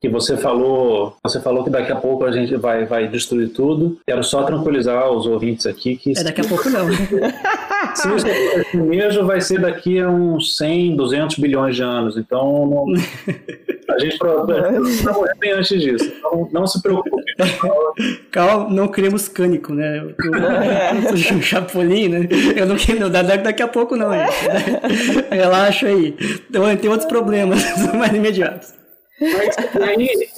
que 0.00 0.08
você 0.08 0.36
falou, 0.36 1.16
você 1.22 1.40
falou 1.40 1.62
que 1.62 1.70
daqui 1.70 1.92
a 1.92 1.96
pouco 1.96 2.24
a 2.24 2.32
gente 2.32 2.56
vai, 2.56 2.84
vai 2.86 3.06
destruir 3.06 3.50
tudo. 3.50 4.00
Quero 4.06 4.24
só 4.24 4.42
tranquilizar 4.44 5.10
os 5.10 5.26
ouvintes 5.26 5.66
aqui 5.66 5.96
que. 5.96 6.18
É 6.18 6.24
daqui 6.24 6.40
a 6.40 6.44
pouco 6.44 6.68
não. 6.70 6.86
se 7.94 8.14
isso 8.14 8.26
acontecer 8.26 8.76
mesmo, 8.76 9.26
vai 9.26 9.40
ser 9.40 9.60
daqui 9.60 9.98
a 9.98 10.08
uns 10.08 10.56
100, 10.56 10.96
200 10.96 11.38
bilhões 11.38 11.76
de 11.76 11.82
anos. 11.82 12.16
Então, 12.16 12.66
não, 12.66 12.84
a 13.94 13.98
gente 13.98 14.18
morrer 15.04 15.34
bem 15.38 15.52
antes 15.52 15.80
disso. 15.80 16.12
Então, 16.18 16.48
não 16.52 16.66
se 16.66 16.82
preocupe. 16.82 17.22
Calma, 18.30 18.68
não 18.70 18.88
queremos 18.88 19.28
cânico, 19.28 19.72
né? 19.72 19.98
Eu, 19.98 20.14
eu, 20.24 21.36
eu, 21.36 21.42
Chapolin, 21.42 22.08
né? 22.08 22.28
Eu 22.56 22.66
não 22.66 22.76
quero, 22.76 23.10
daqui 23.10 23.62
a 23.62 23.68
pouco 23.68 23.96
não, 23.96 24.12
gente. 24.12 25.28
Relaxa 25.30 25.86
aí. 25.86 26.16
Então, 26.48 26.76
tem 26.76 26.90
outros 26.90 27.08
problemas 27.08 27.62
mais 27.94 28.12
imediatos. 28.12 28.79
Mas, 29.20 29.56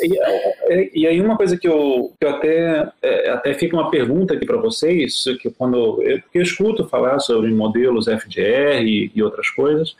e, 0.00 0.20
aí, 0.20 0.90
e, 0.92 1.06
aí 1.06 1.20
uma 1.20 1.36
coisa 1.36 1.56
que 1.56 1.68
eu, 1.68 2.12
que 2.18 2.26
eu 2.26 2.30
até, 2.30 2.88
é, 3.00 3.30
até 3.30 3.54
fica 3.54 3.76
uma 3.76 3.90
pergunta 3.90 4.34
aqui 4.34 4.44
para 4.44 4.56
vocês, 4.56 5.24
que 5.40 5.48
quando 5.50 6.02
eu, 6.02 6.20
eu 6.34 6.42
escuto 6.42 6.88
falar 6.88 7.20
sobre 7.20 7.52
modelos 7.52 8.08
FDR 8.08 8.82
e, 8.82 9.12
e 9.14 9.22
outras 9.22 9.48
coisas, 9.50 9.96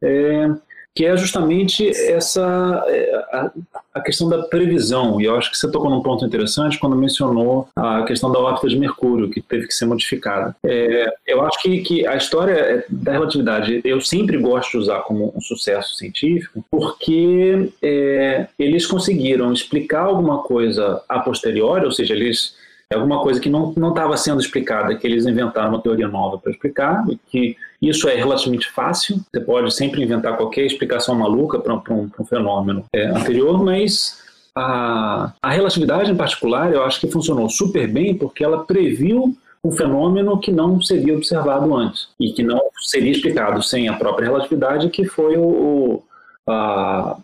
é, 0.00 0.48
que 0.94 1.06
é 1.06 1.16
justamente 1.16 1.88
essa 1.88 2.84
é, 2.86 3.50
a, 3.94 4.00
questão 4.00 4.28
da 4.28 4.42
previsão. 4.42 5.20
E 5.20 5.24
eu 5.24 5.36
acho 5.36 5.50
que 5.50 5.56
você 5.56 5.70
tocou 5.70 5.90
num 5.90 6.02
ponto 6.02 6.24
interessante 6.24 6.78
quando 6.78 6.96
mencionou 6.96 7.68
a 7.74 8.02
questão 8.02 8.30
da 8.30 8.38
órbita 8.38 8.68
de 8.68 8.78
Mercúrio, 8.78 9.30
que 9.30 9.40
teve 9.40 9.66
que 9.66 9.74
ser 9.74 9.86
modificada. 9.86 10.54
É, 10.64 11.12
eu 11.26 11.42
acho 11.42 11.62
que, 11.62 11.80
que 11.80 12.06
a 12.06 12.16
história 12.16 12.84
da 12.88 13.12
relatividade 13.12 13.80
eu 13.84 14.00
sempre 14.00 14.36
gosto 14.36 14.72
de 14.72 14.78
usar 14.78 15.00
como 15.00 15.32
um 15.34 15.40
sucesso 15.40 15.96
científico, 15.96 16.64
porque 16.70 17.72
é, 17.82 18.46
eles 18.58 18.86
conseguiram 18.86 19.52
explicar 19.52 20.02
alguma 20.02 20.42
coisa 20.42 21.02
a 21.08 21.20
posteriori, 21.20 21.86
ou 21.86 21.92
seja, 21.92 22.12
eles 22.14 22.54
é 22.90 22.94
alguma 22.94 23.22
coisa 23.22 23.40
que 23.40 23.48
não 23.48 23.72
estava 23.88 24.16
sendo 24.18 24.40
explicada, 24.40 24.94
que 24.94 25.06
eles 25.06 25.24
inventaram 25.24 25.70
uma 25.70 25.80
teoria 25.80 26.08
nova 26.08 26.36
para 26.36 26.52
explicar, 26.52 27.02
que 27.30 27.56
isso 27.82 28.08
é 28.08 28.14
relativamente 28.14 28.70
fácil, 28.70 29.20
você 29.30 29.40
pode 29.40 29.74
sempre 29.74 30.02
inventar 30.02 30.36
qualquer 30.36 30.64
explicação 30.64 31.14
maluca 31.14 31.58
para 31.58 31.74
um, 31.74 32.10
um, 32.18 32.24
fenômeno 32.24 32.84
é, 32.92 33.06
anterior, 33.08 33.62
mas 33.62 34.22
a, 34.54 35.32
a 35.42 35.50
relatividade 35.50 36.10
em 36.10 36.16
particular 36.16 36.72
eu 36.72 36.84
acho 36.84 37.00
que 37.00 37.10
funcionou 37.10 37.48
super 37.50 37.88
bem 37.88 38.14
porque 38.14 38.44
ela 38.44 38.64
previu 38.64 39.36
um 39.64 39.72
fenômeno 39.72 40.38
que 40.40 40.50
não 40.50 40.80
seria 40.80 41.14
observado 41.14 41.74
antes 41.74 42.08
e 42.18 42.32
que 42.32 42.42
não 42.42 42.60
seria 42.80 43.12
explicado 43.12 43.62
sem 43.62 43.88
a 43.88 43.94
própria 43.94 44.26
relatividade, 44.26 44.88
que 44.90 45.04
foi 45.04 45.36
o, 45.36 45.42
o 45.42 46.02
a, 46.48 47.16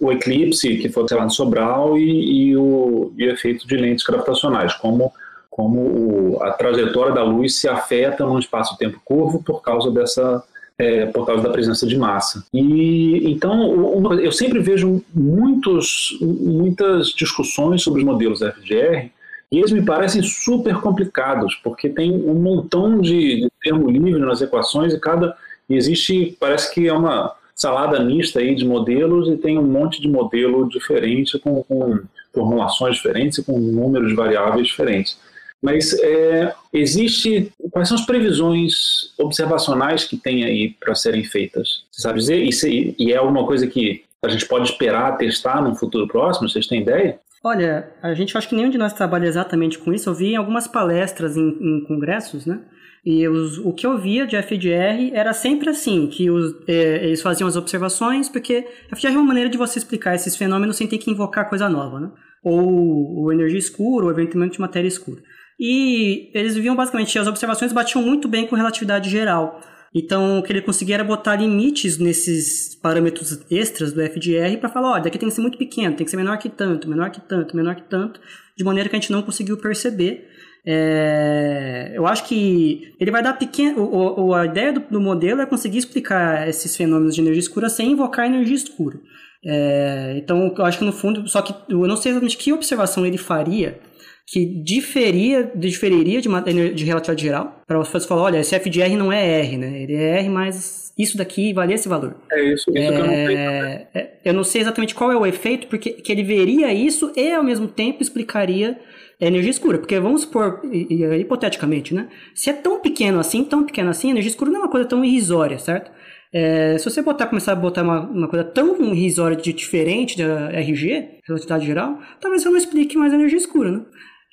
o 0.00 0.10
eclipse 0.10 0.76
que 0.78 0.88
foi 0.88 1.02
observado 1.02 1.30
em 1.30 1.34
Sobral 1.34 1.98
e, 1.98 2.48
e, 2.48 2.56
o, 2.56 3.12
e 3.16 3.26
o 3.26 3.30
efeito 3.30 3.66
de 3.66 3.76
lentes 3.76 4.04
gravitacionais, 4.04 4.72
como, 4.74 5.12
como 5.50 5.80
o, 5.80 6.42
a 6.42 6.52
trajetória 6.52 7.12
da 7.12 7.24
luz 7.24 7.56
se 7.56 7.68
afeta 7.68 8.24
num 8.24 8.38
espaço-tempo 8.38 9.00
curvo 9.04 9.42
por 9.42 9.60
causa 9.60 9.90
dessa 9.90 10.42
é, 10.78 11.04
por 11.06 11.26
causa 11.26 11.42
da 11.42 11.50
presença 11.50 11.86
de 11.86 11.98
massa. 11.98 12.42
E 12.54 13.30
então 13.30 14.10
eu 14.18 14.32
sempre 14.32 14.60
vejo 14.60 15.02
muitos, 15.14 16.16
muitas 16.20 17.08
discussões 17.08 17.82
sobre 17.82 18.00
os 18.00 18.06
modelos 18.06 18.40
FGR 18.40 19.10
e 19.52 19.58
eles 19.58 19.72
me 19.72 19.82
parecem 19.82 20.22
super 20.22 20.76
complicados 20.76 21.54
porque 21.56 21.90
tem 21.90 22.10
um 22.12 22.34
montão 22.34 22.98
de, 22.98 23.42
de 23.42 23.48
termo 23.62 23.90
livre 23.90 24.18
nas 24.20 24.40
equações 24.40 24.94
e 24.94 25.00
cada 25.00 25.36
existe 25.68 26.36
parece 26.40 26.72
que 26.72 26.88
é 26.88 26.92
uma 26.92 27.34
salada 27.54 28.02
mista 28.02 28.40
aí 28.40 28.54
de 28.54 28.64
modelos 28.64 29.28
e 29.28 29.36
tem 29.36 29.58
um 29.58 29.66
monte 29.66 30.00
de 30.00 30.08
modelo 30.08 30.66
diferente 30.66 31.38
com, 31.38 31.62
com 31.64 32.00
formulações 32.32 32.96
diferentes 32.96 33.38
e 33.38 33.44
com 33.44 33.58
números 33.58 34.08
de 34.08 34.14
variáveis 34.14 34.68
diferentes. 34.68 35.18
Mas 35.62 35.92
é, 36.00 36.54
existe 36.72 37.52
quais 37.70 37.88
são 37.88 37.96
as 37.96 38.06
previsões 38.06 39.12
observacionais 39.18 40.04
que 40.04 40.16
tem 40.16 40.44
aí 40.44 40.74
para 40.80 40.94
serem 40.94 41.24
feitas? 41.24 41.84
Você 41.90 42.02
sabe 42.02 42.18
dizer? 42.18 42.94
E 42.98 43.12
é 43.12 43.16
alguma 43.16 43.46
coisa 43.46 43.66
que 43.66 44.04
a 44.22 44.28
gente 44.28 44.46
pode 44.46 44.70
esperar 44.70 45.18
testar 45.18 45.62
num 45.62 45.74
futuro 45.74 46.08
próximo? 46.08 46.48
Vocês 46.48 46.66
têm 46.66 46.80
ideia? 46.80 47.18
Olha, 47.42 47.90
a 48.02 48.12
gente 48.14 48.36
acho 48.36 48.48
que 48.48 48.54
nenhum 48.54 48.70
de 48.70 48.76
nós 48.76 48.92
trabalha 48.92 49.26
exatamente 49.26 49.78
com 49.78 49.92
isso. 49.92 50.08
Eu 50.08 50.14
vi 50.14 50.32
em 50.32 50.36
algumas 50.36 50.66
palestras 50.66 51.36
em, 51.36 51.48
em 51.60 51.84
congressos, 51.84 52.44
né? 52.44 52.60
E 53.04 53.26
os, 53.26 53.56
o 53.58 53.72
que 53.72 53.86
eu 53.86 53.96
via 53.96 54.26
de 54.26 54.36
FDR 54.36 55.10
era 55.14 55.32
sempre 55.32 55.70
assim, 55.70 56.06
que 56.06 56.30
os, 56.30 56.54
é, 56.68 57.06
eles 57.06 57.22
faziam 57.22 57.48
as 57.48 57.56
observações, 57.56 58.28
porque 58.28 58.66
FDR 58.90 59.08
é 59.08 59.16
uma 59.16 59.24
maneira 59.24 59.48
de 59.48 59.56
você 59.56 59.78
explicar 59.78 60.14
esses 60.14 60.36
fenômenos 60.36 60.76
sem 60.76 60.86
ter 60.86 60.98
que 60.98 61.10
invocar 61.10 61.48
coisa 61.48 61.66
nova, 61.66 61.98
né? 61.98 62.10
Ou, 62.44 63.20
ou 63.20 63.32
energia 63.32 63.58
escura, 63.58 64.04
ou 64.04 64.10
eventualmente 64.10 64.60
matéria 64.60 64.88
escura. 64.88 65.22
E 65.60 66.30
eles 66.32 66.56
viam 66.56 66.74
basicamente, 66.74 67.18
as 67.18 67.26
observações 67.26 67.70
batiam 67.70 68.02
muito 68.02 68.26
bem 68.26 68.46
com 68.46 68.56
relatividade 68.56 69.10
geral. 69.10 69.60
Então, 69.94 70.38
o 70.38 70.42
que 70.42 70.52
ele 70.52 70.62
conseguia 70.62 70.94
era 70.94 71.04
botar 71.04 71.36
limites 71.36 71.98
nesses 71.98 72.74
parâmetros 72.76 73.40
extras 73.50 73.92
do 73.92 74.00
FDR 74.00 74.56
para 74.58 74.70
falar, 74.70 74.92
olha, 74.92 75.02
daqui 75.02 75.18
tem 75.18 75.28
que 75.28 75.34
ser 75.34 75.42
muito 75.42 75.58
pequeno, 75.58 75.94
tem 75.94 76.04
que 76.04 76.10
ser 76.10 76.16
menor 76.16 76.38
que 76.38 76.48
tanto, 76.48 76.88
menor 76.88 77.10
que 77.10 77.20
tanto, 77.20 77.54
menor 77.54 77.74
que 77.74 77.82
tanto, 77.82 78.20
de 78.56 78.64
maneira 78.64 78.88
que 78.88 78.96
a 78.96 78.98
gente 78.98 79.12
não 79.12 79.20
conseguiu 79.20 79.58
perceber. 79.58 80.28
É, 80.64 81.92
eu 81.94 82.06
acho 82.06 82.24
que 82.24 82.94
ele 82.98 83.10
vai 83.10 83.22
dar 83.22 83.34
pequeno. 83.34 83.82
O, 83.82 84.28
o, 84.28 84.34
a 84.34 84.46
ideia 84.46 84.72
do, 84.72 84.80
do, 84.80 85.00
modelo 85.00 85.42
é 85.42 85.46
conseguir 85.46 85.78
explicar 85.78 86.48
esses 86.48 86.74
fenômenos 86.74 87.14
de 87.14 87.20
energia 87.20 87.40
escura 87.40 87.68
sem 87.68 87.92
invocar 87.92 88.24
energia 88.24 88.56
escura. 88.56 88.98
É, 89.44 90.14
então, 90.16 90.54
eu 90.56 90.64
acho 90.64 90.78
que 90.78 90.84
no 90.84 90.92
fundo, 90.92 91.28
só 91.28 91.42
que 91.42 91.54
eu 91.68 91.86
não 91.86 91.96
sei 91.96 92.12
exatamente 92.12 92.38
que 92.38 92.52
observação 92.52 93.04
ele 93.04 93.18
faria 93.18 93.78
que 94.26 94.44
diferia, 94.44 95.50
diferiria 95.54 96.20
de, 96.20 96.28
de 96.74 96.84
relatividade 96.84 97.22
geral, 97.22 97.62
para 97.66 97.78
você 97.78 98.00
falar, 98.06 98.22
olha, 98.22 98.38
esse 98.38 98.54
FDR 98.54 98.96
não 98.96 99.12
é 99.12 99.40
R, 99.40 99.56
né? 99.56 99.82
Ele 99.82 99.94
é 99.94 100.20
R, 100.20 100.28
mas 100.28 100.92
isso 100.98 101.16
daqui 101.16 101.52
valia 101.52 101.74
esse 101.74 101.88
valor. 101.88 102.16
É 102.30 102.52
isso, 102.52 102.70
isso 102.70 102.78
é, 102.78 102.86
que 102.86 102.94
eu 102.94 103.06
não 103.06 103.14
sei. 103.14 103.36
É, 103.36 104.10
eu 104.24 104.34
não 104.34 104.44
sei 104.44 104.60
exatamente 104.60 104.94
qual 104.94 105.10
é 105.10 105.16
o 105.16 105.26
efeito, 105.26 105.66
porque 105.66 105.90
que 105.90 106.12
ele 106.12 106.22
veria 106.22 106.72
isso 106.72 107.12
e, 107.16 107.32
ao 107.32 107.42
mesmo 107.42 107.66
tempo, 107.66 108.02
explicaria 108.02 108.78
é 109.20 109.26
energia 109.26 109.50
escura. 109.50 109.78
Porque 109.78 110.00
vamos 110.00 110.22
supor, 110.22 110.62
hipoteticamente, 110.64 111.94
né? 111.94 112.08
Se 112.34 112.48
é 112.48 112.52
tão 112.54 112.80
pequeno 112.80 113.20
assim, 113.20 113.44
tão 113.44 113.64
pequeno 113.64 113.90
assim, 113.90 114.10
energia 114.10 114.30
escura 114.30 114.50
não 114.50 114.60
é 114.60 114.62
uma 114.62 114.70
coisa 114.70 114.88
tão 114.88 115.04
irrisória, 115.04 115.58
certo? 115.58 115.90
É, 116.32 116.78
se 116.78 116.88
você 116.88 117.02
botar, 117.02 117.26
começar 117.26 117.52
a 117.52 117.56
botar 117.56 117.82
uma, 117.82 118.00
uma 118.00 118.28
coisa 118.28 118.44
tão 118.44 118.76
irrisória 118.94 119.36
de 119.36 119.52
diferente 119.52 120.16
da 120.16 120.50
RG, 120.52 121.18
relatividade 121.26 121.66
geral, 121.66 121.98
talvez 122.20 122.42
você 122.42 122.48
não 122.48 122.56
explique 122.56 122.96
mais 122.96 123.12
energia 123.12 123.36
escura, 123.38 123.70
né? 123.70 123.82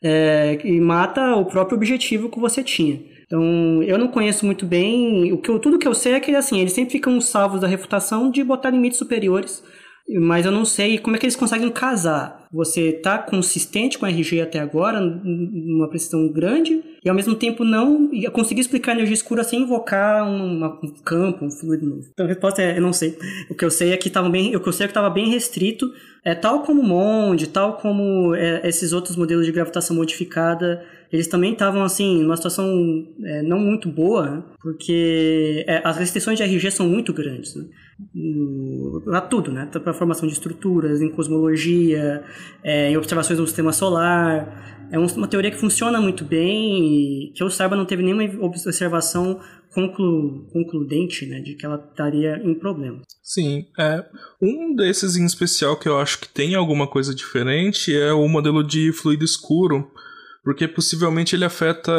É, 0.04 0.60
e 0.64 0.80
mata 0.80 1.36
o 1.36 1.46
próprio 1.46 1.76
objetivo 1.76 2.30
que 2.30 2.40
você 2.40 2.64
tinha. 2.64 3.02
Então, 3.26 3.84
eu 3.84 3.98
não 3.98 4.08
conheço 4.08 4.46
muito 4.46 4.66
bem. 4.66 5.34
O 5.34 5.38
que 5.38 5.50
eu, 5.50 5.60
tudo 5.60 5.80
que 5.80 5.88
eu 5.88 5.94
sei 5.94 6.14
é 6.14 6.20
que 6.20 6.34
assim, 6.36 6.60
eles 6.60 6.74
sempre 6.74 6.94
ficam 6.94 7.20
salvos 7.20 7.62
da 7.62 7.68
refutação 7.68 8.32
de 8.32 8.44
botar 8.44 8.70
limites 8.70 8.98
superiores 8.98 9.64
mas 10.10 10.46
eu 10.46 10.52
não 10.52 10.64
sei 10.64 10.98
como 10.98 11.16
é 11.16 11.20
que 11.20 11.26
eles 11.26 11.36
conseguem 11.36 11.70
casar. 11.70 12.48
Você 12.52 12.94
tá 12.94 13.18
consistente 13.18 13.98
com 13.98 14.06
a 14.06 14.10
RG 14.10 14.42
até 14.42 14.60
agora, 14.60 15.02
numa 15.02 15.90
precisão 15.90 16.30
grande, 16.30 16.82
e 17.04 17.10
ao 17.10 17.16
mesmo 17.16 17.36
tempo 17.36 17.66
não 17.66 18.10
conseguir 18.32 18.62
explicar 18.62 18.94
a 18.94 18.96
energia 18.96 19.14
escura 19.14 19.44
sem 19.44 19.64
invocar 19.64 20.26
um, 20.26 20.64
um 20.64 20.94
campo, 21.04 21.46
um 21.46 21.52
fluido 21.52 21.86
novo. 21.86 22.08
Então 22.14 22.26
a 22.26 22.30
resposta 22.30 22.62
é, 22.62 22.78
eu 22.78 22.82
não 22.82 22.94
sei. 22.94 23.18
O 23.50 23.56
que 23.56 23.66
eu 23.66 23.72
sei 23.72 23.92
é 23.92 23.98
que 23.98 24.08
estava 24.08 24.30
bem, 24.30 24.56
o 24.56 24.62
que 24.62 24.70
eu 24.70 24.74
sei 24.74 24.86
é 24.86 24.88
que 24.88 24.92
estava 24.92 25.10
bem 25.10 25.30
restrito, 25.30 25.92
é 26.24 26.34
tal 26.34 26.64
como 26.64 26.82
o 26.82 26.86
MOND, 26.86 27.48
tal 27.48 27.78
como 27.78 28.34
é, 28.34 28.68
esses 28.68 28.94
outros 28.94 29.18
modelos 29.18 29.46
de 29.46 29.52
gravitação 29.52 29.96
modificada, 29.96 30.84
eles 31.12 31.28
também 31.28 31.54
estavam 31.54 31.84
assim 31.84 32.22
numa 32.22 32.36
situação 32.36 32.68
é, 33.24 33.42
não 33.42 33.60
muito 33.60 33.90
boa, 33.90 34.46
porque 34.62 35.64
é, 35.68 35.82
as 35.84 35.98
restrições 35.98 36.38
de 36.38 36.44
RG 36.44 36.72
são 36.72 36.88
muito 36.88 37.14
grandes. 37.14 37.56
Né? 37.56 37.66
a 39.12 39.22
tudo, 39.22 39.52
né? 39.52 39.66
Para 39.66 39.94
formação 39.94 40.28
de 40.28 40.34
estruturas, 40.34 41.02
em 41.02 41.10
cosmologia, 41.10 42.24
é, 42.64 42.92
em 42.92 42.98
observações 42.98 43.40
do 43.40 43.48
sistema 43.48 43.74
solar. 43.74 44.88
É 44.92 44.98
uma 44.98 45.28
teoria 45.28 45.52
que 45.52 45.58
funciona 45.58 46.00
muito 46.00 46.24
bem 46.24 47.28
e 47.28 47.32
que 47.34 47.44
eu 47.44 47.50
saiba 47.50 47.76
não 47.76 47.86
teve 47.86 48.04
nenhuma 48.04 48.24
observação 48.46 49.42
conclu, 49.74 50.48
concludente, 50.52 51.26
né, 51.26 51.40
de 51.40 51.56
que 51.56 51.66
ela 51.66 51.76
estaria 51.76 52.38
em 52.44 52.56
problema. 52.56 53.02
Sim, 53.22 53.66
é 53.78 54.06
um 54.42 54.74
desses 54.74 55.18
em 55.18 55.26
especial 55.26 55.78
que 55.78 55.90
eu 55.90 56.00
acho 56.00 56.20
que 56.20 56.30
tem 56.30 56.56
alguma 56.56 56.88
coisa 56.88 57.14
diferente 57.14 57.94
é 57.94 58.14
o 58.14 58.28
modelo 58.28 58.64
de 58.64 58.94
fluido 58.94 59.26
escuro, 59.26 59.92
porque 60.48 60.66
possivelmente 60.66 61.36
ele 61.36 61.44
afeta 61.44 61.92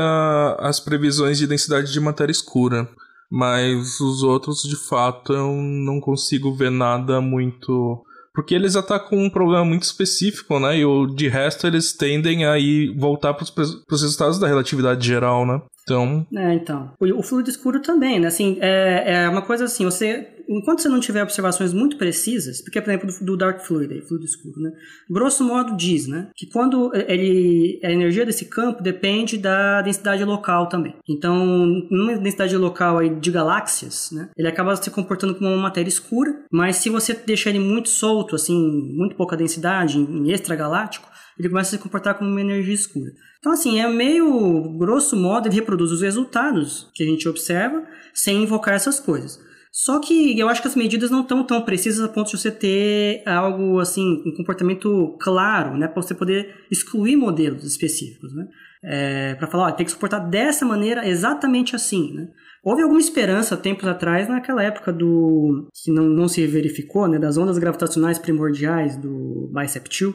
as 0.58 0.80
previsões 0.80 1.36
de 1.36 1.46
densidade 1.46 1.92
de 1.92 2.00
matéria 2.00 2.32
escura. 2.32 2.88
Mas 3.30 4.00
os 4.00 4.22
outros, 4.22 4.62
de 4.62 4.74
fato, 4.74 5.34
eu 5.34 5.52
não 5.52 6.00
consigo 6.00 6.54
ver 6.54 6.70
nada 6.70 7.20
muito. 7.20 8.02
Porque 8.34 8.54
eles 8.54 8.74
atacam 8.74 9.18
um 9.18 9.28
problema 9.28 9.66
muito 9.66 9.82
específico, 9.82 10.58
né? 10.58 10.78
E 10.78 11.14
de 11.14 11.28
resto 11.28 11.66
eles 11.66 11.92
tendem 11.92 12.46
a 12.46 12.58
ir 12.58 12.96
voltar 12.96 13.34
para 13.34 13.44
os 13.44 14.00
resultados 14.00 14.38
da 14.38 14.46
relatividade 14.46 15.06
geral, 15.06 15.44
né? 15.44 15.60
Então. 15.82 16.26
É, 16.34 16.54
então. 16.54 16.90
O, 16.98 17.18
o 17.18 17.22
fluido 17.22 17.50
escuro 17.50 17.82
também, 17.82 18.18
né? 18.18 18.28
Assim, 18.28 18.56
é, 18.62 19.24
é 19.24 19.28
uma 19.28 19.42
coisa 19.42 19.66
assim, 19.66 19.84
você 19.84 20.26
enquanto 20.48 20.80
você 20.80 20.88
não 20.88 21.00
tiver 21.00 21.22
observações 21.22 21.72
muito 21.72 21.96
precisas, 21.96 22.62
porque, 22.62 22.80
por 22.80 22.90
exemplo, 22.90 23.24
do, 23.24 23.36
Dark 23.36 23.60
Fluid, 23.60 24.00
fluido 24.02 24.24
escuro, 24.24 24.60
né? 24.60 24.72
Grosso 25.08 25.44
modo 25.44 25.76
diz, 25.76 26.06
né? 26.06 26.30
Que 26.34 26.46
quando 26.46 26.90
ele, 26.94 27.78
a 27.84 27.90
energia 27.90 28.24
desse 28.24 28.46
campo 28.46 28.82
depende 28.82 29.36
da 29.36 29.82
densidade 29.82 30.24
local 30.24 30.68
também. 30.68 30.96
Então, 31.08 31.44
numa 31.90 32.16
densidade 32.16 32.56
local 32.56 32.98
aí 32.98 33.10
de 33.10 33.30
galáxias, 33.30 34.10
né? 34.12 34.30
Ele 34.36 34.48
acaba 34.48 34.74
se 34.74 34.90
comportando 34.90 35.34
como 35.34 35.50
uma 35.50 35.62
matéria 35.62 35.88
escura, 35.88 36.44
mas 36.50 36.76
se 36.76 36.88
você 36.88 37.14
deixar 37.14 37.50
ele 37.50 37.60
muito 37.60 37.88
solto, 37.88 38.34
assim, 38.34 38.56
muito 38.94 39.16
pouca 39.16 39.36
densidade, 39.36 39.98
em 39.98 40.30
extragaláctico, 40.30 41.08
ele 41.38 41.48
começa 41.48 41.74
a 41.74 41.78
se 41.78 41.82
comportar 41.82 42.16
como 42.16 42.30
uma 42.30 42.40
energia 42.40 42.74
escura. 42.74 43.12
Então, 43.38 43.52
assim, 43.52 43.80
é 43.80 43.88
meio 43.88 44.76
grosso 44.76 45.16
modo, 45.16 45.46
ele 45.46 45.54
reproduz 45.54 45.92
os 45.92 46.02
resultados 46.02 46.90
que 46.92 47.04
a 47.04 47.06
gente 47.06 47.28
observa 47.28 47.84
sem 48.12 48.42
invocar 48.42 48.74
essas 48.74 48.98
coisas. 48.98 49.38
Só 49.72 50.00
que 50.00 50.38
eu 50.38 50.48
acho 50.48 50.62
que 50.62 50.68
as 50.68 50.74
medidas 50.74 51.10
não 51.10 51.22
estão 51.22 51.44
tão 51.44 51.62
precisas 51.62 52.04
a 52.04 52.08
ponto 52.08 52.30
de 52.30 52.38
você 52.38 52.50
ter 52.50 53.22
algo 53.26 53.78
assim, 53.78 54.22
um 54.26 54.34
comportamento 54.36 55.16
claro, 55.20 55.76
né, 55.76 55.86
para 55.86 56.02
você 56.02 56.14
poder 56.14 56.54
excluir 56.70 57.16
modelos 57.16 57.64
específicos, 57.64 58.34
né, 58.34 58.46
é, 58.82 59.34
para 59.34 59.46
falar, 59.46 59.68
ó, 59.68 59.72
tem 59.72 59.84
que 59.84 59.92
suportar 59.92 60.20
dessa 60.20 60.64
maneira, 60.64 61.06
exatamente 61.06 61.76
assim, 61.76 62.12
né. 62.14 62.28
Houve 62.64 62.82
alguma 62.82 63.00
esperança 63.00 63.56
tempos 63.56 63.86
atrás 63.86 64.28
naquela 64.28 64.62
época 64.62 64.92
do 64.92 65.68
que 65.72 65.92
não, 65.92 66.04
não 66.04 66.28
se 66.28 66.44
verificou, 66.46 67.06
né, 67.06 67.18
das 67.18 67.36
ondas 67.36 67.58
gravitacionais 67.58 68.18
primordiais 68.18 68.96
do 68.96 69.50
Bicep 69.54 69.88
2, 69.88 70.14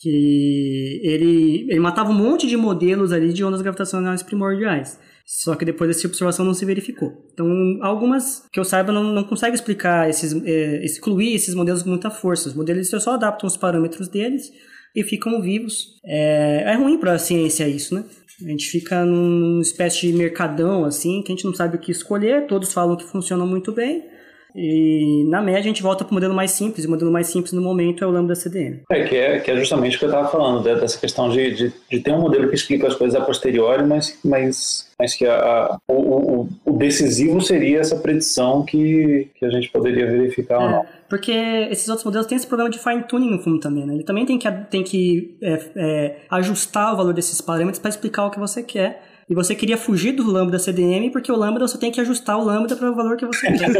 que 0.00 1.00
ele, 1.02 1.66
ele 1.68 1.80
matava 1.80 2.10
um 2.10 2.14
monte 2.14 2.46
de 2.46 2.56
modelos 2.56 3.10
ali 3.10 3.32
de 3.32 3.42
ondas 3.42 3.60
gravitacionais 3.62 4.22
primordiais. 4.22 4.98
Só 5.30 5.54
que 5.54 5.64
depois 5.66 5.90
essa 5.90 6.06
observação 6.06 6.42
não 6.42 6.54
se 6.54 6.64
verificou. 6.64 7.12
Então, 7.34 7.46
algumas 7.82 8.48
que 8.50 8.58
eu 8.58 8.64
saiba 8.64 8.90
não, 8.90 9.12
não 9.12 9.24
consegue 9.24 9.54
explicar 9.54 10.08
esses, 10.08 10.32
é, 10.42 10.82
excluir 10.82 11.34
esses 11.34 11.54
modelos 11.54 11.82
com 11.82 11.90
muita 11.90 12.10
força. 12.10 12.48
Os 12.48 12.54
modelos 12.54 12.88
só 12.88 13.12
adaptam 13.12 13.46
os 13.46 13.54
parâmetros 13.54 14.08
deles 14.08 14.50
e 14.96 15.02
ficam 15.02 15.42
vivos. 15.42 16.00
É, 16.02 16.72
é 16.72 16.74
ruim 16.76 16.98
para 16.98 17.12
a 17.12 17.18
ciência 17.18 17.68
isso, 17.68 17.94
né? 17.94 18.04
A 18.42 18.48
gente 18.48 18.70
fica 18.70 19.04
numa 19.04 19.60
espécie 19.60 20.00
de 20.00 20.14
mercadão, 20.14 20.86
assim, 20.86 21.22
que 21.22 21.30
a 21.30 21.34
gente 21.34 21.44
não 21.44 21.54
sabe 21.54 21.76
o 21.76 21.80
que 21.80 21.92
escolher, 21.92 22.46
todos 22.46 22.72
falam 22.72 22.96
que 22.96 23.04
funcionam 23.04 23.46
muito 23.46 23.70
bem, 23.70 24.06
e 24.54 25.24
na 25.28 25.42
média 25.42 25.60
a 25.60 25.62
gente 25.62 25.82
volta 25.82 26.04
para 26.04 26.12
o 26.12 26.14
modelo 26.14 26.34
mais 26.34 26.52
simples, 26.52 26.84
e 26.84 26.88
o 26.88 26.90
modelo 26.90 27.10
mais 27.10 27.26
simples 27.26 27.52
no 27.52 27.60
momento 27.60 28.02
é 28.02 28.06
o 28.06 28.10
Lambda 28.10 28.34
CDM. 28.34 28.80
É, 28.90 29.04
que 29.04 29.16
é, 29.16 29.40
que 29.40 29.50
é 29.50 29.56
justamente 29.56 29.96
o 29.96 29.98
que 29.98 30.04
eu 30.04 30.10
estava 30.10 30.28
falando, 30.28 30.62
dessa 30.62 30.98
questão 30.98 31.28
de, 31.28 31.54
de, 31.54 31.72
de, 31.90 32.00
ter 32.00 32.12
um 32.12 32.20
modelo 32.20 32.48
que 32.48 32.54
explica 32.54 32.86
as 32.86 32.94
coisas 32.94 33.20
a 33.20 33.24
posteriori, 33.24 33.84
mas, 33.84 34.18
mas, 34.24 34.90
mas 34.98 35.14
que 35.14 35.26
a, 35.26 35.36
a, 35.36 35.78
o, 35.88 36.48
o, 36.64 36.72
decisivo 36.72 37.40
seria 37.40 37.80
essa 37.80 37.96
predição 37.96 38.64
que, 38.64 39.28
que 39.34 39.44
a 39.44 39.50
gente 39.50 39.70
poderia 39.70 40.06
verificar 40.06 40.60
é, 40.60 40.64
ou 40.64 40.70
não. 40.70 40.86
Porque 41.08 41.32
esses 41.70 41.88
outros 41.88 42.04
modelos 42.04 42.26
têm 42.26 42.36
esse 42.36 42.46
problema 42.46 42.70
de 42.70 42.78
fine 42.78 43.02
tuning 43.02 43.30
no 43.30 43.42
fundo 43.42 43.60
também, 43.60 43.86
né? 43.86 43.94
Ele 43.94 44.04
também 44.04 44.24
tem 44.24 44.38
que, 44.38 44.50
tem 44.70 44.82
que 44.82 45.36
é, 45.42 45.60
é, 45.76 46.16
ajustar 46.30 46.94
o 46.94 46.96
valor 46.96 47.12
desses 47.12 47.40
parâmetros 47.40 47.78
para 47.78 47.90
explicar 47.90 48.26
o 48.26 48.30
que 48.30 48.38
você 48.38 48.62
quer 48.62 49.07
e 49.28 49.34
você 49.34 49.54
queria 49.54 49.76
fugir 49.76 50.12
do 50.12 50.28
lambda 50.28 50.58
CDM 50.58 51.10
porque 51.10 51.30
o 51.30 51.36
lambda 51.36 51.66
você 51.66 51.78
tem 51.78 51.90
que 51.90 52.00
ajustar 52.00 52.38
o 52.38 52.44
lambda 52.44 52.74
para 52.74 52.90
o 52.90 52.94
valor 52.94 53.16
que 53.16 53.26
você 53.26 53.52
quer. 53.52 53.70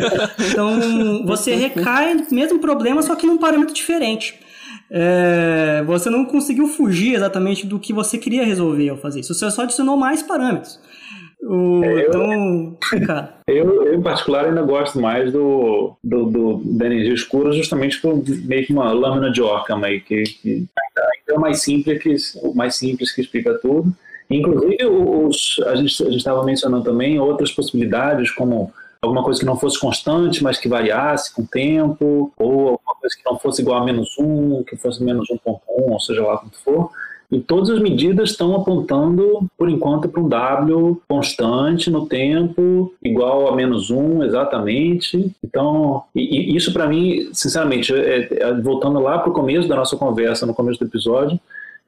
então 0.51 1.25
você 1.25 1.55
recai 1.55 2.15
no 2.15 2.27
mesmo 2.31 2.59
problema, 2.59 3.03
só 3.03 3.15
que 3.15 3.27
num 3.27 3.39
parâmetro 3.39 3.75
diferente. 3.75 4.39
É, 4.91 5.83
você 5.87 6.09
não 6.09 6.25
conseguiu 6.25 6.67
fugir 6.67 7.15
exatamente 7.15 7.67
do 7.67 7.79
que 7.79 7.93
você 7.93 8.17
queria 8.17 8.45
resolver 8.45 8.89
ao 8.89 8.97
fazer 8.97 9.21
isso. 9.21 9.35
Você 9.35 9.51
só 9.51 9.63
adicionou 9.63 9.97
mais 9.97 10.23
parâmetros. 10.23 10.81
O, 11.41 11.85
é, 11.85 11.93
eu, 11.93 12.09
então, 12.09 12.79
cara. 13.07 13.35
Eu, 13.47 13.87
eu, 13.87 13.95
em 13.95 14.03
particular, 14.03 14.47
ainda 14.47 14.63
gosto 14.63 15.01
mais 15.01 15.33
do, 15.33 15.97
do, 16.03 16.25
do 16.25 16.63
da 16.65 16.87
energia 16.87 17.15
escura, 17.15 17.53
justamente 17.53 18.01
por 18.01 18.23
meio 18.45 18.67
que 18.67 18.73
uma 18.73 18.93
lâmina 18.93 19.31
de 19.31 19.41
Ockham 19.41 19.85
aí, 19.85 20.01
que, 20.01 20.23
que 20.25 20.49
ainda 20.51 21.09
é 21.31 21.39
mais 21.39 21.63
simples, 21.63 22.03
que, 22.03 22.55
mais 22.55 22.75
simples 22.75 23.13
que 23.13 23.21
explica 23.21 23.55
tudo. 23.55 23.95
Inclusive, 24.31 24.85
os, 24.85 25.61
a 25.67 25.77
gente 25.77 26.17
estava 26.17 26.45
mencionando 26.45 26.85
também 26.85 27.19
outras 27.19 27.51
possibilidades, 27.51 28.31
como 28.31 28.73
alguma 29.01 29.23
coisa 29.23 29.41
que 29.41 29.47
não 29.47 29.57
fosse 29.57 29.79
constante, 29.79 30.43
mas 30.43 30.59
que 30.59 30.69
variasse 30.69 31.33
com 31.35 31.43
o 31.43 31.47
tempo, 31.47 32.33
ou 32.37 32.69
alguma 32.71 32.95
coisa 33.01 33.17
que 33.17 33.25
não 33.25 33.39
fosse 33.39 33.63
igual 33.63 33.83
a 33.83 33.85
menos 33.85 34.17
um, 34.19 34.63
que 34.65 34.77
fosse 34.77 35.03
menos 35.03 35.29
1.1, 35.29 35.59
ou 35.67 36.01
seja 36.01 36.23
lá 36.23 36.37
quanto 36.37 36.59
for. 36.59 36.91
E 37.31 37.39
todas 37.41 37.69
as 37.69 37.79
medidas 37.79 38.31
estão 38.31 38.55
apontando, 38.57 39.47
por 39.57 39.69
enquanto, 39.69 40.09
para 40.09 40.21
um 40.21 40.29
W 40.29 41.03
constante 41.07 41.91
no 41.91 42.07
tempo, 42.07 42.95
igual 43.03 43.49
a 43.49 43.55
menos 43.55 43.91
um, 43.91 44.25
exatamente. 44.25 45.31
Então, 45.45 46.05
e, 46.15 46.53
e 46.53 46.57
isso 46.57 46.73
para 46.73 46.87
mim, 46.87 47.29
sinceramente, 47.35 47.95
é, 47.95 48.29
é, 48.33 48.55
voltando 48.55 48.99
lá 48.99 49.19
para 49.19 49.29
o 49.29 49.35
começo 49.35 49.69
da 49.69 49.77
nossa 49.77 49.95
conversa, 49.95 50.47
no 50.47 50.55
começo 50.55 50.79
do 50.79 50.87
episódio, 50.87 51.39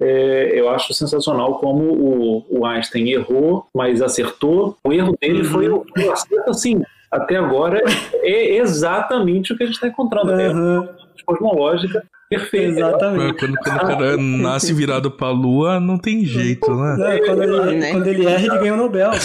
é, 0.00 0.58
eu 0.58 0.70
acho 0.70 0.94
sensacional 0.94 1.58
como 1.58 1.84
o, 1.84 2.46
o, 2.48 2.66
Einstein 2.66 3.10
errou, 3.10 3.66
mas 3.74 4.00
acertou. 4.00 4.76
O 4.82 4.92
erro 4.92 5.14
dele 5.20 5.44
foi 5.44 5.68
o 5.68 5.84
uhum. 5.96 6.12
acerto, 6.12 6.50
assim, 6.50 6.82
até 7.10 7.36
agora 7.36 7.82
é 8.22 8.56
exatamente 8.56 9.52
o 9.52 9.56
que 9.56 9.64
a 9.64 9.66
gente 9.66 9.74
está 9.74 9.88
encontrando. 9.88 10.32
Uhum. 10.32 10.84
É 10.84 11.00
cosmológica 11.24 12.02
perfeita. 12.30 12.80
Exatamente. 12.80 13.38
Quando, 13.38 13.56
quando, 13.56 13.76
o 13.76 13.86
cara 13.86 14.16
nasce 14.16 14.72
virado 14.72 15.10
pra 15.10 15.30
lua, 15.30 15.78
não 15.80 15.98
tem 15.98 16.24
jeito, 16.24 16.74
né? 16.74 16.96
Não, 16.96 17.18
quando, 17.26 17.42
ele, 17.42 17.78
né? 17.78 17.90
quando 17.92 18.06
ele 18.06 18.24
erra, 18.26 18.46
ele 18.46 18.58
ganha 18.58 18.74
o 18.74 18.76
Nobel. 18.76 19.10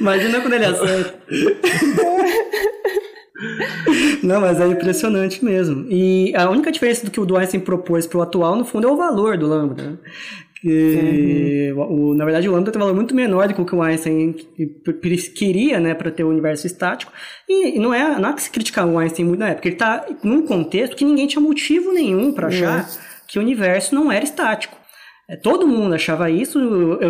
Imagina 0.00 0.40
quando 0.40 0.54
ele 0.54 0.64
acerta. 0.64 1.14
Não, 4.22 4.40
mas 4.40 4.60
é 4.60 4.66
impressionante 4.66 5.44
mesmo. 5.44 5.86
E 5.88 6.34
a 6.34 6.50
única 6.50 6.72
diferença 6.72 7.04
do 7.04 7.10
que 7.10 7.20
o 7.20 7.36
Einstein 7.36 7.60
propôs 7.60 8.06
para 8.06 8.18
o 8.18 8.22
atual, 8.22 8.56
no 8.56 8.64
fundo, 8.64 8.88
é 8.88 8.90
o 8.90 8.96
valor 8.96 9.36
do 9.38 9.46
lambda. 9.46 9.98
Que, 10.60 11.72
o, 11.76 12.14
na 12.14 12.24
verdade, 12.24 12.48
o 12.48 12.52
lambda 12.52 12.72
tem 12.72 12.80
um 12.80 12.84
valor 12.84 12.96
muito 12.96 13.14
menor 13.14 13.46
do 13.46 13.54
que 13.54 13.60
o 13.60 13.64
que 13.64 13.76
o 13.76 13.82
Einstein 13.82 14.34
queria, 15.36 15.78
né, 15.78 15.94
para 15.94 16.10
ter 16.10 16.24
o 16.24 16.28
universo 16.28 16.66
estático. 16.66 17.12
E, 17.48 17.78
não 17.78 17.94
é 17.94 18.18
não 18.18 18.30
há 18.30 18.32
que 18.32 18.42
se 18.42 18.50
criticar 18.50 18.86
o 18.86 18.98
Einstein 18.98 19.26
muito 19.26 19.40
na 19.40 19.50
época. 19.50 19.68
Ele 19.68 19.76
está 19.76 20.04
num 20.24 20.44
contexto 20.44 20.96
que 20.96 21.04
ninguém 21.04 21.28
tinha 21.28 21.40
motivo 21.40 21.92
nenhum 21.92 22.32
para 22.32 22.48
achar 22.48 22.80
uhum. 22.80 22.98
que 23.28 23.38
o 23.38 23.42
universo 23.42 23.94
não 23.94 24.10
era 24.10 24.24
estático. 24.24 24.76
É, 25.30 25.36
todo 25.36 25.68
mundo 25.68 25.94
achava 25.94 26.28
isso. 26.28 26.58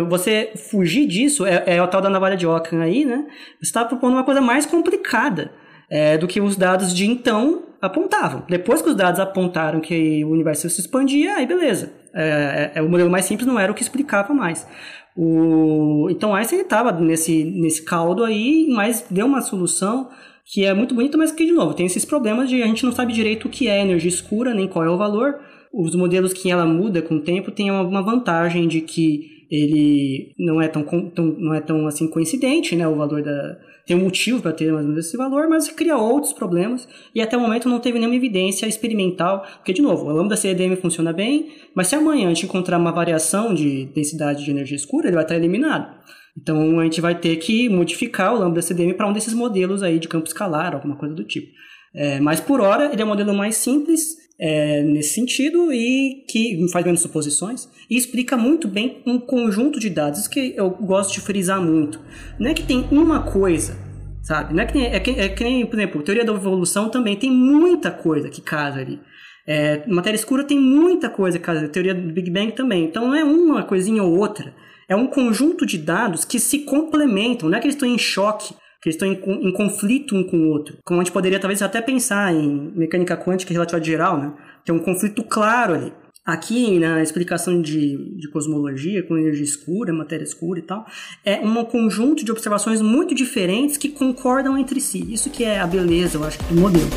Você 0.09 0.51
fugir 0.69 1.07
disso 1.07 1.43
é, 1.43 1.63
é 1.65 1.81
o 1.81 1.87
tal 1.87 2.01
da 2.01 2.09
navalha 2.09 2.37
de 2.37 2.45
Ockham 2.45 2.81
aí, 2.81 3.03
né? 3.03 3.25
Você 3.59 3.69
está 3.69 3.83
propondo 3.83 4.13
uma 4.13 4.25
coisa 4.25 4.41
mais 4.41 4.67
complicada 4.67 5.51
é, 5.89 6.17
do 6.17 6.27
que 6.27 6.39
os 6.39 6.55
dados 6.55 6.93
de 6.93 7.05
então 7.05 7.63
apontavam. 7.81 8.43
Depois 8.47 8.81
que 8.81 8.89
os 8.89 8.95
dados 8.95 9.19
apontaram 9.19 9.79
que 9.79 10.23
o 10.23 10.29
universo 10.29 10.69
se 10.69 10.81
expandia, 10.81 11.35
aí 11.35 11.45
beleza. 11.45 11.91
É, 12.13 12.71
é, 12.75 12.81
o 12.81 12.89
modelo 12.89 13.09
mais 13.09 13.25
simples 13.25 13.47
não 13.47 13.59
era 13.59 13.71
o 13.71 13.75
que 13.75 13.81
explicava 13.81 14.33
mais. 14.33 14.67
O, 15.15 16.07
então 16.09 16.33
Einstein 16.33 16.61
estava 16.61 16.91
nesse, 16.91 17.43
nesse 17.43 17.83
caldo 17.83 18.23
aí, 18.23 18.67
mas 18.69 19.05
deu 19.09 19.25
uma 19.25 19.41
solução 19.41 20.09
que 20.45 20.65
é 20.65 20.73
muito 20.73 20.95
bonita, 20.95 21.17
mas 21.17 21.31
que, 21.31 21.45
de 21.45 21.51
novo, 21.51 21.73
tem 21.73 21.85
esses 21.85 22.05
problemas 22.05 22.49
de 22.49 22.61
a 22.61 22.65
gente 22.65 22.83
não 22.83 22.91
sabe 22.91 23.13
direito 23.13 23.47
o 23.47 23.49
que 23.49 23.67
é 23.67 23.81
energia 23.81 24.09
escura, 24.09 24.53
nem 24.53 24.67
qual 24.67 24.83
é 24.83 24.89
o 24.89 24.97
valor. 24.97 25.39
Os 25.71 25.93
modelos 25.93 26.33
que 26.33 26.49
ela 26.49 26.65
muda 26.65 27.01
com 27.01 27.15
o 27.15 27.21
tempo 27.21 27.51
têm 27.51 27.69
uma 27.69 28.01
vantagem 28.01 28.67
de 28.67 28.81
que 28.81 29.45
ele 29.51 30.33
não 30.39 30.61
é 30.61 30.67
tão, 30.67 30.83
tão, 30.83 31.25
não 31.25 31.53
é 31.53 31.61
tão 31.61 31.85
assim 31.87 32.07
coincidente, 32.07 32.75
né, 32.75 32.87
o 32.87 32.95
valor 32.95 33.21
da, 33.21 33.57
tem 33.89 33.97
um 33.97 34.03
motivo 34.03 34.39
para 34.39 34.53
ter 34.53 34.71
mais 34.71 34.85
ou 34.85 34.91
menos 34.91 35.07
esse 35.07 35.17
valor, 35.17 35.49
mas 35.49 35.67
cria 35.69 35.97
outros 35.97 36.31
problemas 36.31 36.87
e 37.15 37.19
até 37.19 37.35
o 37.35 37.39
momento 37.39 37.67
não 37.67 37.79
teve 37.79 37.97
nenhuma 37.97 38.15
evidência 38.15 38.67
experimental, 38.67 39.43
porque 39.55 39.73
de 39.73 39.81
novo, 39.81 40.05
o 40.05 40.13
lambda 40.13 40.37
CDM 40.37 40.75
funciona 40.75 41.11
bem, 41.11 41.53
mas 41.73 41.87
se 41.87 41.95
amanhã 41.95 42.27
a 42.27 42.29
gente 42.29 42.45
encontrar 42.45 42.77
uma 42.77 42.91
variação 42.91 43.51
de 43.51 43.85
densidade 43.85 44.45
de 44.45 44.51
energia 44.51 44.75
escura, 44.75 45.07
ele 45.07 45.15
vai 45.15 45.23
estar 45.23 45.35
eliminado. 45.35 45.91
Então 46.39 46.79
a 46.79 46.83
gente 46.83 47.01
vai 47.01 47.15
ter 47.15 47.37
que 47.37 47.67
modificar 47.67 48.35
o 48.35 48.37
lambda 48.37 48.61
CDM 48.61 48.93
para 48.93 49.07
um 49.07 49.11
desses 49.11 49.33
modelos 49.33 49.81
aí 49.81 49.97
de 49.97 50.07
campo 50.07 50.27
escalar, 50.27 50.75
alguma 50.75 50.95
coisa 50.95 51.15
do 51.15 51.23
tipo. 51.23 51.51
É, 51.91 52.19
mas 52.19 52.39
por 52.39 52.61
hora 52.61 52.93
ele 52.93 53.01
é 53.01 53.05
o 53.05 53.07
modelo 53.07 53.33
mais 53.33 53.55
simples 53.55 54.18
é, 54.39 54.81
nesse 54.81 55.13
sentido 55.13 55.73
e 55.73 56.23
que 56.27 56.65
faz 56.71 56.85
menos 56.85 57.01
suposições 57.01 57.67
e 57.89 57.97
explica 57.97 58.37
muito 58.37 58.67
bem 58.67 59.03
um 59.05 59.19
conjunto 59.19 59.79
de 59.79 59.89
dados 59.89 60.27
que 60.27 60.53
eu 60.55 60.69
gosto 60.69 61.13
de 61.13 61.21
frisar 61.21 61.61
muito. 61.61 61.99
Não 62.39 62.49
é 62.49 62.53
que 62.53 62.63
tem 62.63 62.87
uma 62.89 63.23
coisa, 63.23 63.77
sabe? 64.23 64.53
Não 64.53 64.63
é 64.63 64.65
que, 64.65 64.77
nem, 64.77 64.87
é 64.87 64.99
que, 64.99 65.11
é 65.11 65.29
que 65.29 65.43
nem, 65.43 65.65
por 65.65 65.77
exemplo, 65.77 66.01
teoria 66.01 66.23
da 66.23 66.33
evolução 66.33 66.89
também 66.89 67.17
tem 67.17 67.29
muita 67.29 67.91
coisa 67.91 68.29
que 68.29 68.41
casa 68.41 68.79
ali. 68.79 68.99
É, 69.45 69.85
matéria 69.87 70.15
escura 70.15 70.43
tem 70.43 70.59
muita 70.59 71.09
coisa 71.09 71.37
que 71.37 71.43
casa, 71.43 71.67
teoria 71.67 71.93
do 71.93 72.13
Big 72.13 72.31
Bang 72.31 72.53
também. 72.53 72.85
Então 72.85 73.07
não 73.07 73.15
é 73.15 73.23
uma 73.23 73.63
coisinha 73.63 74.01
ou 74.03 74.17
outra. 74.17 74.53
É 74.87 74.95
um 74.95 75.07
conjunto 75.07 75.65
de 75.65 75.77
dados 75.77 76.23
que 76.23 76.39
se 76.39 76.59
complementam, 76.59 77.49
não 77.49 77.57
é 77.57 77.61
que 77.61 77.67
eles 77.67 77.75
estão 77.75 77.87
em 77.87 77.97
choque 77.97 78.55
que 78.81 78.89
estão 78.89 79.07
em, 79.07 79.13
em, 79.13 79.51
conflito 79.51 80.15
um 80.15 80.23
com 80.23 80.37
o 80.37 80.49
outro. 80.49 80.77
Como 80.83 81.01
a 81.01 81.03
gente 81.03 81.13
poderia 81.13 81.39
talvez 81.39 81.61
até 81.61 81.81
pensar 81.81 82.33
em 82.33 82.71
mecânica 82.75 83.17
quântica 83.17 83.51
e 83.51 83.53
relatividade 83.53 83.89
geral, 83.89 84.17
né? 84.17 84.33
Tem 84.65 84.73
um 84.73 84.79
conflito 84.79 85.23
claro 85.23 85.73
ali. 85.73 85.93
Aqui 86.25 86.77
na 86.77 87.01
explicação 87.01 87.59
de, 87.61 88.15
de 88.15 88.29
cosmologia, 88.29 89.01
com 89.01 89.17
energia 89.17 89.43
escura, 89.43 89.91
matéria 89.91 90.23
escura 90.23 90.59
e 90.59 90.61
tal, 90.61 90.85
é 91.25 91.39
um 91.39 91.65
conjunto 91.65 92.23
de 92.23 92.31
observações 92.31 92.81
muito 92.81 93.15
diferentes 93.15 93.77
que 93.77 93.89
concordam 93.89 94.57
entre 94.57 94.79
si. 94.79 95.11
Isso 95.11 95.29
que 95.29 95.43
é 95.43 95.59
a 95.59 95.65
beleza, 95.65 96.17
eu 96.17 96.23
acho, 96.23 96.37
do 96.43 96.55
modelo. 96.55 96.89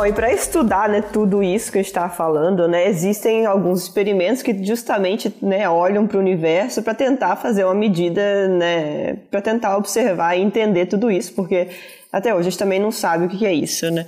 Bom, 0.00 0.06
e 0.06 0.14
para 0.14 0.32
estudar 0.32 0.88
né, 0.88 1.02
tudo 1.02 1.42
isso 1.42 1.70
que 1.70 1.76
a 1.76 1.82
gente 1.82 1.90
está 1.90 2.08
falando, 2.08 2.66
né, 2.66 2.88
existem 2.88 3.44
alguns 3.44 3.82
experimentos 3.82 4.40
que 4.40 4.64
justamente 4.64 5.30
né, 5.42 5.68
olham 5.68 6.06
para 6.06 6.16
o 6.16 6.20
universo 6.20 6.82
para 6.82 6.94
tentar 6.94 7.36
fazer 7.36 7.64
uma 7.64 7.74
medida, 7.74 8.48
né, 8.48 9.18
para 9.30 9.42
tentar 9.42 9.76
observar 9.76 10.38
e 10.38 10.40
entender 10.40 10.86
tudo 10.86 11.10
isso, 11.10 11.34
porque 11.34 11.68
até 12.12 12.34
hoje 12.34 12.40
a 12.40 12.50
gente 12.50 12.58
também 12.58 12.80
não 12.80 12.90
sabe 12.90 13.26
o 13.26 13.28
que 13.28 13.46
é 13.46 13.52
isso, 13.52 13.90
né? 13.90 14.06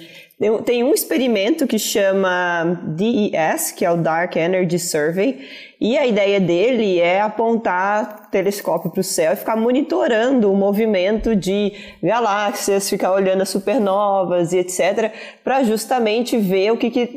Tem 0.64 0.82
um 0.82 0.92
experimento 0.92 1.68
que 1.68 1.78
chama 1.78 2.80
DES, 2.82 3.70
que 3.70 3.84
é 3.84 3.90
o 3.92 3.96
Dark 3.96 4.34
Energy 4.34 4.76
Survey, 4.76 5.38
e 5.80 5.96
a 5.96 6.04
ideia 6.04 6.40
dele 6.40 6.98
é 6.98 7.20
apontar 7.20 8.28
telescópio 8.28 8.90
para 8.90 9.00
o 9.00 9.04
céu 9.04 9.32
e 9.32 9.36
ficar 9.36 9.56
monitorando 9.56 10.50
o 10.50 10.56
movimento 10.56 11.36
de 11.36 11.72
galáxias, 12.02 12.90
ficar 12.90 13.12
olhando 13.12 13.42
as 13.42 13.50
supernovas 13.50 14.52
e 14.52 14.58
etc, 14.58 15.12
para 15.44 15.62
justamente 15.62 16.36
ver 16.36 16.72
o 16.72 16.76
que, 16.76 16.90
que 16.90 17.10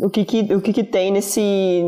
o 0.00 0.10
que, 0.10 0.24
que, 0.24 0.54
o 0.54 0.60
que, 0.60 0.72
que 0.72 0.84
tem 0.84 1.12
nesse, 1.12 1.82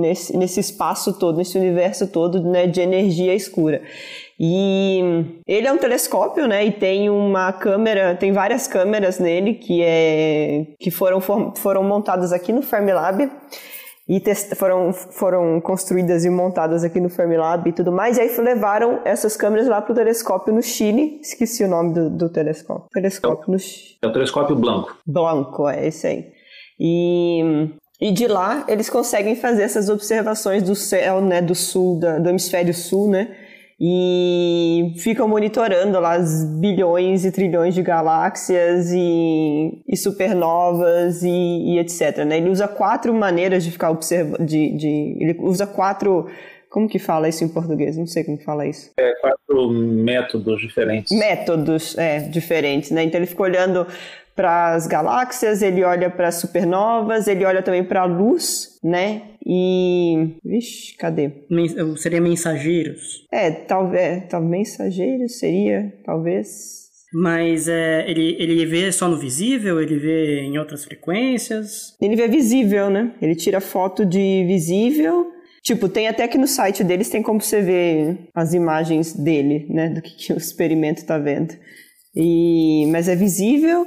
nesse, 0.00 0.36
nesse 0.36 0.58
espaço 0.58 1.16
todo, 1.16 1.38
nesse 1.38 1.56
universo 1.56 2.08
todo 2.08 2.42
né, 2.42 2.66
de 2.66 2.80
energia 2.80 3.34
escura. 3.34 3.82
E 4.42 5.42
ele 5.46 5.66
é 5.66 5.72
um 5.72 5.76
telescópio, 5.76 6.48
né? 6.48 6.64
E 6.64 6.72
tem 6.72 7.10
uma 7.10 7.52
câmera, 7.52 8.14
tem 8.14 8.32
várias 8.32 8.66
câmeras 8.66 9.18
nele 9.18 9.52
que, 9.52 9.82
é, 9.82 10.64
que 10.78 10.90
foram, 10.90 11.20
foram 11.20 11.84
montadas 11.84 12.32
aqui 12.32 12.50
no 12.50 12.62
Fermilab 12.62 13.30
e 14.08 14.22
foram, 14.56 14.94
foram 14.94 15.60
construídas 15.60 16.24
e 16.24 16.30
montadas 16.30 16.82
aqui 16.82 16.98
no 16.98 17.10
Fermilab 17.10 17.68
e 17.68 17.72
tudo 17.72 17.92
mais. 17.92 18.16
E 18.16 18.22
aí 18.22 18.34
levaram 18.38 19.02
essas 19.04 19.36
câmeras 19.36 19.68
lá 19.68 19.82
para 19.82 19.92
o 19.92 19.94
telescópio 19.94 20.54
no 20.54 20.62
Chile. 20.62 21.20
Esqueci 21.20 21.62
o 21.62 21.68
nome 21.68 21.92
do, 21.92 22.08
do 22.08 22.28
telescópio. 22.30 22.88
Telescópio 22.94 23.52
no 23.52 23.58
Chile. 23.58 23.98
É 24.00 24.06
o 24.06 24.12
telescópio 24.12 24.56
Blanco. 24.56 24.96
Blanco, 25.06 25.68
é 25.68 25.86
esse 25.86 26.06
aí. 26.06 26.24
E 26.80 27.68
e 28.00 28.10
de 28.10 28.26
lá 28.26 28.64
eles 28.66 28.88
conseguem 28.88 29.36
fazer 29.36 29.64
essas 29.64 29.90
observações 29.90 30.62
do 30.62 30.74
céu, 30.74 31.20
né, 31.20 31.42
do 31.42 31.54
sul, 31.54 32.00
da, 32.00 32.18
do 32.18 32.30
hemisfério 32.30 32.72
sul, 32.72 33.10
né, 33.10 33.36
e 33.80 34.92
ficam 34.98 35.26
monitorando 35.26 35.98
lá 35.98 36.12
as 36.12 36.44
bilhões 36.44 37.24
e 37.24 37.32
trilhões 37.32 37.74
de 37.74 37.80
galáxias 37.80 38.92
e, 38.92 39.82
e 39.88 39.96
supernovas 39.96 41.22
e, 41.22 41.28
e, 41.28 41.78
etc. 41.78 42.18
Né? 42.26 42.36
Ele 42.36 42.50
usa 42.50 42.68
quatro 42.68 43.14
maneiras 43.14 43.64
de 43.64 43.70
ficar 43.70 43.90
observando, 43.90 44.44
de, 44.44 44.76
de, 44.76 45.16
ele 45.18 45.36
usa 45.40 45.66
quatro 45.66 46.26
como 46.68 46.88
que 46.88 47.00
fala 47.00 47.28
isso 47.28 47.42
em 47.42 47.48
português? 47.48 47.96
Não 47.96 48.06
sei 48.06 48.22
como 48.22 48.38
fala 48.38 48.64
isso. 48.64 48.92
É, 48.96 49.12
quatro 49.20 49.70
métodos 49.70 50.60
diferentes. 50.60 51.18
Métodos, 51.18 51.98
é, 51.98 52.20
diferentes, 52.20 52.92
né? 52.92 53.02
Então 53.02 53.18
ele 53.18 53.26
fica 53.26 53.42
olhando 53.42 53.84
para 54.40 54.72
as 54.72 54.86
galáxias, 54.86 55.60
ele 55.60 55.84
olha 55.84 56.08
para 56.08 56.28
as 56.28 56.36
supernovas, 56.36 57.28
ele 57.28 57.44
olha 57.44 57.62
também 57.62 57.84
para 57.84 58.00
a 58.00 58.04
luz, 58.06 58.78
né? 58.82 59.32
E. 59.44 60.38
Vixe, 60.42 60.96
cadê? 60.96 61.30
Seria 61.98 62.22
mensageiros? 62.22 63.26
É, 63.30 63.50
talvez. 63.50 64.24
Talvez 64.30 64.50
mensageiros 64.50 65.38
seria, 65.38 65.92
talvez. 66.06 66.80
Mas 67.12 67.68
é, 67.68 68.10
ele, 68.10 68.34
ele 68.38 68.64
vê 68.64 68.90
só 68.90 69.08
no 69.08 69.18
visível? 69.18 69.78
Ele 69.78 69.98
vê 69.98 70.40
em 70.40 70.56
outras 70.56 70.86
frequências? 70.86 71.94
Ele 72.00 72.16
vê 72.16 72.26
visível, 72.26 72.88
né? 72.88 73.12
Ele 73.20 73.34
tira 73.34 73.60
foto 73.60 74.06
de 74.06 74.44
visível. 74.46 75.30
Tipo, 75.62 75.86
tem 75.86 76.08
até 76.08 76.26
que 76.26 76.38
no 76.38 76.46
site 76.46 76.82
deles 76.82 77.10
tem 77.10 77.22
como 77.22 77.42
você 77.42 77.60
ver 77.60 78.18
as 78.34 78.54
imagens 78.54 79.12
dele, 79.12 79.66
né? 79.68 79.90
Do 79.90 80.00
que, 80.00 80.16
que 80.16 80.32
o 80.32 80.38
experimento 80.38 81.04
tá 81.04 81.18
vendo. 81.18 81.54
E, 82.16 82.86
mas 82.90 83.06
é 83.06 83.14
visível 83.14 83.86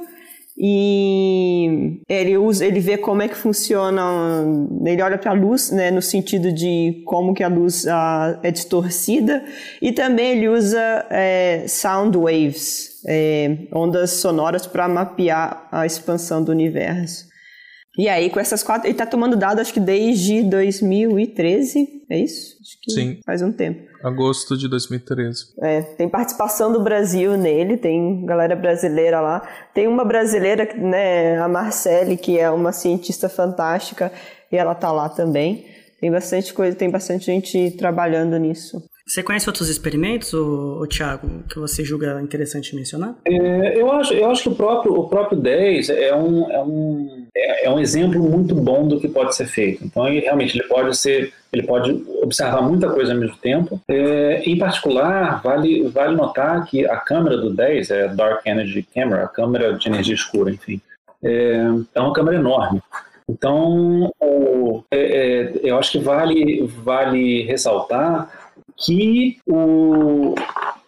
e 0.56 2.00
ele 2.08 2.36
usa, 2.36 2.64
ele 2.64 2.78
vê 2.78 2.96
como 2.96 3.22
é 3.22 3.28
que 3.28 3.34
funciona, 3.34 4.02
ele 4.84 5.02
olha 5.02 5.18
para 5.18 5.32
a 5.32 5.34
luz, 5.34 5.70
né, 5.70 5.90
no 5.90 6.00
sentido 6.00 6.52
de 6.52 7.02
como 7.06 7.34
que 7.34 7.42
a 7.42 7.48
luz 7.48 7.86
ah, 7.88 8.38
é 8.42 8.50
distorcida, 8.50 9.44
e 9.82 9.90
também 9.92 10.38
ele 10.38 10.48
usa 10.48 11.06
é, 11.10 11.64
sound 11.66 12.16
waves, 12.16 13.02
é, 13.06 13.66
ondas 13.72 14.12
sonoras 14.12 14.66
para 14.66 14.88
mapear 14.88 15.68
a 15.72 15.84
expansão 15.84 16.42
do 16.42 16.52
universo. 16.52 17.33
E 17.96 18.08
aí, 18.08 18.28
com 18.28 18.40
essas 18.40 18.62
quatro. 18.62 18.86
Ele 18.86 18.94
está 18.94 19.06
tomando 19.06 19.36
dado, 19.36 19.60
acho 19.60 19.72
que 19.72 19.80
desde 19.80 20.42
2013, 20.42 22.02
é 22.10 22.18
isso? 22.18 22.56
Acho 22.60 22.80
que 22.82 22.92
Sim. 22.92 23.20
faz 23.24 23.40
um 23.40 23.52
tempo. 23.52 23.82
Agosto 24.02 24.56
de 24.56 24.68
2013. 24.68 25.54
É, 25.60 25.80
tem 25.80 26.08
participação 26.08 26.72
do 26.72 26.82
Brasil 26.82 27.36
nele, 27.36 27.76
tem 27.76 28.26
galera 28.26 28.56
brasileira 28.56 29.20
lá. 29.20 29.48
Tem 29.72 29.86
uma 29.86 30.04
brasileira, 30.04 30.68
né, 30.76 31.38
a 31.38 31.48
Marcele, 31.48 32.16
que 32.16 32.38
é 32.38 32.50
uma 32.50 32.72
cientista 32.72 33.28
fantástica, 33.28 34.12
e 34.50 34.56
ela 34.56 34.74
tá 34.74 34.90
lá 34.90 35.08
também. 35.08 35.64
Tem 36.00 36.10
bastante 36.10 36.52
coisa, 36.52 36.76
tem 36.76 36.90
bastante 36.90 37.26
gente 37.26 37.70
trabalhando 37.78 38.36
nisso. 38.36 38.82
Você 39.06 39.22
conhece 39.22 39.48
outros 39.48 39.68
experimentos, 39.68 40.32
o, 40.32 40.80
o 40.80 40.86
Thiago, 40.86 41.44
que 41.48 41.58
você 41.58 41.84
julga 41.84 42.22
interessante 42.22 42.74
mencionar? 42.74 43.14
É, 43.26 43.78
eu, 43.78 43.92
acho, 43.92 44.14
eu 44.14 44.30
acho 44.30 44.44
que 44.44 44.48
o 44.48 44.54
próprio, 44.54 44.94
o 44.94 45.08
próprio 45.08 45.38
10 45.38 45.90
é 45.90 46.14
um, 46.14 46.50
é, 46.50 46.62
um, 46.62 47.26
é, 47.36 47.66
é 47.66 47.70
um 47.70 47.78
exemplo 47.78 48.22
muito 48.22 48.54
bom 48.54 48.88
do 48.88 48.98
que 48.98 49.06
pode 49.06 49.36
ser 49.36 49.46
feito. 49.46 49.84
Então, 49.84 50.08
ele, 50.08 50.20
realmente, 50.20 50.56
ele 50.56 50.66
pode 50.66 50.96
ser 50.96 51.32
ele 51.54 51.62
pode 51.62 52.04
observar 52.20 52.62
muita 52.62 52.90
coisa 52.90 53.12
ao 53.12 53.18
mesmo 53.18 53.36
tempo. 53.36 53.80
É, 53.86 54.42
em 54.44 54.58
particular, 54.58 55.40
vale, 55.42 55.86
vale 55.88 56.16
notar 56.16 56.66
que 56.66 56.84
a 56.84 56.96
câmera 56.96 57.36
do 57.36 57.54
10 57.54 57.90
é 57.90 58.04
a 58.06 58.14
Dark 58.14 58.44
Energy 58.44 58.82
Camera, 58.82 59.24
a 59.24 59.28
câmera 59.28 59.74
de 59.74 59.88
energia 59.88 60.14
escura, 60.14 60.50
enfim, 60.50 60.80
é, 61.22 61.66
é 61.94 62.00
uma 62.00 62.12
câmera 62.12 62.38
enorme. 62.38 62.82
Então, 63.28 64.12
o, 64.20 64.82
é, 64.90 64.98
é 64.98 65.52
eu 65.62 65.78
acho 65.78 65.92
que 65.92 65.98
vale, 65.98 66.66
vale 66.82 67.42
ressaltar 67.44 68.28
que 68.76 69.38
o, 69.46 70.34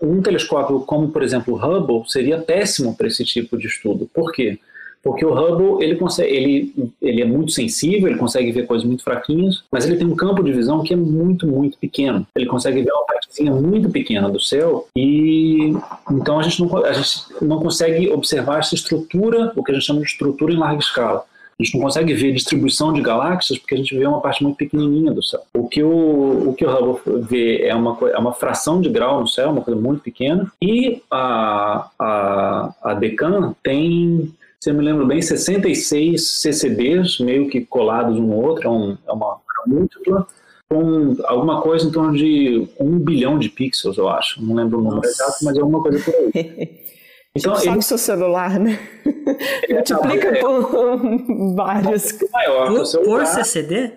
um 0.00 0.20
telescópio 0.22 0.80
como, 0.80 1.08
por 1.08 1.22
exemplo, 1.22 1.54
o 1.54 1.56
Hubble 1.56 2.02
seria 2.06 2.38
péssimo 2.38 2.96
para 2.96 3.06
esse 3.06 3.24
tipo 3.24 3.56
de 3.56 3.66
estudo. 3.66 4.08
Por 4.12 4.32
quê? 4.32 4.58
Porque 5.02 5.24
o 5.24 5.32
Hubble 5.32 5.84
ele, 5.84 5.94
consegue, 5.94 6.34
ele, 6.34 6.92
ele 7.00 7.22
é 7.22 7.24
muito 7.24 7.52
sensível, 7.52 8.08
ele 8.08 8.18
consegue 8.18 8.50
ver 8.50 8.66
coisas 8.66 8.84
muito 8.84 9.04
fraquinhas, 9.04 9.62
mas 9.70 9.86
ele 9.86 9.96
tem 9.96 10.06
um 10.06 10.16
campo 10.16 10.42
de 10.42 10.52
visão 10.52 10.82
que 10.82 10.92
é 10.92 10.96
muito, 10.96 11.46
muito 11.46 11.78
pequeno. 11.78 12.26
Ele 12.34 12.46
consegue 12.46 12.82
ver 12.82 12.90
uma 12.90 13.06
partezinha 13.06 13.52
muito 13.52 13.88
pequena 13.88 14.28
do 14.28 14.40
céu 14.40 14.88
e 14.96 15.72
então 16.10 16.40
a 16.40 16.42
gente 16.42 16.60
não, 16.60 16.84
a 16.84 16.92
gente 16.92 17.20
não 17.40 17.60
consegue 17.60 18.10
observar 18.10 18.58
essa 18.58 18.74
estrutura, 18.74 19.52
o 19.54 19.62
que 19.62 19.70
a 19.70 19.74
gente 19.74 19.86
chama 19.86 20.00
de 20.00 20.06
estrutura 20.06 20.52
em 20.52 20.58
larga 20.58 20.80
escala. 20.80 21.24
A 21.58 21.64
gente 21.64 21.74
não 21.74 21.84
consegue 21.84 22.12
ver 22.12 22.34
distribuição 22.34 22.92
de 22.92 23.00
galáxias 23.00 23.58
porque 23.58 23.74
a 23.74 23.78
gente 23.78 23.96
vê 23.96 24.06
uma 24.06 24.20
parte 24.20 24.42
muito 24.42 24.56
pequenininha 24.56 25.10
do 25.12 25.22
céu. 25.22 25.40
O 25.54 25.66
que 25.66 25.82
o, 25.82 26.50
o, 26.50 26.54
que 26.54 26.66
o 26.66 26.70
Hubble 26.70 27.22
vê 27.22 27.62
é 27.62 27.74
uma, 27.74 27.96
é 28.10 28.18
uma 28.18 28.34
fração 28.34 28.80
de 28.80 28.90
grau 28.90 29.20
no 29.20 29.26
céu, 29.26 29.50
uma 29.50 29.62
coisa 29.62 29.80
muito 29.80 30.02
pequena, 30.02 30.52
e 30.60 31.02
a, 31.10 31.88
a, 31.98 32.74
a 32.82 32.94
Decan 32.94 33.54
tem 33.62 34.34
se 34.60 34.70
eu 34.70 34.74
me 34.74 34.82
lembro 34.82 35.06
bem, 35.06 35.22
66 35.22 36.40
CCDs 36.40 37.20
meio 37.20 37.48
que 37.48 37.60
colados 37.64 38.18
um 38.18 38.26
no 38.26 38.42
outro, 38.42 38.66
é, 38.66 38.70
um, 38.70 38.98
é 39.06 39.12
uma 39.12 39.38
múltipla, 39.66 40.26
com 40.68 41.16
alguma 41.24 41.60
coisa 41.60 41.86
em 41.86 41.92
torno 41.92 42.16
de 42.16 42.66
um 42.80 42.98
bilhão 42.98 43.38
de 43.38 43.48
pixels, 43.48 43.96
eu 43.96 44.08
acho. 44.08 44.42
Não 44.44 44.54
lembro 44.54 44.78
o 44.78 44.82
número 44.82 45.06
exato, 45.06 45.44
mas 45.44 45.56
é 45.56 45.60
alguma 45.60 45.80
coisa 45.80 46.02
por 46.04 46.14
aí. 46.14 46.84
Então, 47.36 47.52
tipo, 47.52 47.64
sabe 47.64 47.76
ele... 47.76 47.82
seu 47.82 47.98
celular, 47.98 48.58
né? 48.58 48.78
É, 49.68 49.74
Multiplica 49.74 50.28
é, 50.28 50.40
por 50.40 51.54
vários. 51.54 52.18
Maior, 52.32 52.68
por, 52.68 53.04
por 53.04 53.26
CCD? 53.26 53.92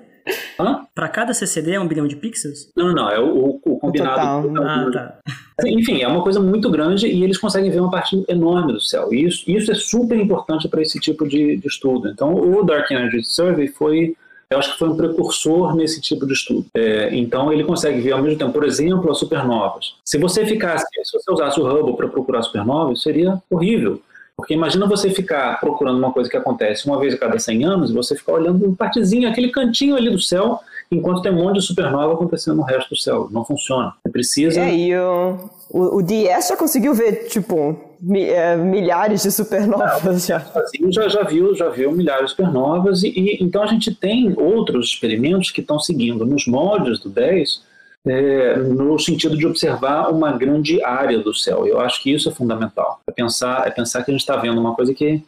Para 0.94 1.08
cada 1.08 1.34
CCD 1.34 1.74
é 1.74 1.80
um 1.80 1.88
bilhão 1.88 2.08
de 2.08 2.16
pixels? 2.16 2.72
Não, 2.76 2.88
não, 2.88 2.94
não. 2.94 3.10
É 3.10 3.20
o, 3.20 3.60
o 3.64 3.80
combinado. 3.80 4.48
O 4.48 4.64
ah, 4.64 4.90
tá. 4.92 5.20
Enfim, 5.66 6.02
é 6.02 6.08
uma 6.08 6.22
coisa 6.22 6.40
muito 6.40 6.70
grande 6.70 7.08
e 7.08 7.24
eles 7.24 7.38
conseguem 7.38 7.72
ver 7.72 7.80
uma 7.80 7.92
parte 7.92 8.24
enorme 8.28 8.74
do 8.74 8.82
céu. 8.82 9.14
E 9.14 9.26
isso, 9.26 9.50
isso 9.50 9.72
é 9.72 9.76
super 9.76 10.18
importante 10.20 10.68
para 10.68 10.82
esse 10.82 11.00
tipo 11.00 11.28
de, 11.28 11.58
de, 11.58 11.68
estudo. 11.68 12.10
Então, 12.10 12.34
o 12.34 12.64
Dark 12.64 12.90
Energy 12.92 13.24
Survey 13.24 13.68
foi, 13.68 14.16
eu 14.52 14.58
acho 14.58 14.74
que 14.74 14.80
foi 14.80 14.90
um 14.90 14.98
precursor 14.98 15.76
nesse 15.76 16.02
tipo 16.02 16.26
de 16.26 16.34
estudo. 16.34 16.66
É, 16.74 17.16
então, 17.16 17.54
ele 17.54 17.64
consegue 17.64 18.02
ver 18.02 18.14
ao 18.14 18.22
mesmo 18.22 18.40
tempo, 18.40 18.52
por 18.52 18.64
exemplo, 18.64 19.12
as 19.12 19.20
supernovas. 19.20 19.94
Se 20.04 20.18
você 20.18 20.44
ficasse, 20.44 20.86
se 21.04 21.18
você 21.18 21.32
usasse 21.32 21.60
o 21.60 21.68
Hubble 21.68 21.96
para 21.96 22.08
procurar 22.08 22.42
supernovas, 22.42 23.04
seria 23.04 23.40
horrível 23.48 24.02
Porque 24.36 24.56
imagina 24.56 24.88
você 24.88 25.12
ficar 25.12 25.60
procurando 25.60 26.00
uma 26.00 26.12
coisa 26.12 26.28
que 26.28 26.36
acontece 26.36 26.88
uma 26.88 27.00
vez 27.00 27.14
a 27.14 27.18
cada 27.18 27.38
100 27.38 27.64
anos 27.64 27.92
e 27.92 27.94
você 27.94 28.16
ficar 28.16 28.34
olhando 28.34 28.76
partezinho, 28.76 29.30
aquele 29.30 29.50
cantinho 29.50 29.96
ali 29.96 30.10
do 30.10 30.20
céu, 30.20 30.60
enquanto 30.92 31.22
tem 31.22 31.32
um 31.32 31.44
monte 31.44 31.60
de 31.60 31.62
supernova 31.62 32.14
acontecendo 32.14 32.58
no 32.58 32.64
resto 32.64 32.90
do 32.90 32.98
céu. 32.98 33.28
Não 33.30 33.46
funciona. 33.46 33.94
Você 34.02 34.12
precisa. 34.12 34.62
É, 34.62 34.76
e 34.76 34.98
o, 34.98 35.38
o, 35.70 35.98
o 35.98 36.02
DS 36.02 36.48
já 36.48 36.58
conseguiu 36.58 36.96
ver, 36.96 37.28
tipo, 37.28 37.89
milhares 38.02 39.24
de 39.24 39.32
supernovas 39.32 40.26
já. 40.26 40.46
Já, 40.90 41.08
já 41.08 41.24
viu, 41.24 41.54
já 41.56 41.70
viu 41.70 41.92
milhares 41.92 42.26
de 42.26 42.30
supernovas, 42.32 43.04
e, 43.04 43.10
e 43.10 43.44
então 43.44 43.62
a 43.62 43.68
gente 43.68 43.94
tem 43.94 44.34
outros 44.38 44.88
experimentos 44.88 45.52
que 45.52 45.62
estão 45.62 45.80
seguindo 45.80 46.26
nos 46.26 46.48
moldes 46.48 47.00
do 47.00 47.10
10 47.10 47.62
é, 48.08 48.56
no 48.58 48.98
sentido 48.98 49.38
de 49.38 49.46
observar 49.46 50.10
uma 50.10 50.32
grande 50.32 50.82
área 50.84 51.20
do 51.20 51.34
céu. 51.34 51.68
Eu 51.68 51.80
acho 51.82 52.02
que 52.02 52.12
isso 52.12 52.30
é 52.30 52.32
fundamental. 52.32 53.02
É 53.08 53.12
pensar, 53.12 53.68
é 53.68 53.72
pensar 53.72 54.04
que 54.04 54.12
a 54.12 54.14
gente 54.14 54.22
está 54.22 54.38
vendo 54.38 54.60
uma 54.60 54.74
coisa 54.76 54.94
que 54.94 55.22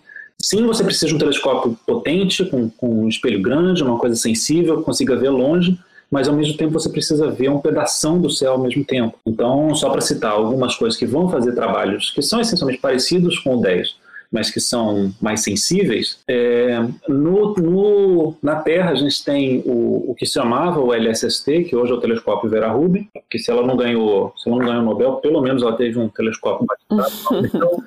Sim, 0.44 0.66
você 0.66 0.84
precisa 0.84 1.08
de 1.08 1.14
um 1.14 1.20
telescópio 1.20 1.78
potente, 1.86 2.44
com, 2.46 2.68
com 2.68 3.04
um 3.04 3.08
espelho 3.08 3.40
grande, 3.42 3.84
uma 3.84 4.00
coisa 4.00 4.16
sensível, 4.16 4.80
que 4.80 4.84
consiga 4.84 5.16
ver 5.16 5.30
longe, 5.30 5.78
mas 6.12 6.28
ao 6.28 6.36
mesmo 6.36 6.58
tempo 6.58 6.74
você 6.74 6.90
precisa 6.90 7.32
ver 7.32 7.50
um 7.50 7.60
pedaço 7.60 8.18
do 8.20 8.30
céu 8.30 8.54
ao 8.54 8.60
mesmo 8.60 8.84
tempo. 8.84 9.18
Então, 9.26 9.74
só 9.74 9.90
para 9.90 10.02
citar 10.02 10.34
algumas 10.34 10.76
coisas 10.76 11.00
que 11.00 11.06
vão 11.06 11.30
fazer 11.30 11.54
trabalhos 11.54 12.12
que 12.12 12.22
são 12.22 12.42
essencialmente 12.42 12.82
parecidos 12.82 13.40
com 13.40 13.56
o 13.56 13.62
10, 13.62 13.96
mas 14.32 14.50
que 14.50 14.60
são 14.60 15.14
mais 15.22 15.42
sensíveis, 15.42 16.20
é, 16.28 16.80
no, 17.08 17.54
no, 17.54 18.36
na 18.42 18.58
Terra 18.58 18.92
a 18.92 18.96
gente 18.96 19.24
tem 19.24 19.62
o, 19.66 20.12
o, 20.12 20.16
que 20.16 20.26
se 20.26 20.34
chamava 20.34 20.80
o 20.80 20.94
LSST, 20.94 21.66
que 21.66 21.76
hoje 21.76 21.92
é 21.92 21.96
o 21.96 22.00
telescópio 22.00 22.50
Vera 22.50 22.72
Rubin, 22.72 23.08
que 23.30 23.40
se 23.40 23.52
ela 23.52 23.66
não 23.66 23.78
ganhou, 23.78 24.34
se 24.38 24.50
ela 24.50 24.60
não 24.60 24.66
ganhou 24.66 24.82
o 24.82 24.86
Nobel, 24.86 25.14
pelo 25.16 25.42
menos 25.42 25.62
ela 25.62 25.74
teve 25.74 25.98
um 25.98 26.10
telescópio 26.10 26.68
batizado. 26.68 27.48
Então, 27.54 27.84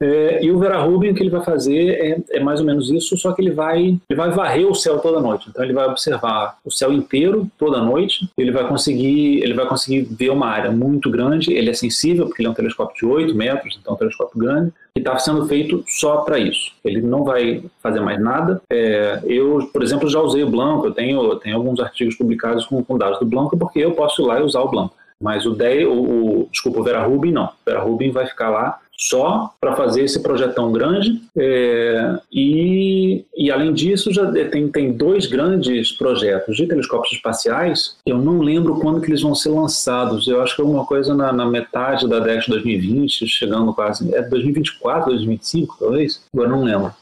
é, 0.00 0.44
e 0.44 0.50
o 0.50 0.58
Vera 0.58 0.78
Rubin, 0.78 1.10
o 1.10 1.14
que 1.14 1.22
ele 1.22 1.30
vai 1.30 1.44
fazer 1.44 1.88
é, 1.90 2.36
é, 2.36 2.40
mais 2.40 2.60
ou 2.60 2.66
menos 2.66 2.88
isso, 2.88 3.16
só 3.16 3.32
que 3.32 3.42
ele 3.42 3.50
vai, 3.50 3.98
ele 4.08 4.16
vai 4.16 4.30
varrer 4.30 4.68
o 4.68 4.74
céu 4.74 4.98
toda 5.00 5.20
noite. 5.20 5.48
Então 5.48 5.64
ele 5.64 5.72
vai 5.72 5.86
observar 5.86 6.58
o 6.64 6.70
céu 6.70 6.92
inteiro 6.92 7.50
toda 7.58 7.82
noite. 7.82 8.30
Ele 8.36 8.52
vai 8.52 8.66
conseguir, 8.68 9.42
ele 9.42 9.54
vai 9.54 9.66
conseguir 9.66 10.02
ver 10.02 10.30
uma 10.30 10.46
área 10.46 10.70
muito 10.70 11.10
grande. 11.10 11.52
Ele 11.52 11.70
é 11.70 11.74
sensível 11.74 12.26
porque 12.26 12.42
ele 12.42 12.48
é 12.48 12.50
um 12.50 12.54
telescópio 12.54 12.96
de 12.96 13.06
8 13.06 13.34
metros, 13.34 13.76
então 13.80 13.92
é 13.92 13.96
um 13.96 13.98
telescópio 13.98 14.38
grande. 14.38 14.72
E 14.94 15.00
está 15.00 15.18
sendo 15.18 15.46
feito 15.46 15.84
só 15.86 16.18
para 16.18 16.38
isso. 16.38 16.72
Ele 16.84 17.00
não 17.00 17.24
vai 17.24 17.64
fazer 17.82 18.00
mais 18.00 18.20
nada. 18.20 18.62
É, 18.70 19.20
eu, 19.24 19.68
por 19.72 19.82
exemplo, 19.82 20.08
já 20.08 20.20
usei 20.20 20.44
o 20.44 20.50
Blanco. 20.50 20.86
Eu 20.86 20.92
tenho, 20.92 21.36
tenho 21.36 21.56
alguns 21.56 21.80
artigos 21.80 22.14
publicados 22.14 22.66
com, 22.66 22.82
com 22.84 22.96
dados 22.96 23.18
do 23.18 23.26
Blanco 23.26 23.58
porque 23.58 23.80
eu 23.80 23.92
posso 23.92 24.22
ir 24.22 24.26
lá 24.26 24.38
e 24.38 24.42
usar 24.44 24.60
o 24.60 24.68
Blanco. 24.68 24.94
Mas 25.20 25.44
o 25.46 25.50
10, 25.52 25.88
o, 25.88 25.90
o, 25.90 26.48
desculpa, 26.50 26.78
o 26.78 26.84
Vera 26.84 27.02
Rubin 27.02 27.32
não. 27.32 27.46
O 27.46 27.52
Vera 27.66 27.80
Rubin 27.80 28.10
vai 28.12 28.26
ficar 28.26 28.50
lá 28.50 28.78
só 28.98 29.54
para 29.60 29.76
fazer 29.76 30.02
esse 30.02 30.20
projetão 30.20 30.72
grande. 30.72 31.22
É, 31.36 32.18
e, 32.32 33.24
e, 33.36 33.50
além 33.50 33.72
disso, 33.72 34.12
já 34.12 34.30
tem, 34.50 34.68
tem 34.68 34.92
dois 34.92 35.26
grandes 35.26 35.92
projetos 35.92 36.56
de 36.56 36.66
telescópios 36.66 37.12
espaciais. 37.12 37.96
Eu 38.04 38.18
não 38.18 38.40
lembro 38.40 38.80
quando 38.80 39.00
que 39.00 39.08
eles 39.08 39.22
vão 39.22 39.34
ser 39.34 39.50
lançados. 39.50 40.26
Eu 40.26 40.42
acho 40.42 40.56
que 40.56 40.60
é 40.60 40.64
alguma 40.64 40.84
coisa 40.84 41.14
na, 41.14 41.32
na 41.32 41.46
metade 41.46 42.08
da 42.08 42.18
década 42.18 42.38
de 42.40 42.50
2020, 42.50 43.26
chegando 43.28 43.72
quase. 43.72 44.12
É 44.14 44.22
2024, 44.22 45.10
2025, 45.10 45.76
talvez? 45.78 46.22
Agora 46.32 46.48
não 46.48 46.64
lembro 46.64 46.92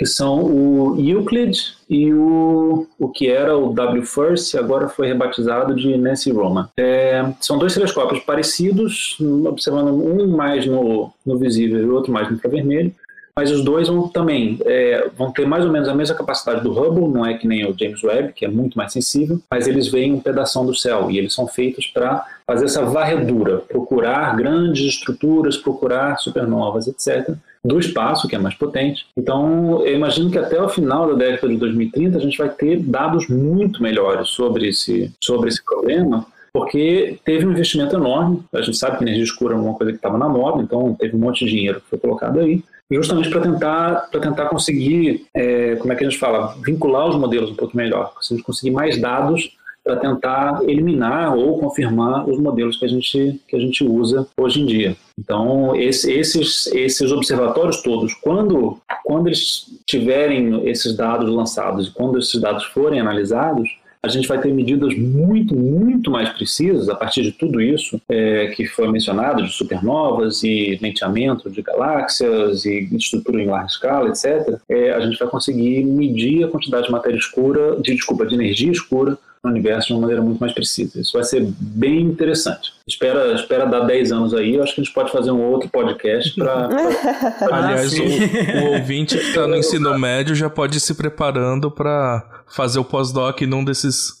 que 0.00 0.06
são 0.06 0.42
o 0.42 0.96
Euclid 0.98 1.74
e 1.86 2.10
o, 2.10 2.86
o 2.98 3.10
que 3.10 3.28
era 3.28 3.54
o 3.54 3.70
W 3.74 4.02
First, 4.02 4.54
agora 4.54 4.88
foi 4.88 5.08
rebatizado 5.08 5.74
de 5.74 5.94
Nancy 5.98 6.30
Roman. 6.30 6.70
É, 6.74 7.22
são 7.38 7.58
dois 7.58 7.74
telescópios 7.74 8.20
parecidos, 8.20 9.18
observando 9.46 9.92
um 9.92 10.26
mais 10.26 10.64
no, 10.64 11.12
no 11.26 11.36
visível 11.36 11.82
e 11.82 11.84
o 11.84 11.94
outro 11.94 12.10
mais 12.10 12.30
no 12.30 12.36
infravermelho, 12.36 12.94
mas 13.40 13.50
os 13.50 13.64
dois 13.64 13.88
vão 13.88 14.06
também 14.06 14.58
é, 14.66 15.08
vão 15.16 15.32
ter 15.32 15.46
mais 15.46 15.64
ou 15.64 15.72
menos 15.72 15.88
a 15.88 15.94
mesma 15.94 16.14
capacidade 16.14 16.62
do 16.62 16.72
Hubble, 16.72 17.08
não 17.08 17.24
é 17.24 17.38
que 17.38 17.48
nem 17.48 17.64
o 17.64 17.74
James 17.74 18.04
Webb, 18.04 18.34
que 18.34 18.44
é 18.44 18.48
muito 18.48 18.76
mais 18.76 18.92
sensível, 18.92 19.40
mas 19.50 19.66
eles 19.66 19.88
veem 19.88 20.12
um 20.12 20.20
pedaço 20.20 20.62
do 20.62 20.74
céu 20.74 21.10
e 21.10 21.16
eles 21.16 21.32
são 21.32 21.46
feitos 21.46 21.86
para 21.86 22.22
fazer 22.46 22.66
essa 22.66 22.84
varredura, 22.84 23.56
procurar 23.60 24.36
grandes 24.36 24.84
estruturas, 24.84 25.56
procurar 25.56 26.18
supernovas, 26.18 26.86
etc 26.86 27.34
do 27.62 27.78
espaço, 27.78 28.26
que 28.26 28.34
é 28.34 28.38
mais 28.38 28.54
potente. 28.54 29.06
Então, 29.14 29.84
eu 29.84 29.94
imagino 29.94 30.30
que 30.30 30.38
até 30.38 30.60
o 30.60 30.68
final 30.68 31.08
da 31.08 31.14
década 31.14 31.52
de 31.52 31.58
2030 31.58 32.16
a 32.16 32.20
gente 32.20 32.38
vai 32.38 32.48
ter 32.48 32.78
dados 32.78 33.28
muito 33.28 33.82
melhores 33.82 34.30
sobre 34.30 34.68
esse, 34.68 35.12
sobre 35.20 35.50
esse 35.50 35.62
problema, 35.62 36.26
porque 36.52 37.18
teve 37.24 37.46
um 37.46 37.52
investimento 37.52 37.96
enorme. 37.96 38.42
A 38.52 38.60
gente 38.60 38.76
sabe 38.76 38.98
que 38.98 39.04
energia 39.04 39.24
escura 39.24 39.54
é 39.54 39.58
uma 39.58 39.74
coisa 39.74 39.92
que 39.92 39.98
estava 39.98 40.18
na 40.18 40.28
moda, 40.28 40.62
então 40.62 40.94
teve 40.94 41.16
um 41.16 41.20
monte 41.20 41.44
de 41.44 41.50
dinheiro 41.50 41.80
que 41.80 41.90
foi 41.90 41.98
colocado 41.98 42.40
aí, 42.40 42.62
justamente 42.90 43.30
para 43.30 43.40
tentar, 43.40 43.94
tentar 44.10 44.46
conseguir, 44.46 45.26
é, 45.34 45.76
como 45.76 45.92
é 45.92 45.96
que 45.96 46.04
a 46.04 46.08
gente 46.08 46.18
fala, 46.18 46.56
vincular 46.64 47.08
os 47.08 47.16
modelos 47.16 47.50
um 47.50 47.54
pouco 47.54 47.76
melhor, 47.76 48.12
conseguir 48.44 48.72
mais 48.72 49.00
dados 49.00 49.56
para 49.82 49.96
tentar 49.96 50.60
eliminar 50.64 51.34
ou 51.34 51.58
confirmar 51.58 52.28
os 52.28 52.38
modelos 52.38 52.76
que 52.76 52.84
a 52.84 52.88
gente, 52.88 53.40
que 53.48 53.56
a 53.56 53.58
gente 53.58 53.82
usa 53.82 54.26
hoje 54.36 54.60
em 54.60 54.66
dia. 54.66 54.96
Então, 55.18 55.74
esse, 55.74 56.12
esses, 56.12 56.66
esses 56.68 57.10
observatórios 57.10 57.82
todos, 57.82 58.12
quando, 58.14 58.78
quando 59.04 59.28
eles 59.28 59.66
tiverem 59.86 60.68
esses 60.68 60.94
dados 60.94 61.30
lançados 61.30 61.88
e 61.88 61.92
quando 61.92 62.18
esses 62.18 62.38
dados 62.40 62.64
forem 62.64 63.00
analisados, 63.00 63.68
a 64.02 64.08
gente 64.08 64.26
vai 64.26 64.40
ter 64.40 64.52
medidas 64.52 64.96
muito, 64.96 65.54
muito 65.54 66.10
mais 66.10 66.30
precisas 66.30 66.88
a 66.88 66.94
partir 66.94 67.22
de 67.22 67.32
tudo 67.32 67.60
isso 67.60 68.00
é, 68.08 68.46
que 68.48 68.66
foi 68.66 68.90
mencionado, 68.90 69.42
de 69.42 69.52
supernovas 69.52 70.42
e 70.42 70.78
lenteamento 70.80 71.50
de 71.50 71.60
galáxias 71.60 72.64
e 72.64 72.88
estrutura 72.96 73.42
em 73.42 73.46
larga 73.46 73.66
escala, 73.66 74.08
etc. 74.08 74.58
É, 74.68 74.92
a 74.92 75.00
gente 75.00 75.18
vai 75.18 75.28
conseguir 75.28 75.84
medir 75.84 76.44
a 76.44 76.48
quantidade 76.48 76.86
de 76.86 76.92
matéria 76.92 77.18
escura, 77.18 77.76
de, 77.76 77.94
desculpa, 77.94 78.24
de 78.24 78.34
energia 78.34 78.72
escura 78.72 79.18
no 79.42 79.50
universo 79.50 79.88
de 79.88 79.92
uma 79.94 80.02
maneira 80.02 80.22
muito 80.22 80.38
mais 80.38 80.52
precisa. 80.52 81.00
Isso 81.00 81.12
vai 81.14 81.24
ser 81.24 81.46
bem 81.58 82.02
interessante. 82.02 82.72
Espera, 82.86 83.32
espera 83.32 83.64
dar 83.64 83.80
10 83.80 84.12
anos 84.12 84.34
aí, 84.34 84.54
eu 84.54 84.62
acho 84.62 84.74
que 84.74 84.80
a 84.80 84.84
gente 84.84 84.92
pode 84.92 85.10
fazer 85.10 85.30
um 85.30 85.42
outro 85.42 85.68
podcast 85.70 86.34
para. 86.34 86.68
Aliás, 87.50 87.92
o, 87.98 88.02
o, 88.02 88.72
ouvinte 88.74 89.16
que 89.16 89.24
está 89.24 89.46
no 89.46 89.56
ensino 89.56 89.98
médio 89.98 90.34
já 90.34 90.50
pode 90.50 90.76
ir 90.76 90.80
se 90.80 90.94
preparando 90.94 91.70
para 91.70 92.44
fazer 92.48 92.78
o 92.78 92.84
pós-doc 92.84 93.40
num 93.42 93.64
desses. 93.64 94.20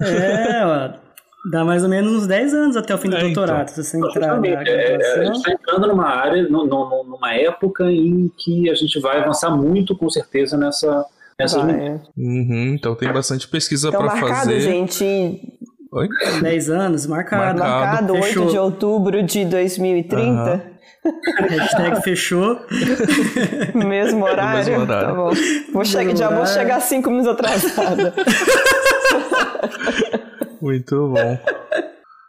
É, 0.00 0.64
ó. 0.64 1.10
Dá 1.50 1.64
mais 1.64 1.82
ou 1.82 1.88
menos 1.88 2.12
uns 2.12 2.26
10 2.26 2.52
anos 2.52 2.76
até 2.76 2.94
o 2.94 2.98
fim 2.98 3.08
do 3.08 3.16
é, 3.16 3.22
doutorado, 3.22 3.62
então. 3.62 3.82
se 3.82 3.82
você 3.82 3.96
entrar 3.96 4.38
na 4.38 4.46
é, 4.46 4.52
é, 4.52 5.20
A 5.20 5.24
gente 5.24 5.36
está 5.36 5.52
entrando 5.52 5.86
numa 5.86 6.06
área, 6.06 6.42
no, 6.42 6.66
no, 6.66 7.04
numa 7.04 7.34
época 7.34 7.90
em 7.90 8.30
que 8.36 8.68
a 8.68 8.74
gente 8.74 9.00
vai 9.00 9.20
avançar 9.20 9.50
muito, 9.50 9.96
com 9.96 10.10
certeza, 10.10 10.58
nessa, 10.58 11.06
essas 11.42 11.68
é. 11.68 12.00
uhum, 12.16 12.74
então 12.74 12.94
tem 12.94 13.12
bastante 13.12 13.48
pesquisa 13.48 13.88
então, 13.88 14.00
para 14.00 14.16
fazer. 14.16 14.60
gente. 14.60 15.04
Oi? 15.92 16.08
10 16.40 16.70
anos, 16.70 17.06
marcado. 17.06 17.58
Marcado, 17.58 17.58
marcado 17.58 18.14
8 18.14 18.46
de 18.46 18.58
outubro 18.58 19.22
de 19.22 19.44
2030. 19.44 20.24
Uhum. 20.24 20.70
Hashtag 21.48 22.02
fechou. 22.02 22.60
Mesmo 23.74 24.24
horário? 24.24 24.58
Mesmo 24.58 24.82
horário. 24.82 25.08
Tá 25.08 25.14
bom. 25.14 25.30
Vou 25.72 25.84
che 25.84 26.16
já 26.16 26.28
vou 26.28 26.46
chegar 26.46 26.80
5 26.80 27.10
minutos 27.10 27.32
atrasada. 27.32 28.14
Muito 30.60 31.08
bom. 31.08 31.38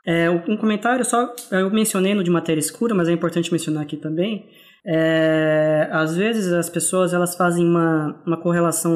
É, 0.06 0.30
um 0.30 0.58
comentário 0.58 1.06
só, 1.06 1.34
eu 1.52 1.70
mencionei 1.70 2.16
no 2.16 2.24
de 2.24 2.32
matéria 2.32 2.60
escura, 2.60 2.96
mas 2.96 3.08
é 3.08 3.12
importante 3.12 3.52
mencionar 3.52 3.84
aqui 3.84 3.98
também. 3.98 4.48
É, 4.86 5.88
às 5.92 6.16
vezes 6.16 6.52
as 6.52 6.70
pessoas 6.70 7.14
elas 7.14 7.36
fazem 7.36 7.66
uma, 7.66 8.22
uma 8.26 8.38
correlação 8.38 8.96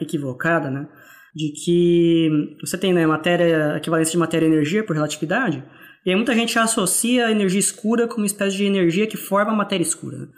equivocada, 0.00 0.70
né? 0.70 0.88
De 1.34 1.52
que 1.52 2.56
você 2.60 2.78
tem 2.78 2.92
né, 2.92 3.06
matéria, 3.06 3.76
equivalência 3.76 4.12
de 4.12 4.18
matéria 4.18 4.46
e 4.46 4.48
energia 4.50 4.84
por 4.84 4.94
relatividade, 4.94 5.64
e 6.04 6.10
aí 6.10 6.16
muita 6.16 6.34
gente 6.34 6.58
associa 6.58 7.26
a 7.26 7.30
energia 7.30 7.58
escura 7.58 8.06
como 8.06 8.20
uma 8.20 8.26
espécie 8.26 8.56
de 8.56 8.64
energia 8.64 9.06
que 9.06 9.16
forma 9.16 9.52
a 9.52 9.56
matéria 9.56 9.82
escura. 9.82 10.28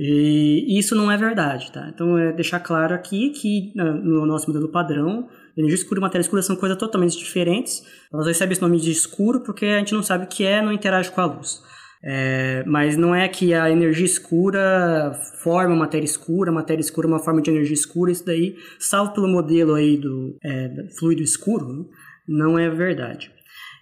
E 0.00 0.78
isso 0.78 0.94
não 0.94 1.10
é 1.10 1.16
verdade, 1.16 1.72
tá? 1.72 1.88
Então 1.92 2.16
é 2.16 2.32
deixar 2.32 2.60
claro 2.60 2.94
aqui 2.94 3.30
que 3.30 3.72
no 3.74 4.24
nosso 4.26 4.46
modelo 4.46 4.68
padrão, 4.68 5.28
energia 5.56 5.74
escura 5.74 5.98
e 5.98 6.02
matéria 6.02 6.22
escura 6.22 6.40
são 6.40 6.54
coisas 6.54 6.78
totalmente 6.78 7.18
diferentes. 7.18 7.84
Elas 8.12 8.28
recebem 8.28 8.52
esse 8.52 8.62
nome 8.62 8.78
de 8.78 8.92
escuro 8.92 9.40
porque 9.40 9.66
a 9.66 9.78
gente 9.80 9.92
não 9.94 10.02
sabe 10.04 10.24
o 10.24 10.28
que 10.28 10.44
é, 10.44 10.62
não 10.62 10.72
interage 10.72 11.10
com 11.10 11.20
a 11.20 11.24
luz. 11.24 11.60
É, 12.02 12.62
mas 12.66 12.96
não 12.96 13.14
é 13.14 13.26
que 13.28 13.52
a 13.52 13.70
energia 13.70 14.06
escura 14.06 15.12
forma 15.42 15.74
matéria 15.74 16.04
escura, 16.04 16.52
matéria 16.52 16.80
escura 16.80 17.06
é 17.06 17.10
uma 17.10 17.18
forma 17.18 17.42
de 17.42 17.50
energia 17.50 17.74
escura, 17.74 18.12
isso 18.12 18.24
daí, 18.24 18.56
salvo 18.78 19.12
pelo 19.12 19.28
modelo 19.28 19.74
aí 19.74 19.96
do 19.96 20.36
é, 20.44 20.70
fluido 20.98 21.22
escuro, 21.22 21.88
não 22.26 22.58
é 22.58 22.68
verdade. 22.70 23.32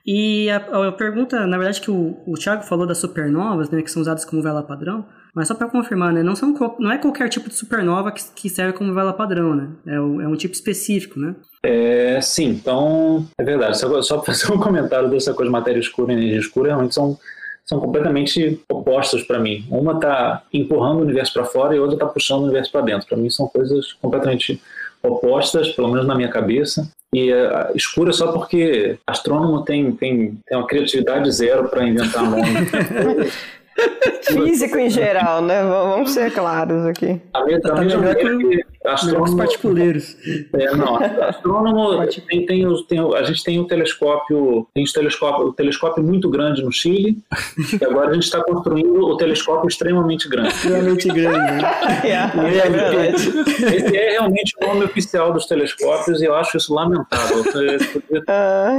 E 0.06 0.48
a, 0.51 0.56
a, 0.56 0.93
pergunta, 0.93 1.47
na 1.48 1.56
verdade, 1.56 1.80
que 1.80 1.90
o, 1.90 2.16
o 2.26 2.34
Thiago 2.34 2.62
falou 2.62 2.86
das 2.86 2.98
supernovas, 2.98 3.70
né, 3.70 3.82
que 3.82 3.90
são 3.90 4.01
usadas 4.01 4.24
como 4.24 4.40
vela 4.40 4.62
padrão, 4.62 5.05
mas 5.34 5.48
só 5.48 5.55
para 5.55 5.68
confirmar, 5.68 6.12
né, 6.12 6.22
não, 6.22 6.36
são, 6.36 6.55
não 6.78 6.93
é 6.93 6.97
qualquer 6.97 7.28
tipo 7.28 7.48
de 7.48 7.56
supernova 7.56 8.12
que, 8.12 8.22
que 8.34 8.48
serve 8.48 8.72
como 8.72 8.94
vela 8.94 9.12
padrão, 9.12 9.55
né? 9.55 9.68
É, 9.84 10.01
o, 10.01 10.20
é 10.22 10.28
um 10.28 10.36
tipo 10.36 10.55
específico, 10.55 11.18
né? 11.18 11.34
É, 11.62 12.20
sim, 12.22 12.51
então 12.51 13.26
é 13.36 13.43
verdade. 13.43 13.78
Só, 13.78 14.01
só 14.01 14.22
fazer 14.22 14.52
um 14.52 14.59
comentário 14.59 15.10
dessa 15.10 15.34
coisa 15.34 15.51
de 15.51 15.52
matéria 15.52 15.80
escura 15.80 16.12
e 16.12 16.16
energia 16.16 16.38
escura, 16.38 16.68
realmente 16.68 16.94
são 16.94 17.18
são 17.66 17.80
completamente 17.80 18.62
opostas 18.68 19.24
para 19.24 19.40
mim. 19.40 19.66
Uma 19.68 19.94
está 19.94 20.43
empurrando 20.52 20.98
o 20.98 21.02
universo 21.02 21.32
para 21.32 21.44
fora 21.44 21.74
e 21.74 21.78
a 21.78 21.80
outra 21.80 21.97
está 21.97 22.06
puxando 22.06 22.40
o 22.40 22.44
universo 22.44 22.70
para 22.70 22.82
dentro. 22.82 23.09
Para 23.09 23.18
mim 23.18 23.28
são 23.28 23.48
coisas 23.48 23.93
completamente 23.94 24.62
opostas, 25.02 25.70
pelo 25.70 25.88
menos 25.88 26.06
na 26.06 26.14
minha 26.14 26.28
cabeça. 26.28 26.88
E 27.12 27.32
uh, 27.32 27.74
escura 27.74 28.12
só 28.12 28.30
porque 28.32 28.98
astrônomo 29.06 29.64
tem, 29.64 29.90
tem, 29.93 30.38
tem 30.47 30.59
uma 30.59 30.66
criatividade 30.66 31.30
zero 31.32 31.68
para 31.68 31.86
inventar 31.86 32.22
nome. 32.22 32.43
Físico 34.22 34.78
em 34.78 34.88
geral, 34.88 35.43
né? 35.43 35.62
Vamos 35.62 36.12
ser 36.12 36.32
claros 36.32 36.86
aqui. 36.86 37.20
A 37.34 37.44
minha, 37.44 37.60
a 37.62 37.80
minha 37.80 38.10
é 38.10 38.14
que 38.14 38.64
astrônomo 38.86 39.36
particuleiros. 39.36 40.16
É, 40.52 40.74
não, 40.76 40.96
astrônomo 40.96 42.06
tem, 42.28 42.46
tem, 42.46 42.84
tem, 42.88 43.14
a 43.14 43.22
gente 43.22 43.44
tem 43.44 43.58
o 43.58 43.62
um 43.62 43.66
telescópio, 43.66 44.66
tem 44.74 44.84
um 44.84 44.86
telescópio, 44.86 45.48
um 45.48 45.52
telescópio 45.52 46.02
muito 46.02 46.28
grande 46.28 46.62
no 46.62 46.72
Chile, 46.72 47.18
e 47.80 47.84
agora 47.84 48.10
a 48.10 48.14
gente 48.14 48.24
está 48.24 48.42
construindo 48.42 48.94
o 48.94 49.16
telescópio 49.16 49.68
extremamente 49.68 50.28
grande. 50.28 50.48
Extremamente 50.48 51.08
grande. 51.08 51.52
Né? 51.52 51.62
é, 52.04 52.58
é 52.58 52.70
verdade. 52.70 53.16
Esse 53.76 53.96
é 53.96 54.10
realmente 54.12 54.54
o 54.60 54.66
nome 54.66 54.84
oficial 54.84 55.32
dos 55.32 55.46
telescópios 55.46 56.20
e 56.20 56.24
eu 56.24 56.34
acho 56.34 56.56
isso 56.56 56.72
lamentável. 56.72 57.44
Ah. 58.28 58.78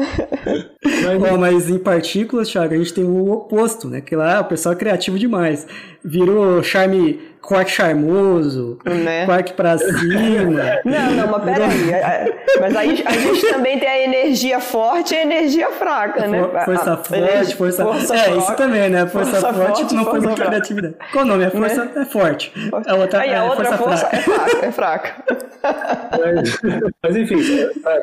Mas, 0.84 1.20
Bom, 1.20 1.38
mas 1.38 1.70
em 1.70 1.80
partículas, 1.80 2.50
Thiago, 2.50 2.74
a 2.74 2.78
gente 2.78 2.94
tem 2.94 3.04
o 3.04 3.32
oposto, 3.32 3.88
né? 3.88 4.02
Que 4.02 4.16
lá 4.16 4.42
o 4.42 4.46
pessoal 4.46 4.74
é 4.74 4.78
criativo 4.78 5.18
demais. 5.18 5.68
Virou 6.04 6.64
charme 6.64 7.20
quark 7.48 7.72
charmoso, 7.72 8.78
né? 8.86 9.26
quark 9.26 9.54
pra 9.54 9.78
cima. 9.78 10.82
Não, 10.84 11.12
não, 11.12 11.28
mas 11.32 11.44
peraí. 11.44 12.36
Mas 12.60 12.76
aí 12.76 13.04
a 13.06 13.12
gente 13.12 13.50
também 13.50 13.80
tem 13.80 13.88
a 13.88 14.04
energia 14.04 14.60
forte 14.60 15.14
e 15.14 15.18
a 15.18 15.22
energia 15.22 15.70
fraca, 15.72 16.28
né? 16.28 16.44
Força 16.66 16.94
a, 16.94 16.98
forte, 16.98 17.56
força... 17.56 17.84
força 17.84 18.16
É, 18.16 18.24
forte, 18.24 18.40
isso 18.40 18.56
também, 18.56 18.90
né? 18.90 19.08
Força, 19.08 19.32
força 19.32 19.54
forte, 19.54 19.80
forte 19.80 19.96
não 19.96 20.04
muita 20.04 20.46
criatividade. 20.46 20.96
Qual 21.12 21.24
o 21.24 21.28
nome? 21.28 21.46
A 21.46 21.52
força 21.52 21.86
né? 21.86 21.92
é 21.96 22.06
forte. 22.06 22.52
A 22.86 22.96
outra, 22.96 23.22
aí, 23.22 23.30
a 23.30 23.38
é 23.38 23.44
outra 23.44 23.78
força, 23.78 24.08
força 24.08 24.08
é 24.18 24.22
fraca. 24.22 24.66
É 24.66 24.72
fraca. 24.72 25.24
Mas, 27.02 27.16
enfim, 27.16 27.38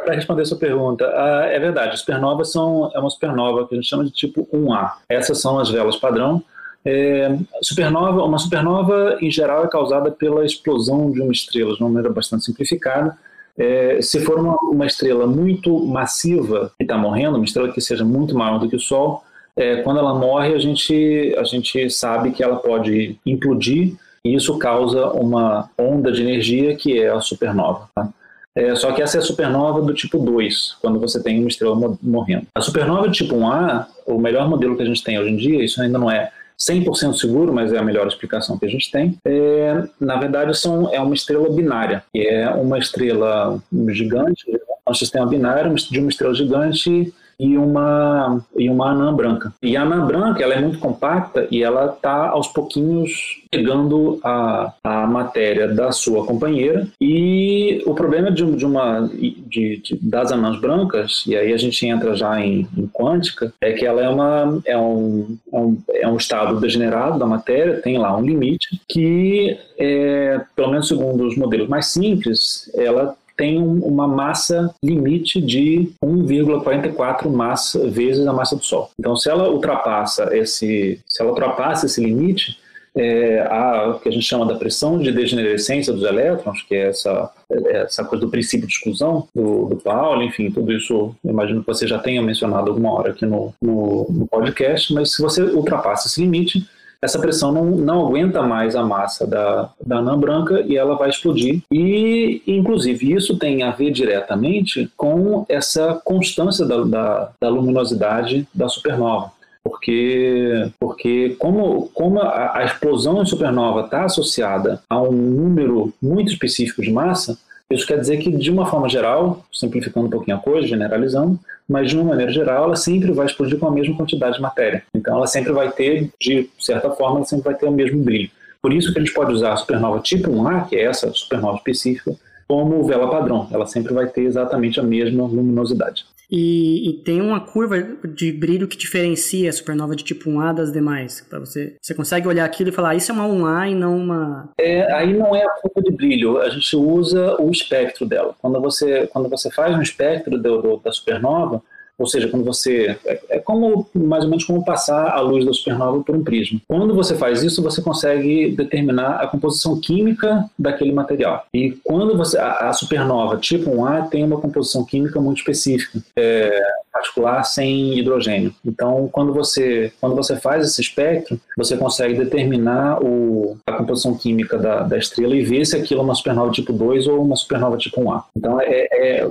para 0.05 0.15
responder 0.15 0.43
a 0.43 0.47
sua 0.47 0.59
pergunta, 0.59 1.05
é 1.05 1.59
verdade, 1.59 1.99
supernovas 1.99 2.51
são, 2.51 2.91
é 2.95 2.99
uma 2.99 3.11
supernova 3.11 3.67
que 3.67 3.75
a 3.75 3.77
gente 3.77 3.89
chama 3.89 4.05
de 4.05 4.11
tipo 4.11 4.49
1A. 4.53 4.93
Essas 5.09 5.41
são 5.41 5.59
as 5.59 5.71
velas 5.71 5.97
padrão, 5.97 6.43
é, 6.85 7.37
supernova, 7.63 8.23
uma 8.23 8.39
supernova, 8.39 9.17
em 9.21 9.31
geral, 9.31 9.65
é 9.65 9.69
causada 9.69 10.11
pela 10.11 10.45
explosão 10.45 11.11
de 11.11 11.23
uma 11.23 11.33
estrela, 11.33 11.75
de 11.75 11.81
uma 11.81 11.89
maneira 11.89 12.13
bastante 12.13 12.45
simplificada. 12.45 13.17
É, 13.57 14.03
se 14.03 14.21
for 14.21 14.39
uma, 14.39 14.57
uma, 14.63 14.87
estrela 14.87 15.27
muito 15.27 15.79
massiva 15.87 16.73
que 16.77 16.85
está 16.85 16.99
morrendo, 16.99 17.37
uma 17.37 17.45
estrela 17.45 17.73
que 17.73 17.81
seja 17.81 18.05
muito 18.05 18.37
maior 18.37 18.59
do 18.59 18.69
que 18.69 18.77
o 18.77 18.81
Sol, 18.81 19.23
é, 19.57 19.77
quando 19.77 20.01
ela 20.01 20.13
morre, 20.15 20.53
a 20.53 20.59
gente, 20.59 21.35
a 21.39 21.45
gente 21.45 21.89
sabe 21.89 22.33
que 22.33 22.43
ela 22.43 22.57
pode 22.57 23.17
implodir 23.25 23.95
e 24.25 24.35
isso 24.35 24.59
causa 24.59 25.07
uma 25.11 25.71
onda 25.79 26.11
de 26.11 26.23
energia 26.23 26.75
que 26.75 27.01
é 27.01 27.11
a 27.11 27.21
supernova. 27.21 27.89
Tá? 27.95 28.09
É, 28.57 28.75
só 28.75 28.93
que 28.93 29.01
essa 29.01 29.19
é 29.19 29.21
a 29.21 29.23
supernova 29.23 29.81
do 29.81 29.95
tipo 29.95 30.19
2, 30.19 30.77
quando 30.81 30.99
você 30.99 31.23
tem 31.23 31.39
uma 31.39 31.49
estrela 31.49 31.77
morrendo. 32.03 32.47
A 32.55 32.61
supernova 32.61 33.07
do 33.07 33.13
tipo 33.13 33.37
1A, 33.37 33.87
o 34.07 34.19
melhor 34.19 34.49
modelo 34.49 34.77
que 34.77 34.83
a 34.83 34.87
gente 34.87 35.03
tem 35.03 35.19
hoje 35.19 35.31
em 35.31 35.37
dia, 35.37 35.65
isso 35.65 35.81
ainda 35.81 35.99
não 35.99 36.11
é 36.11 36.33
100% 36.59 37.15
seguro, 37.15 37.53
mas 37.53 37.73
é 37.73 37.79
a 37.79 37.83
melhor 37.83 38.07
explicação 38.07 38.59
que 38.59 38.67
a 38.67 38.69
gente 38.69 38.91
tem. 38.91 39.19
É, 39.25 39.85
na 40.01 40.17
verdade, 40.17 40.57
são, 40.57 40.93
é 40.93 41.01
uma 41.01 41.15
estrela 41.15 41.51
binária, 41.51 42.05
que 42.13 42.27
é 42.27 42.49
uma 42.51 42.79
estrela 42.79 43.63
gigante, 43.89 44.45
um 44.89 44.95
sistema 44.95 45.27
binário 45.27 45.75
de 45.75 45.99
uma 45.99 46.11
estrela 46.11 46.35
gigante 46.35 47.13
e 47.39 47.57
uma, 47.57 48.45
e 48.57 48.69
uma 48.69 48.91
anã 48.91 49.15
branca. 49.15 49.53
E 49.63 49.77
a 49.77 49.83
anã 49.83 50.05
branca 50.07 50.43
ela 50.43 50.55
é 50.55 50.61
muito 50.61 50.79
compacta 50.79 51.47
e 51.51 51.63
ela 51.63 51.87
está 51.87 52.29
aos 52.29 52.49
pouquinhos 52.49 53.43
pegando 53.51 54.19
a, 54.25 54.73
a 54.83 55.07
matéria 55.07 55.69
da 55.69 55.93
sua 55.93 56.27
companheira. 56.27 56.89
E 57.01 57.83
o 57.87 57.95
problema 57.95 58.31
de, 58.31 58.45
de 58.57 58.67
uma 58.67 59.01
de, 59.01 59.77
de, 59.77 59.99
das 60.03 60.33
anãs 60.33 60.61
brancas, 60.61 61.25
e 61.27 61.37
aí 61.37 61.53
a 61.53 61.57
gente 61.57 61.87
entra 61.87 62.17
já 62.17 62.41
em, 62.41 62.67
em 62.77 62.87
quântica, 62.89 63.53
é 63.61 63.73
que 63.73 63.87
ela 63.87 64.03
é, 64.03 64.09
uma, 64.09 64.61
é, 64.65 64.77
um, 64.77 65.37
é, 65.53 65.57
um, 65.57 65.79
é 65.89 66.09
um 66.09 66.17
estado 66.17 66.59
degenerado 66.61 67.19
da 67.19 67.27
matéria, 67.27 67.81
tem 67.81 67.99
lá 67.99 68.17
um 68.17 68.23
limite, 68.23 68.81
que, 68.89 69.57
é, 69.79 70.41
pelo 70.57 70.71
menos 70.71 70.89
segundo 70.89 71.27
os 71.27 71.37
modelos 71.37 71.69
mais 71.69 71.87
simples, 71.87 72.71
ela 72.75 73.17
tem 73.37 73.59
uma 73.59 74.07
massa 74.07 74.75
limite 74.83 75.41
de 75.41 75.91
1,44 76.03 77.29
massa 77.29 77.89
vezes 77.89 78.27
a 78.27 78.33
massa 78.33 78.57
do 78.57 78.65
Sol. 78.65 78.91
Então, 78.99 79.17
se 79.17 79.29
ela 79.29 79.51
ultrapassa 79.51 80.37
esse, 80.37 81.01
se 81.09 81.23
ela 81.23 81.31
ultrapassa 81.31 81.87
esse 81.87 82.01
limite, 82.01 82.59
é, 82.97 83.41
a 83.41 83.99
que 84.01 84.09
a 84.09 84.13
gente 84.13 84.25
chama 84.25 84.47
da 84.47 84.55
pressão 84.55 84.99
de 84.99 85.11
degenerescência 85.11 85.93
dos 85.93 86.05
elétrons, 86.05 86.63
que 86.63 86.77
é 86.77 86.89
essa, 86.89 87.31
essa 87.51 88.05
coisa 88.05 88.25
do 88.25 88.31
princípio 88.31 88.69
de 88.69 88.73
exclusão 88.73 89.27
do, 89.35 89.67
do 89.67 89.77
Paulo, 89.77 90.23
enfim, 90.23 90.51
tudo 90.51 90.73
isso 90.73 91.15
imagino 91.25 91.61
que 91.61 91.67
você 91.67 91.89
já 91.89 91.99
tenha 91.99 92.23
mencionado 92.23 92.71
alguma 92.71 92.93
hora 92.93 93.11
aqui 93.11 93.27
no, 93.27 93.53
no, 93.61 94.07
no 94.09 94.27
podcast, 94.29 94.95
mas 94.95 95.13
se 95.13 95.21
você 95.21 95.43
ultrapassa 95.43 96.07
esse 96.07 96.21
limite, 96.21 96.65
essa 97.05 97.19
pressão 97.19 97.53
não, 97.53 97.65
não 97.65 98.07
aguenta 98.07 98.43
mais 98.43 98.75
a 98.75 98.83
massa 98.83 99.27
da, 99.27 99.71
da 99.85 99.99
anã 99.99 100.19
branca 100.19 100.63
e 100.67 100.77
ela 100.77 100.97
vai 100.97 101.11
explodir. 101.11 101.63
E, 101.71 102.43
inclusive, 102.47 103.13
isso 103.13 103.39
tem 103.39 103.63
a 103.63 103.71
ver 103.71 103.91
diretamente 103.91 104.91
com 104.97 105.45
essa 105.49 106.01
constância 106.05 106.65
da, 106.65 106.83
da, 106.83 107.31
da 107.41 107.49
luminosidade 107.49 108.49
da 108.55 108.69
supernova 108.69 109.33
porque, 109.63 110.71
porque 110.79 111.37
como, 111.39 111.89
como 111.95 112.21
a, 112.21 112.59
a 112.59 112.65
explosão 112.67 113.23
em 113.23 113.27
supernova 113.27 113.81
está 113.81 114.05
associada 114.05 114.83
a 114.91 115.01
um 115.01 115.11
número 115.11 115.91
muito 116.03 116.31
específico 116.31 116.83
de 116.83 116.93
massa, 116.93 117.39
isso 117.71 117.87
quer 117.87 117.99
dizer 117.99 118.19
que, 118.19 118.31
de 118.31 118.51
uma 118.51 118.67
forma 118.67 118.89
geral, 118.89 119.45
simplificando 119.53 120.07
um 120.07 120.11
pouquinho 120.11 120.37
a 120.37 120.41
coisa, 120.41 120.67
generalizando, 120.67 121.39
mas 121.69 121.91
de 121.91 121.97
uma 121.97 122.05
maneira 122.05 122.31
geral, 122.31 122.65
ela 122.65 122.77
sempre 122.77 123.11
vai 123.13 123.27
explodir 123.27 123.59
com 123.59 123.67
a 123.67 123.71
mesma 123.71 123.97
quantidade 123.97 124.37
de 124.37 124.43
matéria. 124.43 124.83
Então, 124.95 125.17
ela 125.17 125.27
sempre 125.27 125.53
vai 125.53 125.71
ter, 125.73 126.11
de 126.21 126.49
certa 126.59 126.91
forma, 126.91 127.17
ela 127.17 127.27
sempre 127.27 127.45
vai 127.45 127.55
ter 127.55 127.67
o 127.67 127.73
mesmo 127.73 128.03
brilho. 128.03 128.31
Por 128.61 128.73
isso 128.73 128.93
que 128.93 128.99
a 128.99 129.03
gente 129.03 129.15
pode 129.15 129.33
usar 129.33 129.53
a 129.53 129.57
supernova 129.57 130.01
tipo 130.01 130.31
1A, 130.31 130.69
que 130.69 130.77
é 130.77 130.85
essa 130.85 131.13
supernova 131.13 131.57
específica, 131.57 132.15
como 132.47 132.85
vela 132.85 133.11
padrão. 133.11 133.49
Ela 133.51 133.67
sempre 133.67 133.93
vai 133.93 134.07
ter 134.07 134.23
exatamente 134.23 134.79
a 134.79 134.83
mesma 134.83 135.25
luminosidade. 135.25 136.05
E, 136.37 136.91
e, 136.91 136.93
tem 136.95 137.21
uma 137.21 137.39
curva 137.41 137.81
de 137.81 138.33
brilho 138.33 138.67
que 138.67 138.77
diferencia 138.77 139.49
a 139.49 139.53
supernova 139.53 139.95
de 139.95 140.03
tipo 140.03 140.29
1A 140.29 140.53
das 140.53 140.73
demais. 140.73 141.25
Para 141.31 141.39
você, 141.39 141.77
você 141.81 141.95
consegue 141.95 142.27
olhar 142.27 142.45
aquilo 142.45 142.71
e 142.71 142.73
falar, 142.73 142.91
ah, 142.91 142.95
isso 142.97 143.13
é 143.13 143.15
uma 143.15 143.29
1A 143.29 143.71
e 143.71 143.75
não 143.77 143.97
uma. 143.97 144.49
É, 144.59 144.93
aí 144.95 145.17
não 145.17 145.37
é 145.37 145.45
a 145.45 145.51
curva 145.51 145.81
de 145.81 145.93
brilho, 145.93 146.41
a 146.41 146.51
gente 146.51 146.75
usa 146.75 147.41
o 147.41 147.53
espectro 147.53 148.05
dela. 148.05 148.35
Quando 148.43 148.61
você, 148.61 149.07
quando 149.13 149.29
você 149.29 149.49
faz 149.49 149.77
um 149.77 149.83
espectro 149.83 150.37
do, 150.37 150.61
do, 150.61 150.77
da 150.79 150.91
supernova, 150.91 151.63
ou 151.99 152.07
seja, 152.07 152.29
quando 152.29 152.45
você. 152.45 152.97
É, 153.05 153.21
é, 153.31 153.39
como 153.39 153.89
mais 153.95 154.25
ou 154.25 154.31
menos 154.31 154.45
como 154.45 154.65
passar 154.65 155.11
a 155.11 155.21
luz 155.21 155.45
da 155.45 155.53
supernova 155.53 156.03
por 156.03 156.17
um 156.17 156.25
prisma. 156.25 156.61
Quando 156.67 156.95
você 156.95 157.15
faz 157.15 157.43
isso, 157.43 157.63
você 157.63 157.81
consegue 157.81 158.51
determinar 158.51 159.17
a 159.17 159.27
composição 159.27 159.79
química 159.81 160.49
daquele 160.59 160.93
material. 160.93 161.47
E 161.55 161.73
quando 161.85 162.17
você. 162.17 162.37
A, 162.39 162.69
a 162.69 162.73
supernova 162.73 163.37
tipo 163.37 163.71
1A 163.71 164.09
tem 164.09 164.25
uma 164.25 164.41
composição 164.41 164.85
química 164.85 165.21
muito 165.21 165.39
específica. 165.39 166.03
É, 166.17 166.61
particular 166.95 167.43
sem 167.43 167.99
hidrogênio. 167.99 168.55
Então, 168.65 169.09
quando 169.11 169.35
você, 169.35 169.93
quando 170.01 170.15
você 170.15 170.37
faz 170.37 170.65
esse 170.65 170.81
espectro, 170.81 171.41
você 171.59 171.77
consegue 171.77 172.15
determinar 172.15 173.03
o, 173.03 173.59
a 173.67 173.73
composição 173.73 174.17
química 174.17 174.57
da, 174.57 174.85
da 174.85 174.97
estrela 174.97 175.35
e 175.35 175.43
ver 175.43 175.65
se 175.65 175.77
aquilo 175.77 176.01
é 176.01 176.05
uma 176.05 176.15
supernova 176.15 176.53
tipo 176.53 176.73
2 176.73 177.09
ou 177.09 177.25
uma 177.25 177.35
supernova 177.35 177.77
tipo 177.77 178.01
1A. 178.01 178.23
Então, 178.37 178.61
é, 178.61 178.87
é 178.93 179.29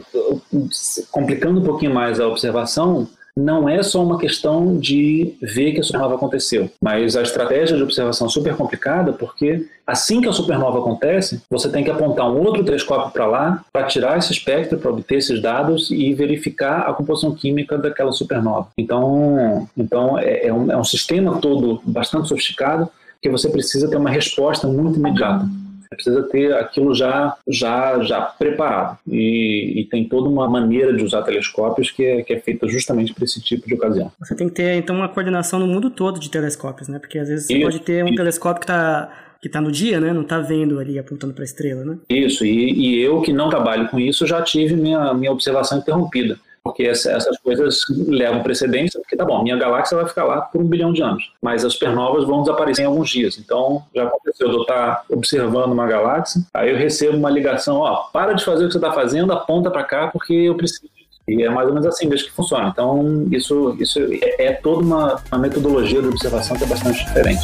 complicando 1.10 1.62
um 1.62 1.64
pouquinho 1.64 1.94
mais 1.94 2.20
a 2.20 2.28
observação, 2.28 3.08
não 3.36 3.68
é 3.68 3.82
só 3.82 4.04
uma 4.04 4.20
questão 4.20 4.78
de 4.78 5.36
ver 5.42 5.74
que 5.74 5.80
a 5.80 5.84
supernova 5.84 6.16
aconteceu, 6.16 6.70
mas 6.82 7.16
a 7.16 7.22
estratégia 7.22 7.76
de 7.76 7.84
observação 7.84 8.28
é 8.28 8.30
super 8.30 8.56
complicada 8.56 9.12
porque 9.12 9.66
assim 9.88 10.22
que 10.22 10.28
a 10.28 10.32
supernova 10.32 10.80
acontece, 10.80 11.42
você 11.50 11.70
tem 11.70 11.84
que 11.84 11.90
apontar 11.90 12.30
um 12.30 12.40
outro 12.40 12.64
telescópio 12.64 13.12
para 13.12 13.26
lá 13.26 13.66
para 13.74 13.88
tirar 13.88 14.18
esse 14.18 14.32
espectro, 14.32 14.78
para 14.78 14.92
obter 14.92 15.18
esses 15.18 15.42
dados 15.42 15.90
e 15.90 16.14
verificar 16.14 16.82
a 16.82 16.94
composição 16.94 17.34
química 17.34 17.78
daquela 17.78 18.12
supernova. 18.12 18.68
Então, 18.78 19.68
então 19.76 20.18
é, 20.20 20.48
é, 20.48 20.54
um, 20.54 20.72
é 20.72 20.78
um 20.78 20.84
sistema 20.84 21.40
todo 21.40 21.82
bastante 21.86 22.28
sofisticado 22.28 22.88
que 23.22 23.30
você 23.30 23.50
precisa 23.50 23.90
ter 23.90 23.98
uma 23.98 24.10
resposta 24.10 24.68
muito 24.68 25.00
imediata 25.00 25.48
precisa 25.94 26.24
ter 26.24 26.54
aquilo 26.54 26.94
já 26.94 27.36
já 27.48 28.02
já 28.04 28.22
preparado 28.22 28.98
e, 29.08 29.82
e, 29.82 29.86
tem 29.86 30.08
toda 30.08 30.28
uma 30.28 30.50
maneira 30.50 30.94
de 30.94 31.04
usar 31.04 31.22
telescópios 31.24 31.92
que 31.92 32.04
é, 32.04 32.24
que 32.24 32.34
é 32.34 32.40
feita 32.40 32.68
justamente 32.68 33.14
para 33.14 33.24
esse 33.24 33.42
tipo 33.42 33.68
de 33.68 33.74
ocasião. 33.74 34.12
Você 34.20 34.36
tem 34.36 34.48
que 34.48 34.56
ter 34.56 34.76
então 34.76 34.96
uma 34.96 35.10
coordenação 35.10 35.60
no 35.60 35.68
mundo 35.68 35.90
todo 35.90 36.20
de 36.20 36.30
telescópios, 36.30 36.88
né? 36.88 37.00
Porque 37.00 37.20
às 37.20 37.28
vezes 37.28 37.48
você 37.48 37.54
isso, 37.54 37.64
pode 37.64 37.80
ter 37.82 38.04
um 38.04 38.08
isso. 38.08 38.16
telescópio 38.16 38.60
que 38.60 38.66
está 38.66 39.12
que 39.42 39.48
está 39.48 39.60
no 39.60 39.72
dia, 39.72 40.00
né? 40.00 40.14
Não 40.14 40.22
está 40.22 40.40
vendo 40.40 40.80
ali 40.80 40.98
apontando 40.98 41.34
para 41.34 41.44
a 41.44 41.46
estrela, 41.46 41.84
né? 41.84 41.98
Isso. 42.10 42.46
E, 42.46 42.74
e 42.74 43.02
eu 43.02 43.22
que 43.22 43.34
não 43.34 43.50
trabalho 43.50 43.90
com 43.90 44.00
isso 44.00 44.26
já 44.26 44.42
tive 44.42 44.76
minha 44.76 45.14
minha 45.14 45.32
observação 45.32 45.78
interrompida 45.78 46.38
Porque 46.64 46.84
essas 46.84 47.38
coisas 47.40 47.82
levam 48.08 48.42
precedência, 48.42 49.00
porque 49.00 49.18
tá 49.18 49.26
bom, 49.26 49.44
minha 49.44 49.58
galáxia 49.58 49.98
vai 49.98 50.08
ficar 50.08 50.24
lá 50.24 50.42
por 50.42 50.62
um 50.62 50.66
bilhão 50.66 50.94
de 50.94 51.02
anos, 51.02 51.34
mas 51.42 51.66
as 51.66 51.74
supernovas 51.74 52.24
vão 52.26 52.42
desaparecer 52.42 52.86
em 52.86 52.88
alguns 52.88 53.10
dias. 53.10 53.38
Então, 53.38 53.84
já 53.94 54.06
aconteceu 54.06 54.48
de 54.48 54.56
eu 54.56 54.62
estar 54.62 55.04
observando 55.10 55.74
uma 55.74 55.86
galáxia, 55.86 56.42
aí 56.54 56.72
eu 56.72 56.78
recebo 56.78 57.18
uma 57.18 57.30
ligação, 57.30 57.80
ó, 57.80 58.08
para 58.14 58.32
de 58.32 58.46
fazer 58.46 58.64
o 58.64 58.68
que 58.68 58.74
você 58.74 58.78
está 58.78 58.94
fazendo, 58.94 59.34
aponta 59.34 59.70
para 59.70 59.84
cá, 59.84 60.08
porque 60.08 60.34
eu 60.34 60.56
preciso 60.56 60.88
e 61.28 61.42
é 61.42 61.50
mais 61.50 61.68
ou 61.68 61.74
menos 61.74 61.88
assim 61.88 62.08
mesmo 62.08 62.28
que 62.28 62.34
funciona. 62.34 62.68
Então, 62.68 63.28
isso, 63.32 63.76
isso 63.80 64.00
é, 64.00 64.48
é 64.48 64.54
toda 64.54 64.82
uma, 64.82 65.22
uma 65.32 65.38
metodologia 65.40 66.02
de 66.02 66.08
observação 66.08 66.58
que 66.58 66.64
é 66.64 66.68
bastante 66.68 67.06
diferente. 67.06 67.42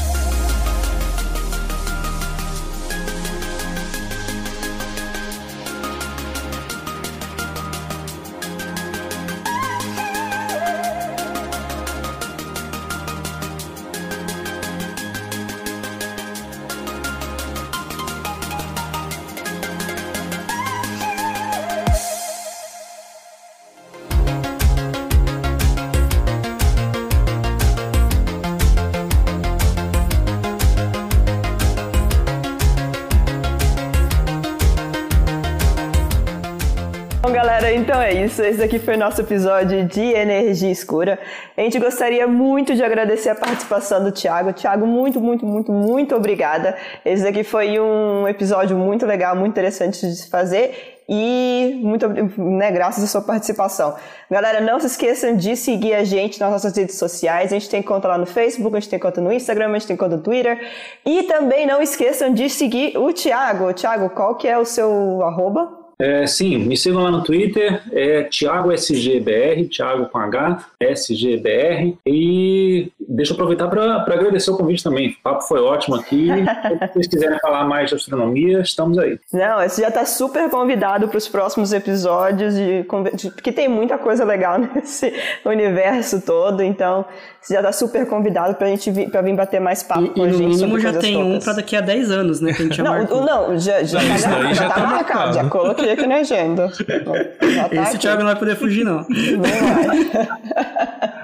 Isso. 38.39 38.43
Esse 38.43 38.63
aqui 38.63 38.79
foi 38.79 38.95
nosso 38.95 39.21
episódio 39.21 39.85
de 39.85 40.01
Energia 40.01 40.71
Escura. 40.71 41.19
A 41.57 41.61
gente 41.61 41.77
gostaria 41.79 42.27
muito 42.27 42.73
de 42.73 42.83
agradecer 42.83 43.29
a 43.29 43.35
participação 43.35 44.03
do 44.03 44.11
Thiago. 44.11 44.53
Thiago, 44.53 44.85
muito, 44.85 45.19
muito, 45.19 45.45
muito, 45.45 45.71
muito 45.71 46.15
obrigada. 46.15 46.75
Esse 47.03 47.27
aqui 47.27 47.43
foi 47.43 47.79
um 47.79 48.27
episódio 48.27 48.77
muito 48.77 49.05
legal, 49.05 49.35
muito 49.35 49.51
interessante 49.51 50.01
de 50.01 50.15
se 50.15 50.29
fazer 50.29 50.95
e 51.07 51.79
muito 51.81 52.07
né, 52.07 52.71
graças 52.71 53.03
à 53.03 53.07
sua 53.07 53.21
participação. 53.21 53.95
Galera, 54.29 54.61
não 54.61 54.79
se 54.79 54.87
esqueçam 54.87 55.35
de 55.35 55.55
seguir 55.55 55.95
a 55.95 56.03
gente 56.03 56.39
nas 56.39 56.51
nossas 56.51 56.75
redes 56.75 56.95
sociais. 56.95 57.51
A 57.51 57.55
gente 57.55 57.69
tem 57.69 57.81
conta 57.81 58.07
lá 58.07 58.17
no 58.17 58.25
Facebook, 58.25 58.75
a 58.75 58.79
gente 58.79 58.89
tem 58.89 58.99
conta 58.99 59.19
no 59.19 59.31
Instagram, 59.33 59.69
a 59.69 59.73
gente 59.73 59.87
tem 59.87 59.97
conta 59.97 60.17
no 60.17 60.21
Twitter. 60.21 60.59
E 61.05 61.23
também 61.23 61.65
não 61.65 61.81
esqueçam 61.81 62.33
de 62.33 62.49
seguir 62.49 62.97
o 62.97 63.11
Thiago. 63.11 63.73
Thiago, 63.73 64.09
qual 64.11 64.35
que 64.35 64.47
é 64.47 64.57
o 64.57 64.65
seu 64.65 65.23
arroba? 65.23 65.78
É, 66.01 66.25
sim, 66.25 66.57
me 66.57 66.77
sigam 66.77 67.03
lá 67.03 67.11
no 67.11 67.23
Twitter, 67.23 67.83
é 67.91 68.23
Thiago 68.23 68.71
SGBR, 68.71 69.67
Thiago 69.67 70.05
com 70.07 70.17
H, 70.17 70.65
SGBR. 70.79 71.97
E 72.05 72.89
deixa 73.09 73.31
eu 73.31 73.35
aproveitar 73.35 73.67
para 73.67 74.13
agradecer 74.13 74.51
o 74.51 74.57
convite 74.57 74.83
também. 74.83 75.09
O 75.09 75.23
papo 75.23 75.41
foi 75.43 75.59
ótimo 75.59 75.95
aqui. 75.95 76.29
Se 76.29 76.93
vocês 76.93 77.07
quiserem 77.07 77.39
falar 77.39 77.65
mais 77.65 77.89
de 77.89 77.95
astronomia, 77.95 78.59
estamos 78.59 78.99
aí. 78.99 79.19
Não, 79.33 79.67
você 79.67 79.81
já 79.81 79.87
está 79.87 80.05
super 80.05 80.49
convidado 80.49 81.07
para 81.07 81.17
os 81.17 81.27
próximos 81.27 81.73
episódios, 81.73 82.53
de, 82.53 82.85
porque 83.33 83.51
tem 83.51 83.67
muita 83.67 83.97
coisa 83.97 84.23
legal 84.23 84.59
nesse 84.75 85.11
universo 85.43 86.21
todo. 86.21 86.61
Então, 86.61 87.03
você 87.41 87.55
já 87.55 87.61
está 87.61 87.71
super 87.71 88.05
convidado 88.05 88.53
para 88.55 88.67
a 88.67 88.69
gente 88.69 88.91
vir, 88.91 89.09
pra 89.09 89.21
vir 89.21 89.35
bater 89.35 89.59
mais 89.59 89.81
papo 89.81 90.03
e, 90.03 90.09
com 90.09 90.23
a 90.23 90.29
gente. 90.29 90.37
E 90.37 90.43
no 90.43 90.49
mínimo 90.49 90.79
já 90.79 90.93
tem 90.93 91.17
um 91.17 91.39
para 91.39 91.53
daqui 91.53 91.75
a 91.75 91.81
10 91.81 92.11
anos, 92.11 92.41
né? 92.41 92.53
Que 92.53 92.61
a 92.61 92.65
gente 92.65 92.81
não, 92.83 93.03
não, 93.03 93.57
já, 93.57 93.81
já, 93.83 94.01
não, 94.01 94.17
já, 94.17 94.53
já, 94.53 94.69
tá 94.69 94.85
marcado, 94.85 95.33
já 95.33 95.49
coloquei 95.49 95.91
aqui 95.91 96.05
na 96.05 96.17
agenda. 96.17 96.69
Tá 96.69 97.67
Esse 97.71 97.81
aqui. 97.81 97.97
Thiago 97.97 98.19
não 98.19 98.27
vai 98.27 98.35
poder 98.35 98.55
fugir, 98.55 98.83
não. 98.83 99.05
Não 99.07 99.41
vai. 99.41 101.19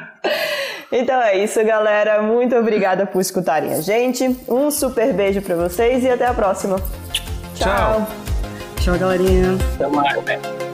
Então 0.91 1.21
é 1.21 1.37
isso, 1.37 1.63
galera. 1.63 2.21
Muito 2.21 2.55
obrigada 2.55 3.05
por 3.05 3.19
escutarem 3.21 3.73
a 3.73 3.81
gente. 3.81 4.35
Um 4.47 4.69
super 4.71 5.13
beijo 5.13 5.41
para 5.41 5.55
vocês 5.55 6.03
e 6.03 6.09
até 6.09 6.25
a 6.25 6.33
próxima. 6.33 6.77
Tchau. 7.55 8.07
Tchau, 8.77 8.97
galerinha. 8.97 9.57
Até 9.75 9.87
mais, 9.87 10.23
né? 10.23 10.64